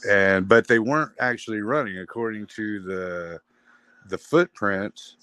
and 0.09 0.47
but 0.47 0.67
they 0.67 0.79
weren't 0.79 1.13
actually 1.19 1.61
running. 1.61 1.99
According 1.99 2.47
to 2.47 2.79
the 2.81 3.39
the 4.07 4.17
footprints 4.17 5.17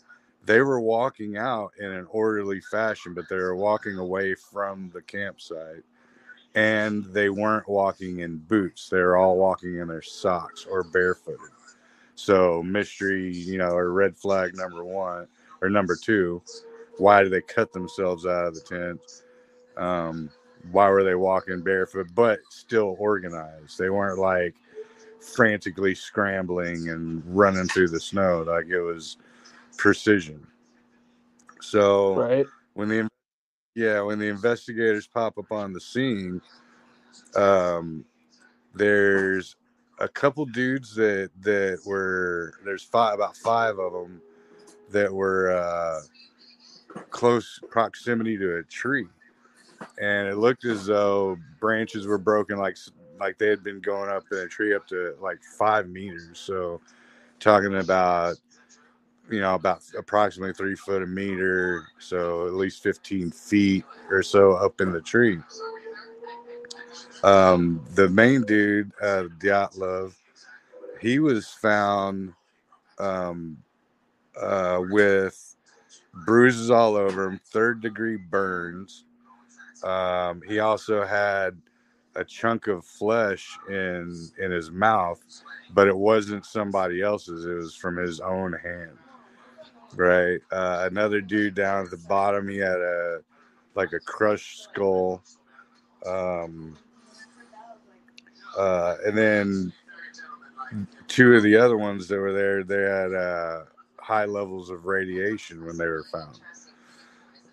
they 0.44 0.60
were 0.60 0.80
walking 0.80 1.36
out 1.36 1.72
in 1.78 1.86
an 1.92 2.06
orderly 2.10 2.60
fashion 2.60 3.14
but 3.14 3.28
they 3.28 3.36
were 3.36 3.56
walking 3.56 3.98
away 3.98 4.34
from 4.34 4.90
the 4.94 5.02
campsite 5.02 5.84
and 6.54 7.04
they 7.06 7.30
weren't 7.30 7.68
walking 7.68 8.20
in 8.20 8.38
boots. 8.38 8.88
They 8.90 8.98
were 8.98 9.16
all 9.16 9.38
walking 9.38 9.78
in 9.78 9.88
their 9.88 10.02
socks 10.02 10.66
or 10.70 10.84
barefooted. 10.84 11.50
So 12.16 12.62
mystery 12.62 13.32
you 13.34 13.58
know 13.58 13.70
or 13.72 13.92
red 13.92 14.16
flag 14.16 14.56
number 14.56 14.84
one 14.84 15.28
or 15.62 15.70
number 15.70 15.96
two 15.96 16.42
why 16.98 17.22
did 17.22 17.32
they 17.32 17.42
cut 17.42 17.72
themselves 17.72 18.26
out 18.26 18.46
of 18.46 18.54
the 18.54 18.60
tent? 18.60 19.00
Um, 19.76 20.30
why 20.72 20.88
were 20.90 21.04
they 21.04 21.14
walking 21.14 21.62
barefoot 21.62 22.08
but 22.14 22.40
still 22.50 22.96
organized? 22.98 23.78
They 23.78 23.90
weren't 23.90 24.18
like 24.18 24.54
frantically 25.20 25.94
scrambling 25.94 26.88
and 26.90 27.22
running 27.26 27.66
through 27.68 27.88
the 27.88 28.00
snow 28.00 28.42
like 28.46 28.66
it 28.66 28.80
was 28.80 29.18
precision 29.76 30.46
so 31.60 32.14
Right? 32.14 32.46
when 32.74 32.88
the 32.88 33.08
yeah 33.74 34.00
when 34.00 34.18
the 34.18 34.28
investigators 34.28 35.06
pop 35.06 35.38
up 35.38 35.52
on 35.52 35.72
the 35.72 35.80
scene 35.80 36.40
um 37.36 38.04
there's 38.74 39.56
a 39.98 40.08
couple 40.08 40.46
dudes 40.46 40.94
that 40.94 41.30
that 41.40 41.78
were 41.86 42.54
there's 42.64 42.82
five 42.82 43.14
about 43.14 43.36
five 43.36 43.78
of 43.78 43.92
them 43.92 44.20
that 44.90 45.12
were 45.12 45.52
uh 45.52 46.00
close 47.10 47.60
proximity 47.70 48.36
to 48.36 48.56
a 48.56 48.62
tree 48.64 49.06
and 50.00 50.28
it 50.28 50.36
looked 50.38 50.64
as 50.64 50.86
though 50.86 51.36
branches 51.60 52.06
were 52.06 52.18
broken 52.18 52.58
like 52.58 52.76
like 53.20 53.38
they 53.38 53.48
had 53.48 53.62
been 53.62 53.80
going 53.80 54.10
up 54.10 54.24
in 54.32 54.38
a 54.38 54.48
tree 54.48 54.74
up 54.74 54.86
to 54.88 55.14
like 55.20 55.38
five 55.42 55.88
meters 55.88 56.38
so 56.38 56.80
talking 57.38 57.76
about 57.76 58.36
you 59.30 59.40
know 59.40 59.54
about 59.54 59.82
approximately 59.96 60.52
three 60.52 60.74
foot 60.74 61.02
a 61.02 61.06
meter 61.06 61.86
so 61.98 62.46
at 62.46 62.54
least 62.54 62.82
15 62.82 63.30
feet 63.30 63.84
or 64.10 64.22
so 64.22 64.52
up 64.52 64.80
in 64.80 64.90
the 64.92 65.00
tree. 65.00 65.38
Um 67.22 67.84
the 67.94 68.08
main 68.08 68.42
dude 68.42 68.90
uh 69.02 69.24
Dyatlov, 69.38 70.14
he 71.00 71.18
was 71.18 71.48
found 71.48 72.32
um 72.98 73.58
uh 74.40 74.80
with 74.88 75.56
bruises 76.24 76.70
all 76.70 76.96
over 76.96 77.26
him 77.26 77.40
third 77.44 77.80
degree 77.80 78.16
burns. 78.16 79.04
Um 79.84 80.42
he 80.46 80.58
also 80.58 81.04
had 81.04 81.60
a 82.16 82.24
chunk 82.24 82.66
of 82.68 82.84
flesh 82.84 83.58
in 83.68 84.14
in 84.38 84.50
his 84.50 84.70
mouth 84.70 85.22
but 85.74 85.88
it 85.88 85.96
wasn't 85.96 86.44
somebody 86.46 87.02
else's 87.02 87.46
it 87.46 87.54
was 87.54 87.74
from 87.74 87.96
his 87.96 88.20
own 88.20 88.52
hand 88.54 88.92
right? 89.96 90.40
Uh 90.52 90.88
another 90.90 91.20
dude 91.20 91.54
down 91.54 91.84
at 91.84 91.90
the 91.90 91.98
bottom 92.08 92.48
he 92.48 92.58
had 92.58 92.78
a 92.80 93.20
like 93.76 93.92
a 93.92 94.00
crushed 94.00 94.64
skull 94.64 95.22
um 96.06 96.76
uh 98.58 98.96
and 99.06 99.16
then 99.18 99.72
two 101.08 101.34
of 101.34 101.42
the 101.42 101.56
other 101.56 101.78
ones 101.78 102.08
that 102.08 102.18
were 102.18 102.32
there 102.32 102.64
they 102.64 102.82
had 102.82 103.14
uh 103.14 103.64
high 104.00 104.24
levels 104.26 104.70
of 104.70 104.86
radiation 104.86 105.64
when 105.66 105.76
they 105.78 105.86
were 105.86 106.04
found. 106.12 106.40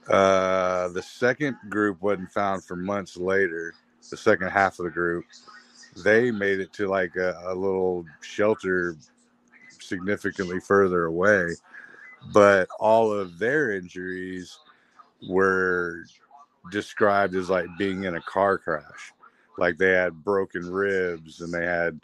Uh 0.10 0.89
the 0.89 1.01
second 1.03 1.58
group 1.70 2.01
wasn't 2.01 2.32
found 2.32 2.64
for 2.64 2.76
months 2.76 3.18
later 3.18 3.74
the 4.10 4.18
second 4.18 4.49
half 4.49 4.80
of 4.80 4.86
the 4.86 4.91
group 4.91 5.26
they 6.03 6.30
made 6.32 6.60
it 6.60 6.72
to 6.74 6.88
like 6.88 7.16
a, 7.16 7.41
a 7.45 7.55
little 7.55 8.05
shelter 8.22 8.95
significantly 9.80 10.60
further 10.60 11.05
away 11.05 11.53
but 12.34 12.68
all 12.80 13.12
of 13.12 13.39
their 13.39 13.72
injuries 13.72 14.58
were 15.28 16.03
described 16.72 17.36
as 17.36 17.49
like 17.49 17.68
being 17.78 18.03
in 18.03 18.16
a 18.16 18.22
car 18.22 18.58
crash. 18.58 19.14
Like 19.58 19.78
they 19.78 19.91
had 19.91 20.24
broken 20.24 20.70
ribs 20.70 21.41
and 21.41 21.53
they 21.53 21.66
had, 21.66 21.99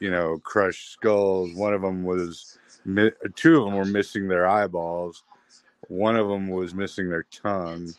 you 0.00 0.10
know, 0.10 0.38
crushed 0.38 0.90
skulls. 0.92 1.54
One 1.54 1.74
of 1.74 1.82
them 1.82 2.04
was, 2.04 2.58
two 3.34 3.58
of 3.58 3.64
them 3.64 3.74
were 3.74 3.84
missing 3.84 4.28
their 4.28 4.46
eyeballs. 4.46 5.24
One 5.88 6.16
of 6.16 6.28
them 6.28 6.48
was 6.48 6.74
missing 6.74 7.08
their 7.08 7.24
tongue. 7.24 7.92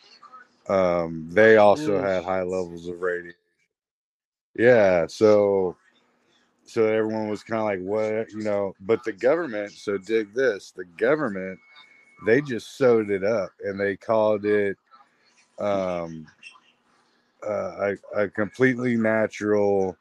Um, 0.68 1.28
they 1.30 1.58
also 1.58 2.00
had 2.00 2.24
high 2.24 2.42
levels 2.42 2.88
of 2.88 3.02
radiation. 3.02 3.36
Yeah, 4.56 5.06
so 5.06 5.76
so 6.64 6.86
everyone 6.86 7.28
was 7.28 7.42
kind 7.42 7.60
of 7.60 7.66
like, 7.66 7.80
what, 7.80 8.30
you 8.32 8.42
know? 8.42 8.74
But 8.80 9.04
the 9.04 9.12
government, 9.12 9.72
so 9.72 9.98
dig 9.98 10.32
this: 10.34 10.70
the 10.70 10.84
government, 10.84 11.58
they 12.26 12.40
just 12.40 12.76
sewed 12.76 13.10
it 13.10 13.24
up 13.24 13.50
and 13.64 13.78
they 13.78 13.96
called 13.96 14.44
it 14.44 14.76
um, 15.58 16.26
uh, 17.46 17.94
a, 18.14 18.22
a 18.22 18.28
completely 18.28 18.96
natural 18.96 19.96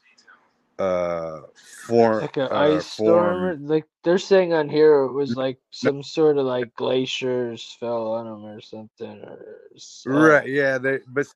uh 0.79 1.41
form 1.85 2.21
like 2.21 2.37
an 2.37 2.47
uh, 2.51 2.55
ice 2.55 2.87
storm. 2.87 3.67
Like 3.67 3.85
they're 4.03 4.17
saying 4.17 4.53
on 4.53 4.69
here, 4.69 5.03
it 5.03 5.13
was 5.13 5.35
like 5.35 5.59
some 5.69 6.01
sort 6.01 6.37
of 6.37 6.45
like 6.45 6.73
glaciers 6.75 7.77
fell 7.79 8.13
on 8.13 8.25
them 8.25 8.45
or 8.45 8.61
something. 8.61 9.21
Or 9.23 9.59
uh, 10.07 10.11
right? 10.11 10.47
Yeah, 10.47 10.77
they. 10.77 10.99
But 11.07 11.27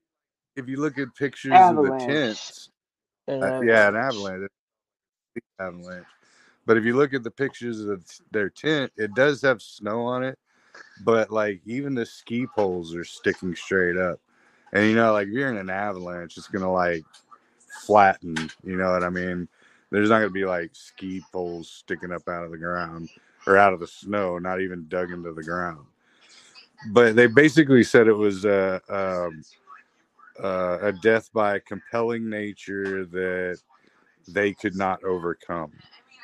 if 0.55 0.67
you 0.67 0.77
look 0.77 0.97
at 0.97 1.13
pictures 1.15 1.53
Avalanche. 1.53 2.01
of 2.01 2.07
the 2.07 2.13
tents, 2.13 2.69
an 3.27 3.43
uh, 3.43 3.61
yeah, 3.61 3.87
an 3.87 3.95
avalanche. 3.95 4.49
avalanche. 5.59 6.05
But 6.65 6.77
if 6.77 6.83
you 6.83 6.95
look 6.95 7.13
at 7.13 7.23
the 7.23 7.31
pictures 7.31 7.79
of 7.81 8.03
their 8.31 8.49
tent, 8.49 8.91
it 8.97 9.13
does 9.13 9.41
have 9.41 9.61
snow 9.61 10.01
on 10.01 10.23
it, 10.23 10.37
but 11.03 11.31
like 11.31 11.61
even 11.65 11.95
the 11.95 12.05
ski 12.05 12.45
poles 12.45 12.93
are 12.93 13.05
sticking 13.05 13.55
straight 13.55 13.97
up. 13.97 14.19
And 14.73 14.85
you 14.85 14.95
know, 14.95 15.13
like 15.13 15.27
if 15.27 15.33
you're 15.33 15.49
in 15.49 15.57
an 15.57 15.69
avalanche, 15.69 16.37
it's 16.37 16.49
gonna 16.49 16.71
like 16.71 17.03
flatten. 17.85 18.35
You 18.63 18.75
know 18.75 18.91
what 18.91 19.03
I 19.03 19.09
mean? 19.09 19.47
There's 19.91 20.09
not 20.09 20.19
gonna 20.19 20.29
be 20.29 20.45
like 20.45 20.71
ski 20.73 21.21
poles 21.31 21.69
sticking 21.69 22.11
up 22.11 22.27
out 22.27 22.43
of 22.43 22.51
the 22.51 22.57
ground 22.57 23.09
or 23.45 23.57
out 23.57 23.73
of 23.73 23.79
the 23.79 23.87
snow, 23.87 24.37
not 24.39 24.59
even 24.59 24.87
dug 24.89 25.11
into 25.11 25.31
the 25.31 25.43
ground. 25.43 25.85
But 26.91 27.15
they 27.15 27.27
basically 27.27 27.83
said 27.83 28.07
it 28.07 28.13
was 28.13 28.43
a 28.43 28.81
um, 28.89 29.43
uh, 30.43 30.77
a 30.81 30.91
death 30.91 31.29
by 31.33 31.55
a 31.55 31.59
compelling 31.59 32.29
nature 32.29 33.05
that 33.05 33.59
they 34.27 34.53
could 34.53 34.75
not 34.75 35.03
overcome, 35.03 35.71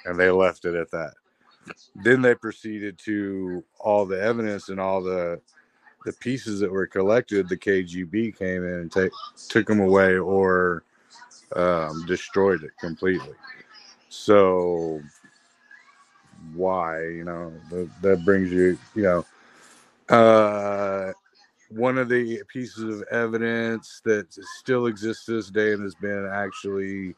and 0.05 0.19
they 0.19 0.29
left 0.29 0.65
it 0.65 0.75
at 0.75 0.91
that. 0.91 1.13
Then 1.95 2.21
they 2.21 2.35
proceeded 2.35 2.97
to 3.05 3.63
all 3.79 4.05
the 4.05 4.21
evidence 4.21 4.69
and 4.69 4.79
all 4.79 5.01
the 5.01 5.39
the 6.05 6.13
pieces 6.13 6.59
that 6.59 6.71
were 6.71 6.87
collected. 6.87 7.47
The 7.47 7.57
KGB 7.57 8.37
came 8.37 8.63
in 8.63 8.73
and 8.73 8.91
take 8.91 9.11
took 9.49 9.67
them 9.67 9.79
away 9.79 10.17
or 10.17 10.83
um, 11.55 12.05
destroyed 12.05 12.63
it 12.63 12.71
completely. 12.79 13.35
So 14.09 15.01
why, 16.53 17.03
you 17.07 17.23
know, 17.23 17.53
that, 17.69 17.89
that 18.01 18.25
brings 18.25 18.51
you, 18.51 18.77
you 18.95 19.03
know, 19.03 19.25
uh, 20.15 21.13
one 21.75 21.97
of 21.97 22.09
the 22.09 22.41
pieces 22.47 22.83
of 22.83 23.07
evidence 23.11 24.01
that 24.05 24.27
still 24.59 24.87
exists 24.87 25.25
this 25.25 25.49
day 25.49 25.73
and 25.73 25.83
has 25.83 25.95
been 25.95 26.29
actually 26.31 27.15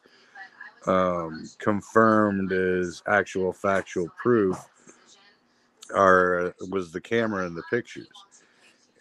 um, 0.87 1.49
confirmed 1.59 2.51
as 2.51 3.01
actual 3.07 3.51
factual 3.51 4.07
proof 4.21 4.57
are 5.93 6.53
was 6.69 6.91
the 6.91 7.01
camera 7.01 7.45
and 7.45 7.55
the 7.55 7.63
pictures. 7.69 8.07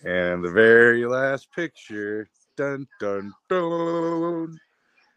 And 0.05 0.45
the 0.45 0.51
very 0.51 1.07
last 1.07 1.51
picture, 1.53 2.29
dun 2.57 2.87
dun 3.01 3.33
dun, 3.49 4.59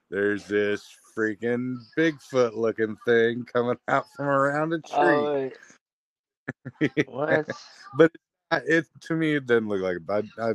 there's 0.10 0.46
this 0.46 0.88
freaking 1.18 1.78
Bigfoot 1.98 2.54
looking 2.54 2.96
thing 3.06 3.46
coming 3.52 3.78
out 3.88 4.06
from 4.16 4.28
around 4.28 4.74
a 4.74 4.80
tree. 4.80 4.96
Oh, 5.00 5.52
what? 7.08 7.50
but 7.98 8.12
it 8.52 8.86
to 9.02 9.16
me 9.16 9.36
it 9.36 9.46
doesn't 9.46 9.68
look 9.68 9.82
like 9.82 9.98
I, 10.10 10.42
I, 10.42 10.54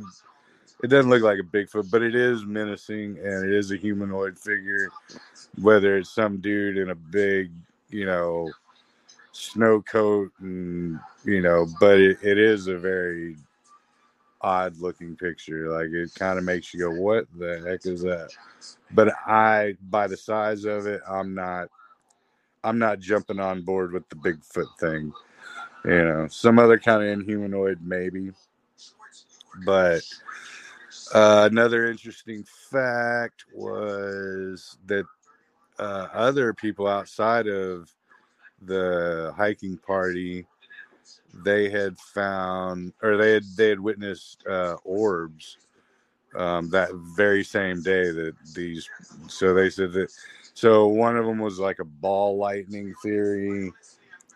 it 0.83 0.87
doesn't 0.87 1.09
look 1.09 1.23
like 1.23 1.39
a 1.39 1.43
Bigfoot, 1.43 1.89
but 1.91 2.01
it 2.01 2.15
is 2.15 2.45
menacing 2.45 3.17
and 3.19 3.45
it 3.45 3.53
is 3.53 3.71
a 3.71 3.77
humanoid 3.77 4.37
figure. 4.37 4.89
Whether 5.61 5.97
it's 5.97 6.09
some 6.09 6.37
dude 6.37 6.77
in 6.77 6.89
a 6.89 6.95
big, 6.95 7.51
you 7.89 8.05
know, 8.05 8.51
snow 9.31 9.81
coat 9.81 10.31
and 10.39 10.99
you 11.25 11.41
know, 11.41 11.67
but 11.79 11.99
it, 11.99 12.17
it 12.21 12.37
is 12.37 12.67
a 12.67 12.77
very 12.77 13.37
odd 14.41 14.77
looking 14.77 15.15
picture. 15.15 15.69
Like 15.69 15.89
it 15.91 16.13
kind 16.15 16.37
of 16.37 16.43
makes 16.43 16.73
you 16.73 16.81
go, 16.81 16.91
"What 16.91 17.27
the 17.37 17.63
heck 17.65 17.85
is 17.85 18.01
that?" 18.01 18.31
But 18.91 19.13
I, 19.25 19.75
by 19.89 20.07
the 20.07 20.17
size 20.17 20.65
of 20.65 20.85
it, 20.85 21.01
I'm 21.07 21.33
not, 21.33 21.69
I'm 22.63 22.77
not 22.77 22.99
jumping 22.99 23.39
on 23.39 23.61
board 23.61 23.91
with 23.91 24.07
the 24.09 24.15
Bigfoot 24.15 24.77
thing. 24.79 25.13
You 25.85 26.03
know, 26.03 26.27
some 26.29 26.59
other 26.59 26.79
kind 26.79 27.03
of 27.03 27.19
inhumanoid 27.19 27.81
maybe. 27.81 28.31
But 29.65 30.01
uh, 31.13 31.49
another 31.51 31.89
interesting 31.89 32.45
fact 32.71 33.45
was 33.53 34.77
that 34.85 35.05
uh, 35.79 36.07
other 36.13 36.53
people 36.53 36.87
outside 36.87 37.47
of 37.47 37.91
the 38.61 39.33
hiking 39.35 39.77
party 39.77 40.45
they 41.43 41.69
had 41.69 41.97
found 41.97 42.93
or 43.01 43.17
they 43.17 43.33
had 43.33 43.43
they 43.57 43.69
had 43.69 43.79
witnessed 43.79 44.45
uh, 44.47 44.75
orbs 44.83 45.57
um, 46.35 46.69
that 46.69 46.89
very 47.15 47.43
same 47.43 47.81
day 47.81 48.11
that 48.11 48.33
these 48.53 48.89
so 49.27 49.53
they 49.53 49.69
said 49.69 49.91
that 49.91 50.11
so 50.53 50.87
one 50.87 51.17
of 51.17 51.25
them 51.25 51.39
was 51.39 51.59
like 51.59 51.79
a 51.79 51.85
ball 51.85 52.37
lightning 52.37 52.93
theory 53.01 53.71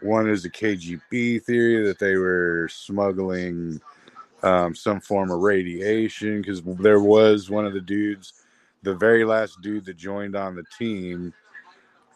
one 0.01 0.29
is 0.29 0.45
a 0.45 0.49
kgb 0.49 1.43
theory 1.43 1.85
that 1.85 1.99
they 1.99 2.15
were 2.15 2.67
smuggling 2.71 3.81
um, 4.43 4.75
some 4.75 4.99
form 5.01 5.31
of 5.31 5.39
radiation 5.39 6.41
because 6.41 6.61
there 6.79 7.01
was 7.01 7.49
one 7.49 7.65
of 7.65 7.73
the 7.73 7.81
dudes 7.81 8.33
the 8.83 8.93
very 8.93 9.25
last 9.25 9.61
dude 9.61 9.85
that 9.85 9.97
joined 9.97 10.35
on 10.35 10.55
the 10.55 10.63
team 10.77 11.33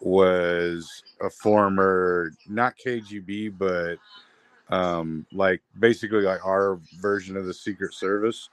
was 0.00 1.02
a 1.20 1.30
former 1.30 2.30
not 2.48 2.74
kgb 2.78 3.52
but 3.58 3.98
um, 4.72 5.26
like 5.32 5.60
basically 5.78 6.22
like 6.22 6.44
our 6.44 6.80
version 6.98 7.36
of 7.36 7.44
the 7.44 7.54
Secret 7.54 7.92
Service. 7.94 8.48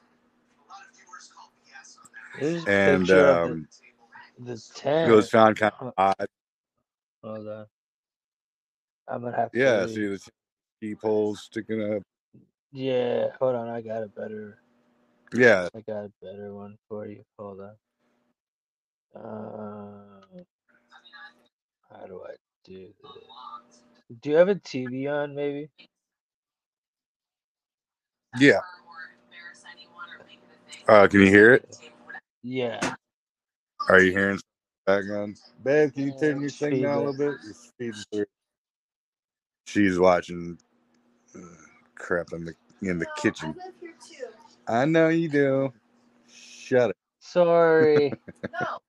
And 2.67 3.09
um, 3.09 3.67
the, 4.37 4.61
the 4.83 5.07
it 5.07 5.11
was 5.11 5.29
found 5.29 5.57
kind 5.57 5.73
of 5.79 5.93
odd. 5.97 6.27
Hold 7.23 7.47
on. 7.47 7.65
I'm 9.09 9.21
gonna 9.23 9.35
have 9.35 9.51
to. 9.51 9.59
Yeah, 9.59 9.87
see 9.87 10.07
the 10.07 10.19
ski 10.19 10.95
poles 10.95 11.41
sticking 11.41 11.95
up. 11.95 12.03
Yeah, 12.71 13.27
hold 13.39 13.55
on. 13.55 13.67
I 13.69 13.81
got 13.81 14.03
a 14.03 14.07
better. 14.07 14.59
Yeah, 15.33 15.67
I 15.75 15.81
got 15.81 16.05
a 16.05 16.11
better 16.21 16.53
one 16.53 16.77
for 16.87 17.07
you. 17.07 17.23
Hold 17.37 17.61
on. 17.61 17.75
Uh, 19.15 20.43
how 21.89 22.05
do 22.05 22.21
I 22.27 22.35
do 22.63 22.87
this? 23.01 24.19
Do 24.21 24.29
you 24.29 24.35
have 24.37 24.49
a 24.49 24.55
TV 24.55 25.11
on, 25.11 25.35
maybe? 25.35 25.69
yeah. 28.39 28.59
Uh, 30.87 31.07
can 31.07 31.21
you 31.21 31.27
hear 31.27 31.53
it? 31.53 31.77
Yeah. 32.43 32.79
Are 33.89 34.01
you 34.01 34.11
hearing 34.11 34.39
background? 34.85 35.37
Babe, 35.63 35.93
can 35.93 36.05
you 36.05 36.13
turn 36.19 36.41
your 36.41 36.49
thing 36.49 36.81
down 36.81 36.95
a 36.95 36.97
little 36.99 37.13
bit? 37.13 37.37
You're 37.43 37.53
speeding 37.53 38.01
through. 38.11 38.25
She's 39.69 39.99
watching 39.99 40.59
uh, 41.35 41.41
crap 41.95 42.33
in 42.33 42.45
the 42.45 42.55
in 42.81 42.99
the 42.99 43.07
kitchen. 43.17 43.55
I 43.55 43.65
live 43.65 43.75
here 43.81 43.95
too. 44.07 44.27
I 44.67 44.85
know 44.85 45.09
you 45.09 45.29
do. 45.29 45.73
Shut 46.31 46.91
it. 46.91 46.97
Sorry. 47.21 48.19
No. 48.51 48.79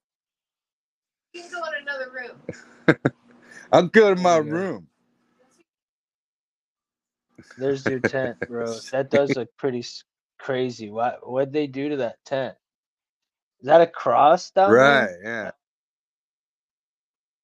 You 1.35 1.43
can 1.43 1.53
go 1.53 1.62
in 1.66 1.83
another 1.83 2.11
room. 2.12 2.43
I'll 3.72 3.89
go 3.89 4.14
to 4.14 4.20
my 4.20 4.37
There 4.37 4.43
you 4.43 4.45
go. 4.45 4.64
room. 4.64 4.89
There's 7.57 7.87
your 7.89 8.01
tent, 8.01 8.39
bro. 8.49 8.81
That 8.93 9.11
does 9.11 9.37
look 9.37 9.49
pretty 9.59 9.85
crazy. 10.41 10.91
What 10.91 11.20
what'd 11.28 11.53
they 11.55 11.68
do 11.68 11.91
to 11.91 11.97
that 11.99 12.16
tent? 12.26 12.57
Is 13.61 13.66
that 13.68 13.83
a 13.83 13.87
cross 13.89 14.51
down 14.53 14.83
Right, 14.83 15.09
there? 15.09 15.12
yeah. 15.24 15.53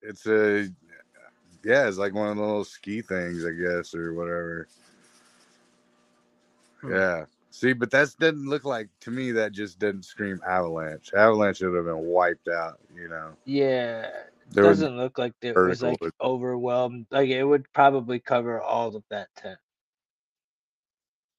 It's 0.03 0.27
a 0.27 0.69
yeah, 1.67 1.89
it's 1.89 1.99
like 1.99 2.15
one 2.15 2.29
of 2.29 2.37
those 2.37 2.71
ski 2.71 3.03
things, 3.03 3.45
I 3.45 3.51
guess, 3.51 3.93
or 3.93 4.15
whatever. 4.15 4.69
Hmm. 6.81 6.93
Yeah. 6.93 7.25
See, 7.51 7.73
but 7.73 7.91
that 7.91 8.15
didn't 8.21 8.49
look 8.49 8.65
like 8.65 8.89
to 9.01 9.11
me. 9.11 9.33
That 9.33 9.51
just 9.51 9.81
didn't 9.81 10.05
scream 10.05 10.41
avalanche. 10.47 11.13
Avalanche 11.13 11.61
would 11.63 11.75
have 11.75 11.87
been 11.87 12.07
wiped 12.07 12.49
out. 12.49 12.79
You 12.95 13.09
know, 13.09 13.33
Yeah. 13.47 14.11
there 14.53 14.65
Doesn't 14.65 14.97
look 14.97 15.19
like 15.19 15.33
it 15.43 15.57
was 15.57 15.83
like 15.83 15.99
overwhelmed. 16.21 17.07
Like 17.11 17.31
it 17.31 17.43
would 17.43 17.73
probably 17.73 18.21
cover 18.21 18.61
all 18.61 18.95
of 18.95 19.03
that 19.11 19.29
tent. 19.37 19.59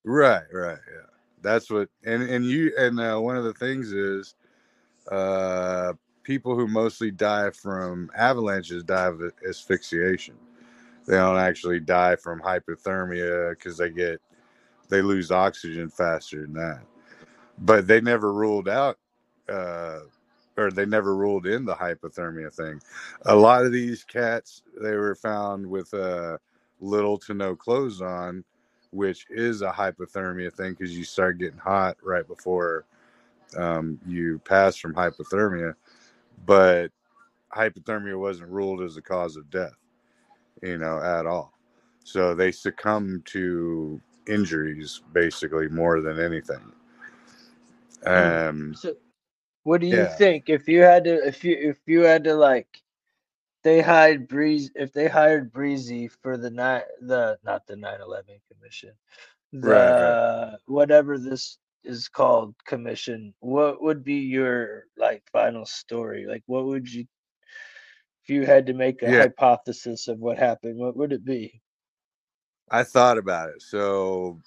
right, 0.03 0.43
right, 0.51 0.80
yeah. 0.93 1.07
that's 1.41 1.69
what 1.69 1.88
and 2.03 2.23
and 2.23 2.45
you 2.45 2.73
and 2.78 2.99
uh, 2.99 3.17
one 3.17 3.38
of 3.38 3.45
the 3.45 3.53
things 3.53 3.93
is 3.93 4.36
uh 5.11 5.93
people 6.28 6.55
who 6.57 6.67
mostly 6.67 7.09
die 7.09 7.49
from 7.51 8.11
avalanches 8.17 8.84
die 8.84 9.05
of 9.05 9.21
asphyxiation. 9.47 10.36
They 11.07 11.15
don't 11.15 11.38
actually 11.38 11.80
die 11.80 12.17
from 12.17 12.41
hypothermia 12.41 13.51
because 13.51 13.78
they 13.78 13.89
get 13.89 14.19
they 14.89 15.01
lose 15.01 15.32
oxygen 15.32 15.89
faster 15.89 16.41
than 16.41 16.53
that. 16.55 16.82
But 17.59 17.88
they 17.88 18.01
never 18.01 18.34
ruled 18.34 18.67
out 18.67 18.97
uh 19.47 19.99
or 20.57 20.69
they 20.69 20.86
never 20.86 21.15
ruled 21.15 21.47
in 21.47 21.63
the 21.63 21.75
hypothermia 21.75 22.53
thing. 22.53 22.82
A 23.25 23.36
lot 23.36 23.65
of 23.65 23.71
these 23.71 24.03
cats 24.03 24.63
they 24.82 24.95
were 24.97 25.15
found 25.15 25.65
with 25.65 25.93
uh 25.93 26.38
little 26.82 27.17
to 27.19 27.34
no 27.34 27.55
clothes 27.55 28.01
on 28.01 28.43
which 28.91 29.25
is 29.30 29.61
a 29.61 29.71
hypothermia 29.71 30.53
thing 30.53 30.73
because 30.73 30.97
you 30.97 31.05
start 31.05 31.38
getting 31.39 31.57
hot 31.59 31.95
right 32.03 32.28
before 32.28 32.86
um, 33.57 33.99
you 34.05 34.39
pass 34.45 34.75
from 34.75 34.93
hypothermia. 34.93 35.75
But 36.45 36.91
hypothermia 37.55 38.19
wasn't 38.19 38.51
ruled 38.51 38.81
as 38.81 38.97
a 38.97 39.01
cause 39.01 39.38
of 39.38 39.49
death, 39.49 39.77
you 40.63 40.77
know, 40.77 40.99
at 41.01 41.25
all. 41.25 41.53
So 42.03 42.35
they 42.35 42.51
succumb 42.51 43.23
to 43.27 44.01
injuries 44.27 45.01
basically 45.13 45.69
more 45.69 46.01
than 46.01 46.19
anything. 46.19 46.73
Um, 48.05 48.75
So, 48.75 48.95
what 49.63 49.81
do 49.81 49.88
you 49.88 50.05
yeah. 50.05 50.07
think 50.07 50.49
if 50.49 50.67
you 50.67 50.81
had 50.81 51.05
to 51.05 51.27
if 51.27 51.43
you 51.43 51.57
if 51.59 51.79
you 51.88 52.01
had 52.01 52.25
to 52.25 52.35
like 52.35 52.67
they 53.63 53.81
hired 53.81 54.27
Breeze 54.27 54.71
if 54.75 54.93
they 54.93 55.07
hired 55.07 55.51
Breezy 55.53 56.07
for 56.09 56.38
the 56.38 56.51
night 56.51 56.85
the 57.01 57.38
not 57.43 57.67
the 57.67 57.75
9/11 57.75 58.39
commission 58.51 58.91
the 59.53 59.63
Right, 59.63 60.17
whatever 60.67 61.17
this 61.19 61.57
is 61.88 62.09
called 62.09 62.55
commission 62.65 63.33
what 63.41 63.81
would 63.83 64.03
be 64.03 64.15
your 64.15 64.85
like 64.97 65.23
final 65.31 65.65
story 65.65 66.25
like 66.27 66.43
what 66.47 66.65
would 66.65 66.91
you 66.91 67.05
if 68.23 68.29
you 68.29 68.45
had 68.45 68.67
to 68.67 68.73
make 68.73 69.03
a 69.03 69.11
yeah, 69.11 69.13
hypothesis 69.13 70.07
of 70.09 70.19
what 70.19 70.38
happened 70.39 70.77
what 70.79 70.97
would 70.97 71.13
it 71.13 71.25
be 71.25 71.61
I 72.71 72.83
thought 72.83 73.17
about 73.17 73.49
it. 73.49 73.61
So, 73.61 74.39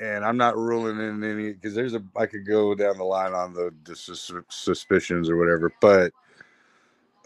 and 0.00 0.24
I'm 0.24 0.36
not 0.36 0.56
ruling 0.56 0.98
in 1.00 1.24
any 1.24 1.52
because 1.52 1.74
there's 1.74 1.94
a 1.94 2.02
I 2.16 2.26
could 2.26 2.46
go 2.46 2.74
down 2.74 2.98
the 2.98 3.04
line 3.04 3.34
on 3.34 3.54
the, 3.54 3.72
the 3.84 3.96
sus- 3.96 4.32
suspicions 4.50 5.30
or 5.30 5.36
whatever, 5.36 5.72
but 5.80 6.12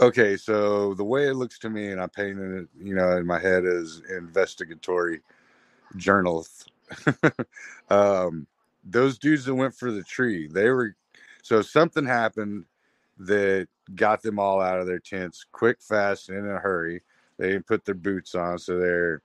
Okay, 0.00 0.36
so 0.36 0.92
the 0.94 1.04
way 1.04 1.28
it 1.28 1.34
looks 1.34 1.58
to 1.60 1.70
me, 1.70 1.88
and 1.88 2.00
I 2.00 2.06
painted 2.06 2.62
it, 2.62 2.68
you 2.78 2.94
know, 2.94 3.16
in 3.16 3.26
my 3.26 3.38
head 3.38 3.64
as 3.64 4.02
investigatory 4.10 5.20
journalists. 5.96 6.66
um, 7.90 8.46
those 8.84 9.18
dudes 9.18 9.44
that 9.44 9.54
went 9.54 9.74
for 9.74 9.90
the 9.92 10.02
tree, 10.02 10.48
they 10.48 10.70
were 10.70 10.96
so 11.42 11.62
something 11.62 12.06
happened 12.06 12.64
that 13.18 13.68
got 13.94 14.22
them 14.22 14.38
all 14.38 14.60
out 14.60 14.80
of 14.80 14.86
their 14.86 14.98
tents 15.00 15.44
quick, 15.52 15.78
fast, 15.82 16.28
and 16.28 16.38
in 16.38 16.50
a 16.50 16.58
hurry. 16.58 17.02
They 17.38 17.50
didn't 17.50 17.66
put 17.66 17.84
their 17.84 17.94
boots 17.94 18.34
on, 18.34 18.58
so 18.58 18.78
they're 18.78 19.22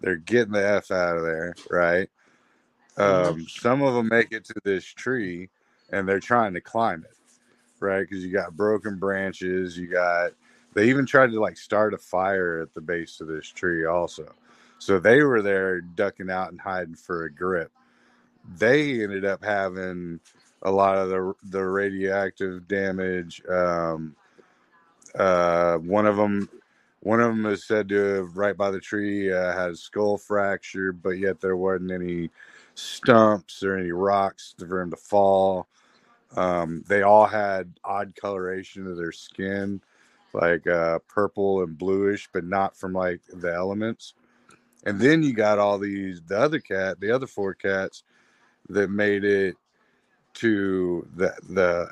they're 0.00 0.16
getting 0.16 0.52
the 0.52 0.66
f 0.66 0.90
out 0.90 1.16
of 1.18 1.24
there, 1.24 1.54
right? 1.70 2.10
Mhm. 2.98 3.02
Um, 3.02 3.46
some 3.48 3.82
of 3.82 3.94
them 3.94 4.08
make 4.08 4.32
it 4.32 4.44
to 4.46 4.54
this 4.64 4.84
tree, 4.84 5.50
and 5.90 6.08
they're 6.08 6.20
trying 6.20 6.54
to 6.54 6.60
climb 6.60 7.04
it 7.04 7.16
right? 7.80 8.02
Because 8.08 8.24
you 8.24 8.32
got 8.32 8.56
broken 8.56 8.98
branches, 8.98 9.76
you 9.76 9.88
got 9.88 10.32
they 10.74 10.88
even 10.88 11.04
tried 11.04 11.30
to 11.32 11.40
like 11.40 11.56
start 11.58 11.94
a 11.94 11.98
fire 11.98 12.60
at 12.60 12.72
the 12.74 12.80
base 12.80 13.20
of 13.20 13.28
this 13.28 13.48
tree 13.48 13.84
also. 13.84 14.32
So 14.78 14.98
they 14.98 15.22
were 15.22 15.42
there 15.42 15.80
ducking 15.80 16.30
out 16.30 16.50
and 16.50 16.60
hiding 16.60 16.94
for 16.96 17.24
a 17.24 17.32
grip. 17.32 17.70
They 18.44 19.02
ended 19.02 19.24
up 19.24 19.44
having 19.44 20.20
a 20.62 20.70
lot 20.70 20.98
of 20.98 21.08
the 21.10 21.34
the 21.44 21.64
radioactive 21.64 22.68
damage. 22.68 23.42
Um, 23.48 24.16
uh, 25.14 25.76
one 25.78 26.06
of 26.06 26.16
them, 26.16 26.48
one 27.00 27.20
of 27.20 27.28
them 27.28 27.46
is 27.46 27.64
said 27.66 27.88
to 27.90 27.96
have 28.16 28.36
right 28.36 28.56
by 28.56 28.70
the 28.70 28.80
tree 28.80 29.32
uh, 29.32 29.52
had 29.52 29.70
a 29.70 29.76
skull 29.76 30.18
fracture, 30.18 30.92
but 30.92 31.18
yet 31.18 31.40
there 31.40 31.56
wasn't 31.56 31.92
any 31.92 32.30
stumps 32.74 33.62
or 33.62 33.76
any 33.76 33.92
rocks 33.92 34.54
for 34.58 34.80
him 34.80 34.90
to 34.90 34.96
fall. 34.96 35.68
Um, 36.36 36.82
they 36.88 37.02
all 37.02 37.26
had 37.26 37.74
odd 37.84 38.14
coloration 38.16 38.86
of 38.86 38.96
their 38.96 39.12
skin, 39.12 39.82
like 40.32 40.66
uh, 40.66 41.00
purple 41.08 41.62
and 41.62 41.76
bluish, 41.76 42.28
but 42.32 42.44
not 42.44 42.76
from 42.76 42.94
like 42.94 43.20
the 43.28 43.52
elements. 43.52 44.14
And 44.84 45.00
then 45.00 45.22
you 45.22 45.34
got 45.34 45.58
all 45.58 45.78
these 45.78 46.22
the 46.22 46.38
other 46.38 46.60
cat, 46.60 47.00
the 47.00 47.10
other 47.12 47.26
four 47.26 47.54
cats 47.54 48.02
that 48.70 48.90
made 48.90 49.24
it 49.24 49.56
to 50.34 51.06
the 51.16 51.34
the 51.48 51.88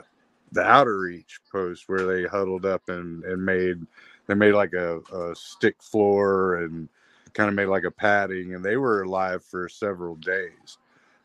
the 0.52 0.62
outer 0.62 0.98
reach 1.00 1.40
post 1.50 1.84
where 1.88 2.06
they 2.06 2.24
huddled 2.24 2.64
up 2.66 2.88
and 2.88 3.24
and 3.24 3.44
made 3.44 3.78
they 4.26 4.34
made 4.34 4.52
like 4.54 4.72
a, 4.74 5.00
a 5.14 5.34
stick 5.34 5.82
floor 5.82 6.56
and 6.56 6.88
kind 7.34 7.48
of 7.48 7.54
made 7.54 7.66
like 7.66 7.84
a 7.84 7.90
padding 7.90 8.54
and 8.54 8.64
they 8.64 8.76
were 8.76 9.02
alive 9.02 9.44
for 9.44 9.68
several 9.68 10.16
days 10.16 10.78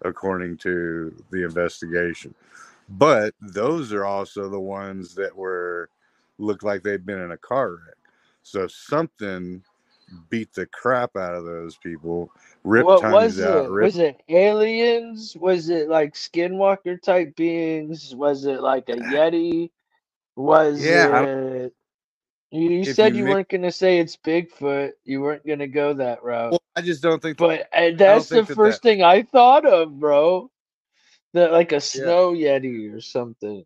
according 0.04 0.58
to 0.58 1.16
the 1.32 1.43
investigation. 1.43 2.34
But 2.89 3.34
those 3.41 3.93
are 3.93 4.06
also 4.06 4.50
the 4.50 4.60
ones 4.60 5.16
that 5.16 5.36
were 5.36 5.89
looked 6.38 6.64
like 6.64 6.84
they'd 6.84 7.06
been 7.06 7.22
in 7.22 7.32
a 7.32 7.38
car 7.38 7.72
wreck. 7.72 7.98
So 8.43 8.68
something 8.68 9.64
beat 10.30 10.53
the 10.53 10.66
crap 10.68 11.16
out 11.18 11.36
of 11.36 11.45
those 11.45 11.78
people 11.78 12.32
ripped 12.64 13.01
what 13.01 13.08
was 13.08 13.39
out 13.41 13.66
it 13.66 13.70
ripped 13.70 13.80
was 13.80 13.97
it 13.97 14.22
aliens 14.30 15.38
was 15.39 15.70
it 15.70 15.89
like 15.89 16.14
skinwalker 16.16 17.01
type 17.01 17.36
beings 17.36 18.16
was 18.16 18.45
it 18.45 18.62
like 18.62 18.89
a 18.89 18.93
yeti 18.97 19.72
was 20.38 20.91
yeah 20.91 21.08
I, 21.12 21.26
it 21.26 21.66
You, 22.51 22.70
you 22.70 22.86
said 22.86 23.16
you 23.16 23.26
mix 23.26 23.28
weren't 23.28 23.49
going 23.49 23.64
to 23.64 23.72
say 23.72 23.99
it's 23.99 24.16
Bigfoot. 24.18 24.91
You 25.03 25.22
weren't 25.22 25.45
going 25.45 25.60
to 25.60 25.68
go 25.68 25.93
that 25.93 26.24
route. 26.24 26.58
well 26.58 26.62
i 26.76 26.82
just 26.82 27.03
don't 27.03 27.22
think 27.22 27.38
But 27.38 27.68
uh, 27.76 27.91
i 28.08 28.22
that's 28.22 28.32
the 28.32 28.45
think 28.45 28.47
that 28.47 28.62
that 28.64 28.80
first 28.80 28.84
thing 28.84 29.03
I 29.03 29.24
thought 29.24 29.66
of, 29.66 29.99
bro. 29.99 30.51
That 31.34 31.51
like 31.51 31.74
a 31.74 31.82
yeah 31.93 32.12
snow 32.12 32.34
yeti 32.34 32.93
or 32.95 33.01
something, 33.01 33.66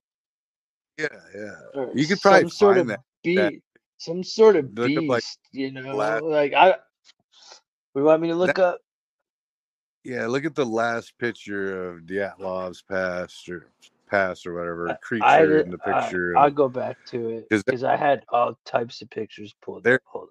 Yeah, 1.00 1.08
yeah. 1.36 1.56
or 1.74 1.94
You 1.94 2.08
could 2.08 2.22
probably 2.22 2.46
some 2.46 2.50
sort 2.50 2.78
find 2.78 2.80
of 2.80 2.90
that. 2.90 3.02
That 3.36 3.54
beast, 3.54 3.64
some 4.00 4.24
sort 4.24 4.56
of 4.56 4.72
look 4.78 4.92
up 4.98 5.04
like 5.08 5.22
beast. 5.22 5.40
You 5.52 5.72
know, 5.72 5.96
last 5.96 6.24
like 6.24 6.54
I. 6.54 6.76
We 7.94 8.02
want 8.02 8.22
me 8.22 8.30
to 8.30 8.34
that. 8.34 8.40
look 8.40 8.60
up. 8.60 8.80
Yeah, 10.04 10.26
look 10.28 10.46
at 10.46 10.56
the 10.56 10.66
last 10.66 11.18
picture 11.20 11.90
of 11.90 12.02
Dyatlov's 12.04 12.82
past 12.82 13.48
or 13.50 13.68
past 14.10 14.48
or 14.48 14.56
whatever 14.56 14.90
I, 14.90 14.94
I 14.94 14.98
creature 15.02 15.60
in 15.60 15.72
the 15.72 15.78
uh, 15.86 16.02
picture. 16.02 16.38
I'll 16.38 16.50
go 16.50 16.70
back 16.70 16.98
to 17.08 17.30
it 17.30 17.50
because 17.50 17.84
I 17.84 17.96
had 17.96 18.24
all 18.30 18.58
types 18.66 19.02
of 19.02 19.10
pictures 19.10 19.54
pulled 19.62 19.84
There- 19.84 19.96
up. 19.96 20.02
Hold 20.06 20.30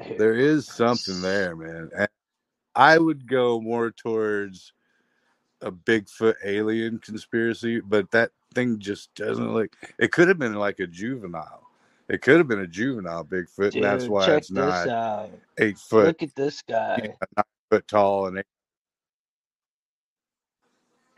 on. 0.00 0.06
Here. 0.06 0.18
there 0.18 0.34
is 0.34 0.66
something 0.66 1.22
there, 1.22 1.56
man. 1.56 1.88
I 2.74 2.98
would 2.98 3.28
go 3.28 3.60
more 3.60 3.92
towards 3.92 4.72
a 5.64 5.72
Bigfoot 5.72 6.34
alien 6.44 6.98
conspiracy, 6.98 7.80
but 7.80 8.10
that 8.12 8.30
thing 8.54 8.78
just 8.78 9.14
doesn't 9.14 9.52
look. 9.52 9.74
It 9.98 10.12
could 10.12 10.28
have 10.28 10.38
been 10.38 10.54
like 10.54 10.78
a 10.80 10.86
juvenile. 10.86 11.62
It 12.08 12.20
could 12.22 12.36
have 12.38 12.48
been 12.48 12.60
a 12.60 12.66
juvenile 12.66 13.24
Bigfoot, 13.24 13.74
and 13.74 13.82
that's 13.82 14.06
why 14.08 14.26
check 14.26 14.38
it's 14.38 14.48
this 14.48 14.56
not 14.56 14.88
out. 14.88 15.30
eight 15.58 15.78
foot, 15.78 16.06
Look 16.06 16.22
at 16.22 16.34
this 16.36 16.62
guy. 16.62 16.96
know, 17.02 17.14
nine 17.36 17.44
foot 17.70 17.88
tall, 17.88 18.26
and 18.26 18.38
eight. 18.38 18.44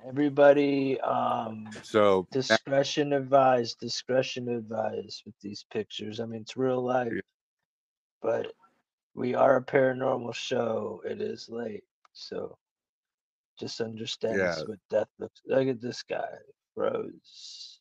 Everybody, 0.07 1.01
um, 1.01 1.68
so 1.82 2.28
now- 2.32 2.40
discretion 2.40 3.12
advised. 3.12 3.80
Discretion 3.80 4.49
advised 4.49 5.22
with 5.26 5.34
these 5.40 5.64
pictures. 5.72 6.20
I 6.20 6.26
mean, 6.26 6.42
it's 6.42 6.57
real 6.57 6.80
life, 6.80 7.12
Yeah. 7.12 7.20
but 8.22 8.53
we 9.14 9.34
are 9.34 9.57
a 9.57 9.62
paranormal 9.64 10.34
show. 10.34 11.03
It 11.05 11.20
is 11.20 11.49
late, 11.49 11.82
so 12.12 12.57
just 13.59 13.80
understand 13.80 14.46
this 14.46 14.62
Yeah. 14.62 14.64
what 14.66 14.78
death 14.90 15.09
looks. 15.18 15.42
Look 15.46 15.68
at 15.68 15.80
this 15.82 16.02
guy, 16.04 16.28
froze. 16.74 17.80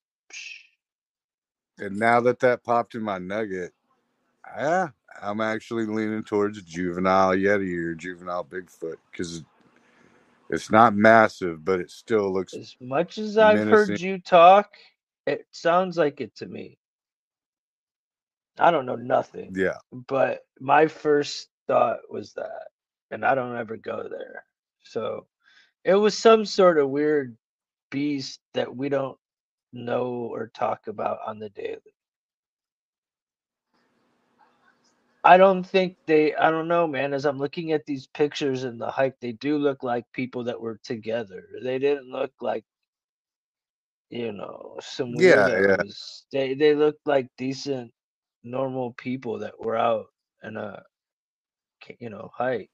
And 1.80 1.98
now 2.00 2.22
that 2.22 2.40
that 2.42 2.64
popped 2.64 2.96
in 2.96 3.04
my 3.04 3.20
nugget, 3.20 3.74
yeah, 4.58 4.90
I'm 5.22 5.42
actually 5.42 5.86
leaning 5.88 6.24
towards 6.24 6.62
juvenile 6.64 7.32
Yeti 7.36 7.78
or 7.86 7.96
juvenile 7.96 8.46
Bigfoot 8.46 8.98
because 9.12 9.44
it's 10.50 10.72
not 10.72 10.96
massive, 10.96 11.66
but 11.66 11.80
it 11.82 11.92
still 11.92 12.34
looks 12.34 12.58
As 12.58 12.76
much 12.82 13.18
as 13.20 13.38
I've 13.38 13.66
heard 13.66 14.00
you 14.00 14.20
talk, 14.20 14.72
it 15.28 15.46
sounds 15.52 15.98
like 15.98 16.22
it 16.22 16.36
to 16.38 16.48
me. 16.48 16.78
I 18.60 18.72
don't 18.72 18.86
know 18.88 18.98
nothing. 18.98 19.52
Yeah, 19.52 19.78
but 19.92 20.42
my 20.60 20.88
first 20.88 21.50
thought 21.68 22.00
was 22.10 22.34
that 22.34 22.68
and 23.12 23.26
i 23.26 23.36
don't 23.36 23.58
ever 23.58 23.78
go 23.78 24.08
there 24.10 24.46
so 24.84 25.28
it 25.86 25.96
was 25.96 26.18
some 26.18 26.46
sort 26.46 26.80
of 26.80 26.90
weird 26.92 27.38
beast 27.92 28.42
that 28.56 28.76
we 28.76 28.90
don't 28.90 29.18
know 29.74 30.08
or 30.34 30.52
talk 30.56 30.88
about 30.88 31.20
on 31.28 31.40
the 31.40 31.50
daily 31.52 31.82
I 35.24 35.38
don't 35.38 35.64
think 35.66 35.98
they. 36.08 36.36
I 36.36 36.52
don't 36.52 36.70
know, 36.70 36.88
man. 36.88 37.14
As 37.14 37.26
I'm 37.28 37.40
looking 37.40 37.74
at 37.74 37.86
these 37.86 38.08
pictures 38.08 38.66
and 38.66 38.82
the 38.82 38.92
hike, 38.92 39.20
they 39.22 39.34
do 39.34 39.60
look 39.60 39.84
like 39.84 40.06
people 40.14 40.46
that 40.46 40.62
were 40.62 40.80
together. 40.84 41.46
They 41.64 41.80
didn't 41.80 42.12
look 42.12 42.34
like, 42.42 42.66
you 44.10 44.34
know, 44.34 44.78
some 44.82 45.16
Yeah, 45.18 45.48
yeah. 45.62 45.78
They 46.34 46.56
they 46.56 46.76
looked 46.76 47.08
like 47.08 47.30
decent, 47.38 47.92
normal 48.44 48.94
people 48.94 49.40
that 49.40 49.60
were 49.60 49.78
out 49.78 50.08
in 50.44 50.58
a, 50.58 50.84
you 52.00 52.10
know, 52.12 52.32
hike. 52.36 52.72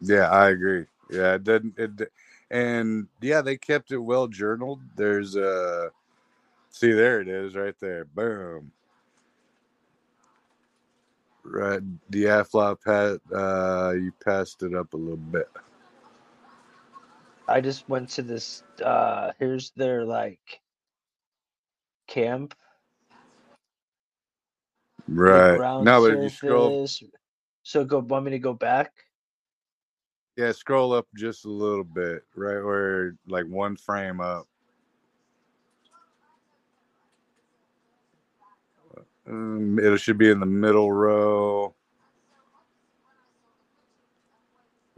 Yeah, 0.00 0.30
I 0.30 0.50
agree. 0.50 0.86
Yeah, 1.10 1.34
it 1.34 1.44
didn't 1.44 1.74
it 1.78 2.12
and 2.50 3.08
yeah, 3.20 3.42
they 3.42 3.56
kept 3.58 3.92
it 3.92 3.98
well 3.98 4.28
journaled. 4.28 4.80
There's 4.96 5.36
uh 5.36 5.90
see 6.70 6.92
there 6.92 7.20
it 7.20 7.28
is 7.28 7.56
right 7.56 7.76
there. 7.80 8.06
Boom. 8.06 8.72
Right. 11.44 11.82
Flop 12.44 12.80
pat 12.84 13.20
uh 13.34 13.92
you 13.94 14.12
passed 14.24 14.62
it 14.64 14.74
up 14.74 14.94
a 14.94 14.98
little 14.98 15.16
bit. 15.18 15.48
I 17.48 17.60
just 17.62 17.88
went 17.88 18.10
to 18.10 18.22
this. 18.22 18.64
uh 18.84 19.32
Here's 19.38 19.72
their 19.76 20.04
like 20.06 20.60
camp, 22.08 22.54
Right. 25.08 25.60
ground 25.60 25.80
No, 25.80 26.02
but 26.02 26.12
if 26.14 26.20
you 26.20 26.30
scroll. 26.30 26.78
So 27.64 27.84
go. 27.84 28.00
Want 28.00 28.26
me 28.26 28.32
to 28.32 28.40
go 28.40 28.54
back? 28.54 28.92
Yeah, 30.38 30.52
scroll 30.52 30.92
up 30.92 31.08
just 31.16 31.44
a 31.46 31.50
little 31.50 31.82
bit, 31.82 32.22
right 32.36 32.62
where 32.62 33.16
like 33.26 33.44
one 33.46 33.74
frame 33.74 34.20
up. 34.20 34.46
Um, 39.26 39.80
it 39.80 39.98
should 39.98 40.16
be 40.16 40.30
in 40.30 40.38
the 40.38 40.46
middle 40.46 40.92
row. 40.92 41.74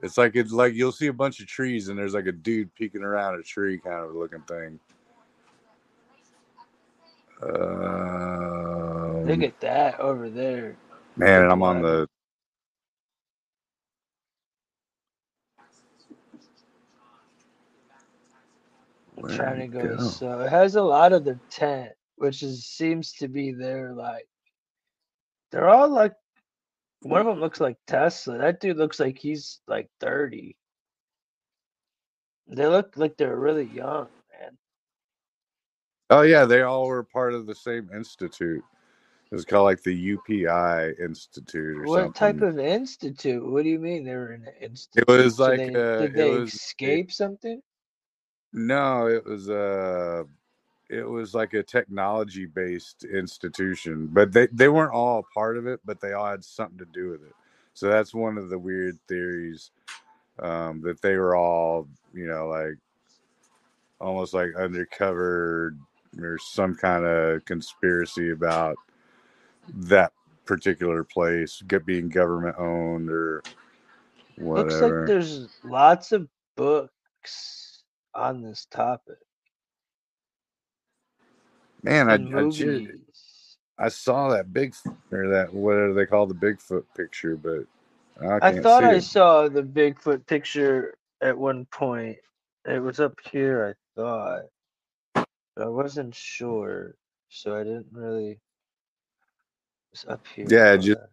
It's 0.02 0.18
like 0.18 0.36
it's 0.36 0.52
like 0.52 0.74
you'll 0.74 0.92
see 0.92 1.06
a 1.06 1.12
bunch 1.12 1.40
of 1.40 1.46
trees 1.46 1.88
and 1.88 1.98
there's 1.98 2.12
like 2.12 2.26
a 2.26 2.32
dude 2.32 2.74
peeking 2.74 3.02
around 3.02 3.40
a 3.40 3.42
tree 3.42 3.78
kind 3.78 4.04
of 4.04 4.14
looking 4.14 4.42
thing. 4.42 4.78
Look 9.24 9.40
Um, 9.40 9.40
at 9.42 9.58
that 9.60 9.98
over 10.00 10.28
there. 10.28 10.76
man, 11.16 11.44
and 11.44 11.52
I'm 11.52 11.62
on 11.62 11.80
the 11.80 12.06
I'm 19.22 19.36
trying 19.36 19.60
to 19.60 19.68
go. 19.68 19.96
go? 19.96 19.98
So 19.98 20.40
it 20.40 20.50
has 20.50 20.76
a 20.76 20.82
lot 20.82 21.12
of 21.12 21.24
the 21.24 21.38
tent, 21.50 21.92
which 22.16 22.42
is 22.42 22.66
seems 22.66 23.12
to 23.14 23.28
be 23.28 23.52
their 23.52 23.94
like. 23.94 24.28
They're 25.52 25.68
all 25.68 25.88
like. 25.88 26.14
One 27.02 27.20
of 27.20 27.26
them 27.26 27.40
looks 27.40 27.60
like 27.60 27.78
Tesla. 27.86 28.38
That 28.38 28.60
dude 28.60 28.76
looks 28.76 29.00
like 29.00 29.18
he's 29.18 29.60
like 29.66 29.88
thirty. 30.00 30.56
They 32.48 32.66
look 32.66 32.94
like 32.96 33.16
they're 33.16 33.36
really 33.36 33.64
young, 33.64 34.08
man. 34.38 34.58
Oh 36.10 36.22
yeah, 36.22 36.44
they 36.44 36.62
all 36.62 36.86
were 36.86 37.04
part 37.04 37.32
of 37.32 37.46
the 37.46 37.54
same 37.54 37.88
institute. 37.94 38.62
It 39.30 39.34
was 39.36 39.44
called 39.44 39.64
like 39.66 39.82
the 39.82 40.16
UPI 40.16 40.98
Institute 41.00 41.78
or 41.78 41.86
something 41.86 42.04
What 42.04 42.14
type 42.16 42.42
of 42.42 42.58
institute? 42.58 43.48
What 43.48 43.62
do 43.62 43.68
you 43.68 43.78
mean 43.78 44.04
they 44.04 44.16
were 44.16 44.32
in 44.32 44.42
an 44.42 44.54
institute? 44.60 45.04
It 45.08 45.10
was 45.10 45.36
So 45.36 45.42
like 45.46 45.58
they 45.58 45.76
uh 45.76 45.98
did 45.98 46.14
it 46.14 46.16
they 46.16 46.30
was 46.30 46.52
escape 46.52 47.12
something? 47.12 47.62
No, 48.52 49.08
it 49.08 49.24
was 49.26 49.50
uh 49.50 50.24
it 50.90 51.08
was 51.08 51.34
like 51.34 51.54
a 51.54 51.62
technology 51.64 52.46
based 52.46 53.04
institution, 53.04 54.08
but 54.12 54.32
they 54.32 54.48
they 54.52 54.68
weren't 54.68 54.94
all 54.94 55.20
a 55.20 55.34
part 55.34 55.58
of 55.58 55.66
it, 55.66 55.80
but 55.84 56.00
they 56.00 56.12
all 56.14 56.30
had 56.30 56.44
something 56.44 56.78
to 56.78 56.86
do 56.86 57.10
with 57.10 57.22
it. 57.24 57.34
So 57.74 57.88
that's 57.88 58.14
one 58.14 58.38
of 58.38 58.50
the 58.50 58.58
weird 58.58 58.98
theories 59.08 59.72
um, 60.40 60.82
that 60.82 61.02
they 61.02 61.16
were 61.16 61.36
all, 61.36 61.88
you 62.14 62.26
know, 62.28 62.48
like 62.48 62.76
almost 64.00 64.34
like 64.34 64.54
undercover 64.56 65.74
or 66.20 66.38
some 66.38 66.74
kind 66.76 67.04
of 67.06 67.44
conspiracy 67.46 68.30
about 68.32 68.76
that 69.74 70.12
particular 70.46 71.04
place 71.04 71.62
get 71.68 71.86
being 71.86 72.08
government 72.10 72.56
owned 72.58 73.10
or 73.10 73.44
whatever. 74.36 74.54
Looks 74.54 74.80
like 74.80 74.96
there's 75.04 75.48
lots 75.64 76.12
of 76.12 76.28
books 76.56 77.59
on 78.14 78.42
this 78.42 78.66
topic 78.70 79.16
Man, 81.82 82.10
I 82.10 82.16
I, 82.16 82.46
I 83.78 83.88
saw 83.88 84.30
that 84.30 84.52
big 84.52 84.74
or 85.12 85.28
that 85.30 85.54
whatever 85.54 85.94
they 85.94 86.06
call 86.06 86.26
the 86.26 86.34
Bigfoot 86.34 86.84
picture, 86.96 87.36
but 87.36 87.64
I 88.40 88.40
I 88.40 88.52
thought 88.52 88.66
see 88.68 88.84
I 88.84 89.00
it. 89.00 89.00
saw 89.00 89.48
the 89.48 89.64
Bigfoot 89.64 90.26
picture 90.28 90.96
at 91.22 91.38
one 91.38 91.66
point. 91.66 92.18
It 92.66 92.80
was 92.82 93.00
up 93.00 93.18
here, 93.32 93.76
I 93.96 94.00
thought. 94.00 94.44
But 95.56 95.66
I 95.66 95.70
wasn't 95.70 96.14
sure, 96.14 96.96
so 97.30 97.56
I 97.56 97.64
didn't 97.64 97.88
really. 97.92 98.40
It's 99.92 100.06
up 100.08 100.26
here. 100.34 100.50
Yeah, 100.50 100.76
just 100.76 100.98
on. 100.98 101.08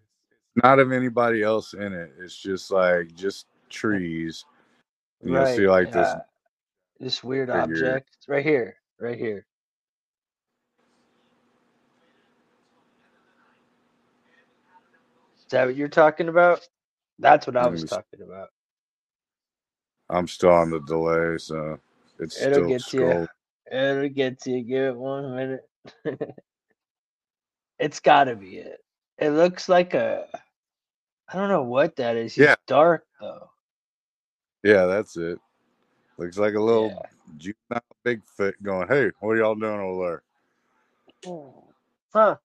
not 0.64 0.80
of 0.80 0.92
anybody 0.92 1.44
else 1.44 1.74
in 1.74 1.94
it. 1.94 2.12
It's 2.20 2.38
just 2.38 2.72
like 2.72 3.16
just 3.16 3.48
eh, 3.94 4.00
trees. 4.00 4.46
And 5.22 5.32
you'll 5.34 5.46
see 5.48 5.68
like 5.68 5.92
yeah. 5.92 5.92
This 5.92 6.18
weird 7.24 7.50
figure. 7.52 7.52
object. 7.52 8.12
It's 8.18 8.30
right 8.30 8.46
here. 8.46 8.78
Right 9.00 9.18
here. 9.18 9.46
Is 15.38 15.46
that 15.52 15.66
what 15.68 15.76
you're 15.76 15.88
talking 15.90 16.30
about? 16.30 16.62
That's 17.20 17.48
what 17.48 17.58
I 17.58 17.68
Let 17.68 17.72
was 17.72 17.84
talking 17.86 18.22
about. 18.24 18.50
I'm 20.10 20.28
still 20.28 20.52
on 20.52 20.72
the 20.72 20.80
delay, 20.82 21.38
so 21.40 21.80
it's 22.20 22.36
It'll 22.36 22.62
still 22.62 22.68
get 22.68 22.88
to 22.88 22.98
you. 22.98 23.28
It'll 23.72 24.10
get 24.10 24.42
to 24.42 24.52
you. 24.52 24.64
Give 24.64 24.84
it 24.86 24.98
one 24.98 25.36
minute. 25.36 25.70
it's 27.80 28.00
gotta 28.00 28.36
be 28.36 28.58
it. 28.58 28.80
It 29.18 29.32
looks 29.32 29.70
like 29.70 29.94
a. 29.96 30.28
I 31.30 31.38
don't 31.38 31.50
know 31.50 31.64
what 31.64 31.98
that 31.98 32.16
is. 32.18 32.36
He's 32.36 32.46
Yeah, 32.46 32.56
dark 32.68 33.06
though. 33.22 33.50
yeah, 34.64 34.86
that's 34.86 35.18
it. 35.18 35.40
Looks 36.18 36.38
like 36.38 36.56
a 36.56 36.62
little 36.62 36.94
Yeah. 36.94 37.08
juvenile 37.38 37.84
Bigfoot 38.06 38.54
going, 38.64 38.88
"Hey, 38.90 39.12
what 39.22 39.32
are 39.32 39.38
y'all 39.38 39.56
doing 39.56 39.80
over 39.82 40.08
there?" 40.08 40.24
Huh. 42.14 42.38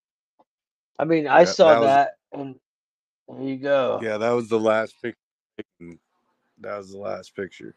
I 0.98 1.04
mean, 1.04 1.28
there?" 1.36 1.40
I 1.40 1.44
Yeah, 1.48 1.54
saw 1.56 1.74
that 1.74 1.78
was 1.80 1.98
that, 1.98 2.16
and 2.32 2.56
there 3.28 3.42
you 3.42 3.58
go. 3.58 4.06
yeah, 4.06 4.18
that 4.18 4.30
was 4.32 4.48
the 4.48 4.60
last 4.60 4.96
picture. 5.02 5.18
That 6.60 6.78
was 6.78 6.92
the 6.92 6.98
last 6.98 7.34
picture. 7.36 7.74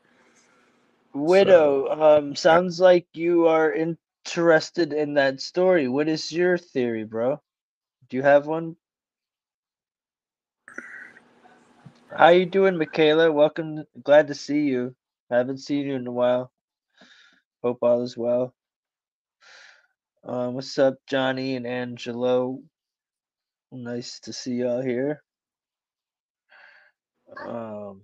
So 1.28 1.48
Widow, 1.48 1.88
um, 2.20 2.36
I, 2.52 2.58
sounds 2.58 2.80
like 2.80 3.08
you 3.14 3.48
are 3.48 3.74
interested 3.74 4.94
in 4.94 5.16
that 5.16 5.42
story. 5.42 5.88
What 5.88 6.08
is 6.08 6.32
your 6.32 6.58
theory, 6.58 7.04
bro? 7.06 7.42
Do 8.10 8.18
you 8.18 8.24
have 8.24 8.48
one? 8.48 8.78
How 12.16 12.30
you 12.30 12.46
doing, 12.46 12.78
Michaela? 12.78 13.32
Welcome. 13.32 13.86
Glad 14.04 14.28
to 14.28 14.36
see 14.36 14.62
you. 14.64 14.96
Haven't 15.32 15.60
seen 15.60 15.88
you 15.88 15.96
in 15.96 16.08
a 16.08 16.12
while. 16.12 16.52
Hope 17.64 17.80
all 17.82 18.04
is 18.04 18.18
well. 18.18 18.54
Um, 20.26 20.56
what's 20.56 20.78
up, 20.80 20.96
Johnny 21.08 21.56
and 21.56 21.68
Angelo? 21.68 22.60
Nice 23.72 24.20
to 24.22 24.34
see 24.34 24.56
y'all 24.56 24.82
here. 24.84 25.24
Um, 27.46 28.04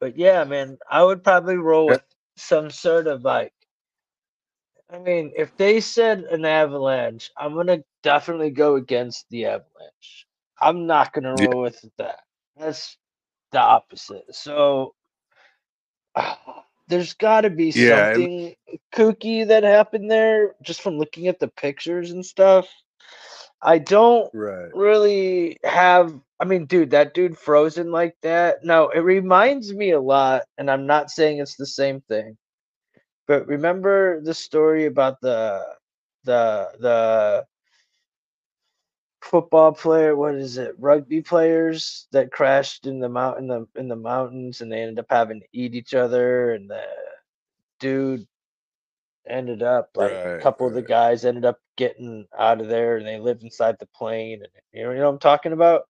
but 0.00 0.18
yeah, 0.18 0.44
man, 0.44 0.78
I 0.90 1.04
would 1.04 1.24
probably 1.24 1.56
roll 1.56 1.88
with 1.88 2.02
some 2.36 2.70
sort 2.70 3.06
of 3.08 3.24
like 3.24 3.52
I 4.92 4.98
mean, 4.98 5.32
if 5.36 5.56
they 5.56 5.80
said 5.80 6.20
an 6.30 6.44
avalanche, 6.44 7.30
I'm 7.36 7.54
gonna 7.54 7.80
definitely 8.02 8.50
go 8.50 8.76
against 8.76 9.26
the 9.30 9.46
avalanche. 9.46 10.26
I'm 10.60 10.86
not 10.86 11.12
gonna 11.12 11.34
yeah, 11.36 11.46
roll 11.46 11.62
with 11.62 11.84
that. 11.98 12.20
That's 12.56 12.96
the 13.52 13.60
opposite. 13.60 14.24
So 14.34 14.94
there's 16.88 17.14
got 17.14 17.42
to 17.42 17.50
be 17.50 17.70
yeah, 17.70 18.08
and 18.08 18.14
something 18.16 18.54
kooky 18.94 19.46
that 19.46 19.62
happened 19.62 20.10
there 20.10 20.54
just 20.62 20.82
from 20.82 20.98
looking 20.98 21.28
at 21.28 21.38
the 21.38 21.48
pictures 21.48 22.10
and 22.10 22.24
stuff. 22.24 22.68
I 23.62 23.78
don't 23.78 24.28
right. 24.34 24.74
really 24.74 25.58
have 25.64 26.18
I 26.42 26.44
mean, 26.44 26.66
dude, 26.66 26.90
that 26.90 27.14
dude 27.14 27.38
frozen 27.38 27.92
like 27.92 28.16
that. 28.22 28.64
No, 28.64 28.88
it 28.88 28.98
reminds 28.98 29.72
me 29.72 29.92
a 29.92 30.00
lot, 30.00 30.42
and 30.58 30.68
I'm 30.68 30.88
not 30.88 31.08
saying 31.08 31.38
it's 31.38 31.54
the 31.54 31.66
same 31.66 32.00
thing. 32.00 32.36
But 33.28 33.46
remember 33.46 34.20
the 34.20 34.34
story 34.34 34.86
about 34.86 35.20
the 35.20 35.64
the 36.24 36.72
the 36.80 37.46
football 39.22 39.72
player, 39.72 40.16
what 40.16 40.34
is 40.36 40.58
it? 40.58 40.74
Rugby 40.78 41.22
players 41.22 42.08
that 42.12 42.32
crashed 42.32 42.86
in 42.86 43.00
the 43.00 43.08
mountain 43.08 43.48
the 43.48 43.66
in 43.76 43.88
the 43.88 43.96
mountains 43.96 44.60
and 44.60 44.72
they 44.72 44.80
ended 44.82 45.00
up 45.00 45.06
having 45.10 45.40
to 45.40 45.46
eat 45.52 45.74
each 45.74 45.94
other 45.94 46.52
and 46.52 46.70
the 46.70 46.84
dude 47.80 48.26
ended 49.28 49.62
up 49.62 49.90
like 49.96 50.14
a 50.24 50.32
Right, 50.34 50.42
couple 50.42 50.66
of 50.66 50.74
the 50.74 50.82
guys 50.82 51.24
ended 51.24 51.44
up 51.44 51.58
getting 51.76 52.26
out 52.38 52.60
of 52.60 52.68
there 52.68 52.96
and 52.96 53.06
they 53.06 53.18
lived 53.18 53.42
inside 53.42 53.76
the 53.78 53.86
plane 53.86 54.42
and 54.42 54.52
you 54.72 54.84
know, 54.84 54.90
you 54.92 54.98
know 54.98 55.06
what 55.06 55.12
I'm 55.14 55.18
talking 55.18 55.52
about? 55.52 55.82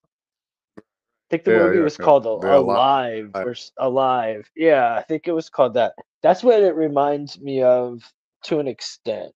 I 0.80 1.26
think 1.30 1.44
the 1.44 1.50
Yeah, 1.50 1.52
movie 1.52 1.80
yeah, 1.80 1.80
was 1.80 1.96
yeah. 1.98 2.10
called 2.10 2.26
Alive. 2.26 2.58
Alive 2.58 3.36
or 3.42 3.54
Alive. 3.78 4.50
Yeah, 4.56 4.94
I 4.94 5.02
think 5.02 5.26
it 5.28 5.32
was 5.32 5.50
called 5.50 5.74
that. 5.74 5.94
That's 6.22 6.42
what 6.42 6.62
it 6.62 6.74
reminds 6.74 7.40
me 7.40 7.62
of 7.62 8.02
to 8.44 8.58
an 8.60 8.68
extent. 8.68 9.32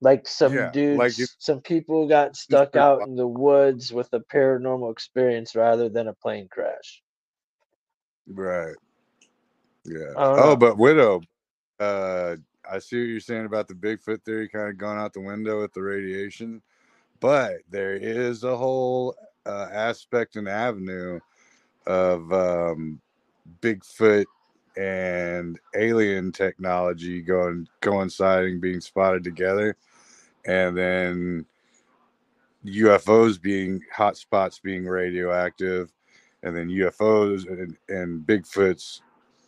Like 0.00 0.28
some 0.28 0.52
Yeah, 0.54 0.70
dudes, 0.70 0.96
like 0.98 1.18
if 1.18 1.30
some 1.38 1.60
people 1.62 2.08
got 2.08 2.36
stuck 2.36 2.76
out 2.76 3.04
in 3.04 3.16
the 3.16 3.26
woods 3.26 3.92
with 3.92 4.08
a 4.12 4.20
paranormal 4.20 4.92
experience 4.92 5.54
rather 5.56 5.88
than 5.88 6.08
a 6.08 6.14
plane 6.14 6.48
crash. 6.50 7.02
right. 8.28 8.76
Yeah. 9.84 10.14
Oh, 10.36 10.56
know. 10.56 10.56
but 10.56 10.78
Widow, 10.78 11.22
uh, 11.80 12.36
I 12.70 12.78
see 12.78 12.98
what 13.00 13.08
you're 13.08 13.20
saying 13.20 13.46
about 13.46 13.68
the 13.68 13.74
Bigfoot 13.74 14.22
theory 14.24 14.48
kind 14.48 14.68
of 14.68 14.78
going 14.78 14.98
out 14.98 15.12
the 15.12 15.20
window 15.20 15.60
with 15.62 15.72
the 15.74 15.82
radiation, 15.82 16.62
but 17.20 17.58
there 17.70 17.94
is 17.96 18.44
a 18.44 18.56
whole 18.56 19.14
uh, 19.46 19.68
aspect 19.72 20.36
and 20.36 20.48
avenue 20.48 21.20
of 21.86 22.32
um, 22.32 23.00
Bigfoot 23.60 24.26
and 24.76 25.58
alien 25.74 26.32
technology 26.32 27.22
going 27.22 27.68
coinciding, 27.80 28.60
being 28.60 28.80
spotted 28.80 29.24
together, 29.24 29.76
and 30.46 30.76
then 30.76 31.46
UFOs 32.64 33.40
being 33.40 33.80
hot 33.92 34.16
spots 34.16 34.58
being 34.58 34.84
radioactive, 34.84 35.92
and 36.42 36.56
then 36.56 36.68
UFOs 36.68 37.48
and, 37.48 37.76
and 37.88 38.26
Bigfoots 38.26 39.00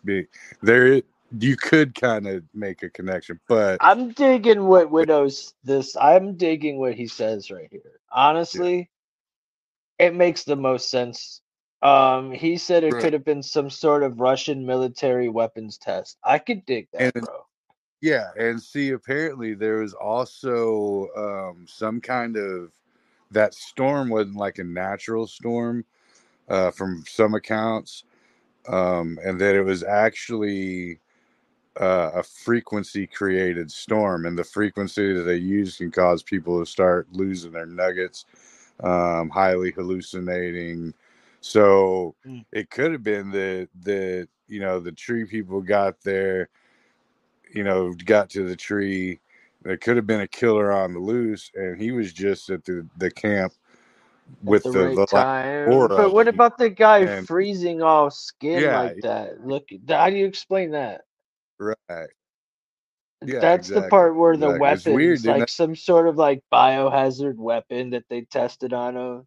being 0.04 0.26
there. 0.62 1.02
You 1.38 1.56
could 1.56 1.94
kind 1.94 2.28
of 2.28 2.44
make 2.54 2.84
a 2.84 2.88
connection, 2.88 3.40
but 3.48 3.78
I'm 3.80 4.12
digging 4.12 4.64
what 4.64 4.90
Widow's 4.90 5.54
this. 5.64 5.96
I'm 5.96 6.36
digging 6.36 6.78
what 6.78 6.94
he 6.94 7.08
says 7.08 7.50
right 7.50 7.68
here. 7.70 8.00
Honestly, 8.12 8.90
it 9.98 10.14
makes 10.14 10.44
the 10.44 10.56
most 10.56 10.88
sense. 10.88 11.40
Um, 11.82 12.32
he 12.32 12.56
said 12.58 12.84
it 12.84 12.92
Right. 12.92 13.02
could 13.02 13.12
have 13.12 13.24
been 13.24 13.42
some 13.42 13.70
sort 13.70 14.02
of 14.02 14.20
Russian 14.20 14.66
military 14.66 15.28
weapons 15.28 15.78
test. 15.78 16.18
I 16.24 16.38
could 16.38 16.66
dig 16.66 16.88
that, 16.92 17.14
And- 17.16 17.26
bro. 17.26 17.46
Yeah, 18.02 18.30
and 18.38 18.62
see, 18.62 18.90
apparently 18.92 19.54
there 19.54 19.78
was 19.78 19.94
also 19.94 21.08
um, 21.16 21.66
some 21.68 22.00
kind 22.00 22.36
of 22.36 22.72
that 23.32 23.54
storm 23.54 24.10
wasn't 24.10 24.36
like 24.36 24.58
a 24.58 24.64
natural 24.64 25.26
storm 25.26 25.84
uh, 26.48 26.70
from 26.72 27.04
some 27.08 27.34
accounts, 27.34 28.04
um, 28.68 29.18
and 29.24 29.40
that 29.40 29.56
it 29.56 29.62
was 29.62 29.82
actually 29.84 31.00
uh, 31.80 32.12
a 32.16 32.22
frequency 32.22 33.06
created 33.06 33.70
storm, 33.70 34.26
and 34.26 34.38
the 34.38 34.44
frequency 34.44 35.12
that 35.14 35.22
they 35.24 35.36
use 35.36 35.78
can 35.78 35.90
cause 35.90 36.22
people 36.22 36.60
to 36.60 36.66
start 36.66 37.08
losing 37.12 37.52
their 37.52 37.66
nuggets, 37.66 38.26
um, 38.80 39.30
highly 39.30 39.72
hallucinating. 39.72 40.94
So 41.46 42.14
Mm. 42.26 42.44
it 42.52 42.70
could 42.70 42.92
have 42.92 43.02
been 43.04 43.30
that 43.30 43.68
that 43.82 44.28
you 44.48 44.60
know 44.60 44.80
the 44.80 44.92
tree 44.92 45.24
people 45.24 45.60
got 45.60 46.00
there 46.02 46.48
you 47.52 47.64
know, 47.64 47.92
got 48.04 48.28
to 48.30 48.44
the 48.46 48.56
tree. 48.56 49.20
There 49.62 49.76
could 49.76 49.96
have 49.96 50.06
been 50.06 50.20
a 50.20 50.28
killer 50.28 50.72
on 50.72 50.92
the 50.92 50.98
loose, 51.00 51.50
and 51.54 51.80
he 51.80 51.90
was 51.90 52.12
just 52.12 52.50
at 52.50 52.64
the, 52.64 52.86
the 52.98 53.10
camp 53.10 53.52
with 54.42 54.62
the, 54.64 54.70
the 54.72 54.86
right 54.88 54.96
the, 54.96 55.06
time. 55.06 55.88
But 55.88 56.12
what 56.12 56.28
about 56.28 56.58
the 56.58 56.68
guy 56.70 56.98
and- 56.98 57.26
freezing 57.26 57.82
off 57.82 58.12
skin 58.12 58.62
Yeah. 58.62 58.80
like 58.80 59.00
that? 59.02 59.46
Look, 59.46 59.68
how 59.88 60.10
do 60.10 60.16
you 60.16 60.26
explain 60.26 60.72
that? 60.72 61.02
Right. 61.58 61.76
Yeah, 63.24 63.38
That's 63.40 63.68
the 63.68 63.88
part 63.88 64.14
where 64.14 64.36
the 64.36 64.50
exactly. 64.50 64.92
Weird, 64.92 65.24
like 65.24 65.48
some 65.48 65.74
sort 65.74 66.06
of 66.06 66.16
like 66.16 66.42
biohazard 66.52 67.36
weapon 67.36 67.90
that 67.90 68.04
they 68.10 68.22
tested 68.22 68.74
on 68.74 68.96
him. 68.96 69.26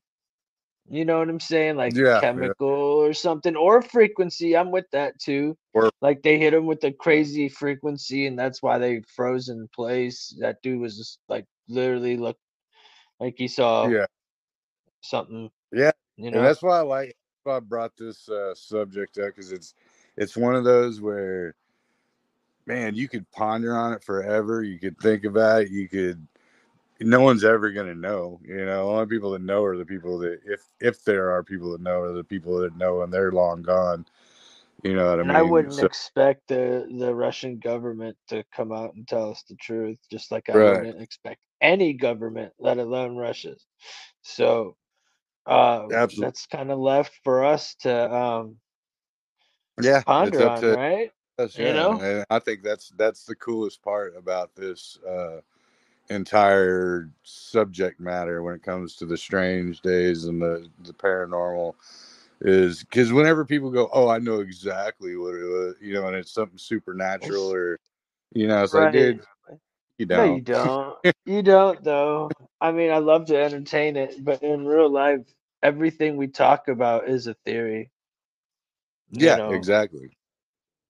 You 0.89 1.05
know 1.05 1.19
what 1.19 1.29
I'm 1.29 1.41
saying? 1.41 1.77
Like 1.77 1.95
Yeah, 1.95 2.23
yeah. 2.35 2.53
chemical 2.53 2.69
or 2.69 3.13
something, 3.13 3.57
or 3.57 3.81
frequency. 3.83 4.57
I'm 4.57 4.71
with 4.71 4.87
that 4.93 5.19
too. 5.19 5.57
Or- 5.73 5.91
like 6.01 6.23
they 6.23 6.39
hit 6.39 6.53
him 6.55 6.67
with 6.67 6.83
a 6.85 6.93
crazy 6.93 7.49
frequency, 7.49 8.27
and 8.27 8.39
that's 8.39 8.63
why 8.63 8.79
they 8.79 9.01
froze 9.15 9.49
in 9.49 9.69
place. 9.75 10.35
That 10.41 10.57
dude 10.63 10.81
was 10.81 10.97
just 10.97 11.19
like 11.29 11.45
literally 11.69 12.17
look 12.17 12.37
like 13.19 13.35
he 13.37 13.47
saw 13.49 13.91
Yeah. 13.91 14.05
something. 15.01 15.49
Yeah, 15.73 15.91
You 16.17 16.31
And 16.33 16.43
know, 16.43 16.45
that's 16.45 16.63
why 16.63 16.79
I 16.79 16.83
like 16.83 17.17
why 17.43 17.57
I 17.57 17.61
brought 17.61 17.97
this 17.97 18.29
uh, 18.29 18.55
subject 18.55 19.19
up 19.19 19.27
because 19.35 19.53
it's 19.53 19.75
it's 20.17 20.37
one 20.37 20.55
of 20.55 20.65
those 20.65 21.01
where, 21.01 21.55
man, 22.67 22.95
you 22.95 23.09
could 23.09 23.29
ponder 23.31 23.77
on 23.77 23.93
it 23.93 24.03
forever. 24.03 24.63
You 24.63 24.79
could 24.79 24.99
think 24.99 25.25
about 25.25 25.63
it. 25.63 25.71
You 25.71 25.89
could. 25.89 26.27
No 27.01 27.21
one's 27.21 27.45
ever 27.45 27.71
gonna 27.71 27.95
know. 27.95 28.39
You 28.43 28.65
know, 28.65 28.87
the 28.87 28.93
only 28.93 29.07
people 29.07 29.31
that 29.31 29.41
know 29.41 29.63
are 29.63 29.77
the 29.77 29.85
people 29.85 30.19
that 30.19 30.39
if 30.45 30.61
if 30.81 31.03
there 31.05 31.31
are 31.31 31.43
people 31.43 31.71
that 31.73 31.81
know 31.81 32.01
are 32.01 32.13
the 32.13 32.23
people 32.23 32.59
that 32.59 32.77
know 32.77 33.01
and 33.03 33.13
they're 33.13 33.31
long 33.31 33.63
gone. 33.63 34.05
You 34.83 34.95
know 34.95 35.09
what 35.11 35.19
I 35.19 35.23
mean? 35.23 35.29
I 35.29 35.41
wouldn't 35.43 35.79
So- 35.79 35.89
expect 35.89 36.49
the 36.49 36.87
the 36.99 37.15
Russian 37.15 37.59
government 37.59 38.17
to 38.29 38.43
come 38.55 38.71
out 38.73 38.95
and 38.95 39.07
tell 39.07 39.31
us 39.31 39.43
the 39.49 39.55
truth, 39.57 39.99
just 40.11 40.31
like 40.31 40.49
I 40.49 40.57
Right. 40.57 40.59
wouldn't 40.59 41.01
expect 41.01 41.41
any 41.61 41.93
government, 41.93 42.53
let 42.59 42.79
alone 42.79 43.17
Russia's. 43.17 43.65
So 44.23 44.77
uh, 45.47 45.89
Absolutely. 45.91 46.19
that's 46.19 46.47
kind 46.47 46.71
of 46.71 46.79
left 46.79 47.19
for 47.23 47.45
us 47.45 47.75
to 47.81 48.13
um, 48.13 48.57
yeah, 49.81 50.03
ponder 50.05 50.45
on, 50.45 50.67
to 50.67 50.67
right? 50.67 51.11
us, 51.39 51.57
You 51.57 51.73
know? 51.73 52.01
And 52.01 52.25
I 52.29 52.39
think 52.39 52.63
that's 52.63 52.89
that's 52.97 53.25
the 53.25 53.35
coolest 53.35 53.81
part 53.83 54.15
about 54.17 54.55
this 54.55 54.99
uh, 55.07 55.41
entire 56.09 57.09
subject 57.23 57.99
matter 57.99 58.43
when 58.43 58.55
it 58.55 58.63
comes 58.63 58.95
to 58.97 59.05
the 59.07 59.17
strange 59.17 59.81
days 59.81 60.25
and 60.25 60.41
the 60.41 60.67
the 60.83 60.93
paranormal 60.93 61.75
is 62.41 62.81
because 62.83 63.13
whenever 63.13 63.45
people 63.45 63.71
go, 63.71 63.89
oh, 63.93 64.09
I 64.09 64.19
know 64.19 64.41
exactly 64.41 65.17
what 65.17 65.35
it 65.35 65.45
was, 65.45 65.75
you 65.81 65.93
know, 65.93 66.07
and 66.07 66.15
it's 66.15 66.31
something 66.33 66.57
supernatural 66.59 67.51
or 67.53 67.79
you 68.33 68.47
know, 68.47 68.63
it's 68.63 68.73
like, 68.75 68.91
Right. 68.91 68.91
dude, 68.91 69.21
you 69.99 70.05
No, 70.11 70.23
you 70.23 70.41
don't. 70.41 70.41
don't. 70.41 70.97
you 71.25 71.43
don't, 71.43 71.83
though. 71.83 72.35
I 72.61 72.71
mean, 72.71 72.91
I 72.91 72.99
love 72.99 73.27
to 73.27 73.37
entertain 73.37 73.97
it, 73.97 74.23
but 74.23 74.43
in 74.43 74.65
real 74.67 74.91
life, 74.91 75.21
everything 75.63 76.17
we 76.17 76.27
talk 76.27 76.67
about 76.69 77.09
is 77.09 77.27
a 77.27 77.35
theory. 77.45 77.91
yeah, 79.11 79.35
know? 79.35 79.43
exactly. 79.49 80.11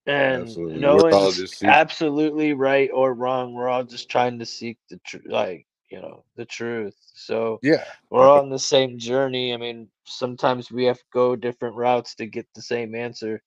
And 0.06 0.42
Absolutely. 0.42 0.80
no 0.80 0.96
We're 0.96 1.10
one's 1.10 1.62
absolutely 1.62 2.52
right 2.54 2.90
or 2.92 3.14
wrong. 3.14 3.54
We're 3.54 3.68
all 3.68 3.84
just 3.84 4.08
trying 4.08 4.38
to 4.38 4.46
seek 4.46 4.78
the 4.88 4.98
truth, 5.06 5.24
like, 5.26 5.66
you 5.90 6.00
know, 6.00 6.24
the 6.36 6.46
truth. 6.46 6.96
So 7.14 7.58
Yeah, 7.62 7.84
we're 8.10 8.26
all 8.26 8.40
on 8.40 8.50
the 8.50 8.58
same 8.58 8.98
journey. 8.98 9.52
I 9.52 9.56
mean, 9.58 9.88
sometimes 10.04 10.70
we 10.70 10.84
have 10.86 10.98
to 10.98 11.04
go 11.12 11.36
different 11.36 11.76
routes 11.76 12.14
to 12.16 12.26
get 12.26 12.46
the 12.54 12.62
same 12.62 12.94
answer, 12.94 13.42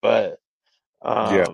but 0.00 0.38
um, 1.02 1.36
Yeah. 1.36 1.46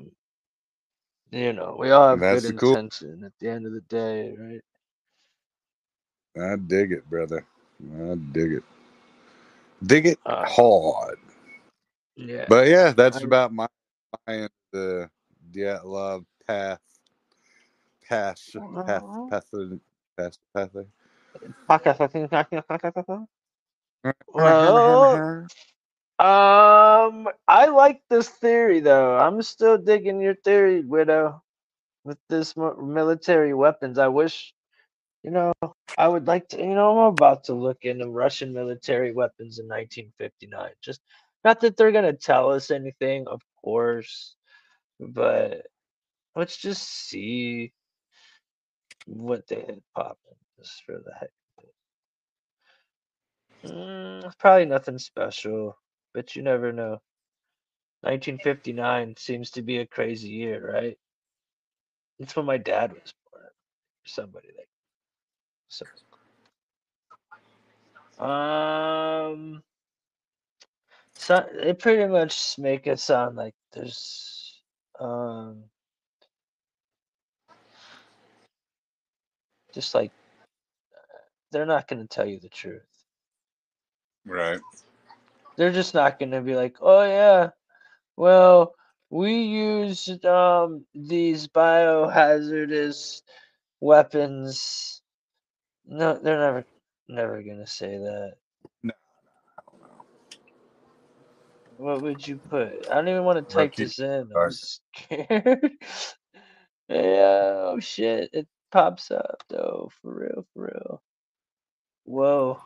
you 1.41 1.53
know, 1.53 1.77
we 1.79 1.91
all 1.91 2.11
have 2.11 2.21
that's 2.21 2.43
good 2.43 2.55
the 2.55 2.59
cool- 2.59 2.75
intention 2.75 3.25
at 3.25 3.33
the 3.41 3.49
end 3.51 3.67
of 3.67 3.73
the 3.73 3.81
day, 3.83 4.35
right? 4.39 4.63
I 6.53 6.57
dig 6.57 6.93
it, 6.93 7.09
brother. 7.11 7.45
I 7.83 8.15
dig 8.33 8.53
it. 8.53 8.63
Dig 9.85 10.07
it 10.07 10.19
Uh, 10.25 10.45
hard. 10.47 11.19
Yeah. 12.17 12.47
But 12.49 12.69
yeah, 12.69 12.93
that's 12.93 13.19
I- 13.19 13.25
about 13.25 13.53
my, 13.53 13.67
my 14.27 14.49
the 14.73 15.11
yeah 15.53 15.81
love 15.85 16.25
path 16.47 16.81
path 18.09 18.41
path 18.87 19.05
path 19.27 19.47
path 20.17 20.39
path. 20.55 20.87
Well, 24.29 25.25
um, 26.19 27.29
I 27.49 27.67
like 27.67 28.03
this 28.11 28.29
theory 28.29 28.81
though. 28.81 29.17
I'm 29.19 29.43
still 29.43 29.79
digging 29.79 30.21
your 30.21 30.35
theory, 30.37 30.83
Widow, 30.83 31.43
with 32.05 32.19
this 32.29 32.57
military 32.57 33.55
weapons. 33.55 33.99
I 33.99 34.09
wish, 34.09 34.55
you 35.25 35.31
know, 35.31 35.53
I 35.99 36.09
would 36.09 36.27
like 36.27 36.49
to. 36.51 36.59
You 36.59 36.75
know, 36.75 36.99
I'm 36.99 37.13
about 37.15 37.45
to 37.45 37.55
look 37.55 37.79
into 37.85 38.09
Russian 38.09 38.53
military 38.55 39.13
weapons 39.13 39.59
in 39.59 39.67
1959. 39.69 40.73
Just 40.83 41.03
not 41.45 41.61
that 41.61 41.77
they're 41.77 41.93
gonna 41.93 42.13
tell 42.15 42.51
us 42.53 42.71
anything, 42.71 43.27
of 43.29 43.41
course, 43.63 44.37
but 45.01 45.67
let's 46.37 46.57
just 46.59 46.83
see 46.89 47.73
what 49.07 49.47
they 49.49 49.57
had 49.57 49.83
popping 49.97 50.19
just 50.59 50.85
for 50.87 50.95
the 51.05 51.13
heck. 51.21 51.31
of 51.59 51.65
it. 53.65 53.71
Mm, 53.73 54.33
probably 54.39 54.67
nothing 54.67 54.99
special, 54.99 55.77
but 56.15 56.37
you 56.37 56.43
never 56.43 56.73
know. 56.73 57.01
1959 58.03 59.17
seems 59.19 59.51
to 59.53 59.63
be 59.63 59.79
a 59.79 59.87
crazy 59.87 60.29
year, 60.31 60.73
right? 60.75 60.99
It's 62.21 62.37
when 62.37 62.47
my 62.47 62.59
dad 62.59 62.93
was 62.93 63.13
born. 63.33 63.47
Somebody 64.07 64.49
like 64.59 64.69
so. 65.69 65.87
Um, 68.25 69.63
so 71.19 71.47
they 71.63 71.75
pretty 71.75 72.07
much 72.11 72.59
make 72.59 72.87
it 72.87 72.99
sound 72.99 73.37
like 73.37 73.55
there's 73.73 74.61
um 75.01 75.65
Just 79.75 79.95
like 79.95 80.11
they're 81.53 81.67
not 81.67 81.89
going 81.89 82.03
to 82.03 82.09
tell 82.09 82.27
you 82.27 82.41
the 82.41 82.49
truth. 82.49 82.83
Right. 84.27 84.61
They're 85.57 85.73
just 85.73 85.95
not 85.95 86.19
going 86.19 86.31
to 86.33 86.41
be 86.41 86.55
like, 86.55 86.77
"Oh 86.81 87.03
yeah, 87.03 87.51
well, 88.17 88.75
we 89.11 89.35
used 89.35 90.25
um 90.25 90.85
these 90.95 91.49
biohazardous 91.49 93.23
weapons." 93.81 95.03
No, 95.87 96.19
they're 96.19 96.41
never 96.41 96.65
never 97.09 97.43
going 97.43 97.59
to 97.59 97.67
say 97.67 97.99
that. 97.99 98.35
No. 98.83 98.93
What 101.79 102.03
would 102.03 102.27
you 102.29 102.39
put? 102.39 102.89
I 102.91 102.97
don't 102.97 103.09
even 103.09 103.25
want 103.25 103.39
to 103.49 103.55
type 103.55 103.73
Rookie 103.73 103.85
this 103.85 104.01
in. 104.01 104.29
I'm 104.37 104.51
scared. 104.95 105.73
yeah, 106.89 107.63
oh 107.71 107.79
shit. 107.81 108.31
It 108.35 108.49
pops 108.73 109.11
up 109.13 109.45
though. 109.51 109.91
For 110.03 110.15
real, 110.15 110.47
for 110.55 110.67
real. 110.67 111.03
Whoa. 112.05 112.61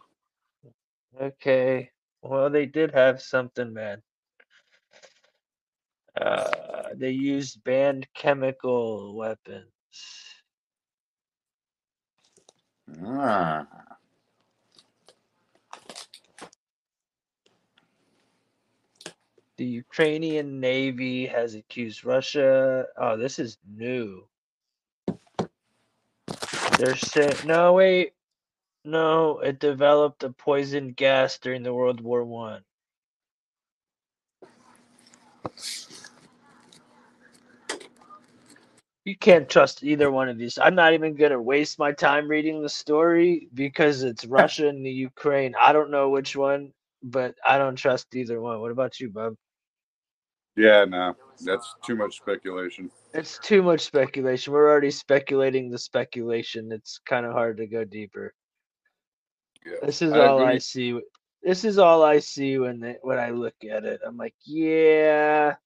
Okay. 1.20 1.90
Well, 2.22 2.50
they 2.50 2.66
did 2.66 2.92
have 2.92 3.22
something, 3.22 3.72
man. 3.74 4.02
Uh, 6.20 6.90
they 6.96 7.10
used 7.10 7.64
banned 7.64 8.06
chemical 8.14 9.14
weapons. 9.16 9.66
Ah. 13.06 13.66
The 19.58 19.66
Ukrainian 19.66 20.60
Navy 20.60 21.26
has 21.28 21.54
accused 21.54 22.04
Russia. 22.04 22.86
Oh, 22.98 23.16
this 23.18 23.38
is 23.38 23.58
new. 23.68 24.26
They're 26.78 26.96
saying 26.96 27.36
no, 27.46 27.74
wait, 27.74 28.14
no. 28.84 29.40
It 29.40 29.60
developed 29.60 30.24
a 30.24 30.30
poison 30.30 30.92
gas 30.92 31.38
during 31.38 31.62
the 31.64 31.74
World 31.74 32.00
War 32.00 32.24
One. 32.24 32.62
You 39.04 39.16
can't 39.16 39.48
trust 39.50 39.84
either 39.84 40.10
one 40.12 40.28
of 40.30 40.38
these. 40.38 40.58
I'm 40.62 40.76
not 40.76 40.94
even 40.94 41.16
gonna 41.16 41.42
waste 41.42 41.78
my 41.78 41.92
time 41.92 42.28
reading 42.28 42.62
the 42.62 42.70
story 42.70 43.48
because 43.54 44.04
it's 44.04 44.26
Russia 44.40 44.68
and 44.68 44.86
the 44.86 44.92
Ukraine. 44.92 45.54
I 45.60 45.72
don't 45.74 45.90
know 45.90 46.10
which 46.10 46.36
one, 46.36 46.72
but 47.02 47.34
I 47.46 47.58
don't 47.58 47.76
trust 47.76 48.14
either 48.16 48.40
one. 48.40 48.60
What 48.60 48.72
about 48.72 49.00
you, 49.00 49.10
Bob? 49.10 49.36
Yeah, 50.56 50.84
no, 50.84 51.14
that's 51.44 51.74
too 51.82 51.96
much 51.96 52.16
speculation. 52.16 52.90
It's 53.14 53.38
too 53.38 53.62
much 53.62 53.80
speculation. 53.80 54.52
We're 54.52 54.70
already 54.70 54.90
speculating 54.90 55.70
the 55.70 55.78
speculation. 55.78 56.72
It's 56.72 56.98
kind 57.06 57.24
of 57.24 57.32
hard 57.32 57.56
to 57.58 57.66
go 57.66 57.84
deeper. 57.84 58.34
Yeah. 59.64 59.78
This 59.82 60.02
is 60.02 60.12
I 60.12 60.26
all 60.26 60.44
I 60.44 60.58
see. 60.58 61.00
This 61.42 61.64
is 61.64 61.78
all 61.78 62.02
I 62.02 62.18
see 62.18 62.58
when 62.58 62.80
they, 62.80 62.96
when 63.02 63.18
I 63.18 63.30
look 63.30 63.54
at 63.68 63.84
it. 63.84 64.00
I'm 64.06 64.16
like, 64.16 64.34
yeah, 64.44 65.56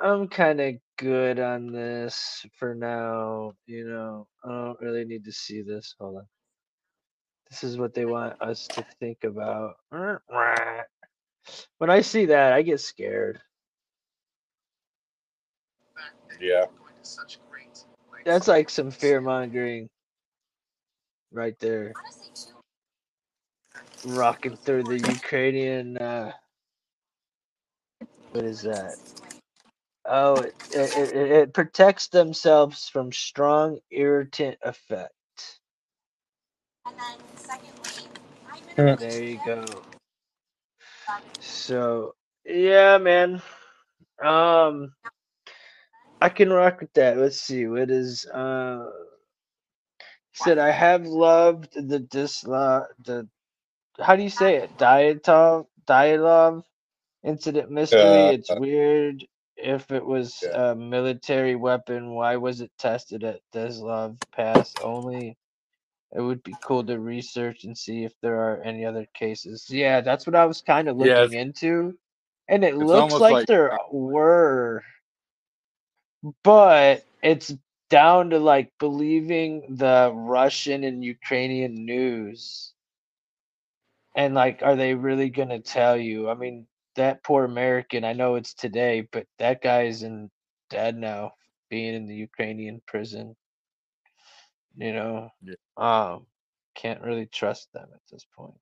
I'm 0.00 0.28
kind 0.28 0.60
of 0.60 0.74
good 0.96 1.38
on 1.38 1.72
this 1.72 2.46
for 2.58 2.74
now. 2.74 3.52
You 3.66 3.88
know, 3.88 4.26
I 4.44 4.48
don't 4.48 4.80
really 4.80 5.04
need 5.04 5.24
to 5.24 5.32
see 5.32 5.62
this. 5.62 5.94
Hold 5.98 6.18
on. 6.18 6.26
This 7.50 7.64
is 7.64 7.76
what 7.76 7.94
they 7.94 8.04
want 8.04 8.40
us 8.40 8.68
to 8.68 8.86
think 9.00 9.24
about. 9.24 9.74
When 11.78 11.90
I 11.90 12.00
see 12.00 12.26
that, 12.26 12.52
I 12.52 12.62
get 12.62 12.80
scared. 12.80 13.40
Yeah. 16.40 16.66
That's 18.24 18.48
like 18.48 18.70
some 18.70 18.90
fear 18.90 19.20
mongering 19.20 19.88
right 21.32 21.58
there. 21.60 21.92
Rocking 24.04 24.56
through 24.56 24.84
the 24.84 24.98
Ukrainian. 24.98 25.96
Uh, 25.98 26.32
what 28.32 28.44
is 28.44 28.62
that? 28.62 28.96
Oh, 30.06 30.36
it, 30.40 30.54
it, 30.74 30.96
it, 30.96 31.30
it 31.30 31.54
protects 31.54 32.08
themselves 32.08 32.88
from 32.88 33.12
strong 33.12 33.78
irritant 33.90 34.58
effect. 34.62 35.12
There 38.76 39.22
you 39.22 39.38
go. 39.44 39.64
So, 41.40 42.14
yeah, 42.44 42.98
man. 42.98 43.42
Um, 44.22 44.92
I 46.20 46.28
can 46.28 46.52
rock 46.52 46.80
with 46.80 46.92
that. 46.94 47.16
Let's 47.18 47.40
see. 47.40 47.66
What 47.66 47.90
is 47.90 48.26
uh? 48.26 48.90
Said 50.32 50.58
I 50.58 50.70
have 50.70 51.06
loved 51.06 51.72
the 51.74 52.00
disla 52.00 52.86
the. 53.04 53.28
How 54.00 54.16
do 54.16 54.22
you 54.22 54.30
say 54.30 54.56
it? 54.56 54.76
Dietov 54.78 55.66
Dialov 55.86 56.62
incident 57.24 57.70
mystery. 57.70 58.00
Uh, 58.00 58.32
it's 58.32 58.50
weird. 58.50 59.26
If 59.56 59.90
it 59.90 60.04
was 60.04 60.38
Yeah. 60.42 60.70
a 60.72 60.74
military 60.74 61.54
weapon, 61.56 62.10
why 62.14 62.36
was 62.36 62.62
it 62.62 62.70
tested 62.78 63.24
at 63.24 63.40
Deslov 63.52 64.16
Pass 64.32 64.74
only? 64.82 65.36
It 66.14 66.20
would 66.20 66.42
be 66.42 66.54
cool 66.62 66.82
to 66.84 66.98
research 66.98 67.64
and 67.64 67.76
see 67.76 68.04
if 68.04 68.12
there 68.22 68.36
are 68.40 68.62
any 68.62 68.84
other 68.86 69.06
cases. 69.14 69.66
Yeah, 69.68 70.00
that's 70.00 70.26
what 70.26 70.34
I 70.34 70.46
was 70.46 70.62
kind 70.62 70.88
of 70.88 70.98
Yeah, 70.98 71.20
looking 71.20 71.38
into. 71.38 71.98
And 72.48 72.64
it 72.64 72.76
looks 72.76 73.14
like 73.14 73.32
like- 73.32 73.46
there 73.46 73.78
were, 73.92 74.82
but 76.42 77.04
it's 77.22 77.54
down 77.88 78.30
to 78.30 78.38
like 78.38 78.72
believing 78.78 79.76
the 79.76 80.12
Russian 80.14 80.84
and 80.84 81.04
Ukrainian 81.04 81.74
news. 81.74 82.72
And 84.14 84.34
like, 84.34 84.62
are 84.62 84.76
they 84.76 84.94
really 84.94 85.30
going 85.30 85.48
to 85.50 85.60
tell 85.60 85.96
you? 85.96 86.28
I 86.28 86.34
mean, 86.34 86.66
that 86.96 87.22
poor 87.22 87.44
American, 87.44 88.04
I 88.04 88.12
know 88.12 88.34
it's 88.34 88.54
today, 88.54 89.06
but 89.12 89.26
that 89.38 89.62
guy's 89.62 90.02
in 90.02 90.30
dead 90.68 90.96
now, 90.96 91.32
being 91.68 91.94
in 91.94 92.06
the 92.06 92.14
Ukrainian 92.14 92.80
prison. 92.86 93.36
You 94.76 94.92
know, 94.92 95.30
Yeah. 95.42 95.54
um, 95.76 96.26
can't 96.74 97.02
really 97.02 97.26
trust 97.26 97.72
them 97.72 97.88
at 97.92 98.00
this 98.10 98.26
point. 98.36 98.58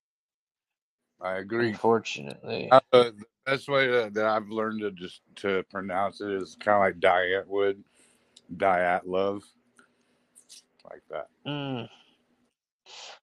I 1.20 1.38
agree. 1.38 1.70
Unfortunately. 1.70 2.68
Uh, 2.70 3.10
the 3.48 3.56
best 3.56 3.68
way 3.68 3.88
that, 3.88 4.14
that 4.14 4.26
I've 4.26 4.48
learned 4.48 4.80
to 4.80 4.90
just 4.90 5.22
to 5.36 5.64
pronounce 5.70 6.20
it 6.20 6.30
is 6.30 6.56
kind 6.60 6.76
of 6.76 6.80
like 6.82 7.00
Diet 7.00 7.48
would, 7.48 7.82
Diet 8.56 9.08
love, 9.08 9.42
like 10.88 11.02
that. 11.10 11.28
Mm. 11.46 11.88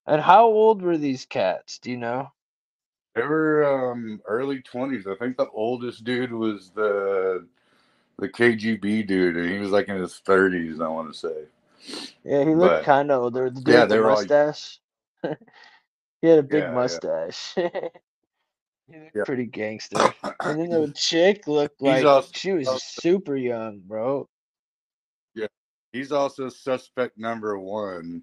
And 0.06 0.20
how 0.22 0.46
old 0.46 0.82
were 0.82 0.98
these 0.98 1.26
cats? 1.26 1.78
Do 1.78 1.90
you 1.90 1.96
know? 1.96 2.30
They 3.14 3.22
were 3.22 3.92
um, 3.92 4.20
early 4.26 4.60
twenties. 4.60 5.06
I 5.06 5.14
think 5.16 5.36
the 5.36 5.48
oldest 5.50 6.04
dude 6.04 6.32
was 6.32 6.70
the 6.74 7.46
the 8.18 8.28
KGB 8.28 9.06
dude, 9.06 9.36
and 9.36 9.50
he 9.50 9.58
was 9.58 9.70
like 9.70 9.88
in 9.88 9.96
his 9.96 10.16
thirties. 10.18 10.80
I 10.80 10.88
want 10.88 11.12
to 11.12 11.18
say. 11.18 11.44
Yeah, 12.24 12.44
he 12.44 12.54
looked 12.54 12.84
kind 12.84 13.10
of 13.10 13.22
older. 13.22 13.48
The 13.50 13.60
dude 13.60 13.74
Yeah, 13.74 13.80
with 13.82 13.88
they 13.90 13.96
the 13.96 14.02
were 14.02 14.10
all- 14.10 14.16
mustache. 14.16 14.80
he 16.20 16.28
had 16.28 16.38
a 16.40 16.42
big 16.42 16.62
Yeah, 16.64 16.70
yeah. 17.56 17.88
he 18.88 18.98
looked 18.98 19.16
Yeah. 19.16 19.24
pretty 19.24 19.46
gangster. 19.46 19.96
And 20.40 20.60
then 20.60 20.70
the 20.70 20.92
chick 20.94 21.46
looked 21.46 21.80
like 21.82 22.04
also- 22.04 22.30
she 22.34 22.52
was 22.52 22.68
also- 22.68 23.00
super 23.00 23.36
young, 23.36 23.80
bro. 23.80 24.28
Yeah. 25.34 25.46
He's 25.92 26.12
also 26.12 26.48
suspect 26.48 27.18
number 27.18 27.58
one 27.58 28.22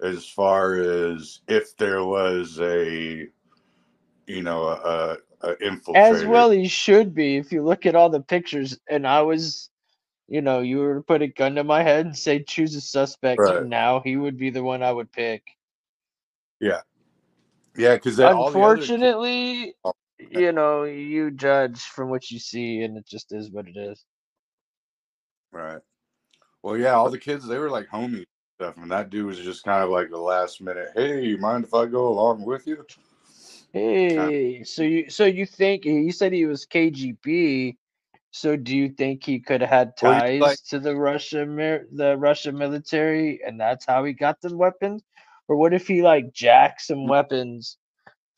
as 0.00 0.26
far 0.26 0.74
as 0.74 1.40
if 1.48 1.76
there 1.76 2.04
was 2.04 2.58
a, 2.60 3.28
you 4.26 4.42
know, 4.42 4.68
a, 4.68 5.16
a 5.42 5.56
infiltrator. 5.56 5.96
As 5.96 6.24
well, 6.24 6.50
he 6.50 6.68
should 6.68 7.14
be. 7.14 7.36
If 7.36 7.50
you 7.52 7.62
look 7.62 7.84
at 7.86 7.94
all 7.96 8.08
the 8.10 8.20
pictures, 8.20 8.78
and 8.88 9.06
I 9.06 9.22
was, 9.22 9.70
you 10.28 10.40
know, 10.40 10.60
you 10.60 10.78
were 10.78 10.94
to 10.96 11.00
put 11.00 11.22
a 11.22 11.26
gun 11.26 11.56
to 11.56 11.64
my 11.64 11.82
head 11.82 12.06
and 12.06 12.16
say 12.16 12.42
choose 12.42 12.74
a 12.76 12.80
suspect 12.80 13.40
Right. 13.40 13.64
now, 13.66 14.00
he 14.00 14.16
would 14.16 14.36
be 14.36 14.50
the 14.50 14.62
one 14.62 14.82
I 14.82 14.92
would 14.92 15.10
pick. 15.10 15.42
Yeah, 16.60 16.80
because 17.94 18.18
other 18.18 18.34
kids- 18.34 18.46
Unfortunately, 18.54 19.74
Oh, 19.84 19.92
you 20.18 20.52
know, 20.52 20.82
you 20.82 21.30
judge 21.30 21.80
from 21.80 22.10
what 22.10 22.30
you 22.30 22.38
see, 22.38 22.82
and 22.82 22.96
it 22.98 23.06
just 23.06 23.32
is 23.32 23.50
what 23.50 23.68
it 23.68 23.76
is. 23.76 24.04
Right. 25.52 25.80
Well, 26.62 26.76
yeah, 26.76 26.92
all 26.92 27.08
the 27.10 27.18
kids 27.18 27.46
they 27.46 27.58
were 27.58 27.70
like 27.70 27.86
homies 27.88 28.16
and 28.16 28.26
stuff, 28.60 28.76
and 28.76 28.90
that 28.90 29.10
dude 29.10 29.26
was 29.26 29.38
just 29.38 29.64
kind 29.64 29.82
of 29.84 29.90
like 29.90 30.10
the 30.10 30.18
last 30.18 30.60
minute. 30.60 30.88
Hey, 30.94 31.24
you 31.24 31.38
mind 31.38 31.64
if 31.64 31.72
I 31.72 31.86
go 31.86 32.08
along 32.08 32.44
with 32.44 32.66
you? 32.66 32.84
Hey, 33.72 34.64
so 34.64 34.82
you 34.82 35.08
so 35.08 35.24
you 35.24 35.46
think 35.46 35.84
you 35.84 36.10
said 36.10 36.32
he 36.32 36.46
was 36.46 36.66
KGB? 36.66 37.76
So 38.30 38.56
do 38.56 38.76
you 38.76 38.90
think 38.90 39.24
he 39.24 39.38
could 39.40 39.60
have 39.62 39.70
had 39.70 39.96
ties 39.96 40.40
like- 40.40 40.62
to 40.68 40.78
the 40.78 40.94
Russia 40.96 41.46
mir- 41.46 41.86
the 41.92 42.16
Russian 42.16 42.58
military, 42.58 43.40
and 43.44 43.58
that's 43.58 43.86
how 43.86 44.04
he 44.04 44.12
got 44.12 44.40
the 44.40 44.54
weapons? 44.54 45.02
Or 45.48 45.56
what 45.56 45.74
if 45.74 45.88
he 45.88 46.02
like 46.02 46.32
jacked 46.32 46.82
some 46.82 47.06
Mm. 47.06 47.08
weapons 47.08 47.78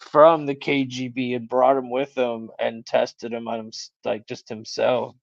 from 0.00 0.46
the 0.46 0.56
KGB 0.56 1.36
and 1.36 1.48
brought 1.48 1.74
them 1.74 1.90
with 1.90 2.16
him 2.16 2.50
and 2.58 2.86
tested 2.86 3.32
them 3.32 3.48
on 3.48 3.60
him 3.60 3.72
like 4.04 4.26
just 4.28 4.48
himself? 4.48 5.16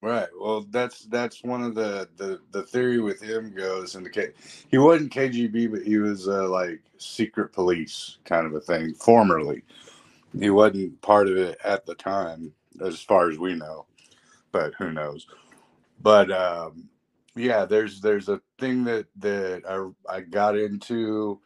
Right. 0.00 0.28
Well, 0.38 0.62
that's 0.70 1.06
that's 1.06 1.42
one 1.42 1.62
of 1.62 1.74
the 1.74 2.08
the 2.16 2.40
the 2.52 2.62
theory 2.62 3.00
with 3.00 3.20
him 3.20 3.52
goes 3.54 3.96
in 3.96 4.04
the 4.04 4.10
K. 4.10 4.28
He 4.70 4.78
wasn't 4.78 5.12
KGB, 5.12 5.70
but 5.72 5.82
he 5.82 5.98
was 5.98 6.28
uh, 6.28 6.48
like 6.48 6.80
secret 6.98 7.52
police 7.52 8.18
kind 8.24 8.46
of 8.46 8.54
a 8.54 8.60
thing. 8.60 8.94
Formerly, 8.94 9.62
he 10.38 10.50
wasn't 10.50 11.00
part 11.02 11.28
of 11.28 11.36
it 11.36 11.58
at 11.64 11.86
the 11.86 11.94
time, 11.96 12.52
as 12.84 13.00
far 13.00 13.30
as 13.30 13.38
we 13.38 13.54
know. 13.54 13.86
But 14.52 14.74
who 14.78 14.92
knows? 14.92 15.26
But 16.02 16.30
um, 16.32 16.88
yeah, 17.36 17.64
there's 17.66 18.00
there's 18.00 18.28
a 18.28 18.40
thing 18.60 18.84
that 18.84 19.06
that 19.18 19.62
I 19.68 20.16
I 20.18 20.20
got 20.22 20.58
into, 20.58 21.40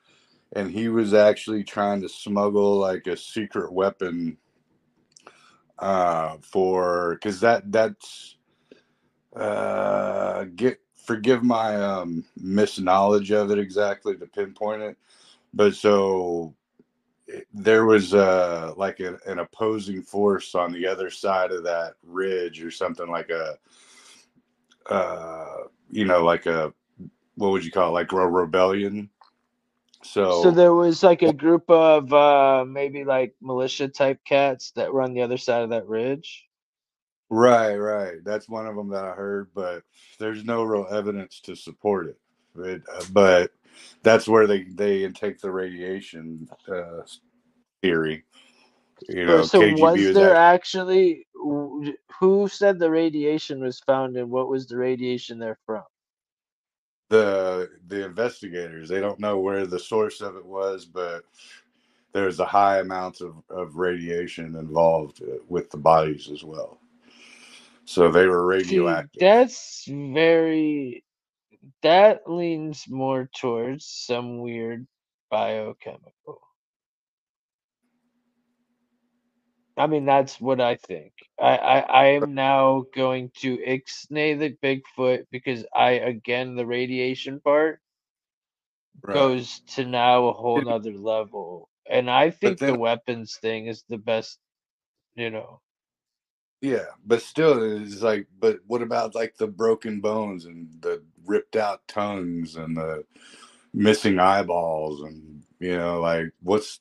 and 0.54 0.70
he 0.70 0.88
was 0.88 1.14
actually 1.14 1.64
trying 1.64 2.02
to 2.02 2.08
smuggle 2.10 2.78
like 2.78 3.06
a 3.08 3.16
secret 3.16 3.72
weapon 3.72 4.38
uh 5.80 6.38
for 6.42 7.16
because 7.16 7.40
that 7.42 7.70
that's 7.72 8.38
uh 9.36 10.44
get 10.56 10.80
forgive 10.94 11.44
my 11.44 11.76
um 11.76 12.24
misknowledge 12.36 13.32
of 13.32 13.50
it 13.50 13.58
exactly 13.58 14.16
to 14.16 14.26
pinpoint 14.26 14.82
it 14.82 14.98
but 15.54 15.74
so 15.74 16.54
there 17.54 17.86
was 17.86 18.14
uh 18.14 18.72
like 18.76 19.00
a, 19.00 19.18
an 19.26 19.40
opposing 19.40 20.02
force 20.02 20.54
on 20.54 20.72
the 20.72 20.86
other 20.86 21.10
side 21.10 21.52
of 21.52 21.64
that 21.64 21.94
ridge 22.04 22.62
or 22.62 22.70
something 22.70 23.08
like 23.08 23.30
a 23.30 23.56
uh 24.88 25.46
you 25.90 26.04
know 26.04 26.24
like 26.24 26.46
a 26.46 26.72
what 27.36 27.52
would 27.52 27.64
you 27.64 27.72
call 27.72 27.90
it 27.90 27.92
like 27.92 28.12
a 28.12 28.16
rebellion 28.28 29.10
so, 30.04 30.50
So 30.50 30.50
there 30.52 30.74
was 30.74 31.02
like 31.02 31.22
a 31.22 31.32
group 31.32 31.70
of 31.70 32.12
uh 32.12 32.64
maybe 32.66 33.04
like 33.04 33.34
militia 33.42 33.88
type 33.88 34.20
cats 34.26 34.72
that 34.76 34.92
were 34.92 35.02
on 35.02 35.14
the 35.14 35.22
other 35.22 35.38
side 35.38 35.62
of 35.62 35.70
that 35.70 35.88
ridge. 35.88 36.46
Right, 37.28 37.74
right. 37.74 38.24
That's 38.24 38.48
one 38.48 38.66
of 38.66 38.76
them 38.76 38.88
that 38.90 39.04
I 39.04 39.12
heard, 39.12 39.48
but 39.54 39.82
there's 40.18 40.44
no 40.44 40.62
real 40.62 40.86
evidence 40.90 41.40
to 41.40 41.56
support 41.56 42.06
it. 42.08 42.18
But, 42.54 42.82
uh, 42.92 43.04
but 43.12 43.50
that's 44.02 44.28
where 44.28 44.46
they 44.46 44.62
they 44.64 45.08
take 45.10 45.40
the 45.40 45.50
radiation 45.50 46.48
uh, 46.72 47.02
theory. 47.82 48.24
You 49.08 49.26
know, 49.26 49.42
so 49.42 49.60
KGB 49.62 49.78
was 49.78 49.98
was 49.98 50.12
there 50.12 50.34
act- 50.34 50.64
actually 50.66 51.26
who 51.34 52.48
said 52.50 52.78
the 52.78 52.90
radiation 52.90 53.60
was 53.62 53.80
found 53.80 54.16
and 54.16 54.30
what 54.30 54.48
was 54.48 54.66
the 54.66 54.76
radiation 54.76 55.38
there 55.38 55.58
from? 55.66 55.84
the 57.08 57.70
the 57.88 58.04
investigators. 58.04 58.88
They 58.88 59.00
don't 59.00 59.20
know 59.20 59.38
where 59.38 59.66
the 59.66 59.78
source 59.78 60.20
of 60.20 60.36
it 60.36 60.44
was, 60.44 60.84
but 60.84 61.22
there's 62.12 62.40
a 62.40 62.46
high 62.46 62.80
amount 62.80 63.20
of, 63.20 63.36
of 63.50 63.76
radiation 63.76 64.56
involved 64.56 65.22
uh, 65.22 65.36
with 65.48 65.70
the 65.70 65.76
bodies 65.76 66.30
as 66.32 66.44
well. 66.44 66.78
So 67.84 68.10
they 68.10 68.26
were 68.26 68.46
radioactive. 68.46 69.20
that's 69.20 69.84
very 69.88 71.04
that 71.82 72.22
leans 72.26 72.84
more 72.88 73.28
towards 73.36 73.86
some 73.86 74.40
weird 74.40 74.86
biochemical. 75.30 76.40
I 79.78 79.88
mean, 79.88 80.06
that's 80.06 80.40
what 80.40 80.60
I 80.60 80.76
think. 80.76 81.12
I, 81.40 81.56
I, 81.56 81.78
I 81.80 82.06
am 82.12 82.34
now 82.34 82.86
going 82.94 83.32
to 83.40 83.58
ixnay 83.58 84.38
the 84.38 84.56
Bigfoot 84.62 85.26
because 85.32 85.66
I, 85.74 85.92
again, 85.92 86.56
the 86.56 86.66
radiation 86.66 87.40
part 87.40 87.80
Right. 89.02 89.14
goes 89.14 89.60
to 89.76 89.86
now 89.86 90.28
a 90.28 90.34
whole 90.34 90.62
nother 90.62 90.92
level. 90.92 91.70
And 91.90 92.10
I 92.10 92.30
think 92.30 92.64
the 92.64 92.76
weapons 92.76 93.38
thing 93.40 93.68
is 93.68 93.84
the 93.88 93.98
best, 93.98 94.38
you 95.16 95.30
know. 95.30 95.60
Yeah, 96.60 96.86
but 97.06 97.22
still, 97.22 97.62
it's 97.82 98.02
like, 98.02 98.26
but 98.40 98.60
what 98.66 98.82
about 98.82 99.14
like 99.14 99.36
the 99.36 99.46
broken 99.46 100.00
bones 100.00 100.46
and 100.46 100.68
the 100.82 101.02
ripped 101.26 101.56
out 101.56 101.86
tongues 101.88 102.56
and 102.56 102.76
the 102.76 103.04
missing 103.74 104.18
eyeballs 104.18 105.02
and 105.02 105.44
you 105.60 105.76
know, 105.76 106.00
like 106.00 106.32
what's 106.42 106.80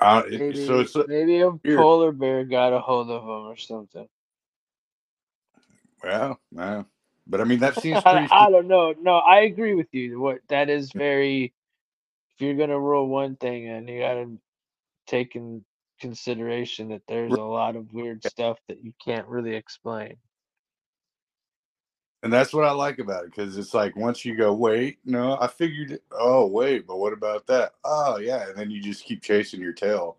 uh, 0.00 0.22
Maybe, 0.30 0.66
so 0.66 0.80
it's 0.80 0.96
maybe 1.06 1.40
a 1.40 1.50
weird. 1.64 1.78
polar 1.78 2.12
bear 2.12 2.44
got 2.44 2.72
a 2.72 2.80
hold 2.80 3.10
of 3.10 3.22
him 3.22 3.28
or 3.28 3.56
something. 3.56 4.08
well, 6.04 6.40
yeah. 6.52 6.84
But 7.26 7.40
I 7.40 7.44
mean, 7.44 7.60
that 7.60 7.76
seems 7.80 8.02
I. 8.04 8.28
I 8.30 8.50
don't 8.50 8.68
know. 8.68 8.94
No, 9.00 9.16
I 9.16 9.40
agree 9.42 9.74
with 9.74 9.88
you. 9.92 10.20
What 10.20 10.40
that 10.48 10.70
is 10.70 10.92
very. 10.92 11.52
If 12.34 12.46
you're 12.46 12.56
gonna 12.56 12.80
rule 12.80 13.08
one 13.08 13.36
thing, 13.36 13.68
and 13.68 13.88
you 13.88 14.00
gotta 14.00 14.30
take 15.06 15.36
in 15.36 15.64
consideration 16.00 16.88
that 16.90 17.02
there's 17.08 17.36
a 17.36 17.42
lot 17.42 17.76
of 17.76 17.92
weird 17.92 18.24
stuff 18.24 18.58
that 18.68 18.84
you 18.84 18.92
can't 19.04 19.28
really 19.28 19.54
explain. 19.56 20.16
And 22.22 22.32
that's 22.32 22.52
what 22.52 22.66
I 22.66 22.72
like 22.72 22.98
about 22.98 23.24
it 23.24 23.30
because 23.30 23.56
it's 23.56 23.72
like 23.72 23.96
once 23.96 24.24
you 24.24 24.36
go, 24.36 24.52
wait, 24.52 24.98
no, 25.06 25.38
I 25.40 25.46
figured 25.46 25.92
it. 25.92 26.02
Oh, 26.12 26.46
wait, 26.46 26.86
but 26.86 26.98
what 26.98 27.14
about 27.14 27.46
that? 27.46 27.72
Oh, 27.84 28.18
yeah, 28.18 28.48
and 28.48 28.56
then 28.58 28.70
you 28.70 28.80
just 28.82 29.04
keep 29.04 29.22
chasing 29.22 29.60
your 29.60 29.72
tail 29.72 30.18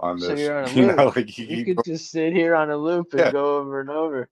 on 0.00 0.18
this. 0.18 0.28
So 0.28 0.34
you're 0.34 0.58
on 0.58 0.64
a 0.64 0.68
you 0.74 0.86
know, 0.86 0.96
loop. 1.04 1.16
like 1.16 1.38
you 1.38 1.46
You 1.46 1.64
could 1.64 1.84
just 1.84 2.10
sit 2.10 2.32
here 2.32 2.56
on 2.56 2.70
a 2.70 2.76
loop 2.76 3.12
and 3.12 3.20
Yeah. 3.20 3.30
go 3.30 3.58
over 3.58 3.80
and 3.80 3.90
over. 3.90 4.28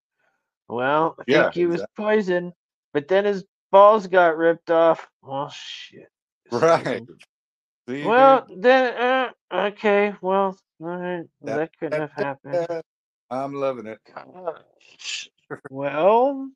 Well, 0.68 1.14
I 1.20 1.24
Yeah, 1.26 1.42
think 1.44 1.54
he 1.54 1.66
was 1.66 1.84
poisoned, 1.96 2.52
but 2.92 3.06
then 3.06 3.24
his 3.26 3.44
balls 3.70 4.08
got 4.08 4.36
ripped 4.36 4.70
off. 4.72 5.08
Well, 5.22 5.50
shit. 5.50 6.08
right. 6.50 7.04
See, 7.86 8.02
dude? 8.02 8.06
Well, 8.06 8.46
then, 8.56 8.94
uh, 8.96 9.30
okay. 9.68 10.14
Well, 10.20 10.56
all 10.80 10.86
right. 10.88 11.24
That- 11.42 11.56
That 11.56 11.78
couldn't 11.78 12.00
have 12.00 12.12
happened. 12.12 12.66
I'm 13.30 13.54
loving 13.54 13.86
it. 13.86 14.00
Gosh. 14.14 15.28
Well, 15.70 16.50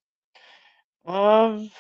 um, 1.09 1.71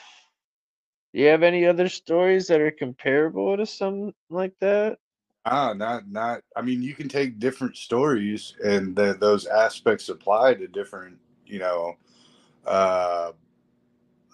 do 1.12 1.20
you 1.20 1.26
have 1.28 1.42
any 1.42 1.66
other 1.66 1.88
stories 1.88 2.48
that 2.48 2.60
are 2.60 2.70
comparable 2.70 3.56
to 3.56 3.66
something 3.66 4.14
like 4.30 4.54
that? 4.60 4.98
Ah, 5.44 5.72
not 5.72 6.08
not. 6.08 6.42
I 6.56 6.62
mean, 6.62 6.82
you 6.82 6.94
can 6.94 7.08
take 7.08 7.38
different 7.38 7.76
stories, 7.76 8.54
and 8.64 8.94
the, 8.94 9.16
those 9.18 9.46
aspects 9.46 10.08
apply 10.08 10.54
to 10.54 10.66
different, 10.68 11.18
you 11.46 11.58
know, 11.58 11.94
uh, 12.66 13.32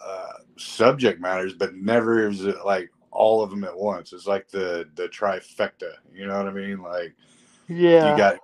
uh, 0.04 0.32
subject 0.56 1.20
matters, 1.20 1.54
but 1.54 1.74
never 1.74 2.28
is 2.28 2.44
it 2.44 2.64
like 2.64 2.90
all 3.10 3.42
of 3.42 3.50
them 3.50 3.64
at 3.64 3.76
once. 3.76 4.12
It's 4.12 4.26
like 4.26 4.48
the 4.48 4.88
the 4.96 5.08
trifecta. 5.08 5.92
You 6.12 6.26
know 6.26 6.36
what 6.36 6.48
I 6.48 6.52
mean? 6.52 6.82
Like 6.82 7.14
Yeah. 7.68 8.08
you 8.10 8.16
got, 8.16 8.38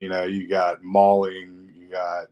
you 0.00 0.08
know, 0.08 0.24
you 0.24 0.48
got 0.48 0.82
mauling, 0.82 1.70
you 1.76 1.88
got 1.88 2.28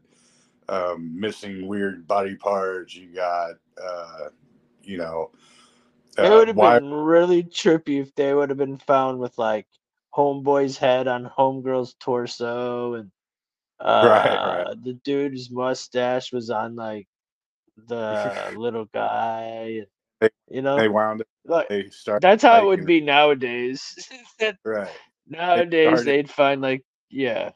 um, 0.69 1.19
missing 1.19 1.67
weird 1.67 2.07
body 2.07 2.35
parts, 2.35 2.95
you 2.95 3.07
got, 3.13 3.55
uh, 3.81 4.29
you 4.83 4.97
know. 4.97 5.31
It 6.17 6.29
uh, 6.29 6.31
would 6.31 6.47
have 6.47 6.57
wire- 6.57 6.79
been 6.79 6.93
really 6.93 7.43
trippy 7.43 8.01
if 8.01 8.13
they 8.15 8.33
would 8.33 8.49
have 8.49 8.57
been 8.57 8.77
found 8.77 9.19
with 9.19 9.37
like 9.37 9.67
homeboy's 10.15 10.77
head 10.77 11.07
on 11.07 11.25
homegirl's 11.37 11.95
torso 11.99 12.95
and 12.95 13.11
uh 13.79 14.05
Right, 14.07 14.67
the 14.83 14.93
dude's 15.03 15.51
mustache 15.51 16.31
was 16.31 16.49
on 16.49 16.75
like 16.75 17.07
the 17.87 18.33
little 18.55 18.85
guy 18.85 19.81
They- 20.21 20.29
you 20.49 20.61
know 20.61 20.77
they 20.77 20.87
wound 20.87 21.21
it. 21.21 21.27
like, 21.45 21.67
They 21.69 21.89
start. 21.89 22.21
that's 22.21 22.43
how 22.43 22.63
it 22.63 22.65
would 22.67 22.85
be 22.85 23.01
nowadays 23.01 24.09
Right. 24.65 24.89
nowadays 25.27 26.03
they'd 26.05 26.29
find 26.29 26.61
like 26.61 26.83
yeah 27.09 27.51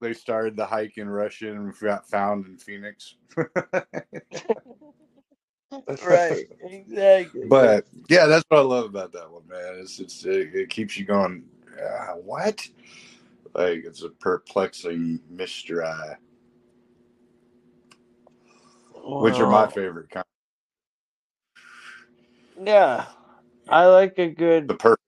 they 0.00 0.12
started 0.14 0.56
the 0.56 0.66
hike 0.66 0.98
in 0.98 1.08
Russia 1.08 1.52
and 1.52 1.74
got 1.80 2.08
found 2.08 2.46
in 2.46 2.56
Phoenix. 2.58 3.14
right 6.02 6.46
exactly 6.62 7.42
But 7.48 7.86
yeah, 8.08 8.26
that's 8.26 8.44
what 8.48 8.58
I 8.58 8.62
love 8.62 8.86
about 8.86 9.12
that 9.12 9.30
one, 9.30 9.46
man. 9.48 9.78
It's 9.80 10.00
it's 10.00 10.24
it, 10.24 10.54
it 10.54 10.70
keeps 10.70 10.96
you 10.98 11.04
going. 11.04 11.44
Uh, 11.80 12.14
what? 12.14 12.66
Like 13.54 13.84
it's 13.84 14.02
a 14.02 14.10
perplexing 14.10 15.20
mystery, 15.30 15.84
which 19.04 19.40
are 19.40 19.46
my 19.46 19.68
favorite 19.68 20.10
kind. 20.10 20.24
yeah 22.64 23.06
i 23.68 23.86
like 23.86 24.18
a 24.18 24.28
good 24.30 24.68
The 24.68 24.74
perfect. 24.74 25.02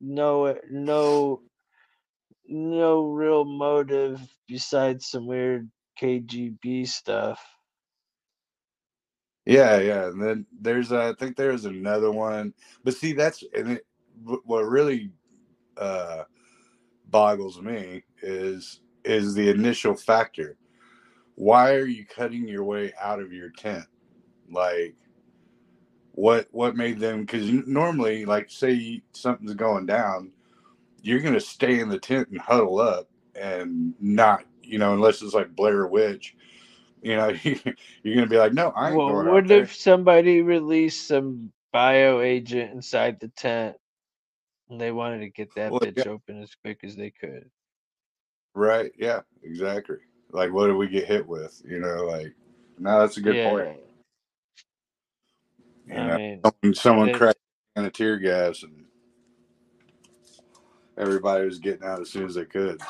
no 0.00 0.56
no 0.70 1.42
no 2.50 3.04
real 3.06 3.44
motive 3.44 4.20
besides 4.48 5.06
some 5.06 5.26
weird 5.26 5.70
KGB 6.00 6.86
stuff. 6.88 7.40
Yeah, 9.46 9.78
yeah. 9.80 10.06
And 10.06 10.22
then 10.22 10.46
there's 10.60 10.92
uh, 10.92 11.08
I 11.10 11.14
think 11.18 11.36
there's 11.36 11.64
another 11.64 12.10
one, 12.10 12.54
but 12.84 12.94
see 12.94 13.12
that's 13.12 13.42
and 13.54 13.72
it, 13.72 13.86
what 14.44 14.62
really 14.62 15.10
uh, 15.76 16.24
boggles 17.08 17.60
me 17.60 18.02
is 18.22 18.80
is 19.04 19.34
the 19.34 19.48
initial 19.48 19.94
factor. 19.94 20.56
Why 21.36 21.74
are 21.74 21.86
you 21.86 22.04
cutting 22.04 22.46
your 22.46 22.64
way 22.64 22.92
out 23.00 23.20
of 23.20 23.32
your 23.32 23.50
tent? 23.50 23.86
Like, 24.50 24.94
what 26.12 26.48
what 26.50 26.76
made 26.76 26.98
them? 27.00 27.22
Because 27.22 27.50
normally, 27.50 28.26
like, 28.26 28.50
say 28.50 29.02
something's 29.12 29.54
going 29.54 29.86
down, 29.86 30.32
you're 31.02 31.20
gonna 31.20 31.40
stay 31.40 31.80
in 31.80 31.88
the 31.88 31.98
tent 31.98 32.28
and 32.30 32.40
huddle 32.40 32.80
up 32.80 33.08
and 33.36 33.94
not 34.00 34.44
you 34.62 34.78
know, 34.78 34.94
unless 34.94 35.22
it's 35.22 35.34
like 35.34 35.54
Blair 35.56 35.86
Witch, 35.86 36.36
you 37.02 37.16
know, 37.16 37.28
you're 38.02 38.14
gonna 38.16 38.26
be 38.26 38.38
like, 38.38 38.54
no, 38.54 38.70
I 38.70 38.92
ain't 38.92 39.04
Well, 39.04 39.06
going 39.06 39.28
out 39.28 39.42
what 39.42 39.50
there. 39.50 39.62
if 39.62 39.76
somebody 39.76 40.42
released 40.42 41.08
some 41.08 41.52
bio 41.72 42.20
agent 42.20 42.72
inside 42.72 43.20
the 43.20 43.28
tent 43.28 43.76
and 44.70 44.80
they 44.80 44.92
wanted 44.92 45.20
to 45.20 45.30
get 45.30 45.54
that 45.56 45.74
Well, 45.74 45.82
bitch 45.82 45.96
yeah. 45.96 46.04
open 46.06 46.42
as 46.42 46.54
quick 46.64 46.80
as 46.84 46.96
they 46.96 47.10
could? 47.10 47.50
Right? 48.54 48.92
Yeah, 48.98 49.20
exactly. 49.42 49.98
Like, 50.32 50.52
what 50.52 50.68
do 50.68 50.76
we 50.76 50.88
get 50.88 51.06
hit 51.06 51.26
with? 51.26 51.62
You 51.66 51.80
know, 51.80 52.06
like, 52.06 52.34
no, 52.78 53.00
that's 53.00 53.18
a 53.18 53.22
good 53.22 53.36
yeah. 53.36 53.42
point. 53.42 53.68
You 55.86 55.94
I 55.94 56.06
know, 56.06 56.18
mean, 56.18 56.44
someone, 56.44 56.74
someone 56.74 57.10
cracked 57.10 57.38
in 57.76 57.86
a 57.86 57.90
tear 57.90 58.18
gas 58.18 58.62
and 58.64 58.86
everybody 61.00 61.46
was 61.46 61.60
getting 61.60 61.84
out 61.86 62.00
as 62.02 62.10
soon 62.10 62.26
as 62.26 62.36
they 62.36 62.46
could. 62.46 62.80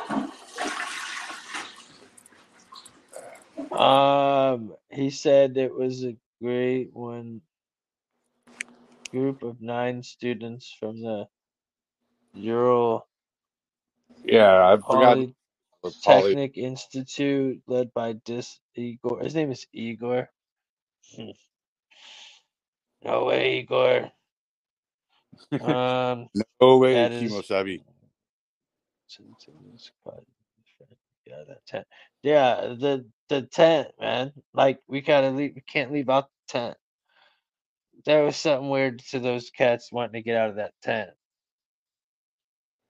Um, 3.73 4.75
he 4.91 5.11
said 5.11 5.57
it 5.57 5.75
was 5.75 6.05
a 6.05 6.17
great 6.43 6.91
one. 6.95 7.43
Group 9.13 9.43
of 9.45 9.61
nine 9.63 10.03
students 10.05 10.77
from 10.81 11.03
the 11.03 11.29
Ural 12.35 13.07
Yeah, 14.25 14.75
I 14.75 14.79
forgot. 14.91 15.21
Polly- 15.23 15.35
Polytechnic 16.05 16.59
Institute, 16.59 17.63
led 17.69 17.95
by 17.95 18.15
Dis 18.15 18.61
Igor. 18.77 19.21
His 19.23 19.35
name 19.35 19.53
is 19.53 19.67
Igor. 19.73 20.31
Hmm. 21.17 21.31
no 23.05 23.25
way, 23.27 23.61
Igor. 23.61 24.13
Um, 25.61 26.29
No 26.61 26.79
way, 26.79 27.09
Kimosabi. 27.09 27.83
Yeah, 31.27 31.45
that 31.49 31.67
tent. 31.67 31.87
Yeah, 32.23 32.75
the 32.81 33.07
the 33.29 33.43
tent, 33.45 33.89
man. 34.01 34.33
Like 34.55 34.81
we 34.89 35.01
gotta 35.03 35.31
leave. 35.31 35.55
We 35.57 35.63
can't 35.63 35.93
leave 35.93 36.11
out 36.11 36.29
the 36.49 36.53
tent. 36.59 36.79
There 38.07 38.25
was 38.25 38.37
something 38.37 38.71
weird 38.71 39.01
to 39.11 39.21
those 39.21 39.51
cats 39.51 39.93
wanting 39.93 40.15
to 40.15 40.23
get 40.23 40.37
out 40.37 40.51
of 40.51 40.57
that 40.57 40.75
tent. 40.83 41.11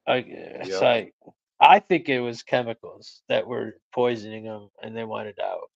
Like 0.09 0.27
it's 0.29 0.69
Yeah. 0.69 0.83
like 0.83 1.15
I 1.61 1.81
think 1.81 2.09
it 2.09 2.21
was 2.21 2.43
chemicals 2.43 3.23
that 3.29 3.47
were 3.47 3.77
poisoning 3.95 4.45
them, 4.45 4.71
and 4.83 4.97
they 4.97 5.05
wanted 5.05 5.41
out. 5.41 5.71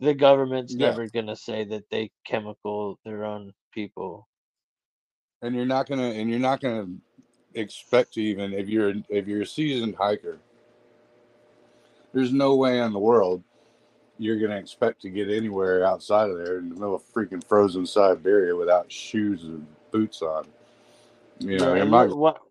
The 0.00 0.14
government's 0.14 0.78
Yeah. 0.78 0.78
never 0.78 1.08
gonna 1.08 1.36
say 1.36 1.64
that 1.64 1.84
they 1.90 2.10
chemical 2.26 2.98
their 3.04 3.24
own 3.24 3.52
people. 3.72 4.28
and 5.42 5.54
you're 5.54 5.66
not 5.66 5.88
gonna 5.88 6.10
and 6.10 6.30
you're 6.30 6.38
not 6.40 6.60
gonna 6.60 6.86
expect 7.54 8.14
to 8.14 8.22
even 8.22 8.52
if 8.54 8.68
you're 8.68 8.94
if 9.10 9.26
you're 9.28 9.42
a 9.42 9.46
seasoned 9.46 9.96
hiker 9.96 10.38
there's 12.14 12.32
no 12.32 12.56
way 12.56 12.80
in 12.80 12.92
the 12.92 12.98
world 12.98 13.42
you're 14.18 14.40
gonna 14.40 14.56
expect 14.58 15.02
to 15.02 15.10
get 15.10 15.30
anywhere 15.30 15.84
outside 15.86 16.30
of 16.30 16.38
there 16.38 16.58
in 16.58 16.68
the 16.70 16.74
middle 16.76 16.94
of 16.96 17.02
freaking 17.14 17.44
frozen 17.46 17.86
siberia 17.86 18.54
without 18.56 18.90
shoes 18.92 19.44
and 19.44 19.66
boots 19.92 20.22
on 20.22 20.46
you 21.40 21.60
know 21.60 21.74
Yeah, 21.74 21.84
you 21.84 21.90
might 21.90 22.10
what- 22.14 22.42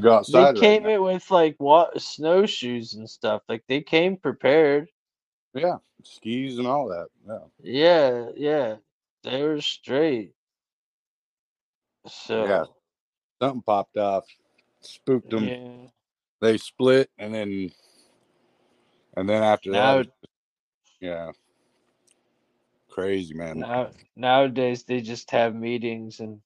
go 0.00 0.14
they 0.28 0.46
outside 0.46 0.56
right 0.56 0.76
came 0.76 0.84
now. 0.84 0.88
in 0.88 1.02
with 1.02 1.30
like 1.30 1.56
what 1.58 2.00
snowshoes 2.02 2.94
and 2.94 3.10
stuff. 3.10 3.42
Like 3.48 3.64
they 3.68 3.82
came 3.82 4.16
prepared. 4.18 4.88
yeah 5.54 5.76
skis 6.04 6.58
and 6.58 6.66
all 6.68 6.88
that 6.88 7.08
yeah 7.28 7.38
Yeah, 7.62 8.30
yeah. 8.36 8.76
They 9.24 9.42
were 9.42 9.60
straight. 9.62 10.34
So 12.08 12.48
Yeah. 12.48 12.64
Something 13.40 13.62
popped 13.62 13.96
off 13.96 14.24
spooked 14.80 15.30
them 15.30 15.48
yeah. 15.48 15.86
they 16.40 16.58
split 16.58 17.10
and 17.18 17.34
then 17.34 17.70
and 19.16 19.28
then 19.28 19.42
after 19.42 19.72
Now 19.72 19.98
that 19.98 20.06
yeah 21.00 21.30
crazy 22.90 23.34
man 23.34 23.60
now 23.60 23.90
nowadays 24.16 24.84
they 24.84 25.00
just 25.00 25.30
have 25.30 25.54
meetings 25.54 26.20
and 26.20 26.40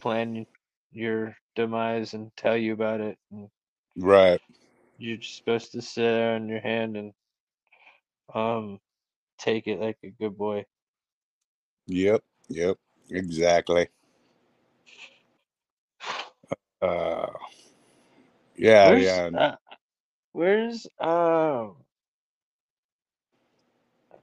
plan 0.00 0.46
your 0.92 1.36
demise 1.56 2.14
and 2.14 2.30
tell 2.36 2.56
you 2.56 2.72
about 2.72 3.00
it. 3.00 3.18
And 3.32 3.48
right 3.96 4.40
you're 4.98 5.16
just 5.16 5.36
supposed 5.36 5.72
to 5.72 5.82
sit 5.82 6.02
there 6.02 6.34
on 6.34 6.48
your 6.48 6.60
hand 6.60 6.96
and 6.96 7.12
um 8.34 8.78
take 9.38 9.66
it 9.66 9.80
like 9.80 9.98
a 10.04 10.10
good 10.10 10.36
boy. 10.36 10.64
Yep, 11.86 12.22
yep, 12.48 12.76
exactly. 13.10 13.88
Uh, 16.82 17.28
yeah, 18.56 18.92
Where's 18.92 19.22
yeah. 19.30 19.30
uh, 19.34 19.56
where's 20.32 20.86
uh 21.00 21.68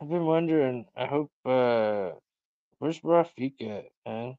I've 0.02 0.10
been 0.10 0.26
wondering, 0.26 0.86
I 0.96 1.06
hope 1.08 1.32
uh 1.46 2.12
where's 2.80 3.02
Rafik 3.02 3.62
at, 3.62 3.86
man? 4.08 4.38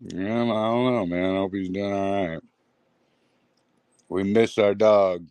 Yeah, 0.00 0.42
I 0.42 0.46
don't 0.46 0.94
know, 0.94 1.06
man. 1.06 1.34
I 1.34 1.38
hope 1.38 1.54
he's 1.54 1.70
doing 1.70 1.92
all 1.92 2.28
right. 2.28 2.40
We 4.08 4.24
miss 4.24 4.58
our 4.58 4.74
dog. 4.74 5.26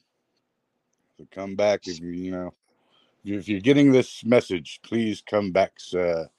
So 1.17 1.27
come 1.31 1.55
back 1.55 1.87
if 1.87 1.99
you, 2.01 2.09
you 2.09 2.31
know, 2.31 2.53
if 3.25 3.49
you're 3.49 3.61
getting 3.61 3.91
this 3.91 4.25
message, 4.25 4.81
please 4.83 5.23
come 5.25 5.51
back. 5.51 5.73
sir. 5.77 6.29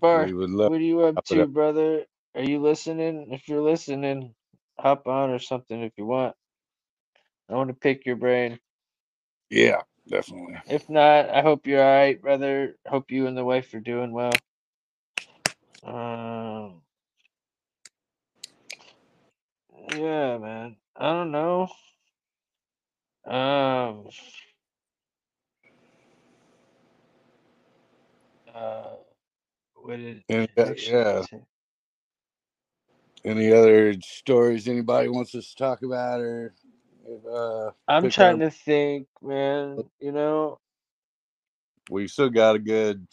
Bar, 0.00 0.30
we 0.30 0.34
would 0.34 0.50
love. 0.50 0.70
what 0.70 0.76
are 0.76 0.80
you 0.80 1.00
up 1.02 1.22
it 1.30 1.30
to, 1.30 1.40
up. 1.40 1.48
brother? 1.48 2.04
Are 2.36 2.42
you 2.44 2.60
listening? 2.60 3.28
If 3.32 3.48
you're 3.48 3.62
listening, 3.62 4.34
hop 4.82 5.06
on 5.06 5.30
or 5.30 5.38
something 5.38 5.80
if 5.82 5.92
you 5.96 6.04
want. 6.04 6.34
I 7.48 7.54
want 7.54 7.68
to 7.68 7.74
pick 7.74 8.04
your 8.04 8.16
brain. 8.16 8.58
Yeah, 9.48 9.82
definitely. 10.08 10.56
If 10.68 10.90
not, 10.90 11.30
I 11.30 11.42
hope 11.42 11.66
you're 11.66 11.82
all 11.82 11.94
right, 11.94 12.20
brother. 12.20 12.76
Hope 12.86 13.10
you 13.10 13.26
and 13.26 13.36
the 13.36 13.44
wife 13.44 13.72
are 13.74 13.80
doing 13.80 14.12
well. 14.12 14.32
Um, 15.84 16.82
yeah, 19.94 20.38
man. 20.38 20.76
I 20.96 21.12
don't 21.12 21.30
know. 21.30 21.68
Um, 23.24 24.08
uh, 28.52 28.96
what 29.74 29.96
did 29.96 30.22
uh, 30.58 30.72
yeah. 30.76 31.22
Any 33.24 33.52
other 33.52 33.94
stories 34.02 34.68
anybody 34.68 35.08
wants 35.08 35.34
us 35.34 35.50
to 35.50 35.56
talk 35.56 35.82
about, 35.82 36.20
or 36.20 36.54
if, 37.06 37.26
uh, 37.26 37.72
I'm 37.88 38.08
trying 38.08 38.38
up? 38.38 38.40
to 38.40 38.50
think, 38.50 39.08
man. 39.22 39.90
You 40.00 40.12
know, 40.12 40.60
we 41.90 42.08
still 42.08 42.30
got 42.30 42.56
a 42.56 42.60
good 42.60 43.06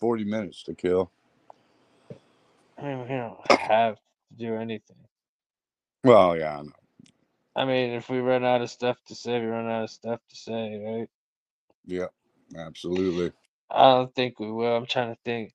forty 0.00 0.24
minutes 0.24 0.64
to 0.64 0.74
kill. 0.74 1.12
I 2.78 2.82
mean, 2.82 3.00
we 3.02 3.08
don't 3.08 3.38
have 3.52 3.96
to 3.96 4.02
do 4.36 4.56
anything. 4.56 4.96
Well, 6.04 6.36
yeah, 6.38 6.58
I 6.58 6.62
know. 6.62 6.72
I 7.56 7.64
mean, 7.66 7.90
if 7.92 8.08
we 8.10 8.18
run 8.20 8.44
out 8.44 8.62
of 8.62 8.70
stuff 8.70 8.98
to 9.08 9.14
say, 9.14 9.40
we 9.40 9.46
run 9.46 9.68
out 9.70 9.84
of 9.84 9.90
stuff 9.90 10.20
to 10.30 10.36
say, 10.36 10.78
right? 10.84 11.08
yeah, 11.86 12.06
absolutely. 12.58 13.32
I 13.70 13.82
don't 13.94 14.14
think 14.14 14.40
we 14.40 14.50
will. 14.52 14.76
I'm 14.76 14.86
trying 14.86 15.14
to 15.14 15.20
think. 15.24 15.52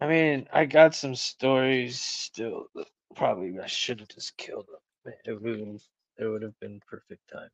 I 0.00 0.08
mean, 0.08 0.48
I 0.52 0.66
got 0.66 0.94
some 0.94 1.16
stories 1.16 2.00
still. 2.00 2.66
Probably 3.18 3.58
I 3.58 3.66
should 3.66 3.98
have 3.98 4.08
just 4.08 4.36
killed 4.36 4.66
them. 4.68 5.12
It 5.24 5.42
would 5.42 5.58
have, 5.58 5.82
it 6.18 6.26
would 6.26 6.42
have 6.42 6.58
been 6.60 6.80
perfect 6.88 7.28
timing. 7.32 7.50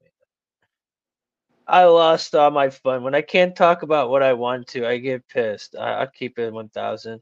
I 1.66 1.84
lost 1.84 2.34
all 2.34 2.50
my 2.50 2.68
fun. 2.68 3.02
When 3.02 3.14
I 3.14 3.22
can't 3.22 3.56
talk 3.56 3.82
about 3.82 4.10
what 4.10 4.22
I 4.22 4.34
want 4.34 4.66
to, 4.68 4.86
I 4.86 4.98
get 4.98 5.26
pissed. 5.26 5.74
I, 5.74 5.94
I'll 5.94 6.06
keep 6.06 6.38
it 6.38 6.52
1000. 6.52 7.20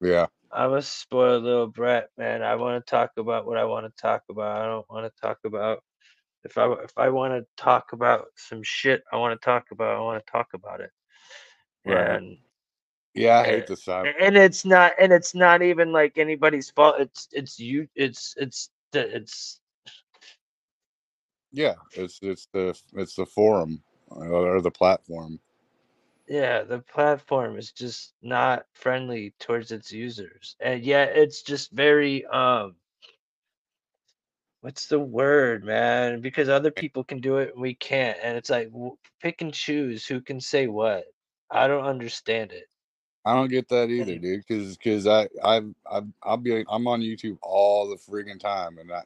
Yeah, 0.00 0.26
I'm 0.52 0.74
a 0.74 0.82
spoiled 0.82 1.42
little 1.42 1.66
brat, 1.66 2.10
man. 2.16 2.44
I 2.44 2.54
want 2.54 2.86
to 2.86 2.88
talk 2.88 3.10
about 3.16 3.44
what 3.44 3.58
I 3.58 3.64
want 3.64 3.86
to 3.86 4.00
talk 4.00 4.22
about. 4.30 4.62
I 4.62 4.66
don't 4.66 4.88
want 4.88 5.12
to 5.12 5.20
talk 5.20 5.38
about 5.44 5.82
if 6.44 6.56
I 6.56 6.72
if 6.74 6.96
I 6.96 7.08
want 7.08 7.32
to 7.32 7.44
talk 7.60 7.92
about 7.92 8.26
some 8.36 8.62
shit 8.62 9.02
I 9.12 9.16
want 9.16 9.40
to 9.40 9.44
talk 9.44 9.64
about. 9.72 9.96
I 9.96 10.00
want 10.00 10.24
to 10.24 10.30
talk 10.30 10.48
about 10.54 10.80
it. 10.80 10.90
Right. 11.84 12.10
And 12.10 12.38
yeah. 13.14 13.40
I 13.40 13.44
hate 13.46 13.66
the 13.66 13.76
side. 13.76 14.10
and 14.20 14.36
it's 14.36 14.64
not 14.64 14.94
and 15.00 15.12
it's 15.12 15.34
not 15.34 15.62
even 15.62 15.92
like 15.92 16.18
anybody's 16.18 16.70
fault. 16.70 16.96
It's 17.00 17.28
it's 17.32 17.58
you. 17.60 17.88
It's 17.96 18.34
it's 18.38 18.70
the 18.92 19.16
it's 19.16 19.60
Yeah, 21.52 21.76
it's 21.94 22.20
it's 22.22 22.48
the 22.52 22.78
it's 22.94 23.16
the 23.16 23.26
forum 23.26 23.82
uh, 24.12 24.20
or 24.28 24.60
the 24.62 24.70
platform. 24.72 25.40
yeah. 26.28 26.64
The 26.64 26.80
platform 26.80 27.58
is 27.58 27.72
just 27.72 28.14
not 28.22 28.66
friendly 28.74 29.34
towards 29.40 29.72
its 29.72 29.92
users, 29.92 30.56
and 30.60 30.84
yet 30.84 31.16
it's 31.16 31.42
just 31.42 31.72
very 31.72 32.26
um. 32.26 32.76
What's 34.62 34.88
the 34.88 35.00
word, 35.00 35.64
man? 35.64 36.20
Because 36.22 36.48
other 36.50 36.72
people 36.72 37.04
can 37.04 37.20
do 37.20 37.38
it 37.38 37.52
and 37.54 37.62
we 37.62 37.74
can't, 37.76 38.18
and 38.22 38.36
it's 38.36 38.50
like 38.50 38.72
w- 38.72 38.96
pick 39.22 39.42
and 39.42 39.54
choose 39.54 40.06
who 40.06 40.20
can 40.20 40.40
say 40.40 40.66
what. 40.68 41.04
I 41.50 41.68
don't 41.68 41.84
understand 41.86 42.52
it. 42.52 42.66
I 43.24 43.34
don't 43.34 43.50
get 43.50 43.68
that 43.70 43.90
either, 43.90 44.18
dude. 44.18 44.44
Because 44.46 44.76
because 44.76 45.06
I 45.06 45.28
I 45.44 45.62
I 45.90 46.02
I'll 46.22 46.36
be 46.38 46.64
I'm 46.68 46.88
on 46.88 47.00
YouTube 47.02 47.38
all 47.42 47.88
the 47.88 47.96
friggin' 47.96 48.40
time, 48.40 48.78
and 48.78 48.92
I 48.92 49.04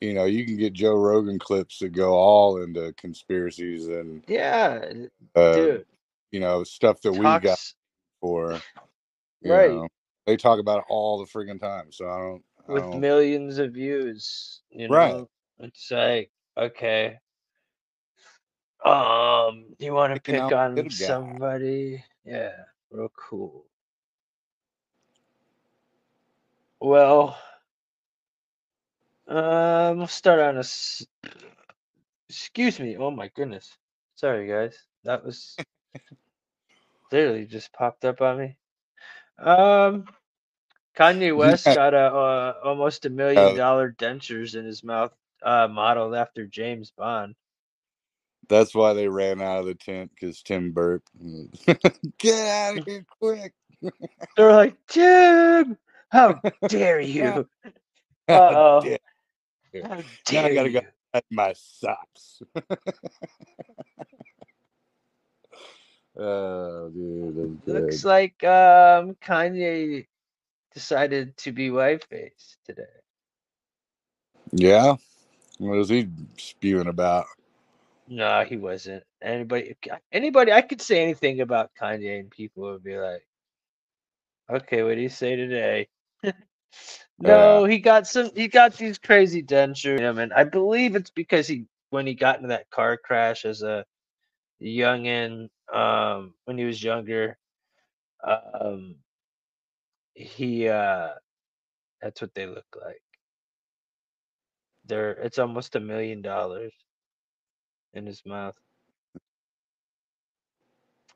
you 0.00 0.14
know, 0.14 0.26
you 0.26 0.44
can 0.46 0.56
get 0.58 0.74
Joe 0.74 0.96
Rogan 0.96 1.38
clips 1.38 1.78
that 1.80 1.90
go 1.90 2.14
all 2.14 2.62
into 2.62 2.92
conspiracies 2.94 3.88
and 3.88 4.24
Yeah, 4.28 4.92
uh, 5.36 5.68
dude. 5.68 5.86
you 6.32 6.40
know 6.40 6.64
stuff 6.64 7.00
that 7.02 7.14
we 7.14 7.38
got 7.38 7.58
Talks 7.58 7.74
for. 8.20 8.64
Right 9.44 9.82
know, 9.82 9.88
they 10.26 10.36
talk 10.36 10.60
about 10.60 10.80
it 10.80 10.84
all 10.88 11.18
the 11.18 11.26
friggin' 11.26 11.60
time. 11.60 11.92
So 11.92 12.08
I 12.08 12.18
don't. 12.18 12.44
I 12.68 12.74
with 12.74 12.92
don't. 12.92 12.94
millions 12.94 13.58
of 13.58 13.72
views. 13.74 14.62
You 14.70 14.88
Right. 14.88 15.18
know, 15.18 15.28
it's 15.60 15.90
like 15.90 16.30
okay. 16.58 17.18
Um, 18.84 19.66
you 19.78 19.92
want 19.94 20.14
to 20.14 20.20
pick 20.20 20.52
on 20.52 20.90
somebody? 20.90 22.04
Yeah, 22.24 22.52
real 22.94 23.12
cool. 23.16 23.66
Well, 26.80 27.38
um, 29.28 29.98
we'll 29.98 30.08
start 30.08 30.40
on 30.40 30.56
a. 30.56 30.60
s- 30.60 31.06
Excuse 32.30 32.80
me. 32.80 32.96
Oh 32.98 33.10
my 33.12 33.28
goodness. 33.36 33.76
Sorry, 34.16 34.48
guys. 34.48 34.78
That 35.04 35.24
was 35.24 35.62
literally 37.12 37.46
just 37.46 37.72
popped 37.72 38.04
up 38.04 38.20
on 38.22 38.38
me. 38.38 38.56
Um, 39.38 40.06
Kanye 40.96 41.36
West 41.36 41.72
got 41.72 41.94
a 41.94 41.98
uh, 42.14 42.54
almost 42.64 43.06
a 43.06 43.10
million 43.10 43.54
dollar 43.54 43.92
dentures 43.92 44.56
in 44.56 44.66
his 44.66 44.84
mouth, 44.84 45.12
uh, 45.44 45.68
modeled 45.70 46.14
after 46.14 46.46
James 46.46 46.92
Bond. 46.92 47.34
That's 48.48 48.74
why 48.74 48.92
they 48.92 49.08
ran 49.08 49.40
out 49.40 49.60
of 49.60 49.66
the 49.66 49.74
tent 49.74 50.10
because 50.14 50.42
Tim 50.42 50.72
burped. 50.72 51.10
Get 52.18 52.46
out 52.46 52.78
of 52.78 52.84
here 52.84 53.06
quick! 53.20 53.54
They're 54.36 54.52
like, 54.52 54.76
Tim, 54.88 55.76
how 56.10 56.40
dare 56.68 57.00
you? 57.00 57.48
Uh 58.28 58.32
How 58.32 58.50
oh, 58.56 58.80
dare 58.82 58.98
how 59.82 59.96
Now 60.32 60.44
I 60.44 60.54
gotta 60.54 60.70
go 60.70 60.80
at 61.12 61.24
my 61.30 61.52
socks. 61.54 62.42
oh, 66.16 66.88
dude. 66.90 67.60
Looks 67.66 68.04
like 68.04 68.42
um 68.44 69.16
Kanye 69.22 70.06
decided 70.72 71.36
to 71.38 71.52
be 71.52 71.70
white 71.70 72.04
face 72.04 72.56
today. 72.64 72.82
Yeah. 74.52 74.96
What 75.58 75.78
is 75.78 75.88
he 75.88 76.08
spewing 76.36 76.88
about? 76.88 77.26
No, 78.08 78.44
he 78.44 78.58
wasn't. 78.58 79.04
Anybody, 79.22 79.76
anybody, 80.12 80.52
I 80.52 80.62
could 80.62 80.82
say 80.82 81.02
anything 81.02 81.40
about 81.40 81.72
Kanye, 81.80 82.20
and 82.20 82.30
people 82.30 82.64
would 82.64 82.84
be 82.84 82.98
like, 82.98 83.26
"Okay, 84.50 84.82
what 84.84 84.96
do 84.96 85.02
you 85.02 85.10
say 85.10 85.36
today?" 85.36 85.88
no, 87.18 87.64
he 87.64 87.78
got 87.80 88.06
some. 88.08 88.30
He 88.36 88.48
got 88.48 88.74
these 88.76 88.98
crazy 88.98 89.42
dentures, 89.42 90.00
him, 90.00 90.18
and 90.18 90.32
I 90.34 90.44
believe 90.44 90.96
it's 90.96 91.10
because 91.10 91.48
he, 91.48 91.66
when 91.90 92.06
he 92.06 92.14
got 92.14 92.36
into 92.38 92.48
that 92.50 92.70
car 92.70 92.98
crash 92.98 93.44
as 93.46 93.62
a 93.62 93.84
youngin, 94.62 95.48
um, 95.74 96.34
when 96.46 96.58
he 96.58 96.64
was 96.66 96.82
younger, 96.82 97.38
um, 98.26 98.96
he, 100.14 100.68
uh, 100.68 101.10
that's 102.02 102.20
what 102.22 102.34
they 102.34 102.46
look 102.46 102.66
like. 102.82 103.02
They're, 104.86 105.12
it's 105.12 105.38
almost 105.40 105.76
a 105.76 105.80
million 105.80 106.22
dollars 106.22 106.72
in 107.94 108.06
his 108.06 108.24
mouth. 108.26 108.56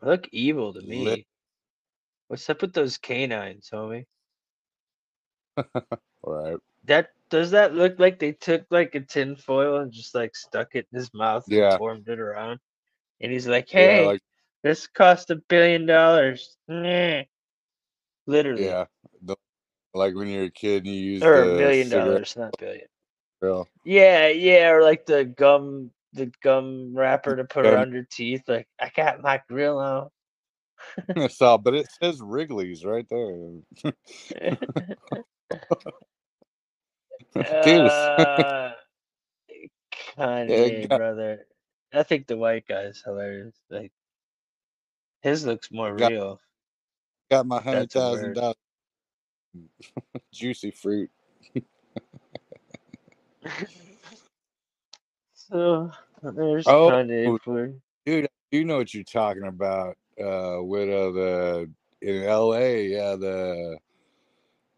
Look 0.02 0.28
evil 0.32 0.72
to 0.74 0.82
Lit. 0.82 0.88
me. 0.88 1.26
What's 2.28 2.48
up 2.50 2.62
with 2.62 2.72
those 2.74 2.98
canines, 2.98 3.70
homie? 3.72 4.06
right. 6.22 6.58
That 6.84 7.10
does 7.30 7.50
that 7.52 7.74
look 7.74 7.98
like 7.98 8.18
they 8.18 8.32
took 8.32 8.66
like 8.70 8.94
a 8.94 9.00
tin 9.00 9.36
foil 9.36 9.78
and 9.78 9.92
just 9.92 10.14
like 10.14 10.34
stuck 10.36 10.74
it 10.74 10.86
in 10.92 10.98
his 10.98 11.12
mouth 11.14 11.46
Yeah. 11.46 11.72
and 11.72 11.78
formed 11.78 12.08
it 12.08 12.18
around? 12.20 12.60
And 13.20 13.32
he's 13.32 13.46
like, 13.48 13.68
Yeah, 13.74 14.00
"Hey, 14.00 14.00
like 14.00 14.20
this 14.62 14.86
cost 14.86 15.30
a 15.30 15.36
billion 15.36 15.86
dollars." 15.86 16.56
Literally, 16.68 17.28
yeah. 18.28 18.86
The, 19.22 19.36
like 19.94 20.14
when 20.14 20.28
you're 20.28 20.44
a 20.44 20.50
kid 20.50 20.84
and 20.86 20.94
you 20.94 21.00
use 21.12 21.22
or 21.22 21.42
a 21.42 21.46
million 21.46 21.88
cigarette 21.88 22.22
dollars, 22.22 22.36
not 22.36 22.56
billion. 22.58 22.88
grill. 23.40 23.68
Yeah, 23.84 24.28
yeah, 24.28 24.70
or 24.70 24.82
like 24.82 25.06
the 25.06 25.24
gum, 25.24 25.90
the 26.12 26.32
gum 26.42 26.94
wrapper 26.94 27.36
to 27.36 27.44
put 27.44 27.64
Gum. 27.64 27.74
around 27.74 27.92
your 27.92 28.06
teeth. 28.10 28.42
Like, 28.48 28.68
I 28.80 28.90
got 28.94 29.22
my 29.22 29.40
grill 29.48 29.78
on. 29.78 30.08
I 31.16 31.28
saw, 31.28 31.56
but 31.56 31.74
it 31.74 31.88
says 32.00 32.20
Wrigley's 32.20 32.84
right 32.84 33.06
there. 33.08 33.92
Uh, 37.36 38.72
Kanye, 40.16 40.88
got, 40.88 40.98
brother. 40.98 41.46
I 41.92 42.02
think 42.02 42.26
the 42.26 42.36
white 42.36 42.66
guy's 42.66 43.00
hilarious. 43.04 43.54
Like 43.70 43.92
his 45.22 45.46
looks 45.46 45.70
more 45.70 45.94
got, 45.94 46.10
real. 46.10 46.40
got 47.30 47.46
my 47.46 47.60
hundred 47.60 47.90
that's 47.90 47.94
thousand 47.94 48.34
dollars 48.34 48.56
juicy 50.32 50.70
fruit. 50.70 51.10
So 55.50 55.90
there's 56.22 56.66
Oh, 56.66 56.90
Kanye 56.90 57.40
for 57.42 57.66
you. 57.66 57.80
dude, 58.04 58.24
I 58.26 58.28
do 58.50 58.64
know 58.64 58.78
what 58.78 58.92
you're 58.92 59.04
talking 59.04 59.44
about. 59.44 59.96
Uh, 60.20 60.58
with 60.62 60.88
uh, 60.88 61.10
the 61.12 61.70
in 62.02 62.24
L.A. 62.24 62.88
Yeah, 62.88 63.16
the 63.16 63.78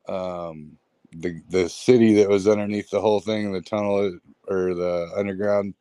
um 0.09 0.77
the 1.13 1.41
the 1.51 1.69
city 1.69 2.15
that 2.15 2.29
was 2.29 2.47
underneath 2.47 2.91
the 2.91 3.01
whole 3.01 3.21
thing, 3.21 3.53
the 3.53 3.61
tunnel 3.63 4.19
or 4.49 4.75
the 4.75 5.11
underground 5.17 5.75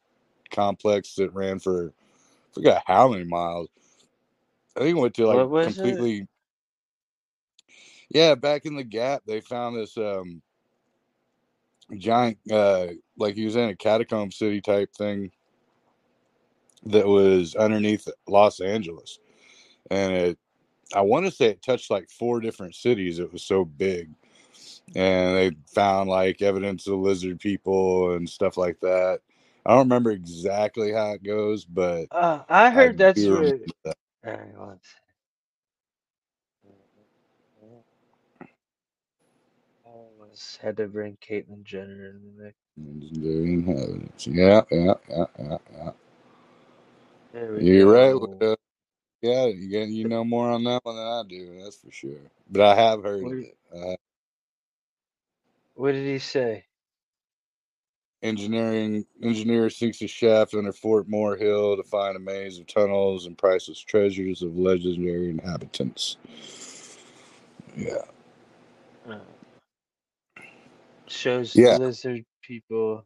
complex 0.52 1.16
that 1.16 1.34
ran 1.34 1.60
for 1.60 1.90
I 1.90 2.54
forgot 2.54 2.84
how 2.86 3.10
many 3.10 3.26
miles. 3.26 3.70
I 4.76 4.82
think 4.82 4.98
it 4.98 5.02
went 5.02 5.14
to 5.16 5.28
like 5.28 5.38
was 5.50 5.68
it? 5.68 5.76
completely. 5.76 6.28
Yeah, 8.10 8.36
back 8.36 8.66
in 8.66 8.76
the 8.76 8.84
gap, 8.84 9.24
they 9.28 9.42
found 9.42 9.76
this 9.78 9.98
um 9.98 10.42
giant, 11.98 12.38
uh 12.52 12.88
like 13.20 13.36
he 13.36 13.46
was 13.46 13.58
in 13.58 13.70
a 13.70 13.76
catacomb 13.78 14.32
city 14.32 14.62
type 14.62 14.94
thing 14.96 15.32
that 16.86 17.08
was 17.08 17.56
underneath 17.56 18.08
Los 18.28 18.60
Angeles, 18.62 19.20
and 19.92 20.14
it. 20.14 20.40
I 20.96 21.02
want 21.02 21.26
to 21.26 21.32
say 21.32 21.48
it 21.48 21.64
touched 21.64 21.92
like 21.92 22.10
four 22.12 22.42
different 22.42 22.76
cities. 22.76 23.20
It 23.20 23.34
was 23.34 23.44
so 23.44 23.66
big, 23.66 24.12
and 24.96 25.38
they 25.38 25.52
found 25.74 26.10
like 26.10 26.42
evidence 26.42 26.88
of 26.88 27.00
lizard 27.00 27.40
people 27.40 28.14
and 28.16 28.30
stuff 28.30 28.58
like 28.58 28.80
that. 28.82 29.22
I 29.66 29.72
don't 29.72 29.80
remember 29.82 30.12
exactly 30.12 30.94
how 30.94 31.14
it 31.14 31.24
goes, 31.24 31.66
but 31.66 32.08
Uh, 32.12 32.44
I 32.50 32.72
I 32.76 32.90
heard 32.90 32.98
that's 32.98 33.28
do 33.28 33.30
where. 33.30 33.60
that. 33.86 33.98
Alright, 34.26 34.58
one 34.58 34.80
second. 39.86 40.19
I 40.30 40.66
had 40.68 40.78
to 40.78 40.88
bring 40.88 41.18
Caitlyn 41.18 41.64
Jenner 41.64 42.10
in 42.12 42.22
the 42.38 42.44
mix. 42.44 42.58
Legendary 42.78 43.54
inhabitants. 43.54 44.28
Yeah, 44.28 44.62
yeah, 44.72 44.94
yeah, 45.10 45.26
yeah, 45.40 45.58
yeah. 45.74 45.92
We 47.34 47.66
You're 47.66 47.88
right. 47.92 48.14
go. 48.20 48.40
Widow. 48.42 48.58
Yeah, 49.22 49.48
you 49.48 49.70
get 49.70 49.90
you 49.90 50.08
know 50.08 50.24
more 50.26 50.52
on 50.52 50.64
that 50.66 50.86
one 50.86 50.98
than 50.98 51.06
I 51.08 51.24
do. 51.28 51.62
That's 51.64 51.78
for 51.78 51.92
sure. 51.92 52.20
But 52.50 52.64
I 52.64 52.76
have 52.76 53.04
heard 53.04 53.28
What, 53.28 53.34
of 53.34 53.40
it. 53.42 53.58
Uh, 53.76 53.96
what 55.76 55.94
did 55.94 56.06
he 56.08 56.20
say? 56.20 56.66
engineering 58.24 59.06
engineer 59.24 59.70
seeks 59.70 60.02
a 60.02 60.08
shaft 60.08 60.54
under 60.56 60.74
Fort 60.74 61.10
Moore 61.10 61.38
Hill 61.38 61.78
to 61.78 61.84
find 61.84 62.18
a 62.18 62.20
maze 62.20 62.60
of 62.60 62.68
tunnels 62.68 63.26
and 63.28 63.38
priceless 63.38 63.80
treasures 63.80 64.42
of 64.44 64.58
legendary 64.58 65.30
inhabitants. 65.30 66.18
Yeah, 67.78 68.04
Uh, 69.10 69.20
shows 71.10 71.56
yeah. 71.56 71.78
lizard 71.78 72.26
people. 72.42 73.06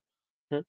There's 0.49 0.65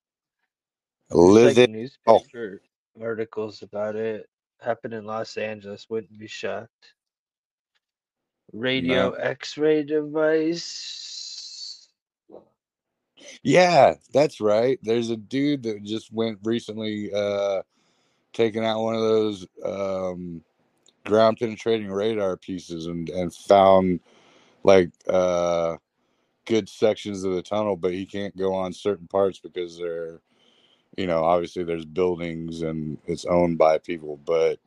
like 1.11 1.11
lizard. 1.11 1.71
Oh, 2.07 2.15
newspaper 2.15 2.63
articles 3.01 3.63
about 3.63 3.97
it. 3.97 4.29
Happened 4.61 4.95
in 4.95 5.05
Los 5.05 5.37
Angeles. 5.37 5.87
Wouldn't 5.91 6.19
be 6.19 6.27
shocked. 6.27 6.95
Radio 8.53 9.11
no. 9.11 9.13
X-ray 9.13 9.83
device. 9.83 11.89
Yeah, 13.43 13.95
that's 14.13 14.41
right. 14.41 14.79
There's 14.83 15.11
a 15.11 15.17
dude 15.17 15.65
that 15.65 15.83
just 15.83 16.13
went 16.13 16.39
recently, 16.45 17.13
uh, 17.13 17.63
taking 18.33 18.65
out 18.65 18.83
one 18.83 18.95
of 18.95 19.03
those 19.03 19.47
um, 19.65 20.43
ground 21.05 21.39
penetrating 21.39 21.91
radar 21.91 22.37
pieces 22.37 22.87
and 22.87 23.09
and 23.11 23.35
found 23.35 24.01
like 24.63 24.91
uh 25.09 25.77
good 26.47 26.69
sections 26.69 27.25
of 27.25 27.35
the 27.35 27.43
tunnel, 27.43 27.77
but 27.77 27.93
he 27.93 28.07
can't 28.07 28.37
go 28.37 28.55
on 28.55 28.73
certain 28.73 29.07
parts 29.09 29.39
because 29.39 29.79
they're, 29.79 30.21
you 30.97 31.07
know, 31.07 31.25
obviously 31.25 31.65
there's 31.65 31.85
buildings 31.85 32.63
and 32.63 32.99
it's 33.07 33.25
owned 33.25 33.59
by 33.59 33.79
people, 33.79 34.19
but 34.25 34.59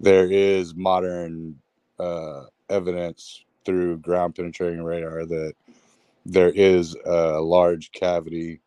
there 0.00 0.30
is 0.30 0.74
modern 0.74 1.58
uh, 1.98 2.44
evidence 2.70 3.44
through 3.64 3.98
ground 3.98 4.34
penetrating 4.34 4.82
radar 4.82 5.26
that 5.26 5.54
there 6.26 6.50
is 6.50 6.96
a 7.06 7.40
large 7.40 7.92
cavity 7.92 8.60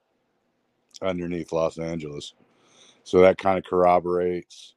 underneath 1.02 1.52
Los 1.52 1.78
Angeles. 1.80 2.34
So 3.04 3.22
that 3.22 3.38
kind 3.38 3.58
of 3.58 3.66
corroborates 3.66 4.76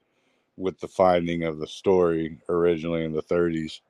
with 0.57 0.79
the 0.81 0.89
finding 0.89 1.45
of 1.45 1.59
the 1.59 1.67
story 1.67 2.39
originally 2.49 3.05
in 3.05 3.13
the 3.13 3.23
30s. 3.23 3.81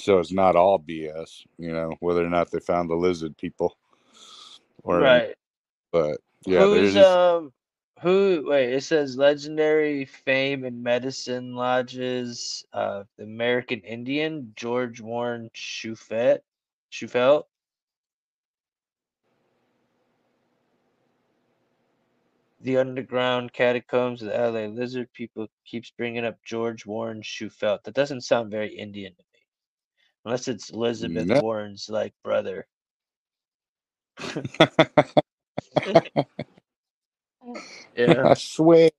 So 0.00 0.18
it's 0.18 0.32
not 0.32 0.56
all 0.56 0.78
BS, 0.78 1.46
you 1.58 1.72
know, 1.72 1.94
whether 2.00 2.24
or 2.24 2.30
not 2.30 2.50
they 2.50 2.60
found 2.60 2.90
the 2.90 2.94
lizard 2.94 3.36
people 3.36 3.76
or 4.82 5.00
right. 5.00 5.36
but 5.92 6.18
yeah, 6.46 6.66
Who's 6.66 6.94
there's 6.94 6.96
um 6.96 7.52
who 8.00 8.44
wait, 8.46 8.72
it 8.72 8.82
says 8.82 9.18
legendary 9.18 10.06
fame 10.06 10.64
in 10.64 10.82
medicine 10.82 11.54
lodges 11.54 12.64
of 12.72 13.06
the 13.18 13.24
American 13.24 13.80
Indian, 13.80 14.52
George 14.56 15.00
Warren 15.02 15.50
Shufet 15.54 16.40
Shufelt. 16.90 17.44
The 22.62 22.78
underground 22.78 23.52
catacombs 23.52 24.22
of 24.22 24.28
the 24.28 24.38
LA 24.38 24.66
lizard 24.66 25.12
people 25.12 25.48
keeps 25.66 25.90
bringing 25.90 26.24
up 26.24 26.38
George 26.44 26.86
Warren 26.86 27.22
Shufelt. 27.22 27.84
That 27.84 27.94
doesn't 27.94 28.22
sound 28.22 28.50
very 28.50 28.74
Indian 28.74 29.14
to. 29.14 29.24
Unless 30.24 30.48
it's 30.48 30.70
Elizabeth 30.70 31.28
no. 31.28 31.40
Warren's 31.40 31.88
like 31.90 32.14
brother. 32.24 32.66
Yeah. 37.96 38.24
I 38.24 38.34
swear. 38.34 38.90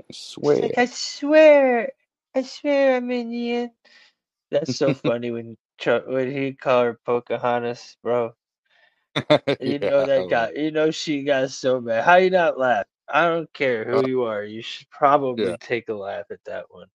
I 0.00 0.04
swear. 0.12 0.62
like, 0.62 0.78
I 0.78 0.86
swear, 0.86 1.92
I 2.34 2.42
swear 2.42 2.96
I'm 2.96 3.10
Indian. 3.10 3.72
That's 4.50 4.72
so 4.72 4.94
funny 4.94 5.30
when 5.32 5.56
when 6.06 6.32
he 6.32 6.54
called 6.54 6.86
her 6.86 7.00
Pocahontas, 7.06 7.96
bro. 8.02 8.34
You 9.60 9.78
know 9.80 10.04
Yeah, 10.04 10.06
that 10.06 10.28
got, 10.28 10.56
you 10.56 10.70
know 10.72 10.90
she 10.90 11.24
got 11.24 11.50
so 11.50 11.80
mad. 11.80 12.04
How 12.04 12.16
you 12.16 12.30
not 12.30 12.58
laugh? 12.58 12.86
I 13.08 13.28
don't 13.28 13.52
care 13.54 13.84
who 13.86 13.96
Uh, 13.96 14.02
you 14.02 14.24
are. 14.24 14.44
You 14.44 14.62
should 14.62 14.90
probably 14.90 15.54
yeah. 15.54 15.56
take 15.56 15.88
a 15.88 15.94
laugh 15.94 16.26
at 16.30 16.44
that 16.46 16.66
one. 16.70 16.88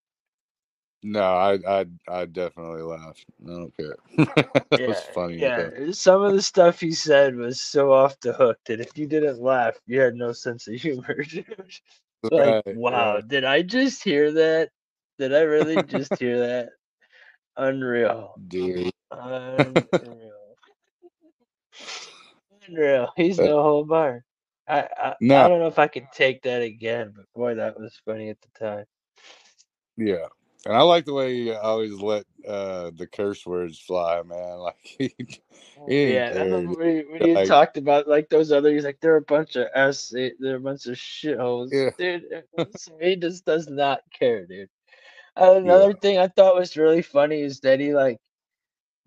No, 1.03 1.21
I 1.23 1.59
I 1.67 1.85
I 2.07 2.25
definitely 2.25 2.83
laughed. 2.83 3.25
I 3.45 3.49
don't 3.49 3.77
care. 3.77 3.97
that 4.71 4.81
Yeah, 4.81 4.87
was 4.87 5.01
funny. 5.13 5.51
yeah. 5.51 5.57
hell. 5.57 5.73
Eh, 5.77 5.91
some 5.93 6.21
of 6.23 6.33
the 6.33 6.41
stuff 6.41 6.79
he 6.79 6.91
said 6.91 7.35
was 7.35 7.61
so 7.61 7.91
off 7.93 8.19
the 8.21 8.33
hook 8.33 8.57
that 8.65 8.79
if 8.81 8.97
you 8.97 9.07
didn't 9.07 9.41
laugh, 9.41 9.75
you 9.85 9.99
had 9.99 10.15
no 10.15 10.31
sense 10.33 10.67
of 10.67 10.75
humor. 10.81 11.23
like, 12.31 12.59
Right, 12.65 12.65
wow, 12.71 13.19
right. 13.19 13.21
did 13.21 13.43
I 13.45 13.61
just 13.63 14.03
hear 14.03 14.31
that? 14.33 14.69
Did 15.19 15.33
I 15.33 15.41
really 15.41 15.81
just 15.81 16.17
hear 16.19 16.39
that? 16.39 16.69
Unreal. 17.57 18.39
Dude. 18.47 18.91
Unreal. 19.11 20.57
Unreal. 22.67 23.11
He's 23.15 23.41
no 23.41 23.61
whole 23.61 23.85
bar. 23.85 24.23
I, 24.67 24.87
I 24.97 25.15
I 25.29 25.47
don't 25.47 25.59
know 25.59 25.67
if 25.67 25.79
I 25.79 25.87
can 25.87 26.07
take 26.13 26.43
that 26.43 26.61
again, 26.61 27.13
but 27.15 27.25
boy, 27.35 27.55
that 27.55 27.79
was 27.79 27.99
funny 28.05 28.29
at 28.29 28.37
the 28.41 28.65
time. 28.65 28.85
yeah. 29.97 30.27
And 30.65 30.75
I 30.75 30.81
like 30.81 31.05
the 31.05 31.13
way 31.13 31.35
he 31.35 31.51
always 31.51 31.93
let 31.93 32.25
uh 32.47 32.91
the 32.95 33.07
curse 33.07 33.45
words 33.45 33.79
fly, 33.79 34.21
man. 34.23 34.57
Like 34.59 34.77
he, 34.83 35.15
he 35.85 36.21
Yeah, 36.21 36.37
I 36.39 36.45
care. 36.45 36.67
when 36.75 36.97
he, 36.97 37.01
when 37.11 37.21
he 37.23 37.37
Like 37.37 37.39
talked 37.39 37.77
about 37.77 38.07
like 38.07 38.29
those 38.29 38.51
other. 38.51 38.71
He's 38.71 38.85
like, 38.85 38.99
they're 39.01 39.17
a 39.17 39.21
bunch 39.21 39.55
of 39.55 39.67
s, 39.75 40.09
they're 40.09 40.55
a 40.57 40.59
bunch 40.59 40.85
of 40.87 40.95
shitholes, 40.95 41.71
yeah, 41.71 41.91
dude. 41.97 42.23
He 43.01 43.15
just 43.17 43.45
does 43.45 43.67
not 43.69 44.01
care, 44.17 44.45
dude. 44.45 44.69
Uh, 45.35 45.53
yeah. 45.63 45.73
another 45.73 45.93
thing 45.93 46.17
I 46.19 46.27
thought 46.29 46.55
was 46.55 46.77
really 46.77 47.01
funny 47.01 47.41
is 47.41 47.59
that 47.61 47.79
he 47.79 47.93
like 47.93 48.19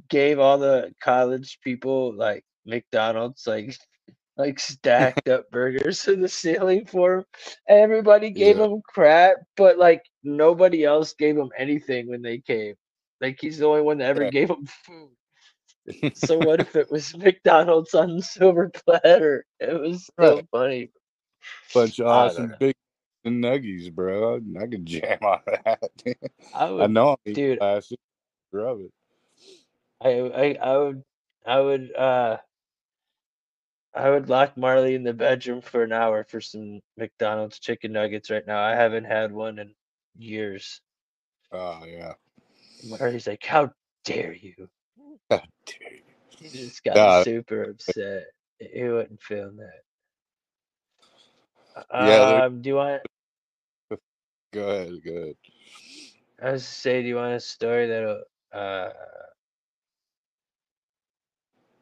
gave 0.08 0.38
all 0.38 0.58
the 0.58 0.94
college 1.02 1.58
people 1.62 2.14
like 2.14 2.44
McDonald's 2.66 3.46
like 3.46 3.76
like 4.36 4.60
stacked 4.60 5.28
up 5.28 5.50
burgers 5.50 6.02
to 6.04 6.16
the 6.16 6.28
ceiling 6.28 6.86
for 6.86 7.18
him. 7.18 7.24
Everybody 7.68 8.30
gave 8.30 8.58
Yeah. 8.58 8.60
him 8.60 8.82
crap, 8.86 9.38
but 9.56 9.78
like 9.78 10.02
nobody 10.24 10.84
else 10.84 11.14
gave 11.14 11.36
him 11.36 11.50
anything 11.58 12.08
when 12.08 12.22
they 12.22 12.38
came. 12.40 12.74
Like 13.20 13.38
he's 13.40 13.58
the 13.58 13.66
only 13.66 13.82
one 13.82 13.98
that 13.98 14.10
ever 14.10 14.24
Right. 14.24 14.34
gave 14.34 14.50
him 14.50 14.66
food. 14.86 15.10
So 16.14 16.40
what 16.40 16.60
if 16.60 16.76
it 16.76 16.90
was 16.90 17.16
McDonald's 17.16 17.94
on 17.94 18.20
silver 18.22 18.70
platter? 18.70 19.46
It 19.60 19.80
was 19.80 20.10
so 20.20 20.42
Right. 20.42 20.48
funny. 20.52 20.90
Bunch 21.74 22.00
of 22.00 22.06
awesome 22.08 22.54
big 22.58 22.74
nuggies, 23.26 23.92
bro. 23.92 24.36
I, 24.36 24.62
I 24.62 24.66
could 24.68 24.86
jam 24.86 25.18
on 25.22 25.40
that. 25.46 25.80
I 26.52 26.70
I 26.78 26.86
would, 26.86 26.88
know 26.88 27.16
I'm 27.26 27.34
dude. 27.34 27.60
plastic. 27.60 27.98
Rub 28.52 28.80
it. 28.80 28.92
I 30.02 30.10
I 30.10 30.54
I 30.62 30.76
would 30.78 31.02
I 31.46 31.60
would 31.60 31.94
uh 31.96 32.38
I 33.96 34.10
would 34.10 34.28
lock 34.30 34.56
Marley 34.58 34.94
in 34.94 35.04
the 35.04 35.14
bedroom 35.14 35.62
for 35.62 35.84
an 35.84 35.92
hour 35.92 36.24
for 36.24 36.40
some 36.40 36.82
McDonald's 36.98 37.60
chicken 37.60 37.92
nuggets 37.92 38.30
right 38.30 38.46
now. 38.46 38.62
I 38.62 38.76
haven't 38.76 39.06
had 39.06 39.32
one 39.32 39.58
in 39.58 39.74
years. 40.18 40.82
Oh 41.52 41.84
yeah. 41.86 42.14
Marley's 42.84 43.26
like, 43.28 43.44
"How 43.44 43.72
dare 44.04 44.34
you?" 44.34 44.68
God 45.30 45.48
damn. 45.66 46.02
He 46.28 46.50
just 46.50 46.84
got 46.84 47.10
Nah, 47.10 47.24
super 47.24 47.64
upset. 47.64 48.24
He 48.60 48.84
wouldn't 48.84 49.22
film 49.22 49.58
that. 49.58 49.82
yeah, 51.98 52.40
Um, 52.46 52.62
do 52.62 52.70
you 52.70 52.76
want? 52.76 53.02
go 54.52 54.68
ahead, 54.68 54.92
go 55.04 55.12
ahead. 55.12 55.36
I 56.42 56.52
was 56.52 56.64
to 56.64 56.70
say, 56.70 57.02
do 57.02 57.08
you 57.08 57.16
want 57.16 57.34
a 57.34 57.40
story 57.40 57.88
that'll 57.88 58.22
uh 58.52 58.90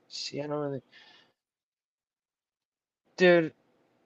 see? 0.09 0.41
I 0.41 0.47
don't 0.47 0.61
really, 0.61 0.83
dude. 3.17 3.53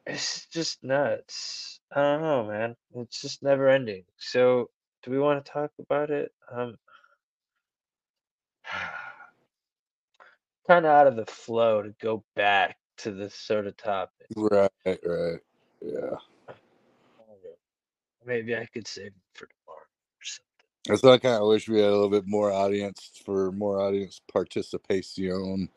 It's 0.07 0.47
just 0.47 0.83
nuts. 0.83 1.81
I 1.95 2.01
don't 2.01 2.23
know, 2.23 2.45
man. 2.45 2.77
It's 2.95 3.21
just 3.21 3.43
never 3.43 3.69
ending. 3.69 4.05
So, 4.17 4.71
do 5.03 5.11
we 5.11 5.19
want 5.19 5.45
to 5.45 5.53
talk 5.53 5.71
about 5.79 6.11
it? 6.11 6.33
Um, 6.51 6.77
kind 10.67 10.87
of 10.87 10.93
out 10.93 11.07
of 11.07 11.17
the 11.17 11.27
flow 11.27 11.83
to 11.83 11.95
go 12.01 12.25
back 12.37 12.77
to 12.99 13.11
this 13.11 13.35
sort 13.35 13.67
of 13.67 13.77
topic. 13.77 14.27
Right, 14.37 14.71
right. 14.87 15.41
Yeah. 15.83 16.17
I 16.49 16.55
don't 17.19 17.43
know. 17.45 17.57
Maybe 18.27 18.57
I 18.57 18.67
could 18.67 18.87
save 18.87 19.09
it 19.09 19.13
for 19.35 19.47
tomorrow 19.47 19.85
or 19.85 20.25
something. 20.25 21.11
I 21.11 21.19
kind 21.19 21.43
of 21.43 21.49
wish 21.49 21.69
we 21.69 21.81
had 21.81 21.89
a 21.89 21.93
little 21.93 22.11
bit 22.11 22.27
more 22.27 22.51
audience 22.51 23.11
for 23.25 23.53
more 23.53 23.81
audience 23.81 24.21
participation. 24.33 25.69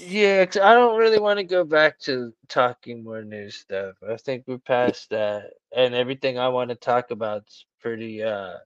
Yeah, 0.00 0.46
'cause 0.46 0.62
I 0.62 0.74
don't 0.74 0.98
really 0.98 1.18
want 1.20 1.38
to 1.38 1.44
go 1.44 1.64
back 1.64 1.98
to 2.00 2.34
talking 2.48 3.04
more 3.04 3.22
new 3.22 3.50
stuff. 3.50 3.96
I 4.08 4.16
think 4.16 4.44
we're 4.48 4.58
past 4.58 5.10
that, 5.10 5.54
and 5.74 5.94
everything 5.94 6.38
I 6.38 6.48
want 6.48 6.70
to 6.70 6.76
talk 6.76 7.10
about's 7.10 7.66
pretty 7.80 8.22
uh 8.22 8.58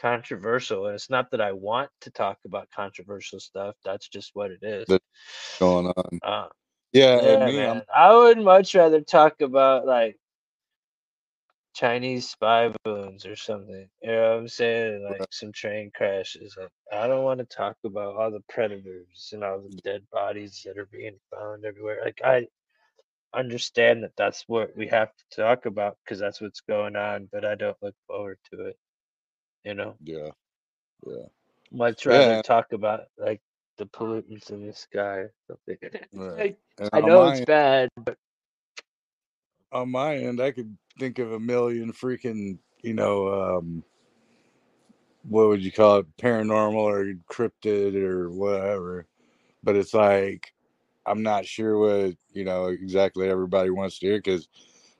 controversial. 0.00 0.86
And 0.86 0.94
it's 0.94 1.10
not 1.10 1.30
that 1.32 1.40
I 1.42 1.52
want 1.52 1.90
to 2.02 2.10
talk 2.10 2.38
about 2.46 2.70
controversial 2.70 3.40
stuff. 3.40 3.76
That's 3.84 4.08
just 4.08 4.32
what 4.34 4.50
it 4.52 4.62
is. 4.62 4.86
That's 4.88 5.58
going 5.60 5.86
on. 5.88 6.20
Uh, 6.22 6.48
Yeah, 6.92 7.20
yeah, 7.20 7.50
man. 7.50 7.84
I 7.94 8.14
would 8.14 8.38
much 8.38 8.74
rather 8.74 9.00
talk 9.02 9.40
about 9.42 9.86
like 9.86 10.18
Chinese 11.74 12.28
spy 12.28 12.72
balloons 12.84 13.24
or 13.24 13.36
something. 13.36 13.88
You 14.02 14.12
know 14.12 14.30
what 14.30 14.38
I'm 14.40 14.48
saying? 14.48 15.06
Like 15.08 15.26
some 15.30 15.52
train 15.52 15.90
crashes. 15.94 16.56
Like, 16.58 16.68
I 16.92 17.06
don't 17.06 17.24
want 17.24 17.40
to 17.40 17.46
talk 17.46 17.76
about 17.84 18.16
all 18.16 18.30
the 18.30 18.42
predators 18.48 19.30
and 19.32 19.42
all 19.42 19.60
the 19.60 19.74
mm. 19.74 19.82
dead 19.82 20.02
bodies 20.12 20.62
that 20.64 20.78
are 20.78 20.88
being 20.92 21.18
found 21.30 21.64
everywhere. 21.64 22.00
Like 22.04 22.20
I 22.24 22.46
understand 23.34 24.02
that 24.02 24.12
that's 24.16 24.44
what 24.46 24.76
we 24.76 24.86
have 24.88 25.08
to 25.08 25.42
talk 25.42 25.66
about 25.66 25.96
because 26.04 26.18
that's 26.18 26.40
what's 26.40 26.60
going 26.60 26.96
on, 26.96 27.28
but 27.32 27.44
I 27.44 27.54
don't 27.54 27.76
look 27.82 27.94
forward 28.06 28.38
to 28.52 28.66
it. 28.66 28.78
You 29.64 29.74
know, 29.74 29.96
yeah, 30.02 30.30
yeah, 31.06 31.26
much 31.70 32.04
rather 32.04 32.34
Yeah. 32.34 32.42
talk 32.42 32.72
about 32.72 33.04
like 33.16 33.40
the 33.78 33.86
pollutants 33.86 34.50
in 34.50 34.66
the 34.66 34.72
sky 34.72 35.26
something. 35.46 35.78
right. 36.12 36.58
And 36.78 36.90
I 36.92 37.00
know 37.00 37.24
my 37.24 37.36
it's 37.36 37.44
bad, 37.46 37.88
but 37.96 38.18
on 39.72 39.90
my 39.90 40.16
end, 40.16 40.40
I 40.40 40.50
could 40.50 40.76
think 40.98 41.18
of 41.18 41.32
a 41.32 41.40
million 41.40 41.92
freaking, 41.92 42.58
you 42.82 42.94
know, 42.94 43.58
um, 43.58 43.84
what 45.28 45.48
would 45.48 45.64
you 45.64 45.72
call 45.72 45.98
it, 45.98 46.16
paranormal 46.16 46.74
or 46.74 47.14
cryptid 47.30 47.94
or 47.96 48.30
whatever. 48.30 49.06
But 49.62 49.76
it's 49.76 49.94
like 49.94 50.52
I'm 51.06 51.22
not 51.22 51.46
sure 51.46 51.78
what 51.78 52.16
you 52.32 52.44
know 52.44 52.66
exactly 52.66 53.28
everybody 53.28 53.70
wants 53.70 53.98
to 53.98 54.06
hear 54.06 54.18
because 54.18 54.48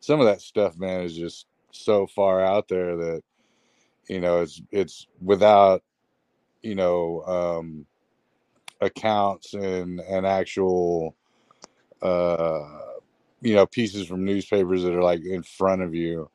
some 0.01 0.21
of 0.21 0.27
that 0.27 0.41
stuff, 0.41 0.77
man, 0.77 1.03
is 1.03 1.17
just 1.17 1.47
so 1.73 2.07
far 2.07 2.41
out 2.41 2.69
there 2.69 2.97
that 2.97 3.23
you 4.09 4.21
know 4.21 4.43
it's 4.43 4.63
it's 4.71 5.07
without 5.21 5.83
you 6.63 6.75
know 6.75 7.23
um, 7.27 7.87
accounts 8.81 9.55
and 9.55 10.01
and 10.01 10.27
actual 10.27 11.17
uh 12.03 12.92
you 13.43 13.55
know 13.55 13.67
pieces 13.67 14.09
from 14.09 14.25
newspapers 14.25 14.85
that 14.85 14.95
are 14.95 15.05
like 15.05 15.25
in 15.25 15.43
front 15.45 15.83
of 15.83 15.95
you 15.95 16.31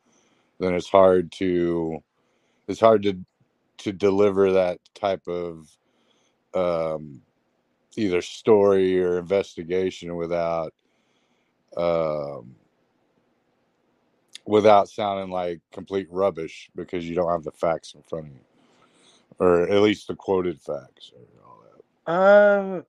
then 0.60 0.74
it's 0.76 0.90
hard 0.90 1.32
to 1.32 2.04
it's 2.68 2.82
hard 2.82 3.04
to 3.04 3.20
to 3.78 3.94
deliver 3.94 4.54
that 4.54 4.80
type 4.96 5.28
of 5.28 5.70
um 6.56 7.22
either 7.98 8.22
story 8.22 9.02
or 9.02 9.20
investigation 9.20 10.16
without 10.18 10.74
um, 11.78 12.56
without 14.46 14.90
sounding 14.90 15.32
like 15.32 15.62
complete 15.72 16.08
rubbish 16.12 16.70
because 16.76 17.08
you 17.10 17.16
don't 17.16 17.32
have 17.32 17.44
the 17.44 17.52
facts 17.52 17.94
in 17.96 18.04
front 18.04 18.28
of 18.28 18.34
you, 18.34 18.40
or 19.40 19.64
at 19.70 19.82
least 19.82 20.08
the 20.08 20.16
quoted 20.16 20.62
facts 20.62 21.12
or 21.16 21.46
all 21.46 21.64
that. 21.64 21.84
Um, 22.08 22.86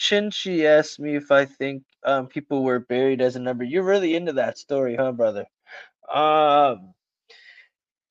Chinchi 0.00 0.64
asked 0.64 0.98
me 0.98 1.14
if 1.16 1.30
I 1.30 1.44
think 1.44 1.84
um 2.04 2.26
people 2.28 2.64
were 2.64 2.80
buried 2.80 3.20
as 3.20 3.36
a 3.36 3.40
number. 3.40 3.64
You're 3.64 3.84
really 3.84 4.16
into 4.16 4.32
that 4.34 4.58
story, 4.58 4.96
huh, 4.96 5.12
brother? 5.12 5.46
Um, 6.12 6.94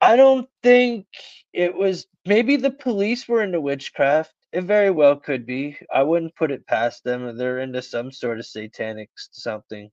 I 0.02 0.16
don't 0.16 0.48
think 0.64 1.07
it 1.53 1.76
was. 1.76 2.07
Maybe 2.26 2.57
the 2.57 2.72
police 2.72 3.28
were 3.28 3.41
into 3.44 3.60
witchcraft. 3.60 4.34
It 4.53 4.64
very 4.64 4.91
well 4.91 5.16
could 5.18 5.45
be. 5.45 5.78
I 5.94 6.03
wouldn't 6.03 6.36
put 6.36 6.52
it 6.52 6.68
past 6.68 7.03
them. 7.03 7.38
They're 7.38 7.60
into 7.60 7.82
some 7.82 8.11
sort 8.11 8.40
of 8.40 8.45
satanic 8.45 9.10
something. 9.16 9.90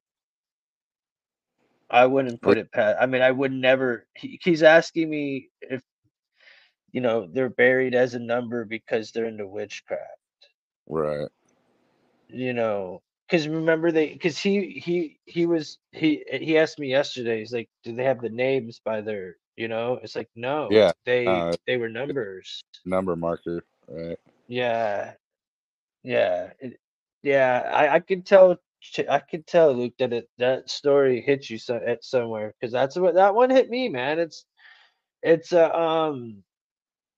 I 1.91 2.07
wouldn't 2.07 2.43
put 2.43 2.59
it 2.59 2.73
past. 2.73 2.99
I 3.01 3.07
mean, 3.07 3.23
I 3.23 3.31
would 3.31 3.53
never. 3.53 4.07
He, 4.15 4.39
he's 4.43 4.63
asking 4.63 5.09
me 5.11 5.51
if 5.63 5.83
you 6.93 7.01
know 7.01 7.27
they're 7.33 7.51
buried 7.51 7.95
as 7.95 8.15
a 8.15 8.19
number 8.19 8.65
because 8.65 9.13
they're 9.13 9.27
into 9.27 9.47
witchcraft. 9.47 10.21
Right. 10.89 11.29
You 12.29 12.53
know 12.53 13.03
because 13.29 13.49
remember 13.49 13.91
they 13.93 14.13
because 14.13 14.39
he 14.39 14.81
he 14.85 15.19
he 15.25 15.47
was 15.47 15.79
he 15.93 16.25
he 16.31 16.59
asked 16.59 16.79
me 16.79 16.89
yesterday 16.89 17.39
he's 17.41 17.53
like 17.53 17.69
do 17.85 17.95
they 17.95 18.05
have 18.05 18.21
the 18.21 18.31
names 18.31 18.81
by 18.85 19.01
their 19.01 19.37
you 19.57 19.69
know 19.69 19.99
it's 20.03 20.17
like 20.17 20.29
no 20.37 20.69
Yeah, 20.71 20.93
they 21.05 21.27
uh, 21.27 21.57
they 21.67 21.77
were 21.77 21.89
numbers 21.89 22.63
Number 22.85 23.17
marker. 23.17 23.65
Right. 23.89 24.19
yeah 24.49 25.13
yeah 26.03 26.51
it, 26.61 26.79
yeah 27.23 27.71
i 27.75 27.95
i 27.97 28.01
could 28.01 28.27
tell 28.27 28.57
i 29.11 29.19
could 29.19 29.47
tell 29.47 29.75
luke 29.75 29.95
that 29.99 30.13
it 30.13 30.29
that 30.39 30.69
story 30.71 31.21
hit 31.21 31.49
you 31.51 31.59
so, 31.59 31.77
at 31.87 32.05
somewhere 32.05 32.55
because 32.61 32.73
that's 32.73 32.97
what 32.97 33.15
that 33.15 33.35
one 33.35 33.51
hit 33.51 33.69
me 33.71 33.89
man 33.89 34.19
it's 34.19 34.45
it's 35.23 35.53
a 35.53 35.77
um 35.77 36.43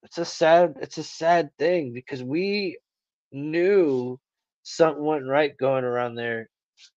it's 0.02 0.18
a 0.18 0.24
sad 0.24 0.74
it's 0.80 0.98
a 0.98 1.04
sad 1.04 1.50
thing 1.58 1.92
because 1.92 2.22
we 2.22 2.78
knew 3.32 4.18
something 4.68 5.02
wasn't 5.02 5.30
right 5.30 5.56
going 5.56 5.84
around 5.84 6.14
there 6.14 6.48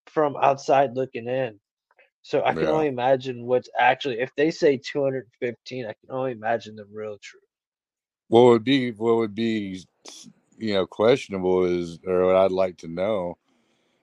from 0.06 0.36
outside 0.36 0.94
looking 0.94 1.26
in. 1.26 1.58
So 2.22 2.42
I 2.44 2.52
can 2.52 2.64
Yeah. 2.64 2.70
only 2.70 2.86
imagine 2.88 3.44
what's 3.46 3.68
actually 3.78 4.20
if 4.20 4.30
they 4.36 4.50
say 4.50 4.76
215, 4.76 5.86
I 5.86 5.94
can 5.94 6.10
only 6.10 6.32
imagine 6.32 6.76
the 6.76 6.84
real 6.84 7.18
truth. 7.20 7.42
What 8.28 8.44
would 8.44 8.64
be 8.64 8.92
what 8.92 9.16
would 9.16 9.34
be 9.34 9.84
you 10.58 10.74
know 10.74 10.86
questionable 10.86 11.64
is 11.64 11.98
or 12.06 12.26
what 12.26 12.36
I'd 12.36 12.52
like 12.52 12.76
to 12.78 12.88
know 12.88 13.38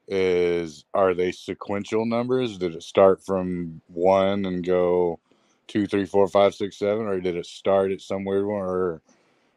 is 0.08 0.86
are 0.94 1.14
they 1.14 1.32
sequential 1.32 2.06
numbers? 2.06 2.58
Did 2.58 2.76
it 2.76 2.84
start 2.84 3.24
from 3.24 3.82
one 3.88 4.46
and 4.46 4.66
go 4.66 5.20
two, 5.68 5.86
three, 5.88 6.06
four, 6.06 6.28
five, 6.28 6.56
six, 6.56 6.78
seven, 6.78 7.06
or 7.06 7.22
did 7.22 7.36
it 7.36 7.46
start 7.46 7.92
at 7.92 8.02
some 8.02 8.26
weird 8.26 8.46
one, 8.48 8.62
or, 8.62 9.02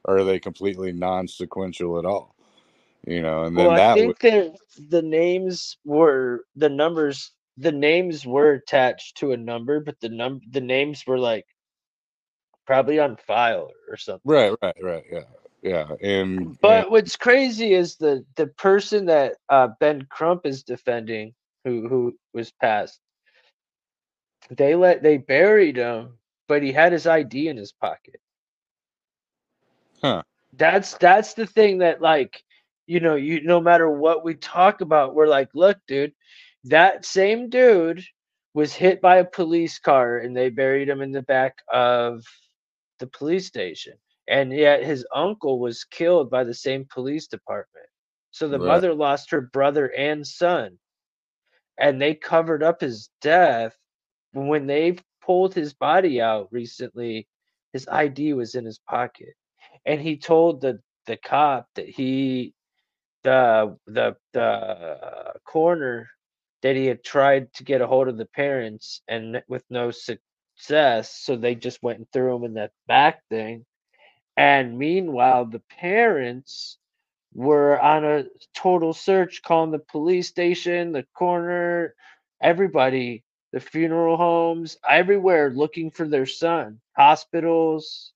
or 0.04 0.18
are 0.18 0.24
they 0.24 0.38
completely 0.38 0.92
non-sequential 0.92 1.98
at 1.98 2.04
all? 2.04 2.34
You 3.06 3.22
know, 3.22 3.44
and 3.44 3.56
then 3.56 3.56
Well, 3.56 3.70
I 3.70 3.80
think 3.82 4.20
that 4.20 4.56
the 4.90 5.02
names 5.02 5.78
were 5.84 6.44
the 6.56 6.68
numbers 6.68 7.32
the 7.56 7.72
names 7.72 8.26
were 8.26 8.52
attached 8.52 9.16
to 9.18 9.32
a 9.32 9.36
number, 9.36 9.80
but 9.80 10.00
the 10.00 10.08
num 10.08 10.40
the 10.50 10.60
names 10.60 11.06
were 11.06 11.18
like 11.18 11.46
probably 12.66 12.98
on 12.98 13.16
file 13.16 13.70
or 13.88 13.96
something. 13.96 14.24
right, 14.24 14.54
right, 14.62 14.76
right, 14.82 15.04
yeah, 15.12 15.24
yeah, 15.62 15.86
and, 16.02 16.56
and 16.62 16.84
But 16.84 16.90
what's 16.90 17.16
crazy 17.16 17.74
is 17.74 17.96
the 17.96 18.24
the 18.36 18.46
person 18.48 19.06
that 19.06 19.36
uh, 19.48 19.68
Ben 19.80 20.06
Crump 20.10 20.46
is 20.46 20.62
defending, 20.64 21.34
who 21.64 21.88
who 21.88 22.18
was 22.34 22.52
passed. 22.52 23.00
They 24.50 24.74
let 24.74 25.02
they 25.02 25.18
buried 25.18 25.76
him, 25.76 26.18
but 26.48 26.62
he 26.62 26.72
had 26.72 26.92
his 26.92 27.06
ID 27.06 27.48
in 27.48 27.56
his 27.56 27.72
pocket. 27.72 28.20
huh, 30.02 30.22
That's 30.54 30.96
that's 30.98 31.34
the 31.34 31.46
thing 31.46 31.78
that 31.78 32.00
like 32.00 32.42
you 32.86 33.00
know 33.00 33.16
you 33.16 33.42
no 33.42 33.60
matter 33.60 33.90
what 33.90 34.24
we 34.24 34.34
talk 34.34 34.80
about, 34.80 35.14
we're 35.14 35.26
like, 35.26 35.48
look, 35.54 35.78
dude, 35.86 36.12
that 36.64 37.04
same 37.04 37.48
dude 37.48 38.02
was 38.54 38.72
hit 38.74 39.00
by 39.00 39.16
a 39.16 39.24
police 39.24 39.78
car 39.78 40.18
and 40.18 40.36
they 40.36 40.50
buried 40.50 40.88
him 40.88 41.00
in 41.00 41.12
the 41.12 41.22
back 41.22 41.58
of 41.72 42.24
the 42.98 43.06
police 43.06 43.46
station. 43.46 43.94
And 44.28 44.52
yet 44.52 44.84
his 44.84 45.06
uncle 45.14 45.58
was 45.58 45.84
killed 45.84 46.30
by 46.30 46.44
the 46.44 46.54
same 46.54 46.86
police 46.92 47.26
department. 47.26 47.86
So 48.30 48.48
the 48.48 48.58
right, 48.58 48.66
mother 48.66 48.94
lost 48.94 49.30
her 49.30 49.40
brother 49.40 49.86
and 49.88 50.26
son. 50.26 50.78
And 51.78 52.00
they 52.00 52.14
covered 52.14 52.62
up 52.62 52.80
his 52.80 53.10
death. 53.20 53.76
When 54.32 54.66
they 54.66 54.96
pulled 55.24 55.54
his 55.54 55.74
body 55.74 56.20
out 56.20 56.48
recently, 56.50 57.28
his 57.72 57.88
ID 57.88 58.34
was 58.34 58.54
in 58.54 58.64
his 58.64 58.78
pocket. 58.78 59.34
And 59.86 60.00
he 60.00 60.16
told 60.16 60.60
the, 60.60 60.80
the 61.06 61.16
cop 61.16 61.66
that 61.74 61.88
he 61.88 62.54
the 63.24 63.76
the 63.86 64.16
the 64.32 65.34
coroner 65.44 66.10
that 66.62 66.76
he 66.76 66.86
had 66.86 67.04
tried 67.04 67.52
to 67.54 67.64
get 67.64 67.82
a 67.82 67.88
hold 67.88 68.08
of 68.08 68.18
the 68.18 68.26
parents 68.26 69.02
and 69.08 69.42
with 69.48 69.64
no 69.70 69.92
success 69.92 71.12
so 71.12 71.36
they 71.36 71.54
just 71.56 71.82
went 71.82 71.98
and 71.98 72.08
threw 72.12 72.36
him 72.36 72.44
in 72.44 72.54
that 72.54 72.72
back 72.88 73.22
thing. 73.30 73.66
And 74.36 74.78
meanwhile 74.78 75.46
the 75.46 75.62
parents 75.80 76.78
were 77.34 77.80
on 77.80 78.04
a 78.04 78.26
total 78.54 78.94
search 78.94 79.42
calling 79.42 79.72
the 79.72 79.80
police 79.80 80.28
station 80.28 80.92
the 80.92 81.06
corner, 81.14 81.94
everybody 82.42 83.24
the 83.52 83.60
funeral 83.60 84.16
homes 84.18 84.78
everywhere 84.88 85.50
looking 85.50 85.90
for 85.90 86.08
their 86.08 86.26
son 86.26 86.80
hospitals. 86.96 88.12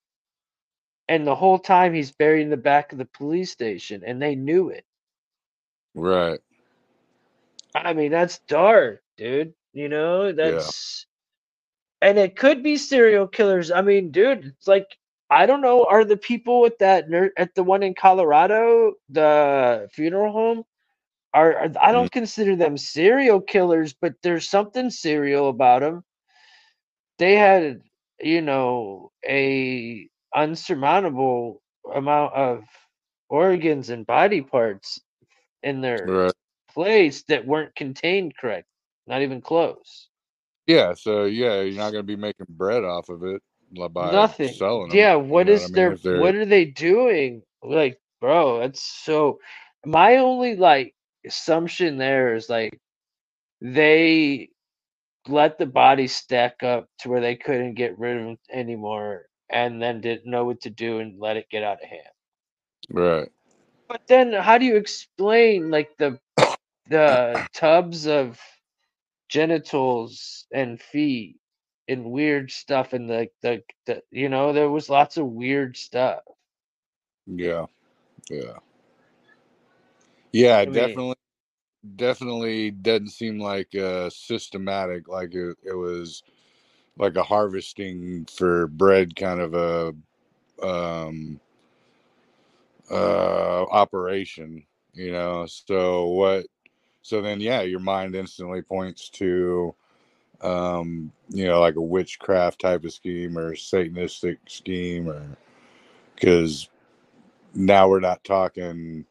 And 1.09 1.27
the 1.27 1.35
whole 1.35 1.59
time 1.59 1.93
he's 1.93 2.13
buried 2.13 2.43
in 2.43 2.51
the 2.51 2.57
back 2.57 2.93
of 2.93 2.99
the 2.99 3.05
police 3.05 3.51
station 3.51 4.03
and 4.05 4.21
they 4.21 4.35
knew 4.35 4.69
it 4.69 4.85
right, 5.97 6.39
I 7.75 7.93
mean, 7.93 8.11
that's 8.11 8.39
dark, 8.47 9.01
dude. 9.17 9.53
You 9.73 9.89
know, 9.89 10.33
that's 10.33 11.07
and 12.01 12.19
it 12.19 12.37
could 12.37 12.63
be 12.63 12.77
serial 12.77 13.27
killers. 13.27 13.71
I 13.71 13.81
mean, 13.83 14.11
dude, 14.11 14.45
it's 14.47 14.67
like 14.67 14.87
I 15.31 15.47
don't 15.47 15.61
know. 15.61 15.85
Are 15.85 16.05
the 16.05 16.17
people 16.17 16.65
at 16.67 16.79
that 16.79 17.09
ner- 17.09 17.33
at 17.37 17.55
the 17.55 17.63
one 17.63 17.83
in 17.83 17.95
Colorado, 17.95 18.93
the 19.09 19.89
funeral 19.93 20.33
home? 20.33 20.63
Are, 21.33 21.53
are 21.55 21.71
I 21.81 21.93
Mm, 21.93 21.93
don't 21.93 22.11
consider 22.11 22.55
them 22.57 22.77
serial 22.77 23.41
killers, 23.41 23.93
but 23.93 24.15
there's 24.23 24.49
something 24.49 24.91
serial 24.91 25.49
about 25.49 25.81
them. 25.81 26.03
They 27.19 27.35
had, 27.35 27.81
you 28.21 28.41
know, 28.41 29.11
a 29.27 30.09
unsurmountable 30.35 31.61
amount 31.93 32.33
of 32.35 32.63
organs 33.29 33.89
and 33.91 34.05
body 34.07 34.41
parts 34.41 34.99
in 35.67 35.81
their 35.81 36.15
right, 36.15 36.33
place 36.73 37.23
that 37.29 37.47
weren't 37.47 37.75
contained 37.75 38.33
correct, 38.37 38.67
not 39.07 39.23
even 39.23 39.41
close. 39.41 40.09
yeah. 40.67 40.93
So 40.95 41.25
yeah, 41.25 41.61
you're 41.61 41.75
not 41.75 41.91
gonna 41.91 42.03
be 42.03 42.17
making 42.17 42.47
bread 42.49 42.83
off 42.85 43.09
of 43.09 43.23
it 43.23 43.41
by 43.93 44.25
Nothing. 44.25 44.65
selling 44.67 44.91
them. 44.91 44.99
Yeah, 44.99 45.15
You 45.31 45.39
what 45.39 45.49
know 45.49 45.53
what 45.55 45.63
is 45.63 45.65
I 45.65 45.69
mean? 45.69 45.89
their 45.89 45.99
what 46.09 46.35
are 46.35 46.45
they 46.45 46.65
doing? 46.65 47.43
Like, 47.63 47.99
bro, 48.21 48.59
that's 48.59 48.83
so 48.83 49.39
my 49.85 50.17
only 50.17 50.55
like 50.57 50.95
assumption 51.25 51.97
there 51.97 52.35
is 52.35 52.49
like 52.49 52.79
they 53.61 54.49
let 55.27 55.59
the 55.59 55.67
body 55.67 56.07
stack 56.07 56.63
up 56.63 56.87
to 56.99 57.09
where 57.09 57.21
they 57.21 57.35
couldn't 57.37 57.75
get 57.75 57.99
rid 57.99 58.17
of 58.17 58.25
them 58.25 58.37
anymore 58.51 59.27
and 59.51 59.81
then 59.81 60.01
didn't 60.01 60.29
know 60.31 60.45
what 60.45 60.61
to 60.61 60.69
do 60.71 60.99
and 60.99 61.19
let 61.19 61.37
it 61.37 61.49
get 61.51 61.63
out 61.63 61.83
of 61.83 61.89
hand. 61.89 62.01
right, 62.91 63.29
But 63.87 64.07
then 64.07 64.33
how 64.33 64.57
do 64.57 64.65
you 64.65 64.75
explain 64.75 65.69
like 65.71 65.97
the 65.97 66.19
the 66.89 67.47
tubs 67.53 68.07
of 68.07 68.39
genitals 69.29 70.45
and 70.53 70.81
feet 70.81 71.37
and 71.87 72.05
weird 72.05 72.51
stuff 72.51 72.93
and 72.93 73.09
the, 73.09 73.27
the 73.41 73.61
the 73.85 74.01
you 74.11 74.29
know 74.29 74.53
there 74.53 74.69
was 74.69 74.89
lots 74.89 75.17
of 75.17 75.25
weird 75.25 75.75
stuff 75.75 76.19
yeah, 77.25 77.65
yeah, 78.29 78.57
yeah. 80.31 80.57
i 80.57 80.65
mean 80.65 80.73
Definitely. 80.73 81.15
definitely 81.95 82.71
doesn't 82.71 83.09
seem 83.09 83.39
like 83.39 83.73
uh 83.75 84.09
systematic 84.09 85.07
like 85.07 85.33
it, 85.33 85.57
it 85.63 85.75
was 85.75 86.23
like 86.97 87.15
a 87.15 87.23
harvesting 87.23 88.25
for 88.25 88.67
bread 88.67 89.15
kind 89.15 89.39
of 89.39 89.53
a 89.53 89.95
um 90.65 91.39
uh 92.91 93.63
operation 93.71 94.63
you 94.93 95.11
know 95.11 95.45
so 95.47 96.07
what 96.07 96.45
so 97.01 97.21
then 97.21 97.41
yeah 97.41 97.61
your 97.61 97.79
mind 97.79 98.15
instantly 98.15 98.61
points 98.61 99.09
to 99.09 99.75
um 100.41 101.11
you 101.29 101.45
know 101.47 101.59
like 101.61 101.75
a 101.75 101.81
witchcraft 101.81 102.61
type 102.61 102.83
of 102.85 102.93
scheme 102.93 103.37
or 103.37 103.53
satanistic 103.53 104.37
scheme 104.47 105.09
or 105.09 105.23
because 106.15 106.69
now 107.55 107.89
we're 107.89 107.99
not 108.01 108.23
talking 108.23 109.05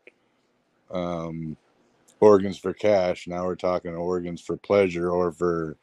um 0.91 1.57
organs 2.21 2.59
for 2.59 2.73
cash. 2.73 3.27
Now 3.27 3.45
we're 3.47 3.57
talking 3.57 3.95
organs 3.95 4.41
for 4.41 4.57
pleasure 4.57 5.11
or 5.11 5.33
for 5.33 5.77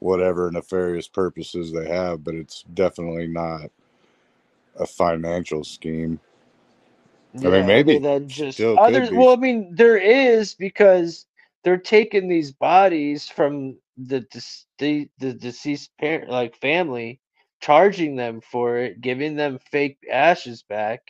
whatever 0.00 0.50
nefarious 0.50 1.08
purposes 1.08 1.72
they 1.72 1.88
have, 1.88 2.24
but 2.24 2.34
it's 2.34 2.64
definitely 2.74 3.28
not 3.28 3.70
a 4.78 4.86
financial 4.86 5.64
scheme. 5.64 6.20
I 7.36 7.38
mean, 7.50 7.66
maybe 7.66 8.02
then 8.02 8.28
just 8.28 8.66
still 8.66 8.78
others. 8.78 9.10
Well, 9.12 9.32
I 9.32 9.36
mean, 9.36 9.74
there 9.76 9.98
is 9.98 10.54
because 10.54 11.26
they're 11.64 11.78
taking 11.78 12.28
these 12.28 12.52
bodies 12.52 13.28
from 13.28 13.78
the 13.96 14.26
the, 14.78 15.08
the 15.18 15.34
deceased 15.34 15.92
parent, 16.00 16.30
like 16.30 16.56
family, 16.56 17.20
charging 17.60 18.16
them 18.16 18.40
for 18.40 18.78
it, 18.78 19.00
giving 19.00 19.36
them 19.36 19.58
fake 19.70 19.98
ashes 20.10 20.62
back 20.64 21.02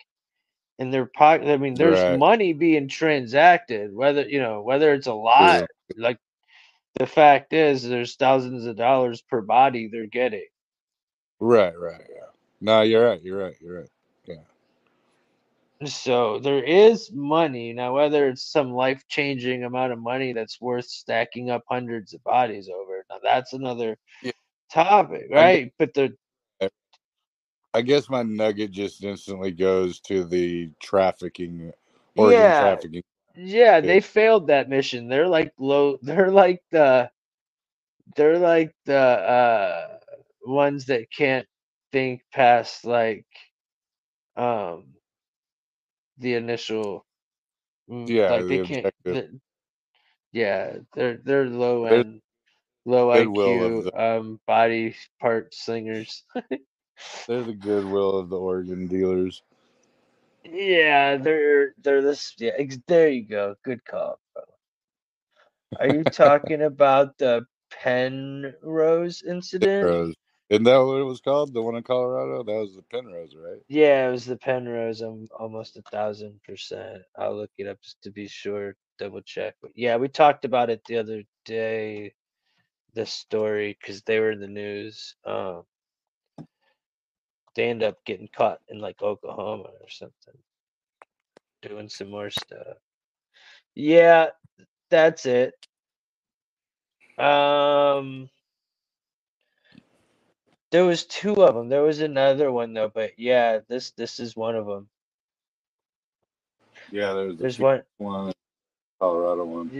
in 0.78 0.90
their 0.90 1.06
pocket. 1.06 1.48
I 1.48 1.58
mean, 1.58 1.76
there's 1.76 2.08
Right. 2.08 2.10
money 2.10 2.52
being 2.54 2.88
transacted, 2.88 3.94
whether 3.94 4.28
you 4.28 4.40
know 4.40 4.62
whether 4.62 4.94
it's 4.94 5.08
a 5.08 5.14
lot. 5.14 5.64
Like 5.96 6.18
the 6.98 7.06
fact 7.06 7.52
is, 7.54 7.88
there's 7.88 8.16
thousands 8.16 8.66
of 8.66 8.76
dollars 8.76 9.22
per 9.22 9.42
body 9.42 9.88
they're 9.92 10.06
getting. 10.08 10.46
Right, 11.40 11.78
right, 11.78 12.02
yeah. 12.10 12.26
No, 12.60 12.82
you're 12.82 13.06
right. 13.06 13.22
You're 13.22 13.38
right. 13.38 13.56
You're 13.60 13.80
right. 13.82 13.90
So 15.86 16.40
there 16.40 16.62
is 16.64 17.12
money 17.12 17.72
now, 17.72 17.94
whether 17.94 18.28
it's 18.28 18.50
some 18.50 18.72
life 18.72 19.04
changing 19.08 19.64
amount 19.64 19.92
of 19.92 20.00
money 20.00 20.32
that's 20.32 20.60
worth 20.60 20.86
stacking 20.86 21.50
up 21.50 21.64
hundreds 21.70 22.14
of 22.14 22.24
bodies 22.24 22.68
over. 22.68 23.04
Now 23.10 23.18
that's 23.22 23.52
another 23.54 23.96
Yeah. 24.22 24.32
topic, 24.72 25.28
I 25.36 25.42
right? 25.42 25.72
But 25.78 25.94
the 25.94 26.16
I 27.74 27.82
guess 27.82 28.10
my 28.10 28.22
nugget 28.22 28.72
just 28.72 29.04
instantly 29.04 29.52
goes 29.52 30.00
to 30.02 30.24
the 30.24 30.70
trafficking, 30.80 31.72
organ 32.16 32.52
yeah, 32.52 32.52
trafficking. 32.52 33.02
yeah, 33.36 33.80
they 33.80 34.00
failed 34.00 34.48
that 34.48 34.68
mission. 34.70 35.08
They're 35.08 35.28
like 35.28 35.52
low. 35.58 35.98
They're 36.02 36.30
like 36.32 36.62
the. 36.72 37.08
They're 38.16 38.38
like 38.38 38.74
the 38.86 38.98
uh 38.98 39.98
ones 40.46 40.86
that 40.86 41.10
can't 41.12 41.46
think 41.92 42.22
past 42.32 42.84
like 42.86 43.26
um 44.36 44.93
the 46.18 46.34
initial 46.34 47.06
mm, 47.90 48.14
Yeah, 48.14 48.28
like 48.28 48.48
they 48.48 48.58
the 48.58 48.60
can't 48.60 48.88
yeah 50.32 50.78
they're 50.94 51.18
they're 51.24 51.46
low 51.48 51.84
They're 51.88 52.04
end 52.04 52.22
low 52.86 53.08
IQ 53.10 53.86
um 53.96 54.40
body 54.46 54.96
part 55.20 55.54
slingers. 55.54 56.24
they're 57.26 57.44
the 57.44 57.54
goodwill 57.54 58.18
of 58.18 58.28
the 58.30 58.38
organ 58.38 58.86
dealers. 58.88 59.42
yeah, 60.44 61.16
they're 61.16 61.74
they're 61.82 62.02
this 62.02 62.34
yeah, 62.38 62.52
ex- 62.58 62.78
there 62.88 63.08
you 63.10 63.24
go. 63.26 63.56
Good 63.64 63.84
call. 63.84 64.20
bro. 64.34 64.44
Are 65.80 65.88
you 65.88 66.04
talking 66.06 66.62
about 66.62 67.18
the 67.18 67.46
Penrose 67.70 69.22
incident? 69.22 69.92
Penrose. 69.92 70.14
Isn't 70.50 70.64
that 70.64 70.78
what 70.78 71.00
it 71.00 71.04
was 71.04 71.20
called? 71.20 71.54
The 71.54 71.62
one 71.62 71.76
in 71.76 71.82
Colorado? 71.82 72.44
That 72.44 72.60
was 72.60 72.76
the 72.76 72.82
Penrose, 72.82 73.34
right? 73.36 73.62
Yeah, 73.68 74.08
it 74.08 74.12
was 74.12 74.26
the 74.26 74.36
Penrose. 74.36 75.00
I'm 75.02 75.28
almost 75.38 75.76
a 75.78 75.82
thousand 75.90 76.40
percent. 76.44 77.02
I'll 77.18 77.36
look 77.36 77.50
it 77.58 77.66
up 77.68 77.80
just 77.82 78.02
to 78.02 78.10
be 78.10 78.28
sure, 78.28 78.76
double 78.98 79.22
check. 79.22 79.54
But 79.62 79.72
yeah, 79.76 79.96
we 79.96 80.08
talked 80.08 80.44
about 80.44 80.70
it 80.70 80.82
the 80.86 80.98
other 80.98 81.22
day, 81.46 82.14
This 82.94 83.12
story, 83.12 83.76
because 83.80 84.02
they 84.02 84.20
were 84.20 84.32
in 84.32 84.40
the 84.40 84.48
news. 84.48 85.16
Um, 85.26 85.64
they 87.56 87.70
end 87.70 87.82
up 87.84 87.98
getting 88.06 88.28
caught 88.36 88.60
in 88.68 88.80
like 88.80 89.02
Oklahoma 89.02 89.64
or 89.80 89.88
something, 89.90 90.34
doing 91.62 91.88
some 91.88 92.10
more 92.10 92.30
stuff. 92.30 92.78
Yeah, 93.74 94.28
that's 94.90 95.26
it. 95.26 95.54
Um, 97.18 98.30
there 100.74 100.84
was 100.84 101.04
two 101.06 101.34
of 101.44 101.54
them. 101.54 101.68
There 101.68 101.84
was 101.84 102.00
another 102.00 102.50
one 102.50 102.74
though, 102.74 102.90
but 102.92 103.12
yeah, 103.16 103.60
this 103.68 103.92
this 103.92 104.18
is 104.18 104.34
one 104.36 104.56
of 104.56 104.66
them. 104.66 104.88
Yeah, 106.90 107.12
there 107.12 107.26
was 107.26 107.36
the 107.36 107.42
There's 107.44 107.60
one. 107.60 107.82
one, 107.98 108.32
Colorado 109.00 109.44
one. 109.44 109.70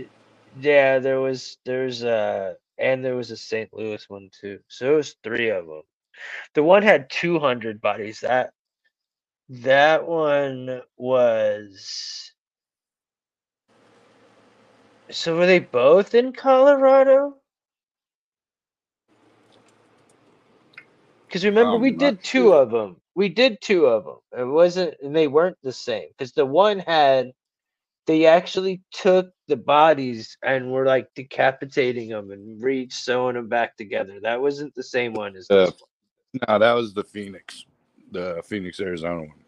Yeah, 0.61 1.01
there 1.01 1.21
was 1.21 1.59
there's 1.65 2.05
uh 2.05 2.55
and 2.79 3.05
there 3.05 3.17
was 3.17 3.33
a 3.33 3.37
St. 3.37 3.75
Louis 3.75 4.09
one 4.09 4.31
too. 4.41 4.61
So 4.69 4.95
it 4.95 4.97
was 4.99 5.17
three 5.25 5.51
of 5.51 5.67
them. 5.67 5.83
The 6.55 6.63
one 6.63 6.85
had 6.85 7.11
200 7.11 7.81
bodies. 7.81 8.21
That 8.21 8.53
that 9.49 10.07
one 10.07 10.83
was 10.97 12.33
So 15.11 15.37
were 15.37 15.47
they 15.47 15.59
both 15.59 16.15
in 16.15 16.33
Colorado? 16.33 17.39
Because 21.35 21.47
remember, 21.47 21.79
we 21.79 21.91
did 21.91 22.23
two 22.23 22.43
sure. 22.43 22.63
of 22.63 22.71
them. 22.71 22.97
We 23.17 23.29
did 23.29 23.61
two 23.61 23.87
of 23.87 24.05
them. 24.05 24.19
It 24.39 24.45
wasn't, 24.45 24.95
and 25.03 25.17
they 25.17 25.27
weren't 25.27 25.57
the 25.65 25.73
same. 25.73 26.07
Because 26.17 26.31
the 26.31 26.47
one 26.47 26.79
had, 26.79 27.33
they 28.07 28.27
actually 28.27 28.83
took 28.93 29.33
the 29.49 29.57
bodies 29.57 30.39
and 30.45 30.71
were 30.71 30.87
like 30.87 31.09
decapitating 31.17 32.11
them 32.11 32.31
and 32.31 32.63
re 32.63 32.89
sewing 32.89 33.35
them 33.35 33.49
back 33.49 33.77
together. 33.77 34.21
That 34.23 34.41
wasn't 34.41 34.77
the 34.77 34.85
same 34.85 35.13
one 35.13 35.35
as 35.35 35.49
Uh, 35.51 35.65
this 35.67 35.71
one. 35.73 36.41
no, 36.49 36.59
that 36.61 36.73
was 36.73 36.95
the 36.95 37.03
Phoenix, 37.03 37.65
the 38.13 38.41
Phoenix, 38.47 38.79
Arizona 38.79 39.23
one. 39.23 39.45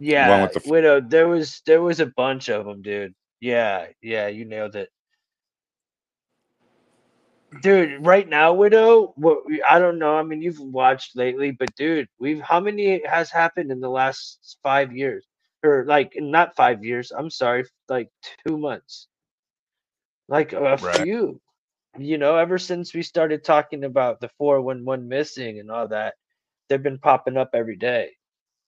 Yeah, 0.00 0.42
with 0.42 0.54
the 0.54 0.68
widow. 0.68 1.00
There 1.00 1.28
was 1.28 1.62
there 1.66 1.82
was 1.82 2.00
a 2.00 2.06
bunch 2.06 2.48
of 2.48 2.64
them, 2.64 2.82
dude. 2.82 3.14
Yeah, 3.38 3.86
yeah, 4.02 4.26
you 4.26 4.44
nailed 4.44 4.74
it. 4.74 4.88
Dude, 7.60 8.06
right 8.06 8.26
now, 8.28 8.52
Widow, 8.54 9.12
what 9.16 9.38
I 9.68 9.78
don't 9.78 9.98
know. 9.98 10.16
I 10.16 10.22
mean, 10.22 10.40
you've 10.40 10.60
watched 10.60 11.16
lately, 11.16 11.50
but 11.50 11.74
dude, 11.76 12.08
we've 12.18 12.40
how 12.40 12.60
many 12.60 13.04
has 13.06 13.30
happened 13.30 13.70
in 13.70 13.80
the 13.80 13.90
last 13.90 14.58
five 14.62 14.92
years? 14.96 15.26
Or 15.64 15.84
like 15.86 16.12
not 16.16 16.56
five 16.56 16.84
years, 16.84 17.12
I'm 17.12 17.30
sorry, 17.30 17.64
like 17.88 18.08
two 18.46 18.56
months. 18.58 19.08
Like 20.28 20.52
a 20.52 20.76
Right. 20.78 20.96
few. 20.96 21.40
You 21.98 22.18
know, 22.18 22.36
ever 22.36 22.58
since 22.58 22.94
we 22.94 23.02
started 23.02 23.44
talking 23.44 23.84
about 23.84 24.20
the 24.20 24.28
411 24.38 25.08
missing 25.08 25.58
and 25.58 25.70
all 25.70 25.88
that, 25.88 26.14
they've 26.68 26.82
been 26.82 26.98
popping 26.98 27.36
up 27.36 27.50
every 27.54 27.76
day. 27.76 28.10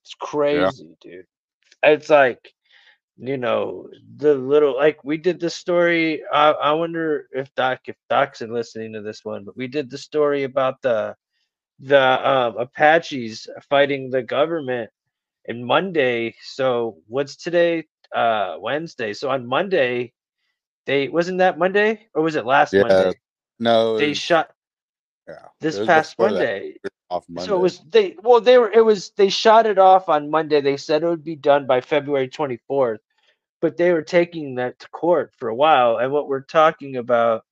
It's 0.03 0.15
Yeah. 0.51 0.73
crazy, 0.75 0.97
dude. 1.01 1.27
It's 1.83 2.11
like 2.11 2.53
you 3.19 3.37
know 3.37 3.89
the 4.17 4.35
little 4.35 4.77
like 4.77 5.03
we 5.05 5.17
did 5.17 5.41
the 5.41 5.51
story 5.51 6.23
i 6.33 6.51
i 6.51 6.73
wonder 6.73 7.27
if 7.33 7.53
doc 7.55 7.81
if 7.87 7.97
doc's 8.09 8.41
in 8.43 8.53
listening 8.53 8.93
to 8.93 9.01
this 9.03 9.25
one 9.25 9.45
but 9.45 9.57
we 9.57 9.67
did 9.69 9.91
the 9.91 9.99
story 9.99 10.45
about 10.45 10.81
the 10.83 11.15
the 11.81 12.01
um 12.29 12.57
apaches 12.59 13.49
fighting 13.69 14.11
the 14.11 14.23
government 14.23 14.91
and 15.47 15.65
monday 15.65 16.35
so 16.43 16.97
what's 17.09 17.37
today 17.37 17.85
uh 18.15 18.57
wednesday 18.61 19.13
so 19.13 19.31
on 19.31 19.47
monday 19.47 20.13
they 20.87 21.09
wasn't 21.09 21.39
that 21.39 21.59
monday 21.59 22.07
or 22.15 22.23
was 22.23 22.37
it 22.37 22.47
last 22.47 22.77
Yeah. 22.77 22.79
monday 22.79 23.19
No, 23.59 23.97
they 23.97 24.13
was, 24.13 24.15
shot 24.15 24.51
yeah. 25.29 25.49
this 25.61 25.79
past 25.81 26.17
before 26.17 26.33
that, 26.33 26.49
monday 26.49 26.77
off 27.11 27.27
Monday. 27.29 27.47
so 27.47 27.57
it 27.57 27.61
was 27.63 27.81
they 27.91 28.17
well 28.23 28.41
they 28.41 28.59
were 28.59 28.71
it 28.73 28.85
was 28.85 29.11
they 29.17 29.29
shot 29.29 29.67
it 29.67 29.79
off 29.79 30.09
on 30.09 30.31
Monday. 30.31 30.61
They 30.61 30.77
said 30.77 31.03
it 31.03 31.09
would 31.09 31.25
be 31.25 31.37
done 31.37 31.67
by 31.67 31.81
February 31.81 32.29
24th, 32.29 32.99
but 33.61 33.77
they 33.77 33.93
were 33.93 34.03
taking 34.03 34.57
that 34.57 34.79
to 34.81 34.89
court 34.91 35.33
for 35.39 35.49
a 35.49 35.55
while. 35.55 35.99
And 35.99 36.13
what 36.13 36.29
we're 36.29 36.43
talking 36.43 36.97
about 36.97 37.45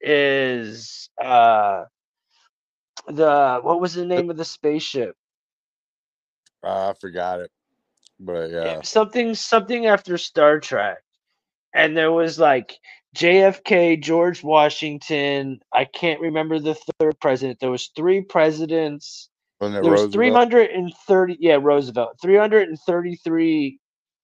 is 0.00 1.10
uh 1.22 1.84
the 3.08 3.60
what 3.62 3.80
was 3.80 3.94
the 3.94 4.06
name 4.06 4.30
of 4.30 4.36
the 4.36 4.44
spaceship? 4.44 5.16
I 6.64 6.94
forgot 7.00 7.40
it, 7.40 7.50
but 8.20 8.50
yeah, 8.50 8.82
something 8.82 9.34
something 9.34 9.86
after 9.86 10.18
Star 10.18 10.60
Trek. 10.60 10.98
And 11.74 11.96
there 11.96 12.12
was 12.12 12.38
like 12.38 12.78
JFK, 13.16 14.02
George 14.02 14.42
Washington, 14.42 15.60
I 15.72 15.86
can't 15.86 16.20
remember 16.20 16.58
the 16.58 16.76
third 17.00 17.18
president. 17.18 17.60
There 17.60 17.70
was 17.70 17.90
three 17.96 18.20
presidents. 18.20 19.30
There 19.58 19.70
was 19.70 20.02
Roosevelt? 20.02 20.12
330 20.12 21.36
yeah, 21.40 21.58
Roosevelt. 21.60 22.18
333 22.20 23.78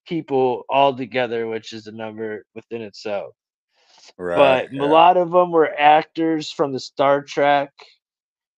people 0.07 0.65
all 0.69 0.95
together, 0.95 1.49
which 1.49 1.73
is 1.73 1.87
a 1.87 1.93
number 1.93 2.45
within 2.55 2.83
itself. 2.83 3.35
Right. 4.19 4.69
But 4.71 4.79
a 4.79 4.85
lot 4.85 5.17
of 5.17 5.31
them 5.31 5.53
were 5.53 5.73
actors 5.75 6.51
from 6.51 6.73
the 6.73 6.81
Star 6.81 7.23
Trek, 7.23 7.71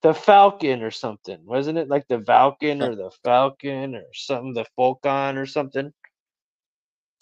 the 0.03 0.15
Falcon 0.15 0.83
or 0.83 0.91
something, 0.91 1.39
wasn't 1.45 1.79
it? 1.79 1.89
Like 1.89 2.09
the 2.09 2.21
Falcon 2.21 2.83
or 2.83 2.97
the 2.97 3.13
Falcon 3.23 3.95
or 3.95 4.07
something, 4.13 4.53
the 4.53 4.67
Falcon 4.75 5.39
or 5.39 5.47
something. 5.47 5.93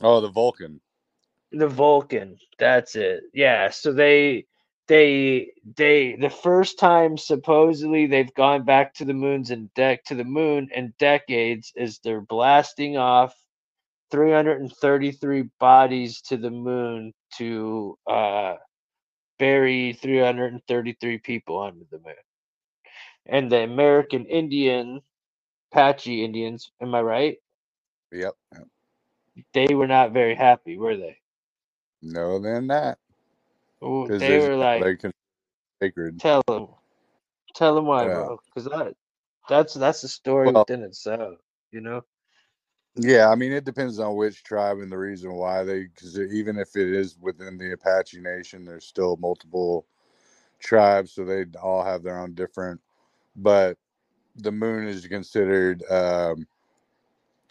Oh, 0.00 0.22
the 0.22 0.30
Vulcan. 0.30 0.80
The 1.52 1.68
Vulcan. 1.68 2.38
That's 2.58 2.96
it. 2.96 3.24
Yeah. 3.34 3.70
So 3.70 3.92
they 3.92 4.46
they 4.88 5.52
they 5.76 6.16
the 6.20 6.30
first 6.30 6.78
time 6.78 7.18
supposedly 7.18 8.06
they've 8.06 8.34
gone 8.34 8.64
back 8.64 8.94
to 8.94 9.04
the 9.04 9.14
moons 9.14 9.50
and 9.50 9.72
deck 9.74 10.04
to 10.06 10.14
the 10.14 10.24
moon 10.24 10.68
in 10.74 10.94
decades 10.98 11.72
is 11.76 12.00
they're 12.00 12.20
blasting 12.22 12.96
off 12.96 13.34
333 14.12 15.44
bodies 15.58 16.20
to 16.22 16.36
the 16.36 16.50
moon 16.50 17.12
to 17.38 17.98
uh, 18.08 18.56
bury 19.38 19.94
333 19.94 21.18
people 21.18 21.60
under 21.60 21.84
the 21.90 21.98
moon. 21.98 22.14
And 23.26 23.50
the 23.50 23.62
American 23.62 24.26
Indian, 24.26 25.00
Apache 25.72 26.24
Indians, 26.24 26.70
am 26.80 26.94
I 26.94 27.02
right? 27.02 27.36
Yep. 28.12 28.34
yep. 28.52 28.68
They 29.54 29.74
were 29.74 29.86
not 29.88 30.12
very 30.12 30.34
happy, 30.34 30.78
were 30.78 30.96
they? 30.96 31.18
No, 32.02 32.38
then 32.38 32.66
that 32.68 32.98
Ooh, 33.84 34.04
because 34.06 34.20
they 34.20 34.38
were 34.38 34.56
like, 34.56 35.00
can 35.00 35.12
sacred. 35.80 36.18
tell 36.18 36.42
them, 36.46 36.68
tell 37.54 37.74
them 37.74 37.86
why, 37.86 38.04
Yeah. 38.06 38.14
bro. 38.14 38.38
Because 38.46 38.70
that, 38.70 38.94
that's 39.48 39.74
that's 39.74 40.02
a 40.04 40.08
story 40.08 40.52
Well- 40.52 40.64
within 40.68 40.82
itself, 40.82 41.38
you 41.70 41.80
know. 41.80 42.02
Yeah, 42.94 43.30
I 43.30 43.36
mean, 43.36 43.52
it 43.52 43.64
depends 43.64 43.98
on 43.98 44.16
which 44.16 44.44
tribe 44.44 44.78
and 44.78 44.92
the 44.92 44.98
reason 44.98 45.32
why 45.32 45.64
they. 45.64 45.84
Because 45.84 46.18
even 46.18 46.58
if 46.58 46.76
it 46.76 46.88
is 46.88 47.16
within 47.18 47.56
the 47.56 47.72
Apache 47.72 48.20
Nation, 48.20 48.66
there's 48.66 48.84
still 48.84 49.16
multiple 49.16 49.86
tribes, 50.60 51.12
so 51.12 51.24
they 51.24 51.46
all 51.62 51.82
have 51.82 52.02
their 52.02 52.18
own 52.18 52.34
different. 52.34 52.80
But 53.34 53.78
the 54.36 54.52
moon 54.52 54.86
is 54.86 55.06
considered, 55.06 55.82
um, 55.90 56.46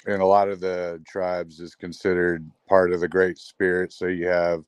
in 0.07 0.22
a 0.22 0.26
lot 0.26 0.49
of 0.49 0.60
the 0.60 1.02
tribes, 1.07 1.60
is 1.60 1.76
considered 1.76 2.49
part 2.68 2.91
of 2.91 3.02
the 3.02 3.07
Great 3.07 3.38
Spirit. 3.38 3.94
So 3.94 4.07
you 4.07 4.28
have 4.28 4.64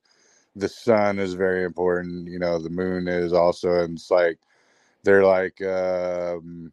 the 0.56 0.68
sun 0.68 1.18
is 1.18 1.34
very 1.34 1.64
important. 1.64 2.28
You 2.28 2.38
know, 2.38 2.58
the 2.58 2.70
moon 2.70 3.08
is 3.08 3.32
also, 3.32 3.80
and 3.80 3.98
it's 3.98 4.10
like 4.10 4.38
they're 5.02 5.24
like 5.24 5.60
um, 5.62 6.72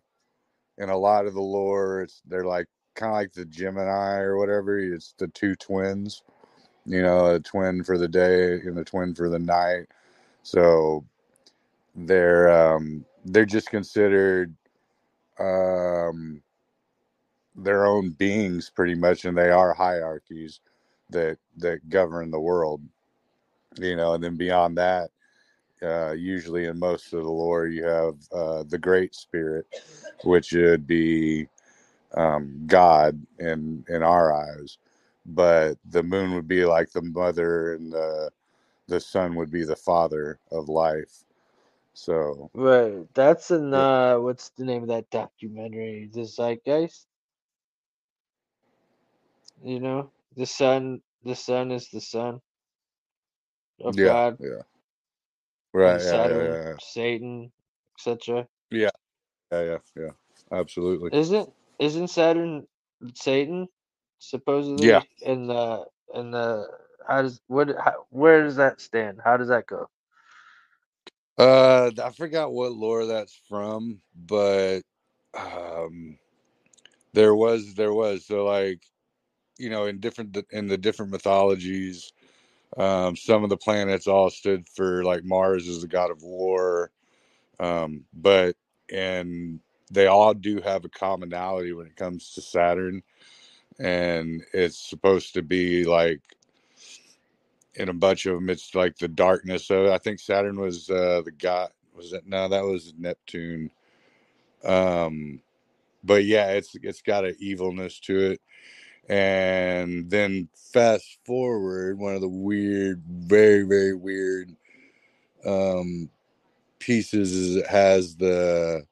in 0.78 0.90
a 0.90 0.98
lot 0.98 1.26
of 1.26 1.34
the 1.34 1.42
lore, 1.42 2.02
it's 2.02 2.22
they're 2.28 2.46
like 2.46 2.68
kind 2.96 3.12
of 3.12 3.16
like 3.16 3.34
the 3.34 3.46
Gemini 3.46 4.20
or 4.20 4.38
whatever. 4.38 4.78
It's 4.80 5.14
the 5.18 5.28
two 5.28 5.56
twins, 5.56 6.24
you 6.86 7.02
know, 7.02 7.36
a 7.36 7.40
twin 7.40 7.84
for 7.84 7.98
the 7.98 8.08
day 8.08 8.54
and 8.54 8.78
a 8.78 8.84
twin 8.84 9.16
for 9.16 9.30
the 9.30 9.40
night. 9.40 9.88
So 10.44 11.06
they're 11.96 12.52
um, 12.52 13.06
they're 13.26 13.46
just 13.46 13.70
considered 13.70 14.56
um, 15.40 16.42
their 17.56 17.86
own 17.86 18.12
beings 18.12 18.72
pretty 18.74 18.96
much, 18.96 19.26
and 19.26 19.38
they 19.38 19.50
are 19.50 19.74
hierarchies 19.74 20.62
that 21.10 21.38
that 21.58 21.90
govern 21.90 22.32
the 22.32 22.40
world. 22.40 22.82
You 23.78 23.96
know, 23.96 24.14
and 24.14 24.24
then 24.24 24.38
beyond 24.38 24.78
that, 24.78 25.12
uh, 25.82 26.12
usually 26.12 26.66
in 26.66 26.80
most 26.80 27.14
of 27.14 27.24
the 27.24 27.30
lore, 27.32 27.68
you 27.68 27.86
have 27.86 28.16
uh, 28.34 28.64
the 28.64 28.78
Great 28.78 29.16
Spirit, 29.16 29.66
which 30.24 30.54
would 30.54 30.88
be 30.88 31.48
um, 32.16 32.64
God 32.68 33.20
in 33.40 33.86
in 33.90 34.04
our 34.04 34.34
eyes, 34.34 34.78
but 35.26 35.76
the 35.90 36.04
moon 36.04 36.34
would 36.36 36.48
be 36.48 36.66
like 36.66 36.92
the 36.92 37.02
mother, 37.02 37.74
and 37.76 37.92
the 37.94 38.32
the 38.88 39.00
sun 39.00 39.36
would 39.36 39.52
be 39.52 39.64
the 39.64 39.76
father 39.76 40.40
of 40.52 40.70
life. 40.70 41.24
So 41.94 42.52
Right. 42.54 43.08
That's 43.14 43.52
in 43.52 43.74
uh, 43.74 44.18
what's 44.20 44.50
the 44.52 44.66
name 44.66 44.84
of 44.84 44.90
that 44.90 45.10
documentary? 45.10 46.10
The 46.14 46.22
Zeitgeist. 46.22 47.06
You 49.64 49.80
know, 49.80 50.12
the 50.38 50.46
sun. 50.46 51.02
The 51.26 51.36
sun 51.36 51.72
is 51.72 51.90
the 51.90 52.02
son 52.02 52.42
of 53.84 54.00
yeah, 54.00 54.02
God. 54.02 54.40
yeah, 54.40 54.64
right, 55.74 56.02
yeah, 56.02 56.28
yeah, 56.28 56.42
Saturn, 56.42 56.60
yeah, 56.66 56.74
Satan, 56.80 57.52
etc. 57.98 58.48
yeah, 58.72 58.90
yeah, 59.52 59.64
yeah, 59.64 59.78
yeah, 59.96 60.12
absolutely. 60.52 61.12
Isn't 61.12 61.50
isn't 61.80 62.10
Saturn 62.10 62.68
Satan 63.16 63.68
supposedly? 64.20 64.90
Yeah. 64.90 65.04
In 65.22 65.48
the 65.48 65.86
in 66.14 66.32
the 66.32 66.68
how 67.08 67.22
does 67.24 67.42
what 67.48 67.70
how, 67.80 68.06
where 68.10 68.44
does 68.44 68.58
that 68.58 68.82
stand? 68.82 69.20
How 69.24 69.38
does 69.38 69.50
that 69.50 69.68
go? 69.68 69.90
Uh, 71.38 71.92
I 72.04 72.12
forgot 72.12 72.54
what 72.54 72.74
lore 72.74 73.08
that's 73.08 73.40
from, 73.50 74.02
but 74.16 74.82
um, 75.38 76.18
there 77.14 77.36
was 77.36 77.76
there 77.76 77.94
was 77.94 78.26
so 78.28 78.46
like 78.46 78.82
you 79.62 79.72
know 79.72 79.86
in 79.88 80.00
different 80.00 80.38
in 80.52 80.68
the 80.68 80.78
different 80.80 81.12
mythologies, 81.14 82.14
um, 82.78 83.16
some 83.16 83.44
of 83.44 83.50
the 83.52 83.58
planets 83.58 84.08
all 84.08 84.30
stood 84.32 84.68
for 84.70 85.04
like 85.06 85.26
Mars 85.26 85.68
is 85.68 85.82
the 85.82 85.90
god 85.90 86.12
of 86.12 86.24
war, 86.24 86.92
um, 87.60 88.06
but 88.14 88.56
and 88.94 89.60
they 89.92 90.08
all 90.08 90.34
do 90.34 90.62
have 90.62 90.86
a 90.86 90.90
commonality 90.90 91.74
when 91.74 91.88
it 91.88 91.96
comes 91.98 92.34
to 92.34 92.42
Saturn, 92.42 93.04
and 93.80 94.44
it's 94.54 94.78
supposed 94.90 95.34
to 95.36 95.44
be 95.44 95.86
like 95.86 96.22
in 97.76 97.90
a 97.90 97.94
bunch 97.94 98.26
of 98.28 98.36
them 98.36 98.50
it's 98.50 98.76
like 98.76 98.98
the 98.98 99.08
darkness 99.08 99.66
so 99.66 99.94
i 99.94 99.98
think 99.98 100.20
saturn 100.20 100.60
was 100.60 100.90
uh 100.90 101.22
the 101.26 101.32
god 101.32 101.72
was 101.96 102.14
it 102.14 102.26
no 102.28 102.48
that 102.50 102.64
was 102.66 102.94
neptune. 102.98 103.72
Um 104.66 105.42
but 106.04 106.26
yeah 106.26 106.52
it's 106.52 106.76
it's 106.84 107.02
got 107.02 107.26
an 107.26 107.36
evilness 107.40 108.00
to 108.02 108.32
it 108.34 108.42
and 109.10 110.10
then 110.10 110.50
fast 110.74 111.20
forward 111.26 112.00
one 112.00 112.16
of 112.16 112.22
the 112.22 112.30
weird 112.30 113.04
very 113.08 113.64
very 113.64 113.96
weird 113.96 114.56
um 115.46 116.10
pieces 116.80 117.34
is 117.34 117.56
it 117.58 117.68
has 117.68 118.16
the 118.18 118.84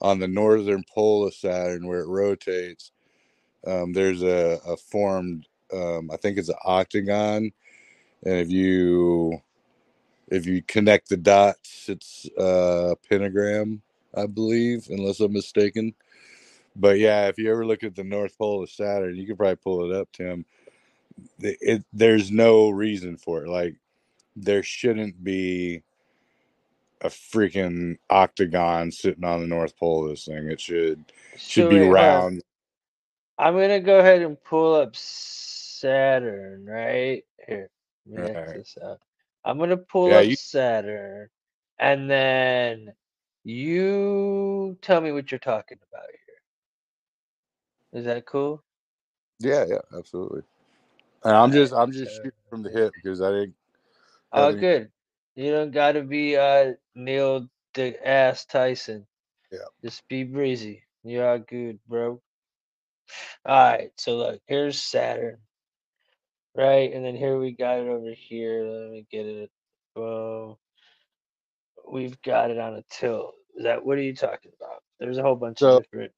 on 0.00 0.18
the 0.20 0.28
northern 0.28 0.84
pole 0.94 1.26
of 1.26 1.34
saturn 1.34 1.86
where 1.86 2.00
it 2.00 2.08
rotates 2.08 2.92
um 3.66 3.92
there's 3.92 4.22
a, 4.22 4.60
a 4.66 4.76
formed 4.76 5.46
um 5.72 6.10
i 6.12 6.16
think 6.16 6.38
it's 6.38 6.50
an 6.50 6.56
octagon. 6.64 7.52
And 8.24 8.34
if 8.40 8.50
you 8.50 9.40
if 10.28 10.46
you 10.46 10.62
connect 10.62 11.08
the 11.10 11.18
dots 11.18 11.88
it's 11.88 12.28
a 12.38 12.96
pentagram 13.08 13.82
i 14.16 14.26
believe 14.26 14.88
unless 14.90 15.20
i'm 15.20 15.32
mistaken 15.32 15.94
but 16.78 16.98
yeah 16.98 17.28
if 17.28 17.38
you 17.38 17.50
ever 17.52 17.66
look 17.66 17.84
at 17.84 17.96
the 17.96 18.04
north 18.04 18.38
pole 18.38 18.62
of 18.64 18.70
saturn 18.70 19.16
you 19.16 19.26
could 19.26 19.38
probably 19.38 19.56
pull 19.56 19.90
it 19.90 19.96
up 19.96 20.08
tim 20.12 20.46
it, 21.40 21.58
it 21.62 21.84
there's 21.92 22.30
no 22.32 22.70
reason 22.70 23.16
for 23.18 23.44
it 23.44 23.50
like 23.50 23.76
there 24.36 24.62
shouldn't 24.62 25.22
be 25.24 25.82
a 27.02 27.08
freaking 27.08 27.98
octagon 28.10 28.92
sitting 28.92 29.24
on 29.24 29.40
the 29.40 29.46
north 29.48 29.76
pole 29.78 30.04
of 30.04 30.10
this 30.10 30.26
thing 30.26 30.50
it 30.50 30.60
should 30.60 31.04
should 31.46 31.68
So 31.68 31.70
be 31.70 31.80
wait, 31.80 31.96
on. 31.96 32.22
round 32.22 32.42
I'm 33.38 33.54
gonna 33.54 33.80
go 33.80 34.00
ahead 34.00 34.22
and 34.22 34.42
pull 34.44 34.74
up 34.76 34.96
Saturn 34.96 36.66
right 36.66 37.24
here. 37.48 37.70
Right. 38.06 38.64
I'm 39.44 39.58
gonna 39.58 39.76
pull 39.78 40.12
Yeah, 40.12 40.20
up 40.20 40.30
you- 40.30 40.32
Saturn, 40.32 41.28
and 41.78 42.10
then 42.10 42.94
you 43.44 44.78
tell 44.82 45.00
me 45.02 45.12
what 45.12 45.30
you're 45.32 45.40
talking 45.40 45.78
about 45.90 46.06
here. 46.10 46.27
Is 47.98 48.04
that 48.06 48.26
cool? 48.26 48.62
yeah 49.40 49.64
yeah 49.68 49.78
absolutely 49.96 50.42
and 51.24 51.34
i'm 51.36 51.52
just 51.52 51.72
i'm 51.72 51.92
just 51.92 52.12
shooting 52.16 52.32
from 52.50 52.62
the 52.62 52.70
hip 52.70 52.92
because 52.94 53.20
i 53.22 53.30
didn't 53.30 53.54
Oh, 54.32 54.52
good. 54.52 54.90
You 55.36 55.50
don't 55.52 55.70
gotta 55.70 56.02
be 56.02 56.36
uh 56.36 56.72
Neil 56.94 57.48
the 57.74 57.96
ass 58.06 58.44
Tyson. 58.44 59.06
Yeah. 59.50 59.60
Just 59.82 60.06
be 60.08 60.24
breezy. 60.24 60.82
You're 61.02 61.26
all 61.28 61.38
good, 61.38 61.78
bro. 61.88 62.20
Alright, 63.48 63.92
so 63.96 64.16
look, 64.18 64.40
here's 64.46 64.80
Saturn. 64.82 65.38
Right, 66.54 66.92
and 66.92 67.02
then 67.04 67.16
here 67.16 67.38
we 67.38 67.52
got 67.52 67.78
it 67.78 67.88
over 67.88 68.10
here. 68.12 68.64
Let 68.64 68.90
me 68.90 69.06
get 69.10 69.24
it. 69.26 69.50
Boom. 69.94 70.56
We've 71.90 72.20
got 72.22 72.50
it 72.50 72.58
on 72.58 72.74
a 72.74 72.84
tilt. 72.90 73.34
Is 73.56 73.64
that 73.64 73.82
what 73.84 73.96
are 73.96 74.02
you 74.02 74.14
talking 74.14 74.52
about? 74.60 74.82
There's 75.00 75.16
a 75.18 75.22
whole 75.22 75.36
bunch 75.36 75.60
So- 75.60 75.78
of 75.78 75.82
different 75.84 76.12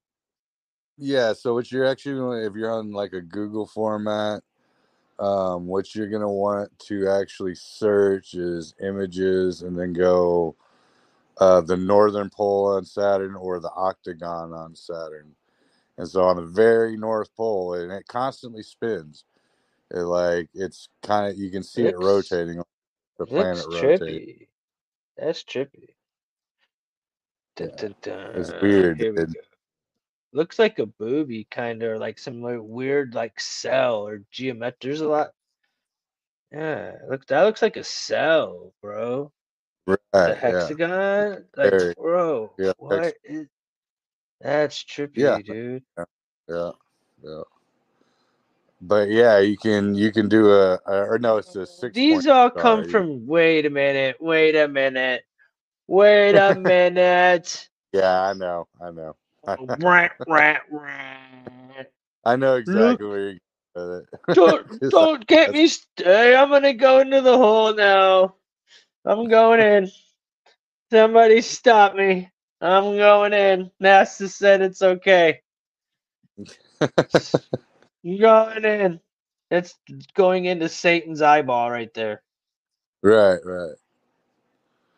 Yeah, 1.03 1.33
so 1.33 1.55
what 1.55 1.73
you're 1.73 1.87
actually 1.87 2.45
if 2.45 2.55
you're 2.55 2.71
on 2.71 2.93
like 2.93 3.15
a 3.15 3.23
Google 3.23 3.67
format, 3.67 4.43
um, 5.19 5.67
what 5.67 5.95
you're 5.95 6.11
gonna 6.11 6.31
want 6.31 6.79
to 6.81 7.09
actually 7.09 7.55
search 7.55 8.35
is 8.35 8.75
images 8.83 9.63
and 9.63 9.79
then 9.79 9.95
go 9.95 10.57
uh, 11.39 11.63
the 11.63 11.77
northern 11.79 12.29
pole 12.29 12.75
on 12.75 12.85
Saturn 12.85 13.35
or 13.35 13.61
the 13.61 13.71
octagon 13.75 14.53
on 14.53 14.75
Saturn. 14.75 15.35
And 15.97 16.07
so 16.07 16.23
on 16.23 16.37
the 16.37 16.43
very 16.43 16.99
north 16.99 17.35
pole, 17.35 17.75
and 17.75 17.91
it 17.91 18.07
constantly 18.07 18.63
spins. 18.63 19.25
It 19.91 20.01
like 20.01 20.51
it's 20.53 20.91
kind 21.03 21.33
of 21.33 21.39
you 21.39 21.51
can 21.51 21.63
see 21.63 21.87
it 21.87 21.99
Looks- 21.99 22.31
rotating. 22.31 22.63
The 23.19 23.27
planet 23.27 23.65
trippy. 23.67 24.49
That's 25.17 25.45
trippy. 25.45 25.89
Dun, 27.57 27.71
dun, 27.77 27.95
dun. 28.03 28.33
it's 28.35 28.53
weird, 28.63 28.99
we. 28.99 29.50
Looks 30.33 30.59
like 30.59 30.79
a 30.79 30.87
booby, 30.87 31.45
kind 31.51 31.83
of, 31.83 32.01
like 32.01 32.19
some 32.19 32.41
weird 32.43 33.15
like 33.15 33.39
cell 33.41 34.07
or 34.07 34.23
geometry. 34.31 34.91
There's 34.91 35.01
a 35.01 35.09
lot. 35.09 35.33
Yeah, 36.53 36.97
look, 37.09 37.27
that 37.27 37.43
looks 37.43 37.63
like 37.63 37.77
a 37.77 37.85
cell, 37.85 38.73
bro. 38.83 39.33
Right? 39.87 39.99
The 40.13 40.35
Yeah, 40.35 40.37
hexagon, 40.37 41.45
like, 41.57 41.71
Very. 41.71 41.95
bro, 41.97 42.53
Yeah, 42.59 42.73
what 42.79 43.05
hex- 43.05 43.19
is? 43.25 43.47
That's 44.41 44.85
trippy, 44.85 45.17
Yeah. 45.21 45.39
dude. 45.45 45.83
yeah, 46.49 46.71
yeah. 47.23 47.43
but 48.81 49.09
yeah, 49.11 49.39
you 49.39 49.57
can 49.57 49.95
you 49.95 50.11
can 50.13 50.29
do 50.29 50.51
a, 50.53 50.79
a 50.87 51.05
or 51.11 51.19
no, 51.19 51.37
it's 51.39 51.55
a 51.57 51.67
six. 51.67 51.95
These 51.95 52.27
all 52.27 52.51
come 52.51 52.85
from. 52.85 53.27
Wait 53.27 53.67
a 53.67 53.71
minute. 53.71 54.17
Wait 54.21 54.57
a 54.57 54.69
minute. 54.69 55.25
Wait 55.87 56.35
a 56.37 56.55
minute. 56.59 57.69
Yeah, 57.93 58.23
I 58.23 58.33
know, 58.35 58.69
I 58.81 58.91
know, 58.91 59.17
rat, 59.79 60.13
rat, 60.27 60.63
rat. 60.71 61.93
I 62.25 62.37
know 62.37 62.57
exactly 62.57 63.07
where 63.07 63.21
you're 63.21 63.39
going 63.77 63.91
with 63.91 64.03
it. 64.03 64.09
Don't, 64.35 64.67
don't 64.91 65.27
get 65.27 65.53
me. 65.53 65.69
Stay. 65.69 66.37
I'm 66.37 66.51
gonna 66.51 66.75
go 66.75 67.01
into 67.01 67.21
the 67.21 67.37
hole 67.37 67.75
now. 67.75 68.37
I'm 69.05 69.29
going 69.29 69.61
in. 69.61 69.91
Somebody 70.93 71.41
stop 71.43 71.95
me. 71.97 72.31
I'm 72.61 72.97
going 72.97 73.33
in. 73.33 73.71
NASA 73.83 74.29
said 74.29 74.63
it's 74.63 74.83
okay. 74.83 75.41
I'm 78.05 78.19
going 78.19 78.65
in. 78.65 79.01
It's 79.51 79.75
going 80.15 80.47
into 80.47 80.69
Satan's 80.69 81.23
eyeball 81.23 81.71
right 81.71 81.93
there. 81.95 82.23
right, 83.03 83.41
right. 83.45 83.77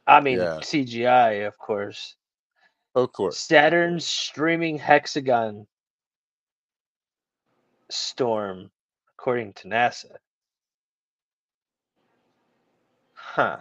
I 0.07 0.21
mean, 0.21 0.39
Yeah. 0.39 0.61
CGI, 0.63 1.47
of 1.47 1.59
course. 1.59 2.17
Of 2.95 3.13
course. 3.13 3.39
Saturn's 3.39 4.07
streaming 4.07 4.79
hexagon 4.79 5.67
storm, 7.91 8.71
according 9.19 9.53
to 9.55 9.69
NASA. 9.69 10.17
Huh. 13.15 13.59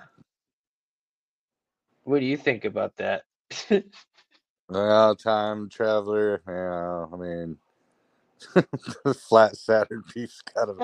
What 2.03 2.19
do 2.19 2.25
you 2.25 2.37
think 2.37 2.65
about 2.65 2.95
that? 2.97 3.23
Well, 4.69 5.17
time 5.17 5.67
traveler. 5.67 6.41
Yeah, 6.47 7.13
I 7.13 7.17
mean, 7.17 7.57
the 9.03 9.13
flat 9.13 9.57
Saturn 9.57 10.01
piece 10.13 10.41
gotta 10.55 10.75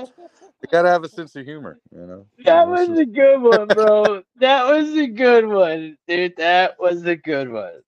they 0.61 0.67
gotta 0.71 0.89
have 0.89 1.05
a 1.05 1.09
sense 1.09 1.37
of 1.37 1.45
humor, 1.45 1.79
you 1.93 2.05
know. 2.05 2.25
that 2.43 2.67
was 2.67 2.89
a 2.89 3.05
good 3.05 3.41
one, 3.41 3.69
bro. 3.69 4.23
that 4.41 4.65
was 4.67 4.89
a 4.89 5.07
good 5.07 5.47
one, 5.47 5.97
dude. 6.05 6.35
That 6.35 6.77
was 6.79 7.05
a 7.05 7.15
good 7.15 7.49
one. 7.49 7.81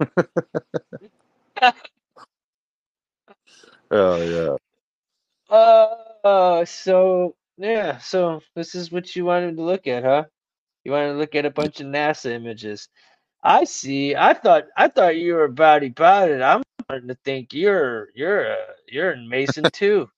oh 3.90 4.22
yeah. 4.22 4.56
Uh, 5.54 6.64
so 6.64 7.34
yeah, 7.58 7.98
so 7.98 8.40
this 8.54 8.74
is 8.74 8.92
what 8.92 9.14
you 9.16 9.24
wanted 9.24 9.56
to 9.56 9.62
look 9.62 9.86
at, 9.86 10.04
huh? 10.04 10.24
You 10.84 10.92
wanted 10.92 11.12
to 11.12 11.18
look 11.18 11.34
at 11.34 11.46
a 11.46 11.50
bunch 11.50 11.80
of 11.80 11.86
NASA 11.86 12.30
images. 12.30 12.88
I 13.42 13.64
see. 13.64 14.14
I 14.16 14.34
thought 14.34 14.64
I 14.76 14.88
thought 14.88 15.16
you 15.16 15.34
were 15.34 15.44
about 15.44 15.84
about 15.84 16.30
it. 16.30 16.42
I'm 16.42 16.62
starting 16.84 17.08
to 17.08 17.16
think 17.24 17.52
you're 17.52 18.08
you're 18.14 18.42
a 18.52 18.56
you're 18.88 19.12
in 19.12 19.28
Mason 19.28 19.64
too. 19.72 20.08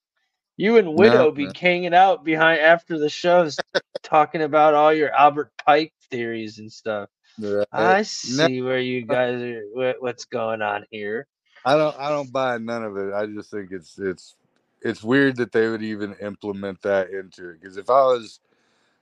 You 0.56 0.76
and 0.78 0.94
Widow 0.94 1.32
be 1.32 1.46
no. 1.46 1.52
hanging 1.58 1.94
out 1.94 2.24
behind 2.24 2.60
after 2.60 2.98
the 2.98 3.08
shows, 3.08 3.58
talking 4.02 4.42
about 4.42 4.74
all 4.74 4.92
your 4.92 5.10
Albert 5.10 5.50
Pike 5.64 5.92
theories 6.10 6.58
and 6.58 6.70
stuff. 6.70 7.08
Right. 7.38 7.66
I 7.72 8.02
see 8.02 8.62
where 8.62 8.78
you 8.78 9.02
guys 9.02 9.40
are. 9.40 9.62
What, 9.72 10.02
what's 10.02 10.24
going 10.26 10.62
on 10.62 10.84
here? 10.90 11.26
I 11.64 11.76
don't 11.76 11.96
I 11.98 12.08
don't 12.08 12.32
buy 12.32 12.58
none 12.58 12.84
of 12.84 12.96
it. 12.96 13.14
I 13.14 13.26
just 13.26 13.50
think 13.50 13.70
it's 13.72 13.98
it's 13.98 14.36
it's 14.82 15.02
weird 15.02 15.36
that 15.36 15.52
they 15.52 15.68
would 15.68 15.82
even 15.82 16.14
implement 16.20 16.82
that 16.82 17.10
into 17.10 17.50
it. 17.50 17.60
Because 17.60 17.76
if 17.76 17.88
I 17.88 18.02
was 18.02 18.40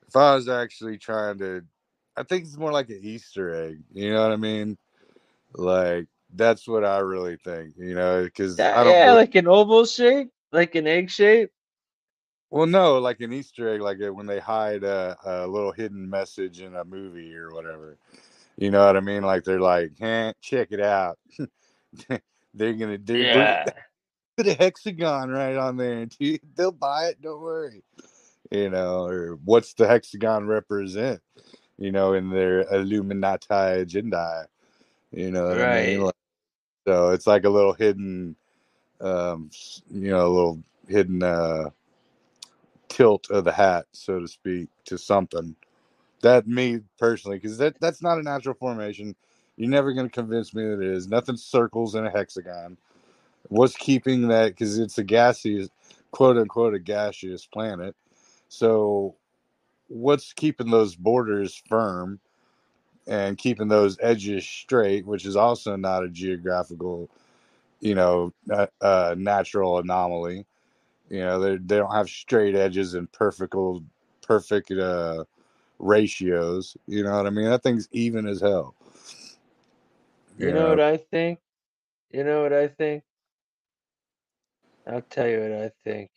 if 0.07 0.16
I 0.16 0.35
was 0.35 0.48
actually 0.48 0.98
trying 0.98 1.39
to, 1.39 1.62
I 2.16 2.23
think 2.23 2.44
it's 2.44 2.57
more 2.57 2.73
like 2.73 2.90
an 2.90 3.01
Easter 3.02 3.55
egg. 3.55 3.78
You 3.93 4.12
know 4.12 4.23
what 4.23 4.32
I 4.32 4.36
mean? 4.36 4.77
Like 5.55 6.07
that's 6.35 6.69
what 6.69 6.85
I 6.85 6.98
really 6.98 7.36
think. 7.36 7.74
You 7.78 7.94
know, 7.94 8.24
because 8.24 8.61
I 8.61 8.85
don't. 8.85 8.93
yeah, 8.93 9.12
like 9.12 9.35
an 9.35 9.48
oval 9.48 9.86
shape, 9.86 10.31
like 10.52 10.74
an 10.74 10.86
egg 10.86 11.11
shape. 11.11 11.51
Well, 12.51 12.66
no, 12.66 12.98
like 12.98 13.20
an 13.20 13.32
Easter 13.32 13.74
egg, 13.74 13.81
like 13.81 13.98
when 14.01 14.27
they 14.27 14.40
hide 14.40 14.85
a, 14.85 15.16
a 15.24 15.47
little 15.47 15.72
hidden 15.72 16.09
message 16.09 16.60
in 16.60 16.74
a 16.74 16.85
movie 16.85 17.35
or 17.35 17.51
whatever. 17.52 17.97
You 18.56 18.70
know 18.70 18.85
what 18.85 18.97
I 18.97 19.01
mean? 19.01 19.22
Like 19.22 19.44
they're 19.44 19.60
like, 19.60 19.93
eh, 20.01 20.32
check 20.40 20.68
it 20.70 20.81
out. 20.81 21.18
they're 22.55 22.74
gonna 22.74 22.98
do. 22.98 23.16
Yeah. 23.16 23.64
put 24.36 24.47
a 24.47 24.55
hexagon 24.55 25.28
right 25.28 25.56
on 25.56 25.77
there 25.77 25.98
and 26.01 26.16
they'll 26.56 26.72
buy 26.72 27.09
it 27.09 27.20
don't 27.20 27.43
worry 27.43 27.82
you 28.51 28.70
know 28.70 29.05
or 29.05 29.39
what's 29.44 29.74
the 29.74 29.86
hexagon 29.86 30.47
represent 30.47 31.20
you 31.77 31.93
know 31.93 32.14
in 32.14 32.31
their 32.31 32.62
illuminati 32.72 33.81
agenda 33.81 34.47
you 35.12 35.31
know 35.31 35.47
what 35.47 35.59
i 35.59 35.85
mean 35.85 35.98
Right. 35.98 36.06
Like, 36.06 36.14
so 36.86 37.10
it's 37.10 37.27
like 37.27 37.44
a 37.44 37.51
little 37.51 37.74
hidden 37.74 38.35
um 39.02 39.51
you 39.90 40.10
know 40.10 40.27
a 40.27 40.32
little 40.32 40.62
hidden 40.89 41.22
uh 41.22 41.68
tilt 42.90 43.30
of 43.30 43.44
the 43.44 43.52
hat 43.52 43.86
so 43.92 44.20
to 44.20 44.28
speak 44.28 44.70
to 44.86 44.98
something. 44.98 45.56
That 46.22 46.48
me 46.48 46.80
personally 46.98 47.38
because 47.38 47.58
that 47.58 47.80
that's 47.80 48.02
not 48.02 48.18
a 48.18 48.24
natural 48.24 48.56
formation. 48.56 49.16
You're 49.56 49.70
never 49.70 49.92
going 49.94 50.08
to 50.08 50.12
convince 50.12 50.54
me 50.54 50.64
that 50.64 50.82
it 50.82 50.88
is. 50.88 51.08
Nothing 51.08 51.36
circles 51.36 51.94
in 51.96 52.06
a 52.06 52.10
hexagon. 52.10 52.78
What's 53.48 53.76
keeping 53.76 54.28
that 54.28 54.50
because 54.50 54.78
it's 54.78 54.98
a 54.98 55.04
gaseous 55.04 55.68
quote 56.12 56.38
unquote 56.38 56.74
a 56.74 56.80
gaseous 56.80 57.46
planet. 57.46 57.96
So 58.48 59.16
what's 59.88 60.32
keeping 60.32 60.70
those 60.70 60.96
borders 60.96 61.62
firm 61.68 62.20
and 63.08 63.38
keeping 63.38 63.68
those 63.68 63.98
edges 64.02 64.46
straight 64.46 65.06
which 65.06 65.26
is 65.26 65.36
also 65.36 65.76
not 65.76 66.04
a 66.04 66.10
geographical 66.10 67.10
you 67.80 67.94
know 67.94 68.32
uh, 68.80 69.14
natural 69.18 69.78
anomaly 69.78 70.46
you 71.11 71.20
know 71.20 71.41
they 71.41 71.57
they 71.59 71.78
don't 71.78 71.95
have 71.95 72.11
straight 72.11 72.57
edges 72.57 72.95
and 72.95 73.12
perfect 73.12 73.55
perfect 74.23 74.73
uh 74.73 75.24
ratios 75.81 76.77
you 76.89 77.05
know 77.05 77.16
what 77.16 77.27
i 77.27 77.31
mean 77.31 77.47
that 77.47 77.62
thing's 77.65 77.89
even 77.93 78.27
as 78.28 78.41
hell 78.43 78.74
You 80.39 80.53
know 80.53 80.70
what 80.70 80.81
I 80.81 80.99
think? 80.99 81.41
You 82.11 82.24
know 82.24 82.43
what 82.43 82.53
I 82.55 82.69
think? 82.69 83.05
I'll 84.87 85.03
tell 85.03 85.28
you 85.28 85.41
what 85.41 85.53
I 85.53 85.70
think. 85.85 86.11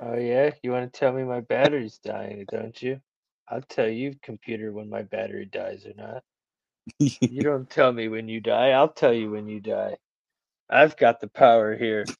Oh 0.00 0.16
yeah, 0.18 0.50
you 0.62 0.72
want 0.72 0.92
to 0.92 0.98
tell 1.00 1.12
me 1.12 1.24
my 1.24 1.40
battery's 1.40 1.98
dying, 1.98 2.46
don't 2.50 2.80
you? 2.82 3.00
I'll 3.48 3.62
tell 3.62 3.88
you, 3.88 4.16
computer, 4.22 4.72
when 4.72 4.90
my 4.90 5.02
battery 5.02 5.46
dies 5.46 5.86
or 5.86 5.94
not. 5.96 6.22
You 7.26 7.42
don't 7.44 7.70
tell 7.70 7.92
me 7.92 8.08
when 8.08 8.28
you 8.28 8.40
die. 8.40 8.70
I'll 8.70 8.88
tell 8.92 9.14
you 9.14 9.30
when 9.32 9.48
you 9.48 9.60
die. 9.60 9.96
I've 10.70 10.96
got 10.96 11.20
the 11.20 11.28
power 11.28 11.76
here. 11.76 12.12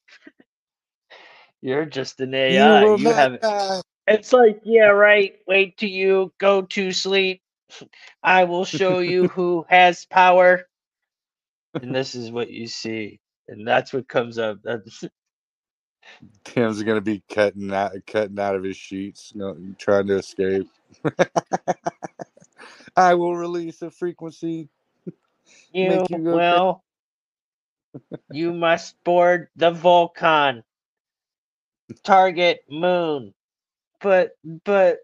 You're 1.61 1.85
just 1.85 2.21
an 2.21 2.33
AI. 2.35 2.85
will 2.85 2.97
You 2.97 3.13
have. 3.13 3.39
It's 4.07 4.33
like, 4.33 4.61
yeah, 4.65 4.87
right. 4.87 5.35
Wait 5.47 5.77
till 5.77 5.89
you 5.89 6.33
go 6.39 6.63
to 6.63 6.91
sleep. 6.93 7.41
I 8.23 8.45
will 8.45 8.65
show 8.65 8.99
you 8.99 9.27
who 9.29 9.65
has 9.69 10.05
power. 10.05 10.63
And 11.81 11.95
this 11.95 12.15
is 12.15 12.31
what 12.31 12.51
you 12.51 12.67
see. 12.67 13.19
And 13.47 13.67
that's 13.67 13.93
what 13.93 14.09
comes 14.09 14.39
up. 14.39 14.59
That's 14.63 15.03
Tim's 16.45 16.83
gonna 16.83 17.01
be 17.01 17.23
cutting 17.29 17.73
out 17.73 17.93
cutting 18.07 18.39
out 18.39 18.55
of 18.55 18.63
his 18.63 18.77
sheets, 18.77 19.31
you 19.35 19.41
know, 19.41 19.57
trying 19.79 20.07
to 20.07 20.17
escape. 20.17 20.69
I 22.97 23.15
will 23.15 23.35
release 23.37 23.81
a 23.81 23.91
frequency. 23.91 24.69
you. 25.73 26.07
You 26.09 26.23
go 26.23 26.29
well, 26.29 26.83
you 28.29 28.53
must 28.53 28.95
board 29.03 29.49
the 29.57 29.71
Vulcan. 29.71 30.63
Target 32.03 32.61
moon. 32.69 33.33
But, 34.01 34.31
but, 34.65 34.99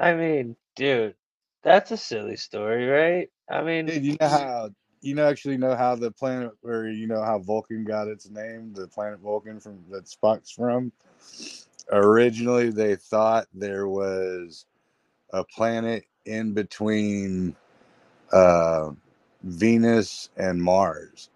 I 0.00 0.14
mean, 0.14 0.56
dude, 0.76 1.16
that's 1.64 1.92
a 1.92 1.96
silly 1.98 2.36
story, 2.36 2.86
right? 2.86 3.30
I 3.50 3.62
mean, 3.62 3.94
Dude, 3.94 4.04
you 4.04 4.16
know 4.20 4.28
how 4.28 4.70
you 5.02 5.14
know 5.14 5.28
actually 5.28 5.58
know 5.58 5.76
how 5.76 5.96
the 5.96 6.10
planet 6.12 6.52
or 6.64 6.88
you 6.88 7.06
know 7.06 7.22
how 7.22 7.38
Vulcan 7.40 7.84
got 7.84 8.08
its 8.08 8.30
name, 8.30 8.72
the 8.74 8.88
planet 8.88 9.20
Vulcan 9.20 9.60
from 9.60 9.84
that 9.90 10.06
Spock's 10.06 10.50
from. 10.52 10.92
Originally 11.92 12.70
they 12.70 12.96
thought 12.96 13.46
there 13.54 13.88
was 13.88 14.66
a 15.32 15.44
planet 15.44 16.04
in 16.26 16.54
between 16.54 17.56
uh 18.32 18.90
Venus 19.44 20.30
and 20.36 20.62
Mars. 20.62 21.30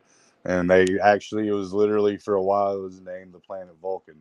And 0.49 0.69
they 0.69 0.87
actually 1.01 1.49
it 1.49 1.53
was 1.53 1.75
literally 1.75 2.17
for 2.17 2.35
a 2.35 2.43
while 2.43 2.75
it 2.75 2.83
was 2.83 3.01
named 3.03 3.35
the 3.35 3.39
planet 3.39 3.77
Vulcan. 3.83 4.17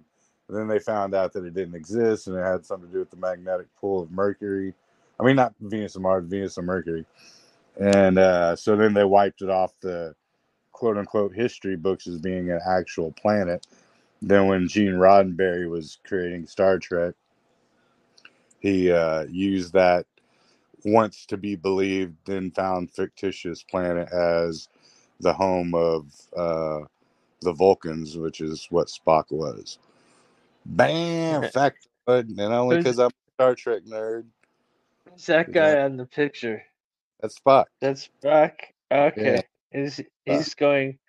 And 0.50 0.58
then 0.58 0.68
they 0.68 0.80
found 0.80 1.16
out 1.16 1.34
that 1.34 1.46
it 1.46 1.54
didn't 1.54 1.76
exist 1.76 2.28
and 2.28 2.38
it 2.38 2.44
had 2.44 2.66
something 2.66 2.90
to 2.90 2.94
do 2.94 3.00
with 3.00 3.12
the 3.12 3.18
magnetic 3.18 3.68
pull 3.80 4.04
of 4.04 4.12
Mercury. 4.12 4.74
I 5.20 5.24
mean 5.24 5.38
not 5.38 5.56
Venus 5.62 5.96
and 5.96 6.04
Mars, 6.04 6.26
Venus 6.28 6.58
and 6.58 6.68
Mercury. 6.68 7.06
And 7.80 8.20
uh, 8.20 8.58
so 8.58 8.76
then 8.76 8.94
they 8.94 9.06
wiped 9.06 9.42
it 9.42 9.50
off 9.50 9.72
the 9.82 10.16
quote 10.74 10.98
unquote 10.98 11.34
history 11.34 11.78
books 11.78 12.08
as 12.08 12.20
being 12.20 12.52
an 12.52 12.60
actual 12.68 13.14
planet. 13.14 13.66
Then 14.22 14.48
when 14.48 14.68
Gene 14.68 14.94
Roddenberry 14.96 15.70
was 15.70 16.00
creating 16.06 16.48
Star 16.48 16.78
Trek, 16.78 17.16
he 18.60 18.92
uh, 18.92 19.26
used 19.30 19.74
that 19.74 20.06
once 20.84 21.26
to 21.28 21.38
be 21.38 21.56
believed, 21.56 22.16
then 22.26 22.52
found 22.52 22.92
fictitious 22.92 23.64
planet 23.64 24.10
as 24.12 24.70
the 25.22 25.34
home 25.34 25.76
of 25.76 26.08
uh, 26.38 26.82
the 27.42 27.54
Vulcans, 27.54 28.18
which 28.18 28.42
is 28.42 28.68
what 28.72 28.88
Spock 28.90 29.26
was. 29.32 29.80
Bam, 30.66 31.44
fact, 31.46 31.88
and 32.08 32.40
only 32.42 32.78
because 32.78 33.00
I'm 33.00 33.08
a 33.10 33.34
Star 33.36 33.56
Trek 33.56 33.84
nerd. 33.86 34.26
Who's 35.10 35.28
that 35.28 35.52
guy 35.52 35.74
Yeah. 35.74 35.84
on 35.84 35.98
the 35.98 36.06
picture? 36.06 36.64
That's 37.22 37.40
Spock. 37.40 37.66
That's 37.82 38.10
Spock. 38.24 38.54
Okay. 38.92 39.44
Is 39.74 40.02
he's 40.26 40.56
going? 40.56 41.00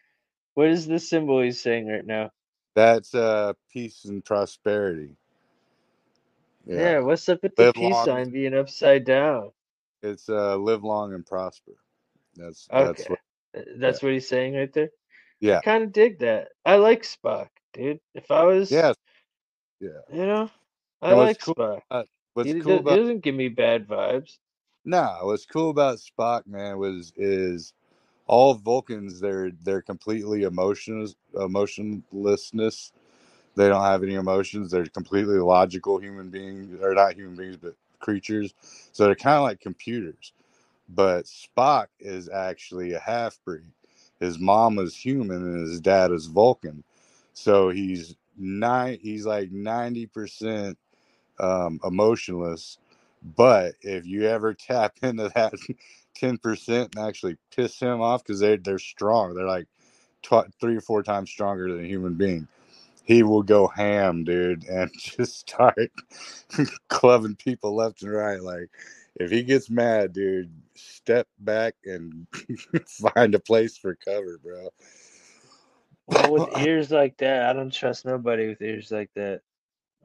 What 0.55 0.69
is 0.69 0.87
the 0.87 0.99
symbol 1.01 1.43
he's 1.43 1.61
saying 1.63 1.89
right 1.89 2.07
now? 2.07 2.31
That's 2.77 3.15
uh, 3.15 3.55
peace 3.73 4.05
and 4.07 4.25
prosperity. 4.25 5.17
Yeah. 6.67 7.01
what's 7.01 7.29
up 7.29 7.43
with 7.43 7.57
the 7.57 7.67
peace 7.67 8.01
long. 8.01 8.05
sign 8.05 8.31
being 8.31 8.55
upside 8.55 9.05
down? 9.05 9.53
it's 10.03 10.29
uh, 10.29 10.57
live 10.57 10.85
long 10.85 11.15
and 11.15 11.27
prosper. 11.27 11.73
That's 12.37 12.71
that's 12.77 13.09
what. 13.09 13.21
Uh, 13.59 13.63
That's 13.77 14.03
what 14.03 14.13
he's 14.13 14.29
saying 14.29 14.55
right 14.57 14.73
there. 14.73 14.91
Yeah. 15.41 15.59
I 15.59 15.63
kind 15.63 15.85
of 15.85 15.93
dig 15.93 16.21
that. 16.21 16.49
I 16.65 16.77
like 16.77 17.03
Spock, 17.05 17.49
dude. 17.75 18.01
If 18.15 18.31
I 18.31 18.45
was, 18.45 18.71
Yeah. 18.71 18.93
Yeah, 19.81 19.91
you 20.13 20.27
know, 20.27 20.51
I 21.03 21.13
like 21.15 21.41
cool 21.41 21.55
Spock. 21.55 21.83
What's 22.35 22.49
he, 22.49 22.61
cool 22.61 22.79
do- 22.79 22.81
about 22.81 22.93
he 22.93 22.97
doesn't 22.97 23.21
give 23.21 23.35
me 23.35 23.49
bad 23.49 23.87
vibes. 23.89 24.39
Nah, 24.85 25.25
what's 25.25 25.47
cool 25.47 25.71
about 25.71 25.99
Spock, 25.99 26.47
man, 26.47 26.79
was 26.79 27.13
is 27.17 27.75
all 28.27 28.55
Vulcans 28.55 29.21
they're 29.21 29.53
they're 29.65 29.83
completely 29.83 30.45
emotions 30.45 31.17
emotionlessness. 31.35 32.93
They 33.57 33.69
don't 33.69 33.83
have 33.85 34.03
any 34.03 34.15
emotions. 34.15 34.71
They're 34.71 34.87
completely 34.87 35.39
logical 35.39 35.99
human 35.99 36.31
beings, 36.31 36.81
or 36.81 36.95
not 36.95 37.15
human 37.15 37.37
beings, 37.37 37.57
but 37.57 37.75
creatures. 38.01 38.55
So 38.93 39.05
they're 39.07 39.15
kind 39.17 39.37
of 39.37 39.43
like 39.43 39.61
computers. 39.61 40.33
But 40.89 41.27
Spock 41.27 41.89
is 42.01 42.29
actually 42.29 42.95
a 42.95 43.01
half 43.01 43.39
breed. 43.45 43.73
His 44.21 44.39
mom 44.39 44.79
is 44.79 44.97
human 44.97 45.43
and 45.43 45.69
his 45.69 45.81
dad 45.81 46.13
is 46.13 46.27
Vulcan. 46.27 46.85
So 47.35 47.71
he's 47.71 48.17
nine. 48.39 48.99
He's 49.03 49.27
like 49.27 49.53
ninety 49.53 50.07
percent 50.07 50.79
um, 51.41 51.81
emotionless. 51.85 52.79
But 53.25 53.75
if 53.83 54.07
you 54.07 54.25
ever 54.29 54.55
tap 54.55 54.97
into 55.03 55.31
that 55.37 55.55
ten 56.17 56.39
percent 56.39 56.95
and 56.97 57.07
actually 57.07 57.39
piss 57.57 57.81
him 57.81 58.03
off 58.03 58.25
because 58.25 58.41
they 58.41 58.57
they're 58.59 58.81
strong, 58.81 59.35
they're 59.35 59.47
like 59.47 59.69
tw- 60.23 60.53
three 60.61 60.77
or 60.77 60.81
four 60.83 61.03
times 61.03 61.31
stronger 61.31 61.73
than 61.73 61.85
a 61.85 61.89
human 61.89 62.15
being. 62.15 62.49
He 63.05 63.23
will 63.25 63.43
go 63.43 63.69
ham, 63.69 64.25
dude, 64.25 64.65
and 64.67 64.91
just 64.99 65.41
start 65.41 65.91
clubbing 66.89 67.37
people 67.37 67.75
left 67.77 68.03
and 68.03 68.13
right. 68.13 68.43
Like 68.43 68.71
if 69.19 69.31
he 69.31 69.43
gets 69.43 69.71
mad, 69.71 70.13
dude, 70.13 70.53
step 70.77 71.27
back 71.39 71.75
and 71.85 72.27
find 73.15 73.35
a 73.35 73.41
place 73.41 73.77
for 73.77 73.97
cover, 73.97 74.39
bro. 74.43 74.69
Well, 76.07 76.33
with 76.33 76.59
ears 76.59 76.91
like 76.91 77.19
that, 77.19 77.49
I 77.51 77.53
don't 77.53 77.73
trust 77.73 78.07
nobody 78.07 78.49
with 78.49 78.63
ears 78.63 78.91
like 78.91 79.11
that. 79.15 79.43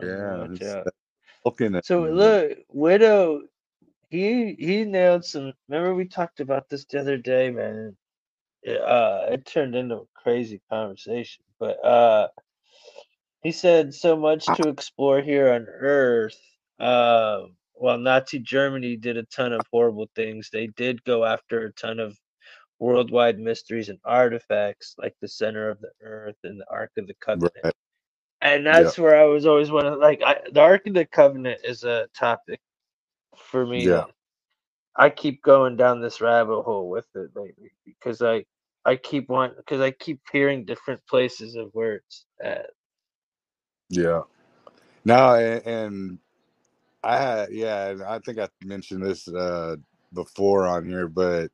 Yeah, 0.02 0.48
looking 1.45 1.76
at 1.76 1.85
So 1.85 2.03
look, 2.03 2.57
Widow, 2.69 3.41
he 4.10 4.56
he 4.60 4.85
nailed 4.85 5.26
some. 5.26 5.53
Remember 5.69 5.95
we 5.95 6.06
talked 6.06 6.40
about 6.40 6.69
this 6.69 6.85
the 6.85 6.99
other 6.99 7.18
day, 7.18 7.52
man. 7.52 7.95
It, 8.64 8.81
uh, 8.81 9.27
it 9.31 9.45
turned 9.45 9.76
into 9.76 9.95
a 9.95 10.06
crazy 10.15 10.61
conversation, 10.69 11.44
but 11.60 11.84
uh, 11.84 12.30
he 13.44 13.52
said 13.52 13.94
so 13.94 14.15
much 14.15 14.45
to 14.45 14.69
explore 14.69 15.22
here 15.22 15.53
on 15.53 15.68
Earth. 15.68 16.40
Uh, 16.80 17.44
while 17.74 17.98
Nazi 17.98 18.40
Germany 18.40 18.95
did 18.95 19.18
a 19.18 19.24
ton 19.24 19.54
of 19.54 19.62
horrible 19.72 20.10
things, 20.16 20.50
they 20.52 20.68
did 20.68 21.04
go 21.04 21.26
after 21.26 21.66
a 21.66 21.74
ton 21.74 22.00
of 22.00 22.18
worldwide 22.80 23.40
mysteries 23.40 23.90
and 23.90 24.00
artifacts, 24.04 24.95
like 24.98 25.16
the 25.22 25.28
center 25.28 25.70
of 25.70 25.80
the 25.80 25.91
Earth 26.02 26.38
and 26.44 26.60
the 26.60 26.66
Ark 26.70 26.91
of 26.98 27.08
the 27.08 27.16
Covenant. 27.16 27.54
Right. 27.64 27.74
And 28.41 28.66
that's 28.66 28.98
where 29.00 29.18
I 29.20 29.26
was 29.26 29.45
always 29.45 29.72
one 29.72 29.86
of 29.86 30.00
like, 30.00 30.22
I, 30.26 30.40
the 30.52 30.60
Ark 30.60 30.86
of 30.88 30.94
the 30.94 31.06
Covenant 31.06 31.62
is 31.64 31.84
a 31.84 32.08
topic 32.18 32.60
for 33.38 33.66
me. 33.66 33.86
Yeah. 33.86 34.06
I 34.95 35.10
keep 35.10 35.41
going 35.41 35.78
down 35.78 36.02
this 36.02 36.22
rabbit 36.22 36.62
hole 36.64 36.90
with 36.90 37.08
it 37.16 37.32
lately 37.36 37.72
because 37.86 38.22
I, 38.22 38.45
I 38.86 38.98
keep 38.98 39.30
want 39.30 39.56
because 39.58 39.80
I 39.80 39.91
keep 39.91 40.20
hearing 40.32 40.66
different 40.66 41.02
places 41.08 41.56
of 41.56 41.70
where 41.72 41.95
it's 41.95 42.26
at. 42.44 42.68
Yeah. 43.90 44.24
Now 45.06 45.36
and, 45.36 45.66
and 45.66 46.20
I 47.03 47.17
had 47.17 47.51
yeah, 47.51 47.89
and 47.89 48.03
I 48.03 48.19
think 48.19 48.39
I 48.39 48.49
mentioned 48.63 49.03
this 49.03 49.27
uh 49.30 49.77
before 50.13 50.67
on 50.67 50.85
here, 50.88 51.07
but 51.09 51.51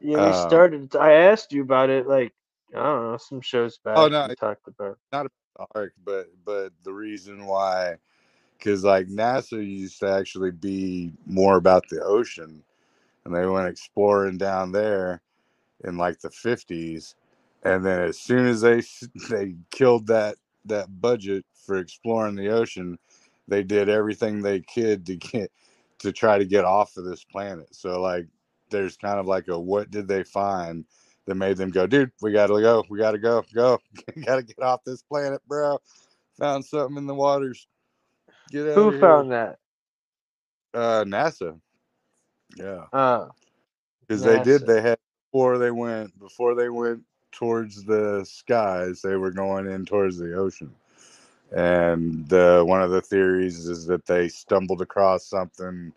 Yeah, 0.00 0.18
we 0.18 0.32
Uh, 0.32 0.32
started. 0.32 0.94
I 0.96 1.12
asked 1.12 1.52
you 1.52 1.62
about 1.62 1.90
it, 1.90 2.06
like 2.06 2.32
I 2.74 2.82
don't 2.82 3.12
know, 3.12 3.16
some 3.18 3.40
shows 3.40 3.78
back. 3.78 3.96
Oh, 3.96 4.08
no, 4.08 4.28
we 4.28 4.34
talked 4.36 4.68
about. 4.68 4.98
the 5.12 5.30
arc, 5.74 5.94
but 6.04 6.28
but 6.44 6.72
the 6.84 6.92
reason 6.92 7.46
why 7.46 7.96
because 8.58 8.84
like 8.84 9.08
NASA 9.08 9.64
used 9.66 10.00
to 10.00 10.08
actually 10.10 10.52
be 10.52 11.12
more 11.26 11.56
about 11.56 11.84
the 11.90 12.02
ocean 12.02 12.62
and 13.24 13.34
they 13.34 13.46
went 13.46 13.68
exploring 13.68 14.38
down 14.38 14.72
there 14.72 15.22
in 15.84 15.96
like 15.98 16.20
the 16.20 16.30
50s 16.30 17.14
and 17.64 17.84
then 17.84 18.02
as 18.02 18.18
soon 18.20 18.46
as 18.46 18.62
they 18.62 18.82
they 19.30 19.56
killed 19.70 20.08
that 20.08 20.36
that 20.66 21.00
budget 21.00 21.44
for 21.66 21.76
exploring 21.78 22.36
the 22.36 22.48
ocean 22.50 22.98
they 23.50 23.62
did 23.62 23.88
everything 23.90 24.40
they 24.40 24.60
could 24.60 25.04
to 25.06 25.16
get 25.16 25.52
to 25.98 26.12
try 26.12 26.38
to 26.38 26.46
get 26.46 26.64
off 26.64 26.96
of 26.96 27.04
this 27.04 27.24
planet. 27.24 27.68
So 27.72 28.00
like 28.00 28.26
there's 28.70 28.96
kind 28.96 29.18
of 29.18 29.26
like 29.26 29.48
a 29.48 29.58
what 29.58 29.90
did 29.90 30.08
they 30.08 30.22
find 30.22 30.84
that 31.26 31.34
made 31.34 31.56
them 31.58 31.70
go 31.70 31.86
dude 31.86 32.10
we 32.22 32.32
gotta 32.32 32.60
go 32.60 32.84
we 32.88 32.98
gotta 32.98 33.18
go 33.18 33.44
go 33.54 33.78
gotta 34.24 34.42
get 34.42 34.62
off 34.62 34.84
this 34.84 35.02
planet 35.02 35.42
bro. 35.46 35.78
Found 36.38 36.64
something 36.64 36.96
in 36.96 37.06
the 37.06 37.14
waters. 37.14 37.66
Get 38.50 38.68
out 38.68 38.74
Who 38.76 38.98
found 38.98 39.32
that? 39.32 39.58
uh 40.72 41.04
nasa. 41.04 41.60
Yeah. 42.56 42.84
Uh, 42.92 43.26
because 44.00 44.22
they 44.22 44.42
did 44.42 44.66
they 44.66 44.80
had 44.80 44.98
before 45.30 45.58
they 45.58 45.70
went 45.70 46.18
before 46.18 46.54
they 46.54 46.68
went 46.68 47.02
towards 47.32 47.84
the 47.84 48.24
skies 48.24 49.00
they 49.02 49.16
were 49.16 49.30
going 49.30 49.66
in 49.66 49.84
towards 49.84 50.18
the 50.18 50.34
ocean 50.34 50.74
and 51.52 52.32
uh, 52.32 52.62
one 52.64 52.82
of 52.82 52.90
the 52.90 53.02
theories 53.02 53.66
is 53.68 53.86
that 53.86 54.06
they 54.06 54.28
stumbled 54.28 54.82
across 54.82 55.26
something 55.26 55.92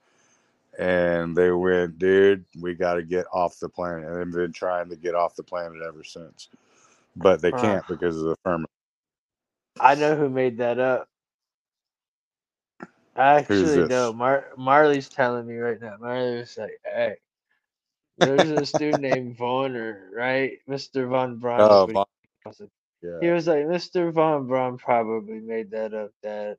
and 0.80 1.36
they 1.38 1.52
went 1.52 2.00
dude 2.00 2.46
we 2.62 2.74
got 2.74 2.96
to 2.96 3.04
get 3.04 3.26
off 3.34 3.60
the 3.60 3.70
planet 3.70 4.06
and 4.08 4.18
they've 4.18 4.34
been 4.34 4.54
trying 4.54 4.90
to 4.90 4.96
get 4.96 5.16
off 5.16 5.36
the 5.36 5.44
planet 5.44 5.82
ever 5.88 6.04
since 6.04 6.50
but 7.16 7.42
they 7.42 7.52
can't 7.54 7.86
because 7.88 8.18
of 8.18 8.24
the 8.26 8.36
firmament 8.44 8.70
I 9.80 9.96
know 9.96 10.16
who 10.16 10.30
made 10.30 10.58
that 10.60 10.80
up. 10.80 11.10
I 13.16 13.36
actually 13.36 13.84
know. 13.86 14.14
Mar- 14.14 14.50
Marley's 14.58 15.10
telling 15.10 15.48
me 15.48 15.58
right 15.58 15.82
now. 15.82 15.98
Marley 16.00 16.38
was 16.40 16.58
like, 16.58 16.80
"Hey, 16.86 17.18
there's 18.18 18.50
this 18.50 18.74
dude 18.76 19.00
named 19.00 19.38
Vonner, 19.38 20.10
right? 20.14 20.60
Mr. 20.70 21.10
Von 21.10 21.40
Braun." 21.40 21.82
oh 21.82 21.88
Von- 21.88 22.06
calls 22.44 22.62
it. 22.62 22.72
Yeah 23.04 23.22
He 23.22 23.30
was 23.30 23.48
like, 23.48 23.66
Mr. 23.68 24.12
Von 24.12 24.48
Braun 24.48 24.78
probably 24.78 25.40
made 25.40 25.72
that 25.72 25.94
up, 25.94 26.12
Dad. 26.24 26.58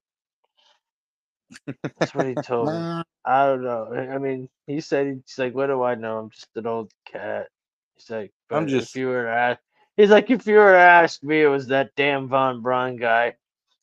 That's 1.97 2.15
what 2.15 2.27
he 2.29 2.37
told 2.37 2.75
me. 2.75 2.87
I 3.25 3.47
don't 3.47 3.65
know. 3.65 3.93
I 3.95 4.19
mean, 4.19 4.49
he 4.67 4.81
said 4.81 5.07
he's 5.27 5.39
like, 5.39 5.55
"What 5.55 5.67
do 5.69 5.83
I 5.83 5.95
know? 5.95 6.19
I'm 6.19 6.31
just 6.31 6.49
an 6.57 6.67
old 6.67 6.93
cat." 7.07 7.49
He's 7.97 8.11
like, 8.11 8.33
"But 8.49 8.63
I'm 8.63 8.69
just- 8.69 8.89
if 8.89 8.97
you 8.97 9.09
were 9.09 9.25
to 9.25 9.31
ask, 9.31 9.61
he's 9.97 10.11
like, 10.11 10.31
if 10.31 10.47
you 10.47 10.57
were 10.57 10.73
to 10.73 10.79
ask 10.79 11.23
me, 11.23 11.43
it 11.43 11.49
was 11.49 11.69
that 11.69 11.95
damn 11.97 12.29
Von 12.29 12.63
Braun 12.63 12.97
guy." 12.97 13.37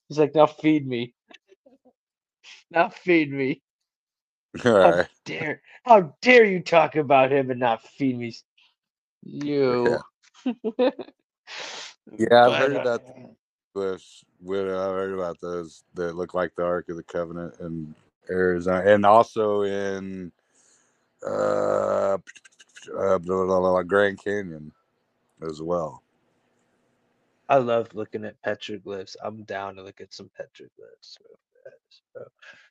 He's 0.10 0.20
like, 0.20 0.36
"Now 0.36 0.48
feed 0.48 0.88
me. 0.88 1.14
now 2.72 2.90
feed 2.90 3.32
me. 3.32 3.62
all 4.66 4.74
How 4.80 4.94
right 4.94 5.08
dare, 5.26 5.62
how 5.86 6.16
dare 6.22 6.46
you 6.46 6.62
talk 6.62 6.96
about 6.96 7.32
him 7.32 7.52
and 7.52 7.60
not 7.60 7.84
feed 7.84 8.18
me? 8.18 8.36
You." 9.24 10.00
Yeah, 10.00 10.02
I've 12.10 12.20
But, 12.30 12.60
heard 12.60 12.76
about 12.76 13.04
Bush 13.74 14.24
widow. 14.42 14.80
I 14.80 14.94
heard 14.94 15.14
about 15.14 15.40
those 15.42 15.84
that 15.96 16.16
look 16.16 16.34
like 16.34 16.56
the 16.56 16.64
Ark 16.64 16.90
of 16.90 16.98
the 16.98 17.04
Covenant 17.04 17.56
in 17.60 17.96
Arizona, 18.30 18.84
and 18.86 19.06
also 19.06 19.64
in 19.64 20.32
uh, 21.26 22.18
uh 22.98 23.84
Grand 23.84 24.24
Canyon 24.24 24.72
as 25.48 25.62
well. 25.62 26.04
I 27.50 27.58
love 27.58 27.94
looking 27.94 28.26
at 28.26 28.42
petroglyphs. 28.42 29.16
I'm 29.24 29.44
down 29.44 29.76
to 29.76 29.84
look 29.84 30.00
at 30.02 30.14
some 30.14 30.30
petroglyphs. 30.40 31.18
bro. 32.14 32.24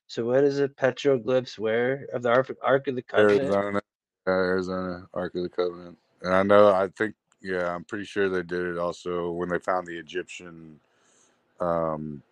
So 0.06 0.24
what 0.24 0.42
is 0.42 0.58
it? 0.58 0.76
Petroglyphs 0.76 1.58
where 1.58 2.06
of 2.12 2.22
the 2.22 2.30
Ark, 2.30 2.50
Ark 2.62 2.88
of 2.88 2.96
the 2.96 3.02
Covenant? 3.02 3.42
Arizona, 3.42 3.80
Arizona 4.26 5.06
Ark 5.14 5.34
of 5.34 5.42
the 5.42 5.48
Covenant, 5.48 5.98
and 6.22 6.34
I 6.34 6.42
know. 6.42 6.68
I 6.68 6.88
think 6.96 7.14
yeah, 7.42 7.74
I'm 7.74 7.84
pretty 7.84 8.04
sure 8.06 8.28
they 8.28 8.42
did 8.42 8.66
it 8.66 8.78
also 8.78 9.32
when 9.32 9.50
they 9.50 9.58
found 9.60 9.86
the 9.86 9.98
Egyptian 9.98 10.80
um 11.60 12.22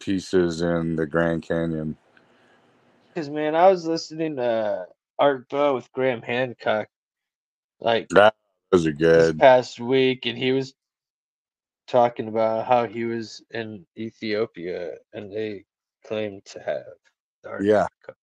pieces 0.00 0.62
in 0.62 0.96
the 0.96 1.06
Grand 1.06 1.42
Canyon. 1.42 1.96
Because 3.14 3.30
man, 3.30 3.54
I 3.56 3.68
was 3.68 3.86
listening 3.86 4.36
to 4.36 4.86
Art 5.18 5.48
Bell 5.50 5.74
with 5.76 5.92
Graham 5.92 6.22
Hancock 6.22 6.88
like 7.80 8.10
That 8.10 8.34
are 8.72 8.78
this 9.12 9.32
good. 9.32 9.40
past 9.40 9.80
week, 9.80 10.26
and 10.26 10.38
he 10.38 10.52
was 10.52 10.74
talking 11.88 12.28
about 12.28 12.66
how 12.66 12.86
he 12.88 13.04
was 13.06 13.42
in 13.52 13.86
Ethiopia 13.98 14.92
and 15.14 15.32
they 15.32 15.64
claimed 16.06 16.44
to 16.46 16.60
have 16.60 16.84
the 17.44 17.50
Ark 17.50 17.68
Yeah. 17.68 17.86
the 18.06 18.14
Covenant. 18.14 18.18
And 18.18 18.21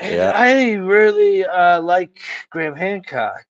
Yeah. 0.00 0.32
I 0.34 0.74
really 0.74 1.44
uh, 1.44 1.80
like 1.82 2.20
Graham 2.50 2.76
Hancock. 2.76 3.46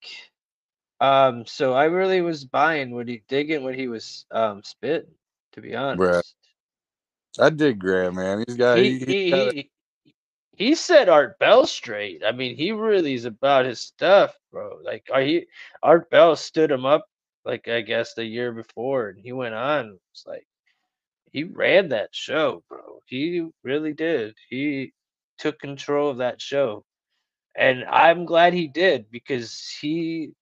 Um, 1.01 1.47
so 1.47 1.75
I 1.75 1.85
really 1.85 2.23
was 2.23 2.45
buying 2.45 2.91
what 2.91 3.09
he 3.09 3.23
digging 3.29 3.63
what 3.63 3.75
he 3.75 3.89
was 3.89 4.27
um 4.31 4.63
spitting, 4.65 5.15
to 5.53 5.61
be 5.61 5.77
honest. 5.77 6.35
I 7.39 7.51
dig 7.51 7.79
Graham, 7.79 8.17
man. 8.17 8.45
He's 8.47 8.57
got 8.57 8.79
he, 8.79 8.99
he, 8.99 9.05
he, 9.05 9.31
got 9.31 9.53
he, 9.53 9.71
he 10.57 10.75
set 10.75 11.09
Art 11.09 11.39
Bell 11.39 11.67
straight. 11.67 12.23
I 12.27 12.33
mean, 12.33 12.57
he 12.57 12.73
really 12.73 13.15
is 13.15 13.27
about 13.27 13.65
his 13.65 13.81
stuff, 13.81 14.37
bro. 14.51 14.79
Like, 14.83 15.09
are 15.13 15.21
he 15.21 15.47
Art 15.83 16.11
Bell 16.11 16.35
stood 16.35 16.71
him 16.71 16.85
up, 16.85 17.07
like 17.45 17.69
I 17.69 17.81
guess 17.83 18.15
the 18.15 18.25
year 18.25 18.53
before, 18.53 19.11
and 19.11 19.19
he 19.21 19.33
went 19.33 19.55
on. 19.55 19.99
It's 20.13 20.27
like 20.27 20.47
he 21.31 21.45
ran 21.45 21.91
that 21.91 22.09
show, 22.13 22.65
bro. 22.69 23.01
He 23.07 23.47
really 23.63 23.93
did. 23.93 24.35
He 24.49 24.93
took 25.39 25.59
control 25.59 26.11
of 26.11 26.19
that 26.19 26.41
show, 26.41 26.85
and 27.57 27.85
I'm 27.85 28.25
glad 28.25 28.53
he 28.53 28.69
did 28.69 29.11
because 29.11 29.77
he 29.81 30.33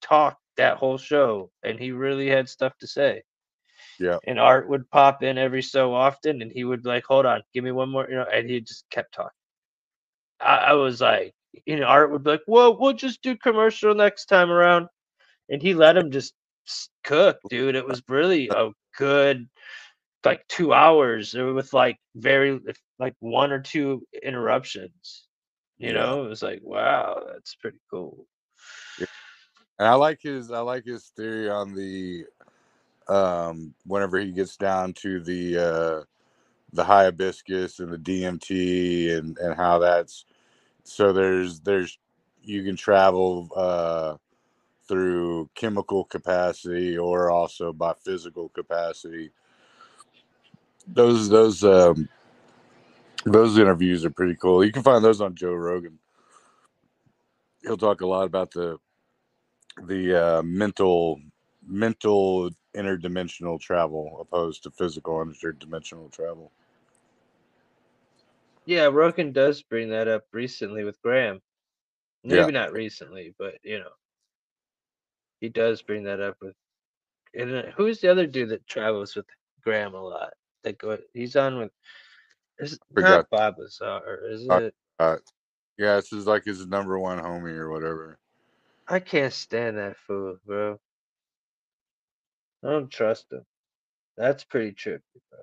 talked 0.00 0.40
that 0.56 0.76
whole 0.76 0.98
show, 0.98 1.50
and 1.62 1.78
he 1.78 1.92
really 1.92 2.28
had 2.28 2.48
stuff 2.48 2.76
to 2.78 2.86
say 2.86 3.22
yeah. 3.98 4.18
and 4.24 4.38
Art 4.38 4.68
would 4.68 4.90
pop 4.90 5.22
in 5.22 5.38
every 5.38 5.62
so 5.62 5.94
often, 5.94 6.42
and 6.42 6.50
he 6.52 6.64
would 6.64 6.84
like, 6.84 7.04
"Hold 7.04 7.26
on, 7.26 7.42
give 7.54 7.64
me 7.64 7.72
one 7.72 7.90
more," 7.90 8.08
you 8.08 8.16
know, 8.16 8.26
and 8.32 8.48
he 8.48 8.60
just 8.60 8.84
kept 8.90 9.14
talking. 9.14 9.30
I, 10.40 10.56
I 10.56 10.72
was 10.74 11.00
like, 11.00 11.34
you 11.66 11.78
know, 11.78 11.86
Art 11.86 12.10
would 12.10 12.24
be 12.24 12.30
like, 12.30 12.42
"Well, 12.46 12.78
we'll 12.78 12.92
just 12.94 13.22
do 13.22 13.36
commercial 13.36 13.94
next 13.94 14.26
time 14.26 14.50
around," 14.50 14.88
and 15.48 15.62
he 15.62 15.74
let 15.74 15.96
him 15.96 16.10
just 16.10 16.34
cook, 17.04 17.38
dude. 17.48 17.76
It 17.76 17.86
was 17.86 18.02
really 18.08 18.48
a 18.48 18.70
good 18.96 19.48
like 20.26 20.46
two 20.48 20.72
hours 20.74 21.34
uh, 21.36 21.52
with 21.54 21.72
like 21.74 21.98
very 22.16 22.60
like 22.98 23.14
one 23.20 23.52
or 23.52 23.60
two 23.60 24.02
interruptions. 24.22 25.26
You 25.78 25.92
Yeah. 25.92 25.94
know, 25.94 26.24
it 26.26 26.28
was 26.28 26.42
like, 26.42 26.60
wow, 26.62 27.22
that's 27.32 27.56
pretty 27.56 27.78
cool. 27.90 28.26
And 29.78 29.88
I 29.88 29.94
like 29.94 30.20
his 30.22 30.50
I 30.52 30.60
like 30.60 30.84
his 30.86 31.12
theory 31.16 31.50
on 31.50 31.74
the 31.74 32.26
um 33.08 33.74
whenever 33.86 34.18
he 34.20 34.32
gets 34.32 34.56
down 34.56 34.94
to 34.94 35.20
the 35.20 35.58
uh 35.58 36.04
the 36.72 36.84
hibiscus 36.84 37.80
and 37.80 37.92
the 37.92 37.98
DMT 37.98 39.16
and 39.18 39.38
and 39.38 39.54
how 39.56 39.78
that's 39.78 40.24
so 40.84 41.12
there's 41.12 41.60
there's 41.60 41.98
you 42.42 42.64
can 42.64 42.76
travel 42.76 43.48
uh 43.56 44.16
through 44.88 45.50
chemical 45.54 46.04
capacity 46.04 46.98
or 46.98 47.30
also 47.30 47.72
by 47.72 47.94
physical 48.04 48.48
capacity. 48.50 49.30
Those 50.86 51.28
those 51.28 51.62
um 51.64 52.08
those 53.24 53.58
interviews 53.58 54.04
are 54.04 54.10
pretty 54.10 54.34
cool. 54.34 54.64
You 54.64 54.72
can 54.72 54.82
find 54.82 55.04
those 55.04 55.20
on 55.20 55.34
Joe 55.34 55.54
Rogan. 55.54 55.98
He'll 57.62 57.76
talk 57.76 58.00
a 58.00 58.06
lot 58.06 58.24
about 58.24 58.50
the 58.50 58.78
the 59.86 60.38
uh, 60.38 60.42
mental 60.42 61.20
mental 61.66 62.50
interdimensional 62.76 63.60
travel 63.60 64.18
opposed 64.20 64.62
to 64.64 64.70
physical 64.70 65.24
interdimensional 65.24 66.10
travel. 66.10 66.50
Yeah, 68.64 68.86
Rogan 68.86 69.32
does 69.32 69.62
bring 69.62 69.90
that 69.90 70.08
up 70.08 70.24
recently 70.32 70.84
with 70.84 71.00
Graham. 71.02 71.40
Yeah. 72.22 72.40
Maybe 72.40 72.52
not 72.52 72.72
recently, 72.72 73.34
but 73.38 73.54
you 73.62 73.78
know, 73.78 73.90
he 75.40 75.48
does 75.48 75.82
bring 75.82 76.04
that 76.04 76.20
up 76.20 76.36
with. 76.40 76.54
And 77.34 77.54
uh, 77.54 77.62
who's 77.76 78.00
the 78.00 78.10
other 78.10 78.26
dude 78.26 78.50
that 78.50 78.66
travels 78.66 79.16
with 79.16 79.26
Graham 79.62 79.94
a 79.94 80.02
lot? 80.02 80.32
That 80.64 80.78
go, 80.78 80.98
he's 81.14 81.36
on 81.36 81.58
with. 81.58 81.72
Is 82.60 82.78
not 82.90 83.30
Bob 83.30 83.56
Lazar? 83.58 84.26
Is 84.30 84.46
Uh, 84.50 84.60
it? 84.60 84.74
Uh, 84.98 85.16
yeah, 85.78 85.96
this 85.96 86.12
is 86.12 86.26
like 86.26 86.44
his 86.44 86.66
number 86.66 86.98
one 86.98 87.18
homie 87.20 87.56
or 87.56 87.70
whatever. 87.70 88.18
I 88.88 89.00
can't 89.00 89.32
stand 89.32 89.78
that 89.78 89.96
fool, 90.06 90.38
bro. 90.46 90.80
I 92.64 92.70
don't 92.70 92.90
trust 92.90 93.32
him. 93.32 93.44
That's 94.16 94.44
pretty 94.44 94.72
trippy, 94.72 95.00
bro. 95.30 95.40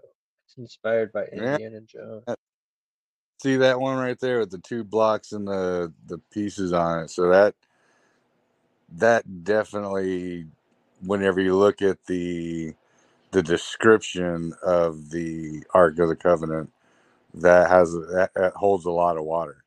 It's 0.47 0.57
inspired 0.57 1.11
by 1.13 1.25
Yeah. 1.35 1.57
Indiana 1.57 1.81
Jones. 1.81 2.25
See 3.43 3.57
that 3.57 3.79
one 3.81 3.97
right 3.97 4.19
there 4.19 4.39
with 4.39 4.51
the 4.51 4.59
two 4.59 4.83
blocks 4.83 5.31
and 5.33 5.47
the 5.47 5.93
the 6.07 6.19
pieces 6.33 6.73
on 6.73 7.05
it. 7.05 7.11
So 7.11 7.29
that 7.29 7.55
that 8.93 9.43
definitely, 9.45 10.47
whenever 11.05 11.41
you 11.41 11.55
look 11.57 11.81
at 11.81 12.05
the 12.07 12.73
the 13.31 13.43
description 13.43 14.53
of 14.63 15.11
the 15.11 15.63
Ark 15.73 15.99
of 15.99 16.09
the 16.09 16.15
Covenant, 16.17 16.71
that 17.35 17.69
has 17.69 17.93
that, 17.93 18.31
that 18.35 18.53
holds 18.55 18.85
a 18.85 18.91
lot 18.91 19.17
of 19.17 19.25
water. 19.25 19.63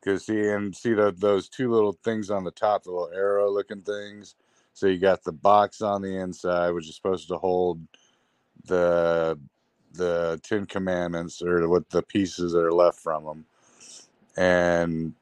Because 0.00 0.26
see 0.26 0.48
and 0.48 0.76
see 0.76 0.94
the, 0.94 1.12
those 1.16 1.48
two 1.48 1.70
little 1.72 1.94
things 2.04 2.30
on 2.30 2.44
the 2.44 2.52
top, 2.52 2.84
the 2.84 2.90
little 2.92 3.10
arrow 3.14 3.50
looking 3.52 3.82
things. 3.82 4.36
So 4.74 4.86
you 4.88 4.98
got 4.98 5.24
the 5.24 5.32
box 5.32 5.82
on 5.82 6.02
the 6.02 6.16
inside, 6.16 6.70
which 6.70 6.88
is 6.88 6.96
supposed 6.96 7.28
to 7.28 7.38
hold 7.38 7.80
the 8.66 9.38
the 9.94 10.40
Ten 10.44 10.66
Commandments 10.66 11.42
or 11.42 11.68
what 11.68 11.90
the 11.90 12.02
pieces 12.02 12.52
that 12.52 12.60
are 12.64 12.72
left 12.72 13.00
from 13.00 13.24
them, 13.26 13.46
and 14.36 15.14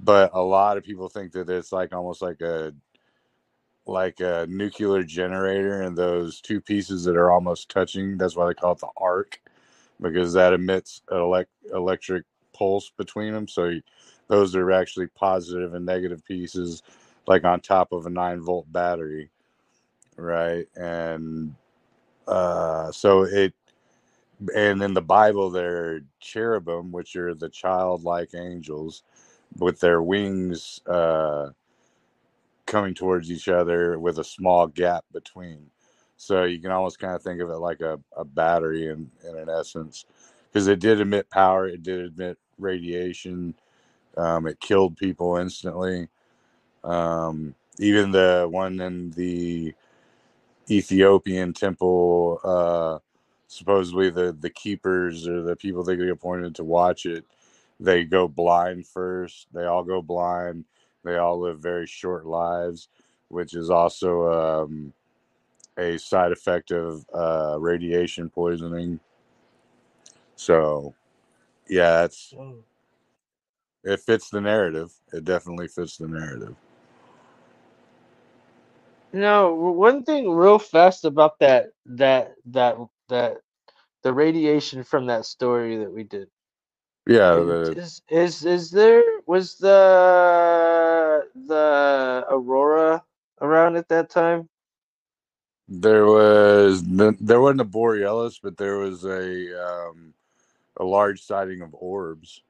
but 0.00 0.30
a 0.34 0.42
lot 0.42 0.78
of 0.78 0.84
people 0.84 1.08
think 1.08 1.32
that 1.32 1.50
it's 1.50 1.72
like 1.72 1.94
almost 1.94 2.22
like 2.22 2.40
a 2.42 2.74
like 3.86 4.20
a 4.20 4.46
nuclear 4.48 5.02
generator, 5.02 5.82
and 5.82 5.96
those 5.96 6.40
two 6.40 6.60
pieces 6.60 7.04
that 7.04 7.16
are 7.16 7.32
almost 7.32 7.68
touching. 7.68 8.16
That's 8.18 8.36
why 8.36 8.46
they 8.46 8.54
call 8.54 8.72
it 8.72 8.78
the 8.78 8.88
arc, 8.96 9.40
because 10.00 10.32
that 10.34 10.52
emits 10.52 11.02
an 11.10 11.20
elect, 11.20 11.50
electric 11.72 12.24
pulse 12.52 12.90
between 12.96 13.32
them. 13.32 13.48
So 13.48 13.72
those 14.28 14.54
are 14.54 14.70
actually 14.72 15.08
positive 15.08 15.74
and 15.74 15.84
negative 15.84 16.24
pieces, 16.24 16.82
like 17.26 17.44
on 17.44 17.60
top 17.60 17.92
of 17.92 18.06
a 18.06 18.10
nine 18.10 18.40
volt 18.40 18.70
battery, 18.72 19.30
right? 20.16 20.66
And 20.76 21.54
uh, 22.28 22.92
so 22.92 23.22
it 23.22 23.54
and 24.54 24.82
in 24.82 24.94
the 24.94 25.02
Bible, 25.02 25.50
they're 25.50 26.00
cherubim, 26.18 26.92
which 26.92 27.14
are 27.16 27.34
the 27.34 27.48
childlike 27.48 28.34
angels, 28.34 29.02
with 29.58 29.80
their 29.80 30.02
wings 30.02 30.80
uh, 30.86 31.50
coming 32.70 32.94
towards 32.94 33.30
each 33.30 33.48
other 33.48 33.98
with 33.98 34.18
a 34.18 34.24
small 34.24 34.66
gap 34.68 35.04
between. 35.12 35.66
So 36.16 36.44
you 36.44 36.60
can 36.60 36.70
almost 36.70 36.98
kind 37.00 37.14
of 37.14 37.22
think 37.22 37.40
of 37.40 37.50
it 37.50 37.56
like 37.56 37.80
a, 37.80 37.98
a 38.16 38.24
battery 38.24 38.88
in, 38.88 39.10
in 39.28 39.36
an 39.36 39.48
essence, 39.50 40.04
because 40.46 40.68
it 40.68 40.78
did 40.78 41.00
emit 41.00 41.28
power, 41.30 41.66
it 41.66 41.82
did 41.82 42.16
emit 42.16 42.38
radiation, 42.58 43.54
um, 44.16 44.46
it 44.46 44.60
killed 44.60 44.96
people 44.96 45.36
instantly. 45.36 46.08
Um, 46.84 47.54
even 47.78 48.10
the 48.12 48.46
one 48.50 48.80
in 48.80 49.10
the 49.10 49.74
Ethiopian 50.70 51.52
temple, 51.52 52.40
uh, 52.44 52.98
supposedly 53.48 54.10
the 54.10 54.36
the 54.38 54.50
keepers 54.50 55.26
or 55.26 55.42
the 55.42 55.56
people 55.56 55.82
that 55.84 55.96
get 55.96 56.08
appointed 56.08 56.54
to 56.54 56.64
watch 56.64 57.06
it, 57.06 57.24
they 57.80 58.04
go 58.04 58.28
blind 58.28 58.86
first. 58.86 59.48
They 59.52 59.64
all 59.64 59.82
go 59.84 60.02
blind. 60.02 60.64
They 61.04 61.16
all 61.16 61.40
live 61.40 61.60
very 61.60 61.86
short 61.86 62.26
lives, 62.26 62.88
which 63.28 63.54
is 63.54 63.70
also 63.70 64.64
um, 64.64 64.92
a 65.78 65.98
side 65.98 66.32
effect 66.32 66.72
of 66.72 67.06
uh, 67.14 67.56
radiation 67.60 68.30
poisoning. 68.30 69.00
So, 70.36 70.94
yeah, 71.68 72.04
it's 72.04 72.34
it 73.84 74.00
fits 74.00 74.30
the 74.30 74.40
narrative. 74.40 74.92
It 75.12 75.24
definitely 75.24 75.68
fits 75.68 75.96
the 75.98 76.08
narrative. 76.08 76.56
No, 79.12 79.54
one 79.54 80.04
thing 80.04 80.30
real 80.30 80.58
fast 80.60 81.04
about 81.06 81.38
that 81.40 81.72
that 81.86 82.34
that 82.46 82.76
that 83.08 83.38
the 84.02 84.12
radiation 84.14 84.84
from 84.84 85.06
that 85.06 85.26
story 85.26 85.78
that 85.78 85.92
we 85.92 86.04
did. 86.04 86.28
Yeah, 87.06 87.34
the, 87.34 87.76
is 87.76 88.02
is, 88.10 88.44
is 88.44 88.70
there 88.70 89.02
was 89.26 89.58
the 89.58 89.70
the 91.34 92.24
aurora 92.30 93.04
around 93.40 93.76
at 93.76 93.88
that 93.88 94.10
time? 94.10 94.48
there 95.68 96.06
was 96.06 96.82
there 97.20 97.40
wasn't 97.40 97.62
a 97.62 97.64
borealis, 97.64 98.40
but 98.42 98.56
there 98.58 98.78
was 98.78 99.04
a 99.04 99.64
um, 99.66 100.14
a 100.78 100.84
large 100.84 101.22
sighting 101.22 101.62
of 101.62 101.74
orbs. 101.74 102.42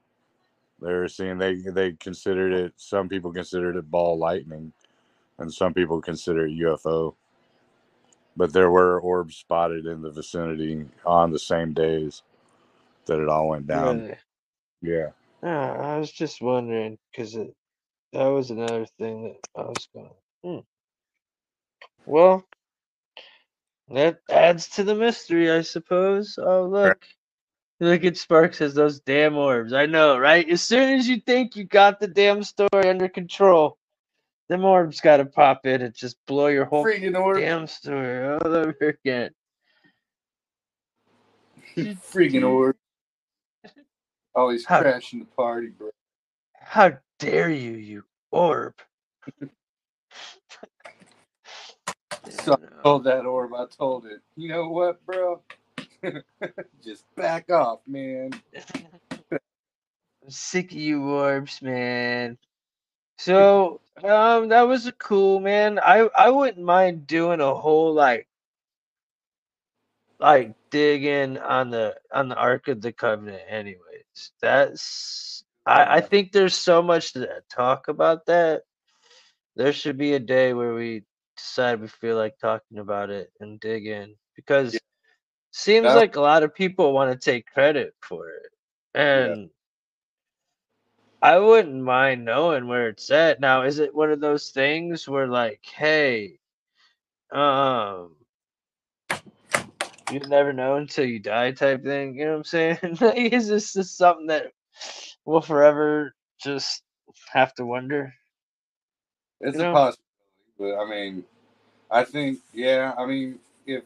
They 0.81 0.93
were 0.93 1.09
seeing 1.09 1.37
they 1.37 1.55
they 1.57 1.93
considered 1.93 2.53
it. 2.53 2.73
Some 2.77 3.09
people 3.09 3.33
considered 3.33 3.77
it 3.77 3.91
ball 3.91 4.17
lightning, 4.17 4.73
and 5.39 5.53
some 5.53 5.73
people 5.73 6.01
consider 6.01 6.47
it 6.47 6.59
UFO. 6.59 7.15
But 8.37 8.53
there 8.53 8.71
were 8.71 9.01
orbs 9.01 9.37
spotted 9.37 9.85
in 9.87 10.01
the 10.01 10.11
vicinity 10.11 10.85
on 11.05 11.31
the 11.31 11.39
same 11.39 11.73
days 11.73 12.23
that 13.07 13.19
it 13.21 13.29
all 13.29 13.49
went 13.49 13.67
down. 13.67 14.05
Really? 14.05 14.15
Yeah, 14.81 15.09
Yeah, 15.43 15.71
I 15.73 15.97
was 15.97 16.11
just 16.11 16.41
wondering 16.41 16.97
because 17.11 17.35
it 17.35 17.55
that 18.13 18.25
was 18.27 18.51
another 18.51 18.85
thing 18.97 19.23
that 19.23 19.61
I 19.61 19.63
was 19.63 19.87
going. 19.93 20.11
Hmm. 20.43 20.59
Well, 22.05 22.45
That 23.89 24.19
adds 24.29 24.67
to 24.69 24.83
the 24.83 24.95
mystery, 24.95 25.51
I 25.51 25.61
suppose. 25.61 26.37
Oh, 26.41 26.65
look. 26.65 27.03
Look 27.79 28.03
at 28.05 28.15
Sparks 28.15 28.59
has 28.59 28.75
those 28.75 28.99
damn 28.99 29.35
orbs. 29.37 29.73
I 29.73 29.85
know, 29.87 30.17
right? 30.17 30.47
As 30.49 30.61
soon 30.61 30.97
as 30.99 31.07
you 31.07 31.19
think 31.19 31.55
you 31.55 31.63
got 31.63 31.99
the 31.99 32.07
damn 32.07 32.43
story 32.43 32.87
under 32.89 33.09
control, 33.09 33.77
them 34.49 34.63
orbs 34.65 35.01
got 35.01 35.17
to 35.17 35.25
pop 35.25 35.65
in 35.65 35.81
and 35.81 35.93
just 35.93 36.15
blow 36.27 36.47
your 36.47 36.65
whole 36.65 36.85
Freaking 36.85 37.19
orb. 37.19 37.39
damn 37.39 37.65
story 37.67 38.27
all 38.35 38.47
over 38.55 38.75
again. 39.03 39.31
Freaking 41.75 42.47
orb. 42.47 42.75
Always 44.35 44.63
How- 44.65 44.81
crashing 44.81 45.19
the 45.19 45.25
party, 45.25 45.67
bro. 45.69 45.89
How 46.53 46.97
dare 47.21 47.51
you, 47.51 47.73
you 47.73 48.05
orb? 48.31 48.75
So 52.29 52.53
I 52.55 52.87
told 52.87 53.05
that 53.05 53.25
orb, 53.25 53.53
I 53.55 53.65
told 53.67 54.05
it, 54.07 54.21
you 54.37 54.49
know 54.49 54.69
what, 54.69 55.05
bro? 55.05 55.41
Just 56.83 57.05
back 57.15 57.51
off, 57.51 57.81
man. 57.87 58.31
I'm 60.23 60.29
sick 60.31 60.71
of 60.73 60.77
you 60.77 61.03
orbs, 61.03 61.61
man. 61.61 62.37
So, 63.19 63.81
um, 64.03 64.49
that 64.49 64.63
was 64.63 64.87
a 64.87 64.93
cool 64.93 65.39
man. 65.41 65.79
I 65.79 66.09
I 66.17 66.29
wouldn't 66.31 66.65
mind 66.65 67.07
doing 67.07 67.41
a 67.41 67.55
whole 67.55 67.93
like 67.93 68.27
like 70.19 70.55
digging 70.71 71.37
on 71.39 71.71
the 71.71 71.95
on 72.13 72.29
the 72.29 72.35
Ark 72.37 72.69
of 72.69 72.81
the 72.81 72.93
Covenant 72.93 73.43
anyways. 73.49 74.33
That's 74.41 75.43
I, 75.65 75.97
I 75.97 76.01
think 76.01 76.31
there's 76.31 76.55
so 76.55 76.81
much 76.81 77.13
to 77.13 77.27
talk 77.49 77.87
about 77.87 78.25
that. 78.27 78.63
There 79.55 79.73
should 79.73 79.97
be 79.97 80.13
a 80.13 80.19
day 80.19 80.53
where 80.53 80.73
we 80.73 81.03
decide 81.37 81.81
we 81.81 81.87
feel 81.87 82.17
like 82.17 82.37
talking 82.39 82.79
about 82.79 83.09
it 83.09 83.31
and 83.41 83.59
dig 83.59 83.87
in 83.87 84.15
because 84.35 84.73
Yeah. 84.73 84.79
seems 85.51 85.95
That- 85.95 85.95
like 85.95 86.15
a 86.15 86.21
lot 86.21 86.43
of 86.43 86.55
people 86.55 86.93
want 86.93 87.11
to 87.11 87.31
take 87.31 87.47
credit 87.47 87.95
for 88.01 88.29
it. 88.29 88.51
And 88.95 89.49
I 91.21 91.37
wouldn't 91.39 91.83
mind 91.83 92.25
knowing 92.25 92.67
where 92.67 92.89
it's 92.89 93.11
at. 93.11 93.39
Now, 93.39 93.63
is 93.63 93.79
it 93.79 93.93
one 93.95 94.11
of 94.11 94.21
those 94.21 94.49
things 94.51 95.07
where 95.07 95.27
like, 95.27 95.61
hey, 95.65 96.39
um 97.31 98.15
you 100.11 100.19
never 100.21 100.53
know 100.53 100.75
until 100.77 101.05
you 101.05 101.19
die 101.19 101.51
type 101.51 101.83
thing, 101.83 102.15
you 102.17 102.25
know 102.25 102.31
what 102.31 102.37
I'm 102.39 102.43
saying? 102.45 102.79
like, 103.01 103.17
is 103.33 103.47
this 103.47 103.73
just 103.73 103.97
something 103.97 104.27
that 104.27 104.47
we'll 105.25 105.41
forever 105.41 106.13
just 106.43 106.83
have 107.33 107.53
to 107.55 107.65
wonder? 107.65 108.13
It's 109.41 109.59
You 109.59 109.61
a 109.61 109.65
possibility, 109.65 110.01
but 110.59 110.77
I 110.79 110.89
mean, 110.89 111.25
I 111.91 112.03
think, 112.05 112.39
yeah, 112.53 112.93
I 112.97 113.05
mean, 113.05 113.39
if 113.67 113.83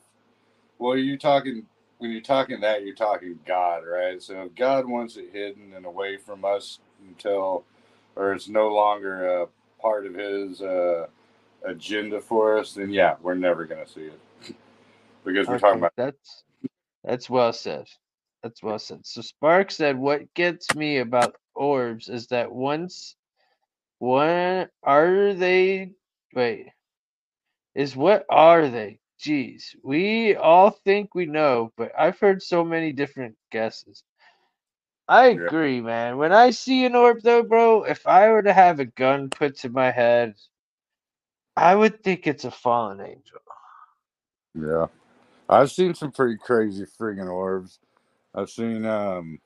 well, 0.80 0.98
you're 0.98 1.18
talking 1.18 1.66
when 2.00 2.12
you're 2.12 2.22
talking 2.22 2.62
that, 2.62 2.86
you're 2.86 2.96
talking 2.96 3.40
God, 3.46 3.84
right? 3.86 4.22
So 4.22 4.44
if 4.44 4.56
God 4.56 4.88
wants 4.88 5.18
it 5.18 5.30
hidden 5.34 5.74
and 5.76 5.86
away 5.86 6.18
from 6.18 6.46
us 6.46 6.80
until, 7.08 7.64
or 8.16 8.34
it's 8.34 8.50
no 8.50 8.70
longer 8.70 9.44
a 9.44 9.48
part 9.82 10.06
of 10.06 10.16
His 10.16 10.62
uh, 10.62 11.08
agenda 11.66 12.22
for 12.22 12.58
us, 12.60 12.74
then 12.74 12.92
yeah, 12.92 13.16
we're 13.22 13.36
never 13.36 13.66
gonna 13.66 13.88
see 13.88 14.10
it 14.10 14.56
because 15.26 15.50
we're 15.50 15.60
talking 15.60 15.80
about 15.80 15.94
that's 15.98 16.44
that's 17.04 17.30
well 17.30 17.54
said. 17.54 17.88
That's 18.46 18.64
well 18.64 18.78
said. 18.80 19.08
So 19.08 19.24
Spark 19.24 19.72
said, 19.72 19.98
"What 19.98 20.32
gets 20.36 20.76
me 20.76 21.00
about 21.00 21.36
orbs 21.56 22.10
is 22.10 22.28
that 22.28 22.54
once, 22.54 23.18
when 24.00 24.70
are 24.84 25.34
they? 25.34 25.94
Wait, 26.36 26.68
is 27.76 27.96
what 27.96 28.26
are 28.30 28.70
they? 28.70 29.00
Jeez, 29.20 29.76
we 29.84 30.36
all 30.36 30.72
think 30.72 31.16
we 31.16 31.26
know, 31.26 31.74
but 31.78 31.92
I've 31.98 32.20
heard 32.20 32.44
so 32.44 32.64
many 32.66 32.94
different 32.94 33.36
guesses. 33.52 34.04
I 35.08 35.28
Yeah. 35.34 35.50
agree, 35.50 35.82
man. 35.82 36.18
When 36.18 36.34
I 36.34 36.52
see 36.52 36.86
an 36.86 36.96
orb, 36.96 37.22
though, 37.24 37.44
bro, 37.44 37.84
if 37.86 38.08
I 38.08 38.30
were 38.30 38.44
to 38.44 38.54
have 38.54 38.80
a 38.80 38.86
gun 38.86 39.32
put 39.32 39.58
to 39.60 39.70
my 39.70 39.92
head, 39.92 40.36
I 41.58 41.76
would 41.76 42.04
think 42.04 42.28
it's 42.28 42.46
a 42.46 42.52
fallen 42.52 43.02
angel. 43.02 43.40
Yeah. 44.56 44.88
I've 45.50 45.72
seen 45.72 45.96
some 45.96 46.12
pretty 46.12 46.38
crazy 46.38 46.86
friggin' 46.86 47.30
orbs. 47.32 47.80
I've 48.36 48.52
seen 48.52 48.86
um 48.86 49.40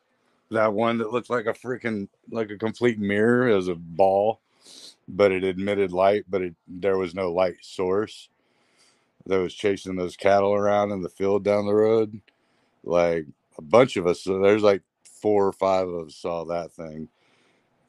that 0.52 0.74
one 0.74 1.00
that 1.00 1.14
looked 1.14 1.32
like 1.32 1.48
a 1.48 1.54
freaking 1.54 2.10
like 2.32 2.52
a 2.52 2.58
complete 2.58 3.00
mirror 3.00 3.50
as 3.50 3.70
a 3.70 3.76
ball, 3.76 4.42
but 5.08 5.32
it 5.32 5.44
admitted 5.44 5.94
light, 5.94 6.26
but 6.30 6.42
it 6.44 6.56
there 6.68 6.98
was 6.98 7.16
no 7.16 7.32
light 7.32 7.58
source 7.62 8.30
that 9.28 9.40
was 9.40 9.56
chasing 9.56 9.96
those 9.98 10.18
cattle 10.18 10.54
around 10.54 10.92
in 10.92 11.02
the 11.04 11.10
field 11.10 11.44
down 11.44 11.66
the 11.68 11.74
road. 11.74 12.22
Like 12.84 13.28
a 13.58 13.62
bunch 13.64 13.98
of 13.98 14.08
us, 14.08 14.22
so 14.24 14.40
there's 14.40 14.64
like 14.64 14.84
four 15.22 15.48
or 15.48 15.54
five 15.54 15.88
of 15.90 16.08
us 16.08 16.16
saw 16.18 16.46
that 16.46 16.74
thing. 16.74 17.10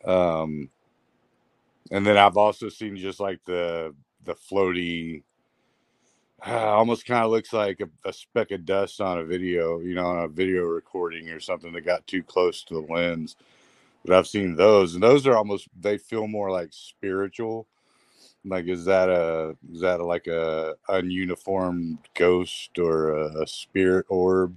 Um 0.05 0.71
and 1.93 2.07
then 2.07 2.19
I've 2.19 2.39
also 2.39 2.69
seen 2.71 2.97
just 2.97 3.21
like 3.21 3.41
the 3.47 3.95
the 4.25 4.35
floaty 4.35 5.23
almost 6.47 7.07
kind 7.07 7.25
of 7.25 7.31
looks 7.31 7.53
like 7.53 7.81
a, 7.81 8.09
a 8.09 8.13
speck 8.13 8.51
of 8.51 8.65
dust 8.65 9.01
on 9.01 9.19
a 9.19 9.25
video, 9.25 9.81
you 9.81 9.95
know, 9.95 10.07
on 10.07 10.25
a 10.25 10.29
video 10.29 10.65
recording 10.65 11.29
or 11.29 11.41
something 11.41 11.73
that 11.73 11.83
got 11.83 12.07
too 12.07 12.23
close 12.23 12.63
to 12.65 12.75
the 12.75 12.93
lens. 12.93 13.37
But 14.05 14.17
I've 14.17 14.27
seen 14.27 14.57
those, 14.57 14.95
and 14.95 15.03
those 15.03 15.27
are 15.27 15.37
almost 15.37 15.69
they 15.79 15.99
feel 15.99 16.27
more 16.27 16.51
like 16.51 16.69
spiritual. 16.73 17.67
Like, 18.45 18.67
is 18.67 18.87
that 18.87 19.11
a 19.11 19.57
is 19.73 19.83
that 19.83 20.01
like 20.01 20.27
a 20.27 20.75
ununiformed 20.89 21.99
ghost 22.15 22.79
or 22.79 23.11
a, 23.13 23.43
a 23.43 23.47
spirit 23.47 24.07
orb? 24.09 24.57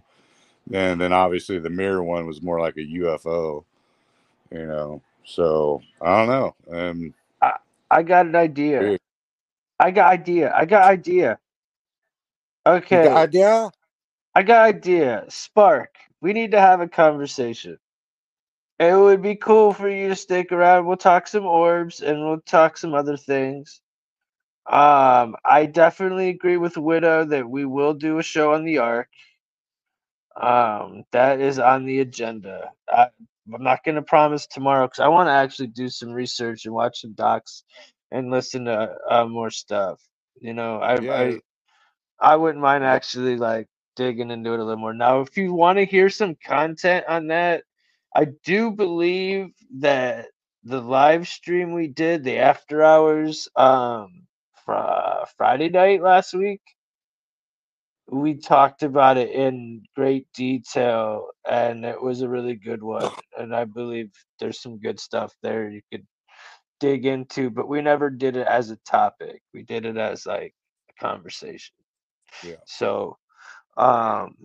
And 0.72 1.02
then 1.02 1.12
obviously 1.12 1.60
the 1.60 1.70
mirror 1.70 2.04
one 2.04 2.26
was 2.26 2.42
more 2.42 2.62
like 2.62 2.78
a 2.78 2.80
UFO, 2.80 3.66
you 4.52 4.66
know. 4.66 5.02
So 5.26 5.82
I 6.02 6.26
don't 6.26 6.30
know. 6.30 6.56
Um, 6.72 7.14
I 7.92 8.02
got 8.02 8.26
an 8.26 8.36
idea. 8.36 8.80
Dude. 8.82 9.00
I 9.80 9.92
got 9.92 10.12
idea. 10.12 10.54
I 10.56 10.66
got 10.66 10.90
idea. 10.90 11.38
Okay. 12.66 13.02
got 13.02 13.18
idea? 13.18 13.72
I 14.36 14.44
got 14.44 14.64
idea. 14.66 15.26
Spark. 15.30 15.96
We 16.22 16.34
need 16.34 16.52
to 16.52 16.62
have 16.62 16.82
a 16.82 16.88
conversation. 16.88 17.78
It 18.80 18.96
would 18.98 19.22
be 19.22 19.36
cool 19.36 19.74
for 19.74 19.90
you 19.90 20.10
to 20.10 20.16
stick 20.16 20.52
around. 20.52 20.86
We'll 20.88 20.98
talk 20.98 21.28
some 21.28 21.46
orbs 21.46 22.02
and 22.02 22.20
we'll 22.22 22.42
talk 22.42 22.78
some 22.78 22.94
other 22.94 23.18
things. 23.18 23.82
Um, 24.72 25.36
I 25.46 25.68
definitely 25.68 26.30
agree 26.30 26.58
with 26.58 26.78
Widow 26.78 27.26
that 27.26 27.50
we 27.50 27.66
will 27.66 27.94
do 27.94 28.20
a 28.20 28.24
show 28.24 28.54
on 28.54 28.66
the 28.66 28.80
Ark. 28.80 29.10
Um, 30.42 31.04
that 31.12 31.42
is 31.42 31.60
on 31.60 31.86
the 31.86 32.00
agenda. 32.02 32.72
I, 32.90 33.08
I'm 33.54 33.64
not 33.64 33.84
going 33.84 33.96
to 33.96 34.04
promise 34.04 34.48
tomorrow 34.48 34.88
because 34.88 35.00
I 35.02 35.10
want 35.10 35.28
to 35.28 35.34
actually 35.34 35.68
do 35.68 35.90
some 35.90 36.12
research 36.12 36.66
and 36.66 36.74
watch 36.76 37.02
some 37.02 37.14
docs 37.14 37.64
and 38.12 38.32
listen 38.32 38.66
to 38.66 38.96
uh, 39.10 39.26
more 39.28 39.52
stuff. 39.52 40.02
You 40.42 40.54
know, 40.54 40.78
I, 40.80 40.96
Yeah. 40.96 41.12
I 41.12 41.42
I 42.24 42.38
wouldn't 42.38 42.64
mind 42.64 42.86
actually 42.86 43.38
like 43.38 43.70
digging 43.98 44.32
into 44.32 44.54
it 44.54 44.62
a 44.62 44.66
little 44.66 44.82
more. 44.82 44.96
Now, 44.96 45.22
if 45.22 45.38
you 45.38 45.54
want 45.56 45.80
to 45.80 45.86
hear 45.86 46.10
some 46.12 46.38
content 46.46 47.06
on 47.10 47.30
that, 47.30 47.66
I 48.16 48.28
do 48.46 48.72
believe 48.72 49.50
that 49.80 50.28
the 50.66 50.82
live 50.82 51.30
stream 51.30 51.74
we 51.74 51.90
did, 51.90 52.26
the 52.26 52.40
after 52.40 52.84
hours, 52.84 53.50
um, 53.58 54.28
fr- 54.66 55.28
Friday 55.38 55.70
night 55.72 56.04
last 56.04 56.36
week, 56.36 56.62
we 58.12 58.36
talked 58.36 58.84
about 58.84 59.18
it 59.18 59.32
in 59.32 59.84
great 59.96 60.28
detail, 60.36 61.28
and 61.50 61.86
it 61.86 62.02
was 62.02 62.22
a 62.22 62.30
really 62.30 62.56
good 62.56 62.84
one. 62.84 63.12
And 63.40 63.56
I 63.56 63.66
believe 63.66 64.12
there's 64.40 64.62
some 64.62 64.80
good 64.80 65.00
stuff 65.00 65.34
there 65.44 65.70
you 65.70 65.82
could 65.92 66.08
dig 66.80 67.06
into, 67.08 67.52
but 67.52 67.70
we 67.70 67.82
never 67.82 68.10
did 68.12 68.38
it 68.38 68.48
as 68.48 68.72
a 68.72 68.78
topic. 68.88 69.42
We 69.54 69.64
did 69.64 69.86
it 69.86 69.98
as 69.98 70.26
like 70.28 70.54
a 70.92 71.04
conversation. 71.04 71.74
Yeah. 72.42 72.56
So, 72.66 73.18
um, 73.78 74.36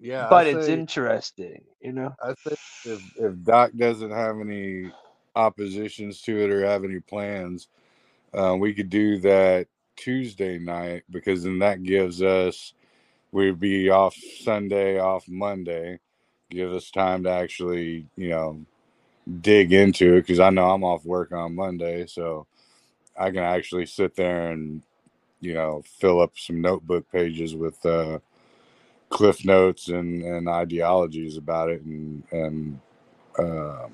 Yeah. 0.00 0.26
but 0.28 0.46
I 0.48 0.48
it's 0.48 0.68
interesting, 0.68 1.64
you 1.80 1.92
know. 1.92 2.14
I 2.22 2.34
think 2.44 2.60
if 2.84 3.00
if 3.16 3.42
Doc 3.44 3.72
doesn't 3.76 4.10
have 4.12 4.40
any 4.40 4.92
oppositions 5.36 6.22
to 6.22 6.38
it 6.44 6.50
or 6.50 6.66
have 6.66 6.84
any 6.84 7.00
plans, 7.00 7.68
uh, 8.34 8.56
we 8.58 8.74
could 8.74 8.90
do 8.90 9.18
that 9.20 9.68
Tuesday 9.96 10.58
night 10.58 11.04
because 11.10 11.44
then 11.44 11.60
that 11.60 11.82
gives 11.84 12.22
us 12.22 12.74
we'd 13.32 13.60
be 13.60 13.90
off 13.90 14.16
Sunday, 14.42 14.98
off 15.00 15.28
Monday, 15.28 16.00
give 16.50 16.72
us 16.72 16.90
time 16.90 17.24
to 17.24 17.30
actually 17.30 18.06
you 18.16 18.30
know 18.30 18.66
dig 19.40 19.72
into 19.72 20.16
it 20.16 20.22
because 20.22 20.40
I 20.40 20.50
know 20.50 20.70
I'm 20.70 20.84
off 20.84 21.04
work 21.06 21.32
on 21.32 21.56
Monday, 21.56 22.06
so 22.06 22.46
I 23.18 23.30
can 23.30 23.40
actually 23.44 23.86
sit 23.86 24.16
there 24.16 24.52
and 24.52 24.82
you 25.42 25.54
know 25.54 25.82
fill 25.86 26.22
up 26.22 26.38
some 26.38 26.62
notebook 26.62 27.10
pages 27.12 27.56
with. 27.56 27.84
Uh, 27.86 28.16
cliff 29.08 29.44
notes 29.44 29.88
and 29.88 30.22
and 30.22 30.48
ideologies 30.48 31.36
about 31.36 31.70
it 31.70 31.82
and 31.82 32.22
and 32.32 32.80
um 33.38 33.92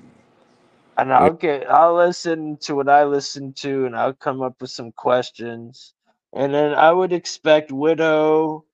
And 0.97 1.13
I'll 1.13 1.33
get, 1.33 1.69
I'll 1.69 1.95
listen 1.95 2.57
to 2.61 2.75
what 2.75 2.89
I 2.89 3.05
listen 3.05 3.53
to, 3.55 3.85
and 3.85 3.95
I'll 3.95 4.13
come 4.13 4.41
up 4.41 4.61
with 4.61 4.71
some 4.71 4.91
questions. 4.93 5.93
And 6.33 6.53
then 6.53 6.73
I 6.73 6.91
would 6.91 7.13
expect 7.13 7.71
Widow 7.71 8.65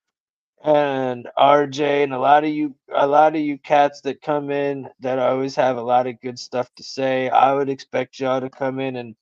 and 0.64 1.27
RJ 1.38 2.03
and 2.03 2.14
a 2.14 2.19
lot 2.19 2.43
of 2.43 2.52
you 2.52 2.76
a 2.93 3.07
lot 3.07 3.35
of 3.35 3.41
you 3.41 3.57
cats 3.60 4.02
that 4.02 4.22
come 4.22 4.52
in 4.52 4.89
that 5.02 5.19
always 5.19 5.56
have 5.56 5.77
a 5.77 5.81
lot 5.84 6.07
of 6.07 6.22
good 6.22 6.39
stuff 6.39 6.69
to 6.76 6.84
say. 6.84 7.30
I 7.30 7.53
would 7.53 7.69
expect 7.69 8.19
y'all 8.19 8.41
to 8.41 8.49
come 8.49 8.80
in 8.80 8.97
and 8.97 9.15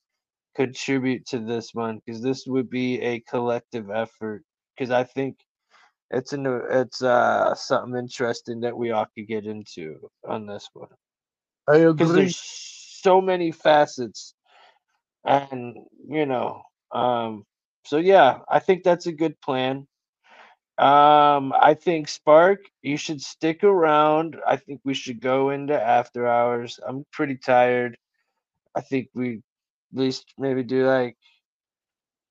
contribute 0.55 1.25
to 1.27 1.39
this 1.39 1.73
one 1.73 2.01
because 2.05 2.21
this 2.21 2.45
would 2.47 2.69
be 2.69 3.01
a 3.01 3.19
collective 3.21 3.89
effort 3.89 4.43
because 4.75 4.91
I 4.91 5.03
think 5.03 5.37
it's 6.11 6.33
an 6.33 6.45
it's 6.69 7.01
uh 7.01 7.55
something 7.55 7.97
interesting 7.97 8.61
that 8.61 8.77
we 8.77 8.91
all 8.91 9.07
could 9.15 9.27
get 9.27 9.45
into 9.45 10.09
on 10.27 10.45
this 10.45 10.69
one. 10.73 10.89
I 11.67 11.77
because 11.79 12.09
agree. 12.09 12.21
there's 12.21 12.37
so 12.37 13.19
many 13.19 13.51
facets 13.51 14.35
and 15.25 15.75
you 16.07 16.25
know 16.25 16.61
um 16.91 17.43
so 17.85 17.97
yeah 17.97 18.39
i 18.49 18.59
think 18.59 18.83
that's 18.83 19.07
a 19.07 19.11
good 19.11 19.39
plan. 19.41 19.87
Um 20.77 21.53
i 21.59 21.75
think 21.79 22.07
spark 22.07 22.59
you 22.81 22.97
should 22.97 23.21
stick 23.21 23.63
around. 23.63 24.37
I 24.47 24.57
think 24.57 24.81
we 24.83 24.93
should 24.93 25.21
go 25.21 25.49
into 25.49 25.79
after 25.81 26.27
hours. 26.27 26.79
I'm 26.85 27.05
pretty 27.11 27.37
tired. 27.37 27.97
I 28.75 28.81
think 28.81 29.09
we 29.13 29.41
least 29.95 30.33
maybe 30.37 30.63
do 30.63 30.87
like 30.87 31.17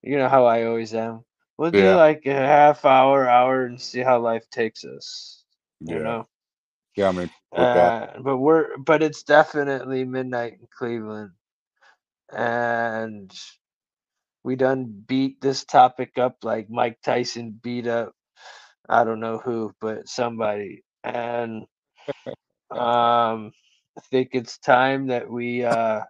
you 0.03 0.19
know 0.19 0.29
how 0.29 0.47
i 0.47 0.65
always 0.65 0.95
am 0.95 1.25
we'll 1.59 1.73
do 1.73 1.93
Yeah. 1.93 1.97
like 1.97 2.27
a 2.27 2.33
half 2.35 2.85
hour 2.85 3.29
hour 3.29 3.65
and 3.67 3.81
see 3.81 4.01
how 4.01 4.21
life 4.21 4.49
takes 4.51 4.85
us 4.85 5.45
you 5.87 6.01
Yeah. 6.01 6.01
know 6.01 6.27
Yeah, 6.97 7.09
I 7.09 7.13
mean, 7.13 7.31
uh, 7.57 8.07
but 8.23 8.39
we're 8.39 8.77
but 8.79 9.03
it's 9.03 9.25
definitely 9.25 10.05
midnight 10.05 10.55
in 10.61 10.69
Cleveland, 10.77 11.33
and 12.33 13.33
we 14.45 14.57
done 14.57 15.05
beat 15.07 15.41
this 15.41 15.65
topic 15.65 16.19
up 16.19 16.39
like 16.45 16.71
Mike 16.71 16.99
Tyson 17.05 17.59
beat 17.63 17.87
up 17.89 18.15
I 18.89 19.05
don't 19.05 19.21
know 19.21 19.39
who, 19.39 19.75
but 19.81 20.09
somebody, 20.09 20.85
and 21.05 21.63
um, 22.71 23.53
I 23.99 24.03
think 24.11 24.31
it's 24.33 24.59
time 24.59 25.09
that 25.09 25.31
we 25.31 25.65
uh 25.65 26.03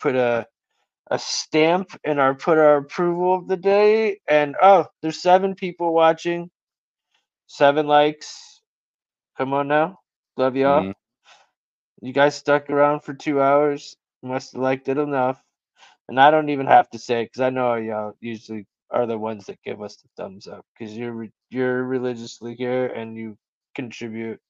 put 0.00 0.16
a 0.16 0.46
a 1.10 1.18
stamp 1.18 1.90
in 2.04 2.18
our 2.18 2.34
put 2.34 2.58
our 2.58 2.76
approval 2.78 3.34
of 3.34 3.48
the 3.48 3.56
day, 3.56 4.20
and 4.28 4.56
oh, 4.62 4.86
there's 5.02 5.20
seven 5.22 5.54
people 5.54 5.94
watching, 5.94 6.50
seven 7.46 7.86
likes. 7.86 8.62
Come 9.38 9.52
on 9.54 9.68
now, 9.68 9.98
love 10.36 10.56
y'all. 10.56 10.88
Mhm. 10.88 10.94
You 12.02 12.12
guys 12.12 12.34
stuck 12.36 12.70
around 12.70 13.00
for 13.00 13.14
two 13.14 13.40
hours. 13.40 13.96
Must 14.22 14.52
have 14.52 14.62
liked 14.62 14.88
it 14.88 14.98
enough. 14.98 15.42
And 16.08 16.20
I 16.20 16.30
don't 16.30 16.50
even 16.50 16.66
have 16.66 16.88
to 16.90 16.98
say 16.98 17.24
because 17.24 17.40
I 17.40 17.50
know 17.50 17.74
y'all 17.76 18.14
usually 18.20 18.66
are 18.90 19.06
the 19.06 19.18
ones 19.18 19.46
that 19.46 19.62
give 19.64 19.82
us 19.82 19.96
the 19.96 20.08
thumbs 20.16 20.46
up 20.46 20.64
because 20.78 20.96
you're 20.96 21.28
you're 21.50 21.84
religiously 21.84 22.54
here 22.54 22.86
and 22.86 23.16
you 23.16 23.36
contribute. 23.74 24.40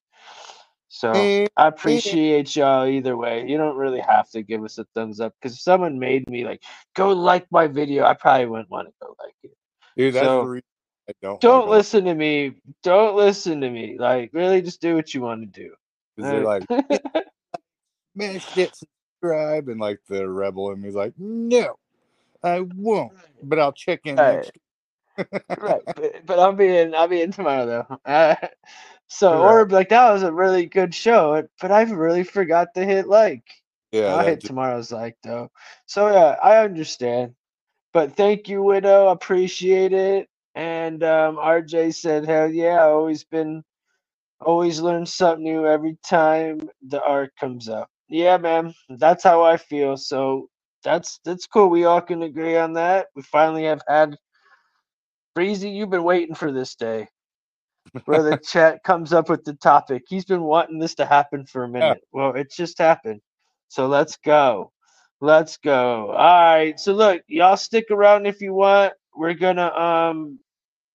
So 0.93 1.33
I 1.57 1.69
appreciate 1.69 2.55
y'all 2.57 2.87
either 2.87 3.17
way. 3.17 3.47
You 3.49 3.59
don't 3.59 3.79
really 3.79 4.01
have 4.01 4.31
to 4.33 4.43
give 4.43 4.65
us 4.65 4.79
a 4.79 4.85
thumbs 4.95 5.21
up 5.21 5.35
because 5.41 5.55
if 5.57 5.63
someone 5.63 5.99
made 5.99 6.29
me 6.29 6.45
like 6.45 6.63
go 6.95 7.13
like 7.13 7.47
my 7.51 7.67
video, 7.67 8.05
I 8.05 8.15
probably 8.15 8.47
wouldn't 8.47 8.71
want 8.71 8.89
to 8.89 8.95
go 9.01 9.17
like 9.23 9.35
it. 9.43 9.57
Dude, 9.97 10.15
that's 10.15 10.35
So, 10.35 10.43
the 10.43 10.49
reason 10.49 10.65
I 11.09 11.13
don't. 11.23 11.41
Don't 11.41 11.67
like 11.67 11.79
listen 11.79 12.05
to 12.05 12.15
me. 12.15 12.57
Don't 12.83 13.17
listen 13.17 13.61
to 13.63 13.71
me. 13.71 13.97
Like 13.99 14.31
really, 14.35 14.63
just 14.63 14.83
do 14.83 14.95
what 14.97 15.15
you 15.15 15.23
want 15.23 15.43
to 15.43 15.63
do. 15.63 15.75
Because 16.17 16.31
they're 16.31 16.43
like, 16.43 16.65
smash 18.17 18.47
that 18.55 18.77
subscribe, 18.77 19.69
and 19.69 19.81
like 19.81 20.01
the 20.09 20.29
rebel 20.29 20.73
in 20.73 20.83
me's 20.83 20.95
like, 20.95 21.15
no, 21.19 21.77
I 22.45 22.61
won't, 22.61 23.13
but 23.43 23.59
I'll 23.59 23.73
check 23.73 24.03
in 24.07 24.17
Right. 24.19 24.51
Right, 25.59 25.83
but, 25.95 26.27
but 26.27 26.39
I'll 26.39 26.53
be 26.53 26.77
in. 26.77 26.95
I'll 26.95 27.09
be 27.09 27.23
in 27.23 27.33
tomorrow 27.33 27.67
though. 27.67 27.99
Uh, 28.05 28.35
so 29.09 29.43
or 29.43 29.69
like 29.69 29.91
that 29.91 30.13
was 30.13 30.23
a 30.23 30.33
really 30.33 30.67
good 30.67 30.95
show, 30.95 31.47
but 31.61 31.71
I 31.71 31.83
really 31.83 32.25
forgot 32.25 32.69
to 32.75 32.85
hit 32.85 33.07
like. 33.07 33.45
Yeah, 33.93 34.15
I'll 34.15 34.25
hit 34.25 34.41
tomorrow's 34.41 34.91
like 34.91 35.17
though. 35.23 35.51
So 35.87 36.09
yeah, 36.09 36.37
I 36.43 36.65
understand. 36.65 37.35
But 37.93 38.17
thank 38.17 38.49
you, 38.49 38.63
Widow. 38.63 39.09
Appreciate 39.09 39.93
it. 39.93 40.29
And 40.55 41.03
um, 41.05 41.37
RJ 41.37 41.95
said, 41.95 42.27
"Hell 42.27 42.51
yeah, 42.51 42.77
I 42.77 42.89
always 42.89 43.25
been, 43.25 43.63
always 44.41 44.81
learn 44.81 45.07
something 45.07 45.45
new 45.45 45.67
every 45.67 45.99
time 46.05 46.61
the 46.83 47.03
Ark 47.03 47.33
comes 47.39 47.69
up." 47.69 47.89
Yeah, 48.09 48.37
man, 48.39 48.75
that's 48.89 49.25
how 49.25 49.43
I 49.43 49.57
feel. 49.59 49.97
So 49.97 50.49
that's 50.83 51.21
that's 51.25 51.47
cool. 51.47 51.69
We 51.69 51.85
all 51.85 52.01
can 52.01 52.23
agree 52.23 52.57
on 52.57 52.75
that. 52.75 53.09
We 53.15 53.23
finally 53.23 53.65
have 53.65 53.83
had 53.89 54.17
Breezy. 55.35 55.71
You've 55.71 55.91
been 55.91 56.05
waiting 56.05 56.35
for 56.35 56.53
this 56.53 56.77
day, 56.77 57.09
where 58.07 58.23
the 58.23 58.39
chat 58.39 58.83
comes 58.85 59.13
up 59.13 59.29
with 59.29 59.45
the 59.45 59.55
topic. 59.55 60.05
He's 60.09 60.25
been 60.25 60.43
wanting 60.43 60.79
this 60.79 60.97
to 60.97 61.07
happen 61.07 61.47
for 61.47 61.65
a 61.65 61.69
minute. 61.69 62.03
Well, 62.13 62.35
it 62.35 62.53
just 62.53 62.79
happened. 62.79 63.21
So 63.69 63.87
let's 63.89 64.17
go. 64.19 64.73
Let's 65.21 65.59
go. 65.59 66.11
All 66.13 66.17
right. 66.17 66.79
So 66.81 66.95
look, 66.95 67.23
y'all 67.29 67.57
stick 67.57 67.87
around 67.91 68.27
if 68.27 68.41
you 68.43 68.55
want. 68.55 68.95
We're 69.17 69.35
gonna 69.35 69.69
um, 69.73 70.39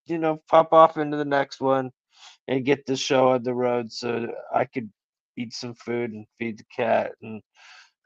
you 0.08 0.18
know, 0.18 0.42
pop 0.50 0.74
off 0.74 0.98
into 0.98 1.18
the 1.18 1.26
next 1.26 1.62
one 1.62 1.92
and 2.48 2.66
get 2.66 2.86
the 2.86 2.96
show 2.98 3.30
on 3.30 3.44
the 3.44 3.54
road 3.56 3.92
so 3.92 4.28
I 4.54 4.66
could 4.66 4.92
eat 5.38 5.54
some 5.54 5.76
food 5.76 6.12
and 6.14 6.28
feed 6.40 6.60
the 6.60 6.66
cat 6.76 7.14
and 7.22 7.42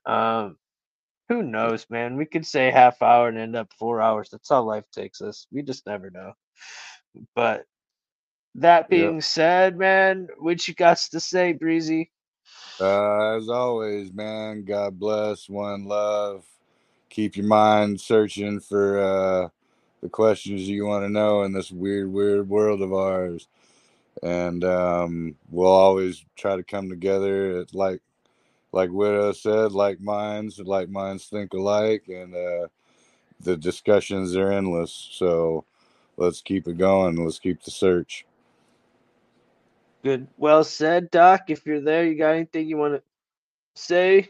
um 0.06 0.58
who 1.32 1.44
knows, 1.44 1.88
man? 1.90 2.18
We 2.18 2.26
could 2.28 2.46
say 2.48 2.72
half 2.72 3.02
hour 3.02 3.30
and 3.30 3.40
end 3.40 3.56
up 3.58 3.72
four 3.80 4.02
hours. 4.02 4.30
That's 4.32 4.50
how 4.50 4.64
life 4.64 4.86
takes 4.94 5.22
us. 5.22 5.48
We 5.52 5.64
just 5.64 5.88
never 5.88 6.12
know. 6.12 6.34
But 7.36 7.66
that 8.56 8.90
Yep. 8.90 9.08
being 9.08 9.22
said, 9.22 9.78
man, 9.78 10.28
what 10.40 10.68
you 10.68 10.74
got 10.76 10.98
to 11.12 11.20
say, 11.22 11.54
Breezy? 11.54 12.12
Uh, 12.80 13.38
as 13.38 13.50
always, 13.50 14.14
man, 14.14 14.66
God 14.66 15.00
bless, 15.00 15.50
one 15.50 15.86
love. 15.86 16.46
Keep 17.10 17.38
your 17.38 17.48
mind 17.48 18.02
searching 18.02 18.60
for 18.62 19.00
uh, 19.00 19.50
the 20.02 20.10
questions 20.10 20.70
you 20.70 20.86
want 20.86 21.06
to 21.06 21.10
know 21.10 21.44
in 21.44 21.54
this 21.54 21.72
weird, 21.72 22.12
weird 22.14 22.50
world 22.50 22.82
of 22.82 22.94
ours. 22.94 23.48
And 24.24 24.64
um, 24.64 25.36
we'll 25.50 25.68
always 25.72 26.26
try 26.38 26.56
to 26.58 26.64
come 26.64 26.90
together 26.90 27.60
at 27.60 27.76
like, 27.76 28.02
like 28.72 28.90
Widow 28.92 29.34
said, 29.34 29.72
like 29.74 30.00
minds, 30.00 30.60
like 30.60 30.90
minds 30.90 31.26
think 31.26 31.54
alike, 31.54 32.06
and 32.08 32.34
uh, 32.36 32.68
the 33.40 33.58
discussions 33.58 34.36
are 34.36 34.52
endless. 34.52 35.10
So 35.12 35.66
let's 36.18 36.42
keep 36.42 36.68
it 36.68 36.78
going. 36.78 37.16
Let's 37.16 37.40
keep 37.40 37.64
the 37.64 37.72
search. 37.72 38.26
Good. 40.04 40.28
Well 40.38 40.64
said, 40.64 41.12
Doc. 41.12 41.50
If 41.50 41.66
you're 41.66 41.82
there, 41.82 42.06
you 42.06 42.18
got 42.18 42.32
anything 42.32 42.68
you 42.68 42.78
want 42.78 42.96
to 42.96 43.04
say 43.76 44.30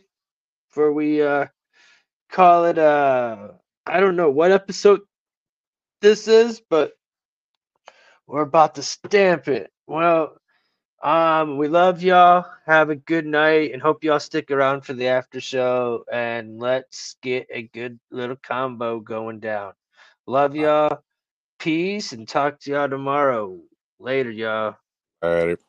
before 0.70 0.94
we 0.94 1.22
uh 1.22 1.46
call 2.30 2.66
it 2.66 2.78
uh 2.78 3.50
I 3.86 4.00
don't 4.00 4.16
know 4.16 4.30
what 4.30 4.52
episode 4.52 5.02
this 6.02 6.28
is, 6.28 6.62
but 6.70 6.94
we're 8.28 8.42
about 8.42 8.76
to 8.76 8.84
stamp 8.84 9.48
it. 9.48 9.72
Well, 9.88 10.38
um, 11.04 11.58
we 11.58 11.68
love 11.68 12.04
y'all. 12.04 12.46
Have 12.66 12.90
a 12.90 12.96
good 12.96 13.26
night 13.26 13.74
and 13.74 13.82
hope 13.82 14.04
y'all 14.04 14.20
stick 14.20 14.52
around 14.52 14.82
for 14.82 14.94
the 14.94 15.08
after 15.08 15.42
show 15.42 16.06
and 16.12 16.60
let's 16.60 17.16
get 17.22 17.48
a 17.52 17.64
good 17.64 18.00
little 18.12 18.38
combo 18.38 19.00
going 19.00 19.40
down. 19.40 19.74
Love 20.28 20.56
y'all. 20.56 21.04
Peace 21.60 22.14
and 22.14 22.28
talk 22.28 22.60
to 22.62 22.72
y'all 22.72 22.90
tomorrow. 22.90 23.60
Later, 24.00 24.32
y'all. 24.32 24.76
All 25.22 25.30
right. 25.48 25.60